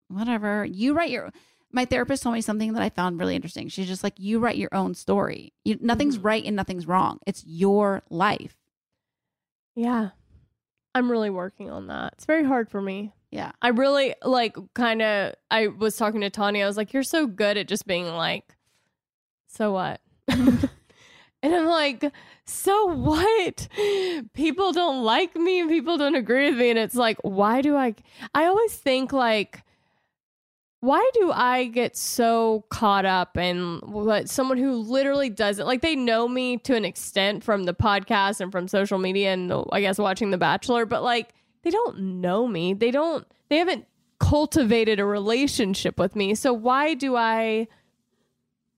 whatever. 0.08 0.64
You 0.66 0.94
write 0.94 1.10
your. 1.10 1.32
My 1.72 1.84
therapist 1.84 2.24
told 2.24 2.34
me 2.36 2.40
something 2.42 2.72
that 2.74 2.82
I 2.82 2.90
found 2.90 3.20
really 3.20 3.36
interesting. 3.36 3.68
She's 3.68 3.88
just 3.88 4.02
like, 4.04 4.14
you 4.18 4.40
write 4.40 4.56
your 4.56 4.74
own 4.74 4.94
story. 4.94 5.52
You, 5.66 5.78
nothing's 5.82 6.16
Mm-hmm. 6.18 6.26
right 6.28 6.46
and 6.46 6.56
nothing's 6.56 6.88
wrong. 6.88 7.20
It's 7.28 7.44
your 7.46 8.04
life. 8.10 8.56
Yeah. 9.76 10.10
I'm 10.94 11.12
really 11.12 11.30
working 11.30 11.70
on 11.70 11.88
that. 11.88 12.14
It's 12.14 12.24
very 12.26 12.46
hard 12.46 12.70
for 12.70 12.82
me. 12.82 13.12
Yeah. 13.36 13.52
I 13.62 13.68
really 13.68 14.16
like 14.24 14.56
kind 14.76 15.02
of 15.02 15.34
I 15.52 15.68
was 15.68 15.98
talking 15.98 16.22
to 16.22 16.30
Tanya. 16.30 16.64
I 16.64 16.68
was 16.68 16.78
like, 16.78 16.94
"You're 16.94 17.04
so 17.04 17.28
good 17.28 17.58
at 17.58 17.68
just 17.68 17.86
being 17.86 18.08
like, 18.08 18.56
so 19.48 19.74
what?" 19.74 20.00
and 20.30 20.70
I'm 21.44 21.66
like, 21.66 22.14
"So 22.46 22.86
what? 22.86 23.68
People 24.34 24.72
don't 24.72 25.04
like 25.04 25.36
me. 25.36 25.60
And 25.60 25.70
people 25.70 25.98
don't 25.98 26.16
agree 26.16 26.50
with 26.50 26.58
me." 26.58 26.70
And 26.70 26.80
it's 26.80 26.96
like, 26.96 27.18
why 27.24 27.62
do 27.62 27.76
I? 27.76 27.96
I 28.34 28.46
always 28.46 28.74
think 28.74 29.12
like, 29.12 29.64
why 30.80 31.12
do 31.14 31.30
I 31.34 31.66
get 31.66 31.98
so 31.98 32.64
caught 32.70 33.04
up 33.04 33.36
in 33.36 33.82
what 33.84 34.30
someone 34.30 34.58
who 34.58 34.76
literally 34.76 35.30
doesn't 35.30 35.66
like 35.66 35.82
they 35.82 35.98
know 35.98 36.30
me 36.30 36.56
to 36.60 36.74
an 36.74 36.86
extent 36.86 37.44
from 37.44 37.66
the 37.66 37.74
podcast 37.74 38.40
and 38.40 38.50
from 38.50 38.70
social 38.70 38.98
media 38.98 39.34
and 39.34 39.52
I 39.74 39.82
guess 39.82 39.98
watching 39.98 40.32
The 40.32 40.38
Bachelor, 40.38 40.86
but 40.86 41.04
like 41.04 41.34
they 41.66 41.72
don't 41.72 42.00
know 42.00 42.48
me. 42.48 42.76
They 42.76 42.92
don't 42.92 43.26
they 43.50 43.58
haven't 43.58 43.88
cultivated 44.20 45.00
a 45.00 45.06
relationship 45.06 46.00
with 46.00 46.16
me. 46.16 46.36
So 46.36 46.54
why 46.54 46.94
do 46.94 47.16
I 47.16 47.68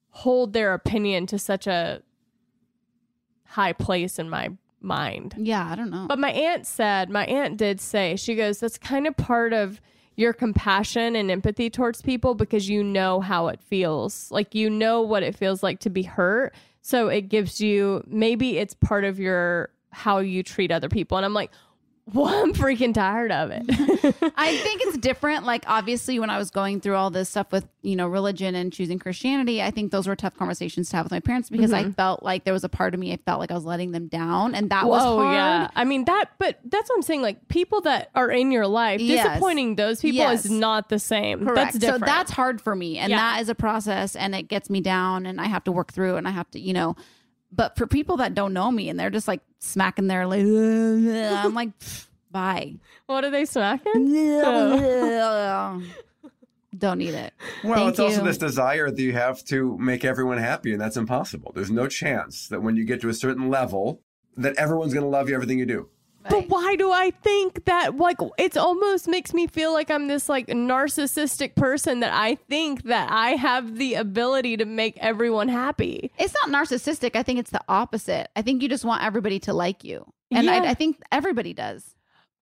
hold 0.09 0.53
their 0.53 0.73
opinion 0.73 1.27
to 1.27 1.37
such 1.37 1.67
a 1.67 2.01
high 3.43 3.73
place 3.73 4.17
in 4.17 4.29
my 4.29 4.51
mind? 4.79 5.35
Yeah, 5.37 5.69
I 5.69 5.75
don't 5.75 5.91
know. 5.91 6.05
But 6.07 6.17
my 6.17 6.31
aunt 6.31 6.65
said, 6.65 7.09
my 7.09 7.25
aunt 7.25 7.57
did 7.57 7.81
say, 7.81 8.15
she 8.15 8.35
goes, 8.35 8.61
that's 8.61 8.77
kind 8.77 9.05
of 9.05 9.17
part 9.17 9.51
of 9.51 9.81
your 10.15 10.31
compassion 10.31 11.17
and 11.17 11.29
empathy 11.29 11.69
towards 11.69 12.01
people 12.01 12.35
because 12.35 12.69
you 12.69 12.83
know 12.85 13.19
how 13.19 13.49
it 13.49 13.59
feels. 13.61 14.31
Like 14.31 14.55
you 14.55 14.69
know 14.69 15.01
what 15.01 15.23
it 15.23 15.35
feels 15.35 15.61
like 15.61 15.79
to 15.81 15.89
be 15.89 16.03
hurt. 16.03 16.55
So 16.81 17.09
it 17.09 17.27
gives 17.27 17.59
you 17.59 18.01
maybe 18.07 18.57
it's 18.57 18.73
part 18.73 19.03
of 19.03 19.19
your 19.19 19.71
how 19.91 20.19
you 20.19 20.41
treat 20.41 20.71
other 20.71 20.89
people. 20.89 21.17
And 21.17 21.25
I'm 21.25 21.33
like, 21.33 21.51
well, 22.13 22.27
I'm 22.27 22.53
freaking 22.53 22.93
tired 22.93 23.31
of 23.33 23.51
it. 23.51 23.63
I 24.37 24.55
think 24.57 24.81
it's 24.83 24.97
different. 24.97 25.45
Like 25.45 25.65
obviously, 25.67 26.19
when 26.19 26.29
I 26.29 26.37
was 26.37 26.49
going 26.51 26.79
through 26.79 26.95
all 26.95 27.09
this 27.09 27.29
stuff 27.29 27.51
with 27.51 27.67
you 27.81 27.95
know 27.97 28.07
religion 28.07 28.55
and 28.55 28.71
choosing 28.71 28.97
Christianity, 28.97 29.61
I 29.61 29.71
think 29.71 29.91
those 29.91 30.07
were 30.07 30.15
tough 30.15 30.35
conversations 30.37 30.89
to 30.91 30.95
have 30.97 31.05
with 31.05 31.11
my 31.11 31.19
parents 31.19 31.49
because 31.49 31.73
I 31.73 31.83
Mhm. 31.83 31.95
felt 31.95 32.23
like 32.23 32.43
there 32.45 32.53
was 32.53 32.63
a 32.63 32.69
part 32.69 32.93
of 32.93 32.99
me 32.99 33.11
I 33.11 33.17
felt 33.17 33.39
like 33.39 33.51
I 33.51 33.55
was 33.55 33.65
letting 33.65 33.91
them 33.91 34.07
down, 34.07 34.55
and 34.55 34.69
that 34.69 34.85
was 34.87 35.03
hard. 35.03 35.33
yeah. 35.33 35.67
I 35.75 35.83
mean 35.83 36.05
that, 36.05 36.31
but 36.39 36.59
that's 36.63 36.89
what 36.89 36.95
I'm 36.95 37.01
saying. 37.01 37.21
Like 37.21 37.47
people 37.49 37.81
that 37.81 38.09
are 38.15 38.29
in 38.31 38.51
your 38.51 38.67
life, 38.67 39.01
Yes. 39.01 39.27
disappointing 39.27 39.75
those 39.75 39.99
people 40.01 40.17
Yes. 40.19 40.45
is 40.45 40.51
not 40.51 40.89
the 40.89 40.99
same. 40.99 41.39
Correct. 41.39 41.55
That's 41.55 41.77
different. 41.77 42.01
So 42.01 42.05
that's 42.05 42.31
hard 42.31 42.61
for 42.61 42.75
me, 42.75 42.97
and 42.97 43.09
Yeah. 43.11 43.17
that 43.17 43.41
is 43.41 43.49
a 43.49 43.55
process, 43.55 44.15
and 44.15 44.33
it 44.33 44.43
gets 44.47 44.69
me 44.69 44.79
down, 44.79 45.25
and 45.25 45.41
I 45.41 45.45
have 45.47 45.63
to 45.65 45.71
work 45.73 45.91
through, 45.91 46.15
and 46.15 46.27
I 46.27 46.31
have 46.31 46.49
to, 46.51 46.59
you 46.59 46.71
know. 46.73 46.95
But 47.51 47.77
for 47.77 47.87
people 47.87 48.17
that 48.17 48.33
don't 48.33 48.53
know 48.53 48.71
me 48.71 48.89
and 48.89 48.99
they're 48.99 49.09
just 49.09 49.27
like 49.27 49.41
smacking 49.59 50.07
their 50.07 50.27
like, 50.27 50.41
I'm 50.45 51.53
like, 51.53 51.71
bye. 52.31 52.75
What 53.05 53.23
are 53.23 53.31
they 53.31 53.45
smacking? 53.45 54.11
Don't 56.77 56.99
need 56.99 57.13
it. 57.13 57.33
Well, 57.63 57.75
Thank 57.75 57.89
it's 57.91 57.99
also 57.99 58.23
this 58.23 58.37
desire 58.37 58.91
that 58.91 59.01
you 59.01 59.13
have 59.13 59.43
to 59.45 59.77
make 59.79 60.05
everyone 60.05 60.37
happy, 60.37 60.73
and 60.73 60.81
that's 60.81 60.97
impossible. 60.97 61.51
There's 61.55 61.71
no 61.71 61.87
chance 61.87 62.47
that 62.49 62.61
when 62.61 62.75
you 62.75 62.83
get 62.83 63.01
to 63.01 63.09
a 63.09 63.13
certain 63.13 63.49
level, 63.49 64.01
that 64.35 64.55
everyone's 64.57 64.93
going 64.93 65.05
to 65.05 65.09
love 65.09 65.29
you 65.29 65.35
everything 65.35 65.57
you 65.57 65.65
do. 65.65 65.89
But 66.29 66.49
why 66.49 66.75
do 66.75 66.91
I 66.91 67.11
think 67.11 67.65
that 67.65 67.97
like 67.97 68.17
it's 68.37 68.57
almost 68.57 69.07
makes 69.07 69.33
me 69.33 69.47
feel 69.47 69.73
like 69.73 69.89
I'm 69.91 70.07
this 70.07 70.29
like 70.29 70.47
narcissistic 70.47 71.55
person 71.55 71.99
that 72.01 72.13
I 72.13 72.35
think 72.49 72.83
that 72.83 73.09
I 73.11 73.31
have 73.31 73.77
the 73.77 73.95
ability 73.95 74.57
to 74.57 74.65
make 74.65 74.97
everyone 74.99 75.47
happy. 75.47 76.11
It's 76.17 76.33
not 76.33 76.49
narcissistic. 76.49 77.15
I 77.15 77.23
think 77.23 77.39
it's 77.39 77.51
the 77.51 77.61
opposite. 77.67 78.29
I 78.35 78.41
think 78.41 78.61
you 78.61 78.69
just 78.69 78.85
want 78.85 79.03
everybody 79.03 79.39
to 79.41 79.53
like 79.53 79.83
you. 79.83 80.05
And 80.31 80.45
Yeah. 80.45 80.61
I, 80.63 80.69
I 80.69 80.73
think 80.73 81.01
everybody 81.11 81.53
does. 81.53 81.95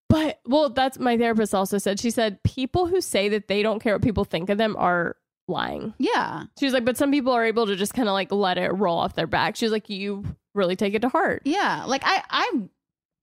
But 0.08 0.40
well, 0.46 0.70
that's 0.70 0.98
my 0.98 1.16
therapist 1.16 1.54
also 1.54 1.78
said. 1.78 1.98
She 1.98 2.10
said 2.10 2.42
people 2.42 2.86
who 2.86 3.00
say 3.00 3.28
that 3.30 3.48
they 3.48 3.62
don't 3.62 3.80
care 3.82 3.94
what 3.94 4.02
people 4.02 4.24
think 4.24 4.50
of 4.50 4.58
them 4.58 4.76
are 4.78 5.16
lying. 5.48 5.94
Yeah. 5.98 6.44
She 6.58 6.64
was 6.64 6.74
like, 6.74 6.84
but 6.84 6.96
some 6.96 7.10
people 7.10 7.32
are 7.32 7.44
able 7.44 7.66
to 7.66 7.76
just 7.76 7.94
kind 7.94 8.08
of 8.08 8.12
like 8.12 8.30
let 8.32 8.58
it 8.58 8.68
roll 8.70 8.98
off 8.98 9.14
their 9.14 9.26
back. 9.26 9.56
She 9.56 9.64
was 9.64 9.72
like, 9.72 9.88
you 9.90 10.24
really 10.54 10.76
take 10.76 10.94
it 10.94 11.02
to 11.02 11.08
heart. 11.08 11.42
Yeah. 11.44 11.84
Like 11.86 12.02
I, 12.04 12.22
I, 12.30 12.52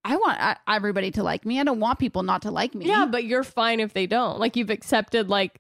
I 0.06 0.16
want 0.18 0.40
uh, 0.40 0.56
everybody 0.68 1.12
to 1.12 1.24
like 1.24 1.46
me. 1.46 1.60
I 1.60 1.64
don't 1.64 1.80
want 1.80 2.00
people 2.00 2.24
not 2.24 2.42
to 2.44 2.52
like 2.52 2.76
me. 2.76 2.86
Yeah, 2.86 3.06
but 3.06 3.24
you're 3.24 3.44
fine 3.44 3.80
if 3.80 3.94
they 3.94 4.06
don't. 4.08 4.40
Like 4.40 4.56
you've 4.56 4.70
accepted 4.70 5.30
like 5.30 5.60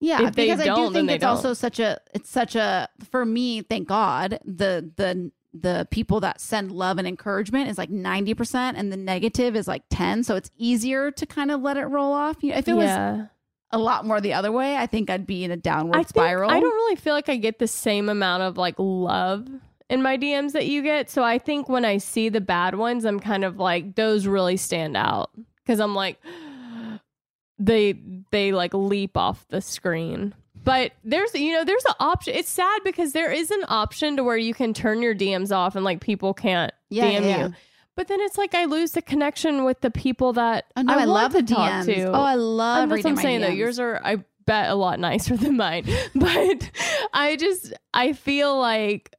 Yeah, 0.00 0.26
if 0.28 0.34
they 0.34 0.46
because 0.46 0.60
I 0.66 0.74
do 0.74 0.92
think 0.92 1.10
it's 1.10 1.24
also 1.24 1.52
such 1.54 1.78
a 1.80 1.98
it's 2.14 2.30
such 2.30 2.54
a 2.56 2.88
for 3.10 3.24
me, 3.24 3.62
thank 3.62 3.88
God, 3.88 4.38
the 4.44 4.90
the 4.96 5.32
the 5.52 5.88
people 5.90 6.20
that 6.20 6.40
send 6.40 6.70
love 6.70 6.98
and 6.98 7.08
encouragement 7.08 7.68
is 7.68 7.76
like 7.76 7.90
90% 7.90 8.74
and 8.76 8.92
the 8.92 8.96
negative 8.96 9.56
is 9.56 9.66
like 9.66 9.82
10, 9.90 10.22
so 10.22 10.36
it's 10.36 10.48
easier 10.56 11.10
to 11.10 11.26
kind 11.26 11.50
of 11.50 11.60
let 11.60 11.76
it 11.76 11.86
roll 11.86 12.12
off. 12.12 12.36
You- 12.44 12.52
If 12.52 12.68
it 12.68 12.76
Yeah. 12.76 13.16
was 13.16 13.26
a 13.72 13.78
lot 13.78 14.06
more 14.06 14.20
the 14.20 14.32
other 14.32 14.52
way, 14.52 14.76
I 14.76 14.86
think 14.86 15.10
I'd 15.10 15.26
be 15.26 15.42
in 15.42 15.50
a 15.50 15.56
downward 15.56 15.96
I 15.96 16.02
spiral. 16.02 16.48
I 16.52 16.60
don't 16.60 16.72
really 16.72 16.94
feel 16.94 17.14
like 17.14 17.28
I 17.28 17.34
get 17.36 17.58
the 17.58 17.66
same 17.66 18.08
amount 18.08 18.44
of 18.44 18.56
like 18.58 18.76
love 18.78 19.48
in 19.90 20.00
my 20.02 20.16
DMs 20.16 20.52
that 20.52 20.66
you 20.66 20.80
get. 20.82 21.10
So 21.10 21.22
I 21.22 21.36
think 21.38 21.68
when 21.68 21.84
I 21.84 21.98
see 21.98 22.30
the 22.30 22.40
bad 22.40 22.76
ones, 22.76 23.04
I'm 23.04 23.20
kind 23.20 23.44
of 23.44 23.58
like 23.58 23.96
those 23.96 24.26
really 24.26 24.56
stand 24.56 24.96
out 24.96 25.30
because 25.62 25.80
I'm 25.80 25.94
like 25.94 26.16
they 27.58 27.94
they 28.30 28.52
like 28.52 28.72
leap 28.72 29.16
off 29.16 29.46
the 29.48 29.60
screen. 29.60 30.34
But 30.62 30.92
there's 31.04 31.34
you 31.34 31.52
know 31.52 31.64
there's 31.64 31.84
an 31.86 31.94
option. 32.00 32.34
It's 32.34 32.50
sad 32.50 32.80
because 32.84 33.12
there 33.12 33.32
is 33.32 33.50
an 33.50 33.64
option 33.68 34.16
to 34.16 34.24
where 34.24 34.36
you 34.36 34.54
can 34.54 34.74
turn 34.74 35.02
your 35.02 35.14
DMs 35.14 35.54
off 35.54 35.74
and 35.76 35.84
like 35.84 36.00
people 36.00 36.34
can't 36.34 36.72
Yeah, 36.90 37.10
DM 37.10 37.24
yeah. 37.24 37.46
you. 37.48 37.54
But 37.96 38.08
then 38.08 38.20
it's 38.20 38.38
like 38.38 38.54
I 38.54 38.66
lose 38.66 38.92
the 38.92 39.02
connection 39.02 39.64
with 39.64 39.80
the 39.80 39.90
people 39.90 40.32
that 40.34 40.66
Oh, 40.76 40.82
no, 40.82 40.92
I 40.92 40.96
want 40.98 41.08
love 41.10 41.32
to 41.32 41.42
the 41.42 41.54
talk 41.54 41.70
DMs. 41.70 41.84
to. 41.94 42.04
Oh, 42.12 42.22
I 42.22 42.34
love 42.34 42.82
And 42.84 42.92
that's 42.92 43.04
what 43.04 43.10
I'm 43.10 43.16
saying 43.16 43.40
though. 43.40 43.48
Yours 43.48 43.78
are 43.78 44.00
I 44.04 44.22
bet 44.46 44.70
a 44.70 44.74
lot 44.74 44.98
nicer 45.00 45.36
than 45.38 45.56
mine. 45.56 45.86
But 46.14 46.70
I 47.12 47.36
just 47.36 47.72
I 47.94 48.12
feel 48.12 48.58
like 48.58 49.14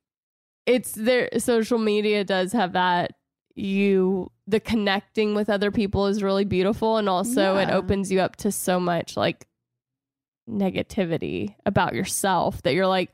it's 0.75 0.93
there 0.93 1.29
social 1.37 1.77
media 1.77 2.23
does 2.23 2.53
have 2.53 2.73
that 2.73 3.11
you 3.55 4.31
the 4.47 4.59
connecting 4.59 5.35
with 5.35 5.49
other 5.49 5.71
people 5.71 6.07
is 6.07 6.23
really 6.23 6.45
beautiful 6.45 6.97
and 6.97 7.09
also 7.09 7.57
it 7.57 7.69
opens 7.69 8.11
you 8.11 8.19
up 8.19 8.35
to 8.37 8.51
so 8.51 8.79
much 8.79 9.17
like 9.17 9.47
negativity 10.49 11.55
about 11.65 11.93
yourself 11.93 12.61
that 12.63 12.73
you're 12.73 12.87
like 12.87 13.11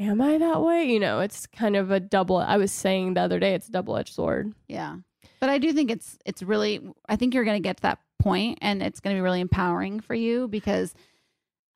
am 0.00 0.20
I 0.20 0.38
that 0.38 0.62
way? 0.62 0.84
You 0.84 1.00
know, 1.00 1.20
it's 1.20 1.46
kind 1.46 1.76
of 1.76 1.90
a 1.90 2.00
double 2.00 2.36
I 2.36 2.56
was 2.56 2.72
saying 2.72 3.14
the 3.14 3.20
other 3.20 3.38
day 3.38 3.54
it's 3.54 3.68
a 3.68 3.72
double-edged 3.72 4.14
sword. 4.14 4.52
Yeah. 4.68 4.96
But 5.40 5.50
I 5.50 5.58
do 5.58 5.72
think 5.72 5.90
it's 5.90 6.18
it's 6.24 6.42
really 6.42 6.80
I 7.08 7.16
think 7.16 7.34
you're 7.34 7.44
going 7.44 7.60
to 7.60 7.66
get 7.66 7.78
to 7.78 7.82
that 7.82 8.00
point 8.18 8.58
and 8.60 8.82
it's 8.82 9.00
going 9.00 9.14
to 9.14 9.18
be 9.18 9.22
really 9.22 9.40
empowering 9.40 10.00
for 10.00 10.14
you 10.14 10.48
because 10.48 10.94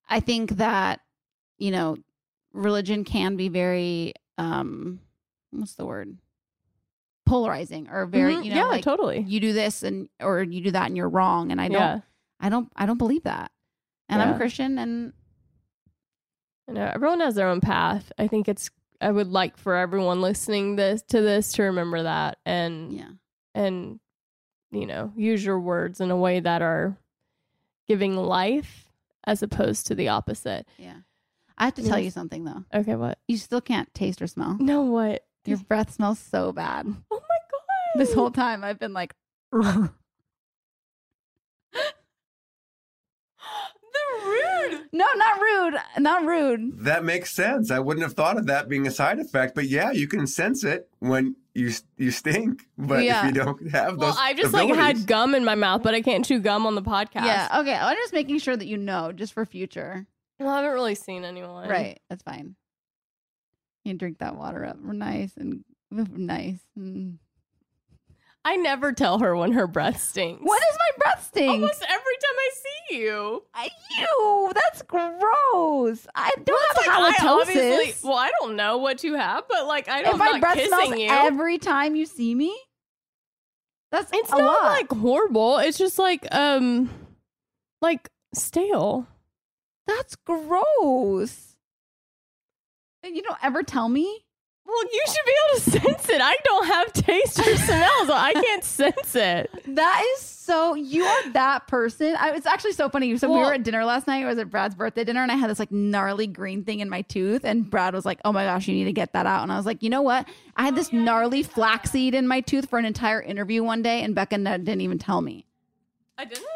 I 0.09 0.21
think 0.21 0.53
that 0.53 1.01
you 1.59 1.71
know 1.71 1.97
religion 2.53 3.05
can 3.05 3.37
be 3.37 3.49
very 3.49 4.15
um 4.39 5.01
what's 5.51 5.75
the 5.75 5.85
word 5.87 6.17
polarizing 7.27 7.89
or 7.89 8.07
very 8.07 8.35
Mhm. 8.35 8.45
you 8.45 8.51
know 8.51 8.57
Yeah, 8.57 8.65
like 8.67 8.85
totally. 8.85 9.21
you 9.21 9.39
do 9.41 9.53
this 9.53 9.83
and 9.83 10.09
or 10.21 10.43
you 10.43 10.61
do 10.63 10.71
that 10.73 10.87
and 10.87 10.97
you're 10.97 11.09
wrong 11.09 11.51
and 11.53 11.61
I 11.61 11.69
don't 11.69 11.81
Yeah. 11.81 12.01
I 12.41 12.49
don't 12.49 12.71
I 12.75 12.87
don't 12.87 12.99
believe 12.99 13.23
that. 13.25 13.53
And 14.09 14.21
I'm 14.21 14.35
a 14.35 14.37
Christian 14.37 14.79
and 14.79 15.13
You 16.69 16.75
know, 16.75 16.91
everyone 16.95 17.21
has 17.21 17.35
their 17.35 17.49
own 17.49 17.61
path. 17.61 18.13
I 18.19 18.29
think 18.29 18.49
it's 18.49 18.71
I 19.01 19.11
would 19.11 19.29
like 19.29 19.57
for 19.57 19.75
everyone 19.75 20.21
listening 20.21 20.77
this 20.77 21.03
to 21.09 21.21
this 21.21 21.53
to 21.55 21.65
remember 21.65 22.03
that 22.05 22.39
and 22.47 22.93
yeah. 22.93 23.11
and 23.55 24.01
you 24.71 24.87
know, 24.87 25.13
use 25.17 25.45
your 25.45 25.61
words 25.61 26.01
in 26.01 26.11
a 26.11 26.17
way 26.17 26.41
that 26.41 26.63
are 26.63 26.97
giving 27.87 28.17
life 28.17 28.89
as 29.25 29.43
opposed 29.43 29.87
to 29.89 29.95
the 29.95 30.09
opposite. 30.09 30.67
Yeah. 30.79 30.99
I 31.59 31.65
have 31.67 31.75
to 31.75 31.83
tell 31.85 31.99
you 31.99 32.11
something 32.11 32.45
though. 32.45 32.65
Okay, 32.75 32.95
what? 32.97 33.19
You 33.29 33.37
still 33.37 33.61
can't 33.61 33.93
taste 33.95 34.21
or 34.23 34.27
smell. 34.27 34.57
No, 34.59 34.83
what? 34.83 35.25
Your 35.45 35.59
breath 35.59 35.93
smells 35.95 36.19
so 36.19 36.53
bad. 36.53 36.87
Oh 36.87 36.95
my 37.11 37.19
god. 37.51 37.99
This 37.99 38.15
whole 38.15 38.31
time 38.31 38.65
I've 38.65 38.79
been 38.79 38.93
like 38.93 39.15
the 39.53 39.91
rude. 44.25 44.81
No, 44.93 45.07
not 45.17 45.41
rude. 45.41 45.75
Not 45.99 46.25
rude. 46.25 46.85
That 46.85 47.05
makes 47.05 47.31
sense. 47.35 47.71
I 47.71 47.79
wouldn't 47.81 48.03
have 48.05 48.15
thought 48.15 48.39
of 48.39 48.47
that 48.47 48.69
being 48.69 48.87
a 48.87 48.91
side 48.91 49.19
effect, 49.19 49.55
but 49.55 49.67
yeah, 49.69 49.91
you 49.91 50.07
can 50.09 50.27
sense 50.27 50.65
it 50.65 50.89
when 51.01 51.37
you 51.55 51.71
you 51.97 52.11
stink. 52.11 52.63
But 52.79 53.05
Yeah. 53.05 53.21
if 53.21 53.35
you 53.35 53.43
don't 53.43 53.71
have 53.73 53.97
Well, 53.99 54.09
those, 54.13 54.17
I've 54.19 54.37
just 54.37 54.49
abilities, 54.55 54.77
like 54.77 54.97
had 54.99 55.07
gum 55.07 55.35
in 55.35 55.45
my 55.45 55.55
mouth, 55.55 55.83
but 55.83 55.95
I 55.95 56.03
can't 56.03 56.25
chew 56.25 56.41
gum 56.41 56.67
on 56.67 56.75
the 56.75 56.83
podcast. 56.83 57.25
Yeah. 57.27 57.49
Okay. 57.61 57.75
I'm 57.75 57.97
just 57.97 58.13
making 58.13 58.39
sure 58.39 58.57
that 58.57 58.67
you 58.67 58.77
know, 58.79 59.13
just 59.13 59.33
for 59.33 59.45
future. 59.45 60.07
Well, 60.43 60.53
I 60.55 60.57
haven't 60.57 60.73
really 60.75 60.95
seen 60.95 61.25
anyone. 61.25 61.69
Right. 61.69 62.01
That's 62.11 62.23
fine. 62.23 62.57
You 63.85 63.95
drink 63.95 64.19
that 64.19 64.37
water 64.37 64.65
up 64.65 64.77
We're 64.81 64.93
nice 64.93 65.33
and 65.37 65.65
nice. 65.91 66.61
Mm. 66.79 67.19
I 68.45 68.57
never 68.57 68.93
tell 68.93 69.21
her 69.21 69.37
when 69.37 69.53
her 69.53 69.67
breath 69.69 70.01
stinks. 70.03 70.41
What 70.43 70.61
is 70.61 70.77
my 70.79 70.99
breath 70.99 71.25
stink? 71.27 71.51
Almost 71.51 71.83
every 71.89 71.95
time 71.95 72.37
I 72.39 72.51
see 72.55 72.97
you. 72.97 73.43
I, 73.55 73.69
ew, 73.99 74.53
that's 74.55 74.83
gross. 74.83 76.07
I 76.15 76.33
don't 76.45 76.49
Well, 76.49 76.59
have 76.87 77.01
like, 77.01 77.21
I 77.21 77.25
halitosis. 77.25 77.41
obviously- 77.41 78.09
well, 78.09 78.19
I 78.19 78.31
don't 78.41 78.57
know 78.57 78.79
what 78.79 79.05
you 79.05 79.15
have, 79.15 79.45
but 79.49 79.67
like 79.67 79.89
I 79.89 80.03
don't 80.03 80.15
if 80.15 80.19
my 80.19 80.41
breath 80.41 80.55
kissing 80.55 80.69
smells 80.71 80.99
you. 80.99 81.09
every 81.09 81.59
time 81.59 81.95
you 81.95 82.05
see 82.07 82.35
me, 82.35 82.57
that's 83.93 84.11
it's 84.13 84.31
not 84.31 84.41
lot. 84.41 84.63
like 84.73 84.91
horrible. 84.91 85.59
It's 85.59 85.79
just 85.79 85.99
like 85.99 86.27
um 86.35 86.91
like 87.81 88.09
stale. 88.35 89.07
That's 89.87 90.17
gross. 90.17 91.57
And 93.03 93.17
you 93.17 93.23
don't 93.23 93.43
ever 93.43 93.63
tell 93.63 93.89
me. 93.89 94.25
Well, 94.65 94.85
you 94.93 95.03
should 95.07 95.27
be 95.27 95.33
able 95.33 95.61
to 95.61 95.71
sense 95.87 96.09
it. 96.09 96.21
I 96.23 96.37
don't 96.45 96.67
have 96.67 96.93
taste 96.93 97.39
or 97.41 97.57
smell, 97.57 98.07
so 98.07 98.15
I 98.15 98.33
can't 98.33 98.65
sense 98.65 99.15
it. 99.17 99.51
That 99.67 100.05
is 100.15 100.23
so. 100.23 100.75
You 100.75 101.05
are 101.05 101.31
that 101.31 101.67
person. 101.67 102.15
I, 102.19 102.31
it's 102.31 102.47
actually 102.47 102.73
so 102.73 102.89
funny. 102.89 103.17
So 103.19 103.31
we 103.31 103.41
were 103.41 103.55
at 103.55 103.65
dinner 103.65 103.85
last 103.85 104.07
night. 104.07 104.23
It 104.23 104.27
was 104.27 104.39
at 104.39 104.51
Brad's 104.51 104.77
birthday 104.77 105.03
dinner, 105.05 105.21
and 105.21 105.33
I 105.33 105.35
had 105.35 105.51
this 105.51 105.59
like 105.59 105.73
gnarly 105.73 106.29
green 106.29 106.65
thing 106.65 106.81
in 106.81 106.89
my 106.89 107.03
tooth. 107.03 107.45
And 107.45 107.69
Brad 107.69 107.93
was 107.93 108.05
like, 108.05 108.21
"Oh 108.25 108.33
my 108.33 108.45
gosh, 108.45 108.69
you 108.69 108.75
need 108.75 108.85
to 108.85 108.93
get 108.93 109.13
that 109.15 109.27
out." 109.27 109.43
And 109.43 109.53
I 109.53 109.57
was 109.57 109.67
like, 109.67 109.83
"You 109.83 109.91
know 109.91 110.03
what? 110.03 110.29
I 110.57 110.65
had 110.65 110.77
this 110.77 110.91
oh, 110.93 110.97
gnarly 110.97 111.43
flaxseed 111.43 112.15
in 112.15 112.29
my 112.29 112.41
tooth 112.41 112.71
for 112.71 112.79
an 112.79 112.85
entire 112.85 113.21
interview 113.21 113.65
one 113.65 113.83
day, 113.83 114.03
and 114.03 114.15
Becca 114.15 114.39
didn't 114.39 114.81
even 114.81 114.99
tell 114.99 115.21
me." 115.21 115.45
I 116.17 116.25
didn't. 116.25 116.47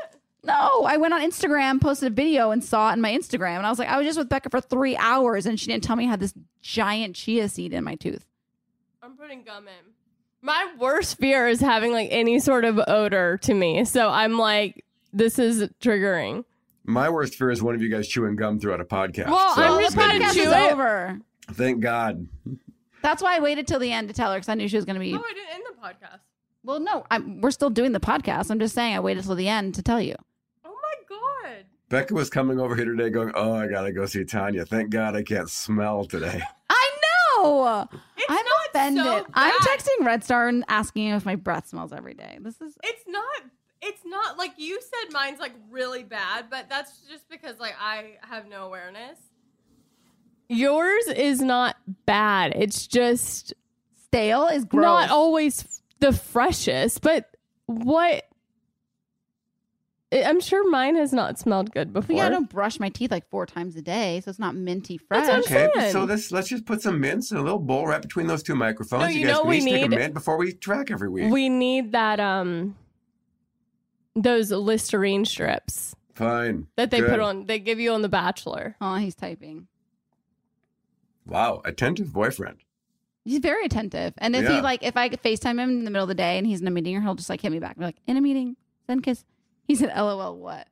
No, 0.47 0.85
I 0.85 0.97
went 0.97 1.12
on 1.14 1.20
Instagram, 1.23 1.81
posted 1.81 2.12
a 2.12 2.14
video, 2.14 2.51
and 2.51 2.62
saw 2.62 2.90
it 2.90 2.94
in 2.94 3.01
my 3.01 3.10
Instagram, 3.12 3.56
and 3.59 3.66
I 3.66 3.70
was 3.70 3.78
like, 3.78 3.89
"I 3.89 3.97
was 3.98 4.06
just 4.06 4.18
with 4.18 4.28
Becca 4.28 4.51
for 4.51 4.60
three 4.60 4.97
hours, 4.97 5.44
and 5.47 5.59
she 5.59 5.66
didn't 5.66 5.82
tell 5.85 5.97
me 5.97 6.06
I 6.06 6.10
had 6.10 6.20
this 6.20 6.35
giant 6.62 7.16
chia 7.16 7.48
seed 7.48 7.73
in 7.73 7.85
my 7.85 7.94
tooth." 7.97 8.24
I'm 9.02 9.16
putting 9.16 9.43
gum 9.43 9.66
in. 9.68 9.93
My 10.43 10.73
worst 10.78 11.18
fear 11.18 11.48
is 11.48 11.60
having 11.60 11.93
like 11.93 12.09
any 12.12 12.39
sort 12.39 12.64
of 12.64 12.81
odor 12.86 13.39
to 13.43 13.55
me. 13.55 13.85
So 13.85 14.09
I'm 14.09 14.39
like, 14.39 14.85
this 15.12 15.39
is 15.39 15.68
triggering. 15.81 16.44
my 16.85 17.09
worst 17.10 17.35
fear 17.35 17.51
is 17.51 17.62
one 17.62 17.74
of 17.74 17.82
you 17.82 17.89
guys 17.89 18.06
chewing 18.06 18.36
gum 18.36 18.60
throughout 18.60 18.81
a 18.81 18.85
podcast. 18.85 19.27
Well, 19.28 19.55
So 19.56 19.62
I'm 19.62 19.81
just 19.82 19.97
gonna 19.97 20.14
Podcast 20.20 20.35
chew 20.35 20.40
is 20.43 20.52
it. 20.52 20.73
over. 20.73 21.18
Thank 21.52 21.81
God. 21.81 22.28
That's 23.02 23.23
why 23.23 23.36
I 23.36 23.40
waited 23.40 23.66
till 23.66 23.78
the 23.81 23.93
end 23.93 24.09
to 24.09 24.14
tell 24.14 24.31
her 24.32 24.36
because 24.39 24.48
I 24.48 24.55
knew 24.55 24.68
she 24.68 24.77
was 24.77 24.85
going 24.85 24.94
to 24.94 25.01
be. 25.01 25.14
Oh, 25.14 25.18
I 25.18 25.32
didn't 25.32 25.55
end 25.55 25.62
the 25.70 25.81
podcast. 25.81 26.20
Well, 26.64 26.81
no, 26.81 27.05
I'm, 27.10 27.40
we're 27.40 27.52
still 27.52 27.70
doing 27.70 27.93
the 27.93 28.01
podcast. 28.01 28.51
I'm 28.51 28.59
just 28.59 28.74
saying 28.74 28.94
I 28.97 29.01
waited 29.01 29.23
till 29.24 29.36
the 29.36 29.47
end 29.48 29.77
to 29.77 29.82
tell 29.82 30.01
you. 30.01 30.16
Becca 31.88 32.14
was 32.14 32.28
coming 32.30 32.58
over 32.58 32.74
here 32.74 32.84
today 32.84 33.10
going, 33.10 33.32
Oh, 33.34 33.52
I 33.54 33.68
gotta 33.68 33.92
go 33.92 34.06
see 34.06 34.24
Tanya. 34.24 34.66
Thank 34.66 34.90
God 34.90 35.14
I 35.14 35.22
can't 35.22 35.48
smell 35.48 36.04
today. 36.04 36.42
I 36.70 36.90
know. 37.36 37.88
It's 38.16 38.26
I'm 38.28 38.44
not 38.44 38.66
offended. 38.70 39.04
so 39.04 39.26
I'm 39.34 39.54
texting 39.60 40.04
Red 40.04 40.24
Star 40.24 40.48
and 40.48 40.64
asking 40.68 41.08
if 41.08 41.24
my 41.24 41.36
breath 41.36 41.68
smells 41.68 41.92
every 41.92 42.14
day. 42.14 42.38
This 42.40 42.60
is 42.60 42.76
It's 42.82 43.04
not. 43.06 43.42
It's 43.82 44.02
not 44.04 44.36
like 44.38 44.54
you 44.56 44.80
said. 44.80 45.12
Mine's 45.12 45.38
like 45.38 45.52
really 45.70 46.02
bad, 46.02 46.46
but 46.50 46.68
that's 46.68 46.98
just 47.10 47.28
because 47.28 47.60
like 47.60 47.74
I 47.80 48.14
have 48.22 48.48
no 48.48 48.64
awareness. 48.66 49.18
Yours 50.48 51.06
is 51.08 51.40
not 51.40 51.76
bad. 52.06 52.52
It's 52.56 52.86
just 52.86 53.52
stale. 54.04 54.46
Is 54.46 54.64
gross. 54.64 54.82
not 54.84 55.10
always 55.10 55.80
the 56.00 56.12
freshest. 56.12 57.02
But 57.02 57.30
what? 57.66 58.24
I- 60.16 60.28
I'm 60.28 60.40
sure 60.40 60.68
mine 60.70 60.97
has 60.97 61.12
not 61.12 61.38
smelled 61.38 61.72
good 61.72 61.93
before. 61.93 62.09
But 62.09 62.16
yeah, 62.16 62.26
I 62.26 62.28
don't 62.30 62.48
brush 62.48 62.80
my 62.80 62.88
teeth 62.88 63.10
like 63.10 63.28
four 63.28 63.47
times 63.47 63.76
a 63.76 63.82
day, 63.82 64.20
so 64.24 64.30
it's 64.30 64.38
not 64.38 64.55
minty 64.55 64.97
fresh. 64.98 65.26
That's 65.26 65.47
Okay, 65.47 65.68
saying. 65.74 65.93
so 65.93 66.06
this 66.06 66.32
let's 66.32 66.48
just 66.48 66.64
put 66.66 66.82
some 66.82 67.01
mints 67.01 67.30
in 67.30 67.36
a 67.36 67.43
little 67.43 67.59
bowl 67.59 67.86
right 67.86 68.01
between 68.02 68.26
those 68.26 68.43
two 68.43 68.55
microphones. 68.56 69.02
No, 69.02 69.09
you, 69.09 69.20
you 69.20 69.26
guys 69.26 69.34
know 69.34 69.40
can 69.43 69.48
we 69.51 69.56
each 69.59 69.64
take 69.64 69.84
a 69.84 69.88
need- 69.88 69.97
mint 69.98 70.14
before 70.14 70.36
we 70.36 70.52
track 70.52 70.90
every 70.90 71.09
week. 71.09 71.30
We 71.32 71.48
need 71.48 71.93
that 71.93 72.18
um 72.20 72.76
those 74.14 74.51
Listerine 74.51 75.24
strips 75.26 75.94
Fine. 76.14 76.66
that 76.76 76.90
they 76.90 77.01
Good. 77.01 77.10
put 77.10 77.20
on. 77.20 77.47
They 77.47 77.59
give 77.59 77.78
you 77.78 77.93
on 77.93 78.01
The 78.02 78.09
Bachelor. 78.09 78.76
Oh, 78.80 78.97
he's 78.97 79.14
typing. 79.14 79.66
Wow, 81.26 81.60
attentive 81.64 82.12
boyfriend. 82.12 82.59
He's 83.24 83.40
very 83.40 83.64
attentive. 83.66 84.14
And 84.18 84.36
if 84.36 84.44
Yeah. 84.44 84.52
he 84.56 84.60
like, 84.60 84.82
if 84.84 84.97
I 84.97 85.09
FaceTime 85.10 85.59
him 85.60 85.70
in 85.70 85.84
the 85.84 85.90
middle 85.90 86.05
of 86.05 86.09
the 86.09 86.14
day 86.14 86.38
and 86.38 86.47
he's 86.47 86.60
in 86.60 86.68
a 86.68 86.70
meeting, 86.70 86.97
or 86.97 87.01
he'll 87.01 87.16
just 87.16 87.28
like 87.28 87.40
hit 87.40 87.51
me 87.51 87.59
back. 87.59 87.76
Be 87.76 87.84
like, 87.84 87.97
in 88.06 88.16
a 88.16 88.20
meeting, 88.20 88.56
send 88.86 89.02
kiss. 89.02 89.24
He 89.66 89.74
said, 89.74 89.93
"LOL." 89.97 90.36
What? 90.36 90.68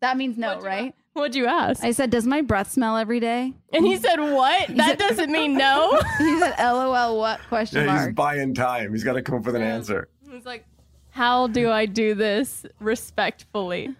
That 0.00 0.16
means 0.16 0.36
no, 0.36 0.60
right? 0.60 0.94
What'd 1.12 1.34
you 1.34 1.46
ask? 1.46 1.84
I 1.84 1.92
said, 1.92 2.10
"Does 2.10 2.26
my 2.26 2.40
breath 2.40 2.70
smell 2.70 2.96
every 2.96 3.20
day?" 3.20 3.52
And 3.72 3.86
he 3.86 3.96
said, 3.96 4.18
"What? 4.18 4.74
That 4.76 4.98
doesn't 4.98 5.30
mean 5.30 5.56
no." 5.56 6.00
he 6.18 6.38
said, 6.38 6.54
"LOL." 6.58 7.18
What? 7.18 7.40
Question 7.48 7.84
Yeah, 7.84 8.06
he's 8.06 8.14
buying 8.14 8.54
time. 8.54 8.92
He's 8.92 9.04
got 9.04 9.14
to 9.14 9.22
come 9.22 9.36
up 9.36 9.44
with 9.44 9.54
an 9.54 9.62
answer. 9.62 10.08
He's 10.30 10.46
like, 10.46 10.64
"How 11.10 11.46
do 11.46 11.70
I 11.70 11.86
do 11.86 12.14
this 12.14 12.64
respectfully?" 12.80 13.94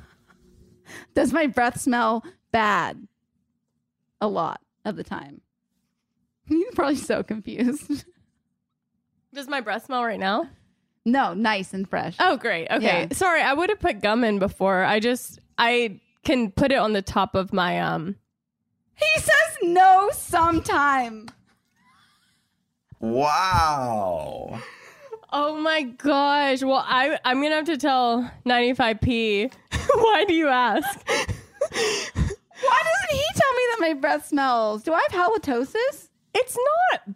Does 1.14 1.32
my 1.32 1.46
breath 1.46 1.80
smell 1.80 2.24
bad? 2.52 3.06
A 4.20 4.28
lot 4.28 4.60
of 4.84 4.96
the 4.96 5.04
time. 5.04 5.40
He's 6.46 6.74
probably 6.74 6.96
so 6.96 7.22
confused. 7.22 8.04
Does 9.32 9.48
my 9.48 9.60
breath 9.60 9.86
smell 9.86 10.04
right 10.04 10.18
now? 10.20 10.48
No, 11.06 11.32
nice 11.34 11.72
and 11.72 11.88
fresh. 11.88 12.16
Oh, 12.20 12.36
great. 12.36 12.68
Okay. 12.70 13.06
Yeah. 13.10 13.14
Sorry, 13.16 13.40
I 13.42 13.54
would 13.54 13.70
have 13.70 13.80
put 13.80 14.00
gum 14.02 14.22
in 14.24 14.38
before. 14.38 14.84
I 14.84 15.00
just 15.00 15.38
I 15.58 16.00
can 16.24 16.50
put 16.50 16.72
it 16.72 16.78
on 16.78 16.92
the 16.92 17.02
top 17.02 17.34
of 17.34 17.52
my 17.52 17.80
um 17.80 18.16
He 18.96 19.20
says 19.20 19.58
no 19.62 20.10
sometime. 20.12 21.28
Wow. 23.00 24.60
Oh 25.32 25.56
my 25.56 25.82
gosh. 25.82 26.62
Well, 26.62 26.84
I 26.86 27.18
I'm 27.24 27.38
going 27.38 27.50
to 27.50 27.56
have 27.56 27.64
to 27.66 27.76
tell 27.78 28.30
95p. 28.46 29.52
Why 29.94 30.24
do 30.26 30.34
you 30.34 30.48
ask? 30.48 31.08
Why 31.08 31.22
doesn't 31.72 33.10
he 33.10 33.24
tell 33.34 33.52
me 33.54 33.62
that 33.70 33.76
my 33.80 33.94
breath 33.94 34.26
smells? 34.26 34.82
Do 34.82 34.92
I 34.92 35.04
have 35.10 35.30
halitosis? 35.32 36.08
It's 36.34 36.56
not 36.56 37.14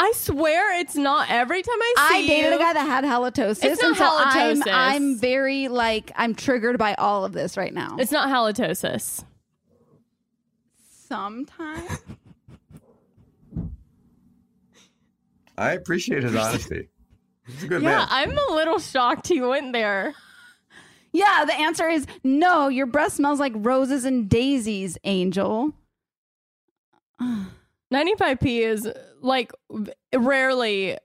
I 0.00 0.12
swear 0.14 0.80
it's 0.80 0.96
not 0.96 1.30
every 1.30 1.62
time 1.62 1.80
I 1.80 1.94
see 1.96 2.24
I 2.24 2.26
dated 2.26 2.52
you. 2.52 2.56
a 2.56 2.58
guy 2.58 2.72
that 2.72 2.86
had 2.86 3.04
halitosis. 3.04 3.62
It's 3.62 3.82
not 3.82 3.88
and 3.88 3.96
so 3.96 4.04
I'm, 4.08 4.60
halitosis. 4.62 4.72
I'm 4.72 5.18
very 5.18 5.68
like 5.68 6.10
I'm 6.16 6.34
triggered 6.34 6.78
by 6.78 6.94
all 6.94 7.24
of 7.24 7.32
this 7.32 7.56
right 7.58 7.74
now. 7.74 7.96
It's 7.98 8.10
not 8.10 8.28
halitosis. 8.30 9.24
Sometimes. 11.06 11.98
I 15.58 15.72
appreciate 15.72 16.22
his 16.22 16.34
honesty. 16.34 16.88
He's 17.46 17.64
a 17.64 17.68
good 17.68 17.82
Yeah, 17.82 17.98
man. 17.98 18.06
I'm 18.10 18.38
a 18.38 18.54
little 18.54 18.78
shocked 18.78 19.28
he 19.28 19.42
went 19.42 19.74
there. 19.74 20.14
Yeah, 21.12 21.44
the 21.44 21.52
answer 21.54 21.88
is 21.88 22.06
no. 22.24 22.68
Your 22.68 22.86
breath 22.86 23.12
smells 23.12 23.38
like 23.40 23.52
roses 23.56 24.06
and 24.06 24.30
daisies, 24.30 24.96
Angel. 25.04 25.74
95p 27.20 28.60
is 28.60 28.88
like 29.20 29.52
rarely 30.14 30.96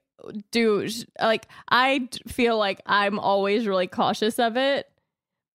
do 0.52 0.88
like 1.22 1.48
I 1.70 2.10
feel 2.28 2.58
like 2.58 2.82
I'm 2.86 3.20
always 3.20 3.68
really 3.68 3.88
cautious 3.88 4.40
of 4.40 4.58
it, 4.58 4.88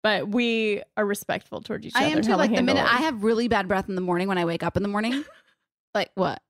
but 0.03 0.29
we 0.29 0.81
are 0.97 1.05
respectful 1.05 1.61
towards 1.61 1.87
each 1.87 1.95
other. 1.95 2.05
I 2.05 2.09
am 2.09 2.21
too. 2.21 2.35
Like 2.35 2.53
the 2.53 2.61
minute 2.61 2.81
it. 2.81 2.93
I 2.93 2.97
have 2.97 3.23
really 3.23 3.47
bad 3.47 3.67
breath 3.67 3.89
in 3.89 3.95
the 3.95 4.01
morning 4.01 4.27
when 4.27 4.37
I 4.37 4.45
wake 4.45 4.63
up 4.63 4.77
in 4.77 4.83
the 4.83 4.89
morning. 4.89 5.23
like 5.93 6.11
what? 6.15 6.41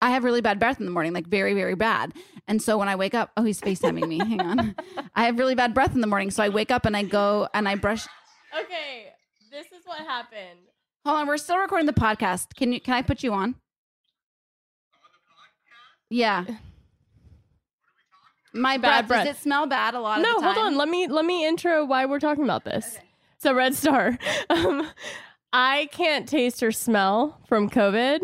I 0.00 0.10
have 0.10 0.22
really 0.22 0.40
bad 0.40 0.60
breath 0.60 0.78
in 0.78 0.86
the 0.86 0.92
morning, 0.92 1.12
like 1.12 1.26
very, 1.26 1.54
very 1.54 1.74
bad. 1.74 2.12
And 2.46 2.62
so 2.62 2.78
when 2.78 2.88
I 2.88 2.94
wake 2.94 3.14
up, 3.14 3.32
oh, 3.36 3.42
he's 3.42 3.60
FaceTiming 3.60 4.06
me. 4.06 4.18
Hang 4.18 4.40
on. 4.40 4.76
I 5.16 5.26
have 5.26 5.40
really 5.40 5.56
bad 5.56 5.74
breath 5.74 5.92
in 5.92 6.00
the 6.00 6.06
morning. 6.06 6.30
So 6.30 6.42
I 6.42 6.50
wake 6.50 6.70
up 6.70 6.86
and 6.86 6.96
I 6.96 7.02
go 7.02 7.48
and 7.52 7.68
I 7.68 7.74
brush. 7.74 8.06
Okay, 8.56 9.12
this 9.50 9.66
is 9.66 9.84
what 9.84 9.98
happened. 9.98 10.60
Hold 11.04 11.18
on, 11.18 11.26
we're 11.26 11.36
still 11.36 11.58
recording 11.58 11.86
the 11.86 11.92
podcast. 11.92 12.54
Can 12.54 12.72
you? 12.72 12.80
Can 12.80 12.94
I 12.94 13.02
put 13.02 13.22
you 13.22 13.32
on? 13.32 13.56
Yeah. 16.10 16.44
My 18.52 18.76
Bad 18.78 19.06
breath. 19.06 19.08
breath. 19.08 19.26
Does 19.26 19.36
it 19.36 19.42
smell 19.42 19.66
bad 19.66 19.94
a 19.94 20.00
lot 20.00 20.18
of 20.18 20.24
No, 20.24 20.34
the 20.36 20.40
time? 20.40 20.54
hold 20.54 20.66
on. 20.66 20.76
Let 20.76 20.88
me 20.88 21.06
let 21.06 21.24
me 21.24 21.46
intro 21.46 21.84
why 21.84 22.06
we're 22.06 22.18
talking 22.18 22.44
about 22.44 22.64
this. 22.64 22.98
So 23.38 23.52
Red 23.54 23.74
Star, 23.74 24.18
um, 24.50 24.88
I 25.52 25.88
can't 25.92 26.28
taste 26.28 26.62
or 26.62 26.72
smell 26.72 27.38
from 27.46 27.68
COVID. 27.70 28.20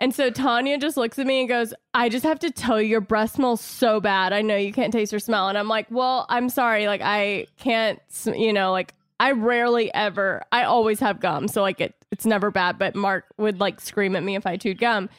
And 0.00 0.14
so 0.14 0.30
Tanya 0.30 0.78
just 0.78 0.96
looks 0.96 1.18
at 1.18 1.26
me 1.26 1.40
and 1.40 1.48
goes, 1.48 1.74
I 1.92 2.08
just 2.08 2.24
have 2.24 2.38
to 2.40 2.50
tell 2.50 2.80
you, 2.80 2.88
your 2.88 3.00
breath 3.02 3.32
smells 3.34 3.60
so 3.60 4.00
bad. 4.00 4.32
I 4.32 4.40
know 4.40 4.56
you 4.56 4.72
can't 4.72 4.92
taste 4.92 5.12
or 5.12 5.18
smell. 5.18 5.48
And 5.48 5.58
I'm 5.58 5.68
like, 5.68 5.86
well, 5.90 6.24
I'm 6.30 6.48
sorry. 6.48 6.86
Like, 6.86 7.02
I 7.02 7.46
can't, 7.58 8.00
you 8.24 8.54
know, 8.54 8.72
like, 8.72 8.94
I 9.18 9.32
rarely 9.32 9.92
ever, 9.92 10.42
I 10.52 10.62
always 10.64 11.00
have 11.00 11.20
gum. 11.20 11.48
So, 11.48 11.60
like, 11.60 11.82
it, 11.82 11.94
it's 12.10 12.24
never 12.24 12.50
bad. 12.50 12.78
But 12.78 12.94
Mark 12.94 13.26
would, 13.36 13.60
like, 13.60 13.78
scream 13.78 14.16
at 14.16 14.22
me 14.22 14.36
if 14.36 14.46
I 14.46 14.56
chewed 14.56 14.78
gum. 14.78 15.10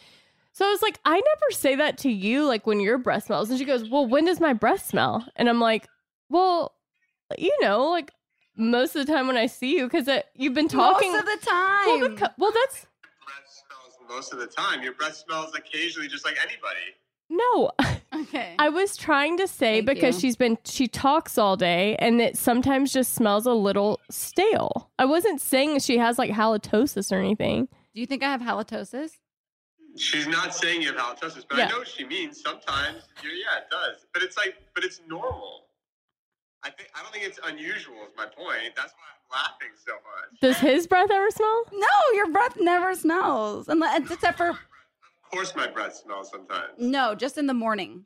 So 0.53 0.65
I 0.65 0.69
was 0.69 0.81
like, 0.81 0.99
I 1.05 1.15
never 1.15 1.51
say 1.51 1.75
that 1.75 1.97
to 1.99 2.09
you, 2.11 2.45
like, 2.45 2.67
when 2.67 2.79
your 2.79 2.97
breath 2.97 3.25
smells. 3.25 3.49
And 3.49 3.57
she 3.57 3.65
goes, 3.65 3.89
well, 3.89 4.05
when 4.05 4.25
does 4.25 4.39
my 4.39 4.53
breath 4.53 4.85
smell? 4.85 5.25
And 5.37 5.47
I'm 5.47 5.59
like, 5.59 5.87
well, 6.29 6.73
you 7.37 7.55
know, 7.61 7.87
like, 7.89 8.11
most 8.57 8.95
of 8.95 9.05
the 9.05 9.11
time 9.11 9.27
when 9.27 9.37
I 9.37 9.45
see 9.45 9.77
you, 9.77 9.85
because 9.85 10.07
uh, 10.07 10.21
you've 10.35 10.53
been 10.53 10.67
talking. 10.67 11.11
Most 11.13 11.21
of 11.21 11.25
the 11.25 11.45
time. 11.45 11.85
Well, 11.87 12.09
beca- 12.09 12.33
well, 12.37 12.51
that's. 12.51 12.85
breath 13.25 13.47
smells 13.47 13.97
most 14.09 14.33
of 14.33 14.39
the 14.39 14.47
time. 14.47 14.83
Your 14.83 14.93
breath 14.93 15.15
smells 15.15 15.55
occasionally, 15.55 16.09
just 16.09 16.25
like 16.25 16.37
anybody. 16.37 16.95
No. 17.29 17.71
Okay. 18.13 18.55
I 18.59 18.67
was 18.67 18.97
trying 18.97 19.37
to 19.37 19.47
say 19.47 19.77
Thank 19.77 19.85
because 19.85 20.15
you. 20.15 20.21
she's 20.21 20.35
been 20.35 20.57
she 20.65 20.87
talks 20.87 21.37
all 21.37 21.55
day 21.55 21.95
and 21.95 22.19
it 22.21 22.37
sometimes 22.37 22.91
just 22.91 23.13
smells 23.13 23.45
a 23.45 23.53
little 23.53 24.01
stale. 24.11 24.91
I 24.99 25.05
wasn't 25.05 25.39
saying 25.39 25.79
she 25.79 25.97
has 25.97 26.17
like 26.19 26.29
halitosis 26.29 27.09
or 27.11 27.19
anything. 27.19 27.69
Do 27.95 28.01
you 28.01 28.05
think 28.05 28.21
I 28.21 28.29
have 28.29 28.41
halitosis? 28.41 29.11
She's 29.97 30.27
not 30.27 30.53
saying 30.55 30.81
you 30.81 30.93
have 30.93 30.97
halitosis, 30.97 31.43
but 31.49 31.57
Yeah. 31.57 31.65
I 31.65 31.69
know 31.69 31.79
what 31.79 31.87
she 31.87 32.05
means. 32.05 32.41
Sometimes, 32.41 33.03
yeah, 33.23 33.57
it 33.57 33.65
does. 33.69 34.05
But 34.13 34.23
it's 34.23 34.37
like, 34.37 34.55
but 34.73 34.83
it's 34.83 35.01
normal. 35.07 35.65
I 36.63 36.69
think 36.69 36.89
I 36.95 37.01
don't 37.03 37.11
think 37.11 37.25
it's 37.25 37.39
unusual. 37.43 37.95
Is 38.07 38.13
my 38.15 38.25
point. 38.25 38.73
That's 38.75 38.93
why 38.93 39.07
I'm 39.11 39.43
laughing 39.43 39.69
so 39.85 39.93
much. 39.93 40.39
Does 40.41 40.57
his 40.59 40.87
breath 40.87 41.09
ever 41.11 41.29
smell? 41.31 41.63
No, 41.73 41.87
your 42.13 42.29
breath 42.31 42.55
never 42.59 42.93
smells, 42.95 43.67
unless 43.67 44.09
except 44.11 44.37
for 44.37 44.49
Of 44.49 44.57
course, 45.31 45.55
my 45.55 45.67
breath 45.67 45.95
smells 45.95 46.29
sometimes. 46.29 46.73
no, 46.77 47.15
just 47.15 47.37
in 47.37 47.47
the 47.47 47.53
morning. 47.53 48.05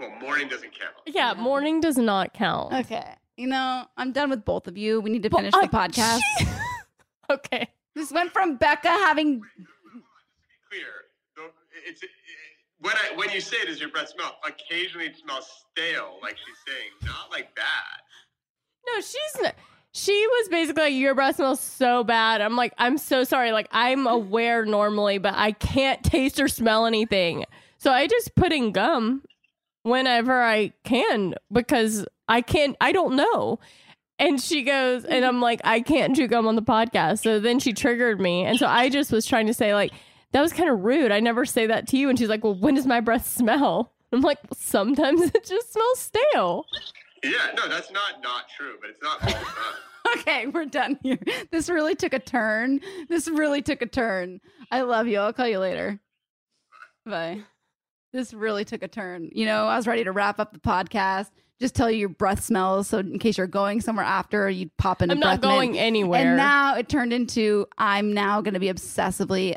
Well, 0.00 0.10
morning 0.20 0.48
doesn't 0.48 0.72
count. 0.78 0.94
Yeah, 1.06 1.34
morning 1.34 1.80
does 1.80 1.96
not 1.98 2.32
count. 2.34 2.72
Okay. 2.72 3.14
You 3.36 3.46
know, 3.48 3.84
I'm 3.96 4.10
done 4.12 4.30
with 4.30 4.44
both 4.44 4.66
of 4.66 4.76
you. 4.78 5.00
We 5.00 5.10
need 5.10 5.22
to 5.24 5.28
Well, 5.28 5.40
finish 5.42 5.54
I- 5.54 5.66
the 5.66 5.68
podcast. 5.68 6.20
Okay. 7.30 7.68
this 7.94 8.12
went 8.12 8.32
from 8.32 8.56
Becca 8.56 8.88
having 8.88 9.40
Clear. 10.74 11.06
Though 11.36 11.50
It's 11.86 12.02
it, 12.02 12.10
when 12.80 12.94
I 12.94 13.16
when 13.16 13.30
you 13.30 13.40
say 13.40 13.58
it, 13.58 13.66
does 13.66 13.80
your 13.80 13.90
breath 13.90 14.08
smell? 14.08 14.36
Occasionally, 14.46 15.06
it 15.06 15.16
smells 15.16 15.48
stale, 15.70 16.18
like 16.22 16.36
she's 16.36 16.58
saying, 16.66 16.90
not 17.04 17.30
like 17.30 17.54
bad. 17.54 17.64
No, 18.86 19.00
she's 19.00 19.42
not. 19.42 19.54
She 19.92 20.26
was 20.26 20.48
basically 20.48 20.82
like, 20.82 20.94
your 20.94 21.14
breath 21.14 21.36
smells 21.36 21.60
so 21.60 22.02
bad. 22.02 22.40
I'm 22.40 22.56
like, 22.56 22.74
I'm 22.78 22.98
so 22.98 23.22
sorry. 23.22 23.52
Like, 23.52 23.68
I'm 23.70 24.08
aware 24.08 24.64
normally, 24.66 25.18
but 25.18 25.34
I 25.36 25.52
can't 25.52 26.02
taste 26.02 26.40
or 26.40 26.48
smell 26.48 26.86
anything. 26.86 27.44
So 27.78 27.92
I 27.92 28.08
just 28.08 28.34
put 28.34 28.52
in 28.52 28.72
gum 28.72 29.22
whenever 29.84 30.42
I 30.42 30.72
can 30.82 31.34
because 31.52 32.06
I 32.28 32.40
can't, 32.40 32.76
I 32.80 32.90
don't 32.90 33.14
know. 33.14 33.60
And 34.18 34.40
she 34.40 34.62
goes, 34.62 35.04
and 35.04 35.24
I'm 35.24 35.40
like, 35.40 35.60
I 35.62 35.80
can't 35.80 36.16
chew 36.16 36.26
gum 36.26 36.48
on 36.48 36.56
the 36.56 36.62
podcast. 36.62 37.22
So 37.22 37.38
then 37.38 37.60
she 37.60 37.72
triggered 37.72 38.20
me. 38.20 38.44
And 38.44 38.58
so 38.58 38.66
I 38.66 38.88
just 38.88 39.12
was 39.12 39.26
trying 39.26 39.46
to 39.46 39.54
say, 39.54 39.74
like, 39.74 39.92
that 40.34 40.42
was 40.42 40.52
kind 40.52 40.68
of 40.68 40.80
rude. 40.84 41.10
I 41.12 41.20
never 41.20 41.44
say 41.46 41.66
that 41.68 41.88
to 41.88 41.96
you. 41.96 42.10
And 42.10 42.18
she's 42.18 42.28
like, 42.28 42.44
well, 42.44 42.54
when 42.54 42.74
does 42.74 42.86
my 42.86 43.00
breath 43.00 43.26
smell? 43.26 43.92
I'm 44.12 44.20
like, 44.20 44.38
sometimes 44.52 45.22
it 45.22 45.44
just 45.44 45.72
smells 45.72 45.98
stale. 45.98 46.66
Yeah, 47.22 47.52
no, 47.56 47.68
that's 47.68 47.90
not 47.90 48.22
not 48.22 48.48
true, 48.54 48.74
but 48.80 48.90
it's 48.90 49.00
not 49.02 49.22
all 49.22 49.28
the 49.28 49.34
time. 49.34 50.18
Okay, 50.18 50.46
we're 50.48 50.66
done 50.66 50.98
here. 51.02 51.18
This 51.50 51.70
really 51.70 51.94
took 51.94 52.12
a 52.12 52.18
turn. 52.18 52.80
This 53.08 53.26
really 53.26 53.62
took 53.62 53.80
a 53.80 53.86
turn. 53.86 54.40
I 54.70 54.82
love 54.82 55.06
you. 55.06 55.18
I'll 55.18 55.32
call 55.32 55.48
you 55.48 55.58
later. 55.58 55.98
Bye. 57.06 57.40
This 58.12 58.34
really 58.34 58.64
took 58.66 58.82
a 58.82 58.88
turn. 58.88 59.30
You 59.32 59.46
know, 59.46 59.66
I 59.66 59.76
was 59.76 59.86
ready 59.86 60.04
to 60.04 60.12
wrap 60.12 60.38
up 60.38 60.52
the 60.52 60.58
podcast. 60.60 61.30
Just 61.60 61.74
tell 61.74 61.90
you 61.90 61.96
your 61.98 62.08
breath 62.10 62.42
smells, 62.44 62.88
so 62.88 62.98
in 62.98 63.18
case 63.18 63.38
you're 63.38 63.46
going 63.46 63.80
somewhere 63.80 64.04
after, 64.04 64.50
you'd 64.50 64.76
pop 64.76 65.00
in. 65.00 65.10
a 65.10 65.14
I'm 65.14 65.20
not 65.20 65.40
breath 65.40 65.50
mint. 65.50 65.58
going 65.58 65.78
anywhere. 65.78 66.20
And 66.20 66.36
now 66.36 66.76
it 66.76 66.88
turned 66.88 67.12
into 67.12 67.66
I'm 67.78 68.12
now 68.12 68.40
going 68.42 68.54
to 68.54 68.60
be 68.60 68.68
obsessively 68.72 69.54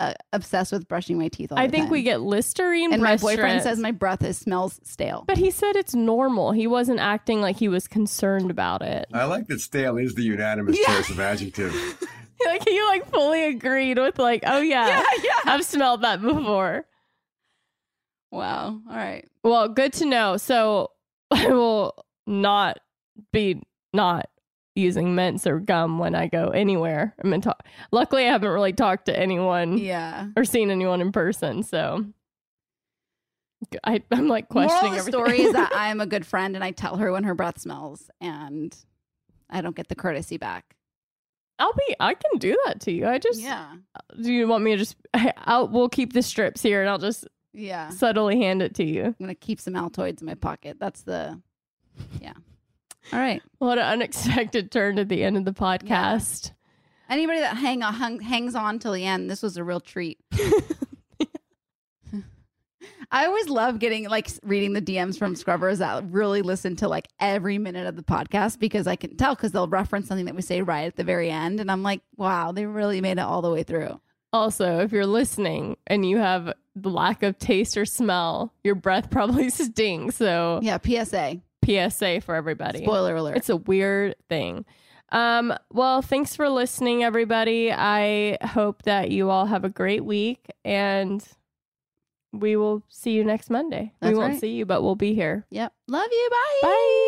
uh, 0.00 0.14
obsessed 0.32 0.72
with 0.72 0.88
brushing 0.88 1.18
my 1.18 1.28
teeth. 1.28 1.52
All 1.52 1.58
I 1.58 1.66
the 1.66 1.72
think 1.72 1.84
time. 1.86 1.92
we 1.92 2.02
get 2.02 2.20
Listerine. 2.20 2.92
And 2.92 3.02
my 3.02 3.16
boyfriend 3.16 3.60
strips. 3.60 3.64
says 3.64 3.78
my 3.78 3.90
breath 3.90 4.22
is 4.22 4.38
smells 4.38 4.80
stale. 4.84 5.24
But 5.26 5.38
he 5.38 5.50
said 5.50 5.76
it's 5.76 5.94
normal. 5.94 6.52
He 6.52 6.66
wasn't 6.66 7.00
acting 7.00 7.40
like 7.40 7.56
he 7.56 7.68
was 7.68 7.88
concerned 7.88 8.50
about 8.50 8.82
it. 8.82 9.06
I 9.12 9.24
like 9.24 9.48
that 9.48 9.60
stale 9.60 9.96
is 9.96 10.14
the 10.14 10.22
unanimous 10.22 10.78
choice 10.78 11.10
of 11.10 11.18
adjective. 11.20 11.72
like 12.46 12.68
he 12.68 12.82
like 12.84 13.10
fully 13.10 13.44
agreed 13.46 13.98
with 13.98 14.18
like, 14.18 14.44
oh 14.46 14.60
yeah 14.60 15.02
yeah, 15.22 15.32
I've 15.44 15.64
smelled 15.64 16.02
that 16.02 16.22
before. 16.22 16.86
Wow. 18.30 18.80
All 18.88 18.96
right. 18.96 19.26
Well, 19.42 19.68
good 19.68 19.92
to 19.94 20.04
know. 20.04 20.36
So 20.36 20.90
I 21.30 21.48
will 21.48 21.94
not 22.26 22.78
be 23.32 23.62
not 23.92 24.28
using 24.78 25.14
mints 25.14 25.46
or 25.46 25.58
gum 25.58 25.98
when 25.98 26.14
I 26.14 26.26
go 26.28 26.48
anywhere. 26.48 27.14
I'm 27.22 27.32
in 27.32 27.40
talk. 27.40 27.64
Luckily, 27.90 28.26
I 28.26 28.32
haven't 28.32 28.50
really 28.50 28.72
talked 28.72 29.06
to 29.06 29.18
anyone. 29.18 29.78
Yeah. 29.78 30.28
Or 30.36 30.44
seen 30.44 30.70
anyone 30.70 31.00
in 31.00 31.12
person. 31.12 31.62
So 31.62 32.06
I, 33.84 34.02
I'm 34.10 34.28
like 34.28 34.48
questioning 34.48 34.92
Moral 34.92 34.98
everything. 35.00 35.12
story 35.12 35.40
is 35.42 35.52
that 35.52 35.72
I'm 35.74 36.00
a 36.00 36.06
good 36.06 36.24
friend 36.24 36.54
and 36.54 36.64
I 36.64 36.70
tell 36.70 36.96
her 36.96 37.10
when 37.12 37.24
her 37.24 37.34
breath 37.34 37.58
smells 37.60 38.08
and 38.20 38.74
I 39.50 39.60
don't 39.60 39.74
get 39.76 39.88
the 39.88 39.96
courtesy 39.96 40.36
back. 40.36 40.76
I'll 41.58 41.72
be. 41.72 41.96
I 41.98 42.14
can 42.14 42.38
do 42.38 42.56
that 42.66 42.80
to 42.82 42.92
you. 42.92 43.08
I 43.08 43.18
just. 43.18 43.40
Yeah. 43.40 43.66
Uh, 43.94 44.22
do 44.22 44.32
you 44.32 44.46
want 44.46 44.62
me 44.62 44.72
to 44.72 44.76
just? 44.76 44.94
I, 45.12 45.32
I'll. 45.38 45.66
We'll 45.66 45.88
keep 45.88 46.12
the 46.12 46.22
strips 46.22 46.62
here, 46.62 46.82
and 46.82 46.88
I'll 46.88 46.98
just. 46.98 47.26
Yeah. 47.52 47.90
Subtly 47.90 48.38
hand 48.38 48.62
it 48.62 48.76
to 48.76 48.84
you. 48.84 49.06
I'm 49.06 49.16
gonna 49.18 49.34
keep 49.34 49.60
some 49.60 49.74
Altoids 49.74 50.20
in 50.20 50.26
my 50.26 50.34
pocket. 50.34 50.76
That's 50.78 51.02
the. 51.02 51.40
Yeah. 52.20 52.34
All 53.12 53.18
right. 53.18 53.42
What 53.58 53.78
an 53.78 53.84
unexpected 53.84 54.70
turn 54.70 54.98
at 54.98 55.08
the 55.08 55.22
end 55.24 55.36
of 55.36 55.44
the 55.44 55.52
podcast. 55.52 56.52
Anybody 57.08 57.40
that 57.40 57.56
hang 57.56 57.82
on, 57.82 57.94
hung, 57.94 58.20
hangs 58.20 58.54
on 58.54 58.78
till 58.78 58.92
the 58.92 59.06
end, 59.06 59.30
this 59.30 59.42
was 59.42 59.56
a 59.56 59.64
real 59.64 59.80
treat. 59.80 60.18
I 63.10 63.24
always 63.24 63.48
love 63.48 63.78
getting 63.78 64.06
like 64.08 64.28
reading 64.42 64.74
the 64.74 64.82
DMs 64.82 65.18
from 65.18 65.34
scrubbers 65.34 65.78
that 65.78 66.04
really 66.10 66.42
listen 66.42 66.76
to 66.76 66.88
like 66.88 67.08
every 67.18 67.56
minute 67.56 67.86
of 67.86 67.96
the 67.96 68.02
podcast 68.02 68.58
because 68.58 68.86
I 68.86 68.96
can 68.96 69.16
tell 69.16 69.34
because 69.34 69.52
they'll 69.52 69.66
reference 69.66 70.08
something 70.08 70.26
that 70.26 70.34
we 70.34 70.42
say 70.42 70.60
right 70.60 70.86
at 70.86 70.96
the 70.96 71.04
very 71.04 71.30
end, 71.30 71.60
and 71.60 71.70
I'm 71.70 71.82
like, 71.82 72.02
wow, 72.16 72.52
they 72.52 72.66
really 72.66 73.00
made 73.00 73.12
it 73.12 73.20
all 73.20 73.40
the 73.40 73.50
way 73.50 73.62
through. 73.62 73.98
Also, 74.30 74.80
if 74.80 74.92
you're 74.92 75.06
listening 75.06 75.78
and 75.86 76.06
you 76.06 76.18
have 76.18 76.52
the 76.76 76.90
lack 76.90 77.22
of 77.22 77.38
taste 77.38 77.78
or 77.78 77.86
smell, 77.86 78.52
your 78.62 78.74
breath 78.74 79.08
probably 79.10 79.48
stinks. 79.48 80.16
So 80.16 80.60
yeah, 80.62 80.76
PSA. 80.76 81.40
PSA 81.68 82.20
for 82.20 82.34
everybody. 82.34 82.82
Spoiler 82.82 83.16
alert. 83.16 83.36
It's 83.36 83.48
a 83.48 83.56
weird 83.56 84.16
thing. 84.28 84.64
Um, 85.10 85.54
well, 85.72 86.02
thanks 86.02 86.36
for 86.36 86.48
listening, 86.48 87.02
everybody. 87.02 87.72
I 87.72 88.38
hope 88.44 88.82
that 88.82 89.10
you 89.10 89.30
all 89.30 89.46
have 89.46 89.64
a 89.64 89.70
great 89.70 90.04
week 90.04 90.46
and 90.64 91.26
we 92.32 92.56
will 92.56 92.82
see 92.88 93.12
you 93.12 93.24
next 93.24 93.50
Monday. 93.50 93.92
That's 94.00 94.12
we 94.12 94.18
won't 94.18 94.32
right. 94.32 94.40
see 94.40 94.52
you, 94.52 94.66
but 94.66 94.82
we'll 94.82 94.96
be 94.96 95.14
here. 95.14 95.46
Yep. 95.50 95.72
Love 95.88 96.08
you. 96.10 96.30
Bye. 96.30 96.68
Bye. 96.68 97.07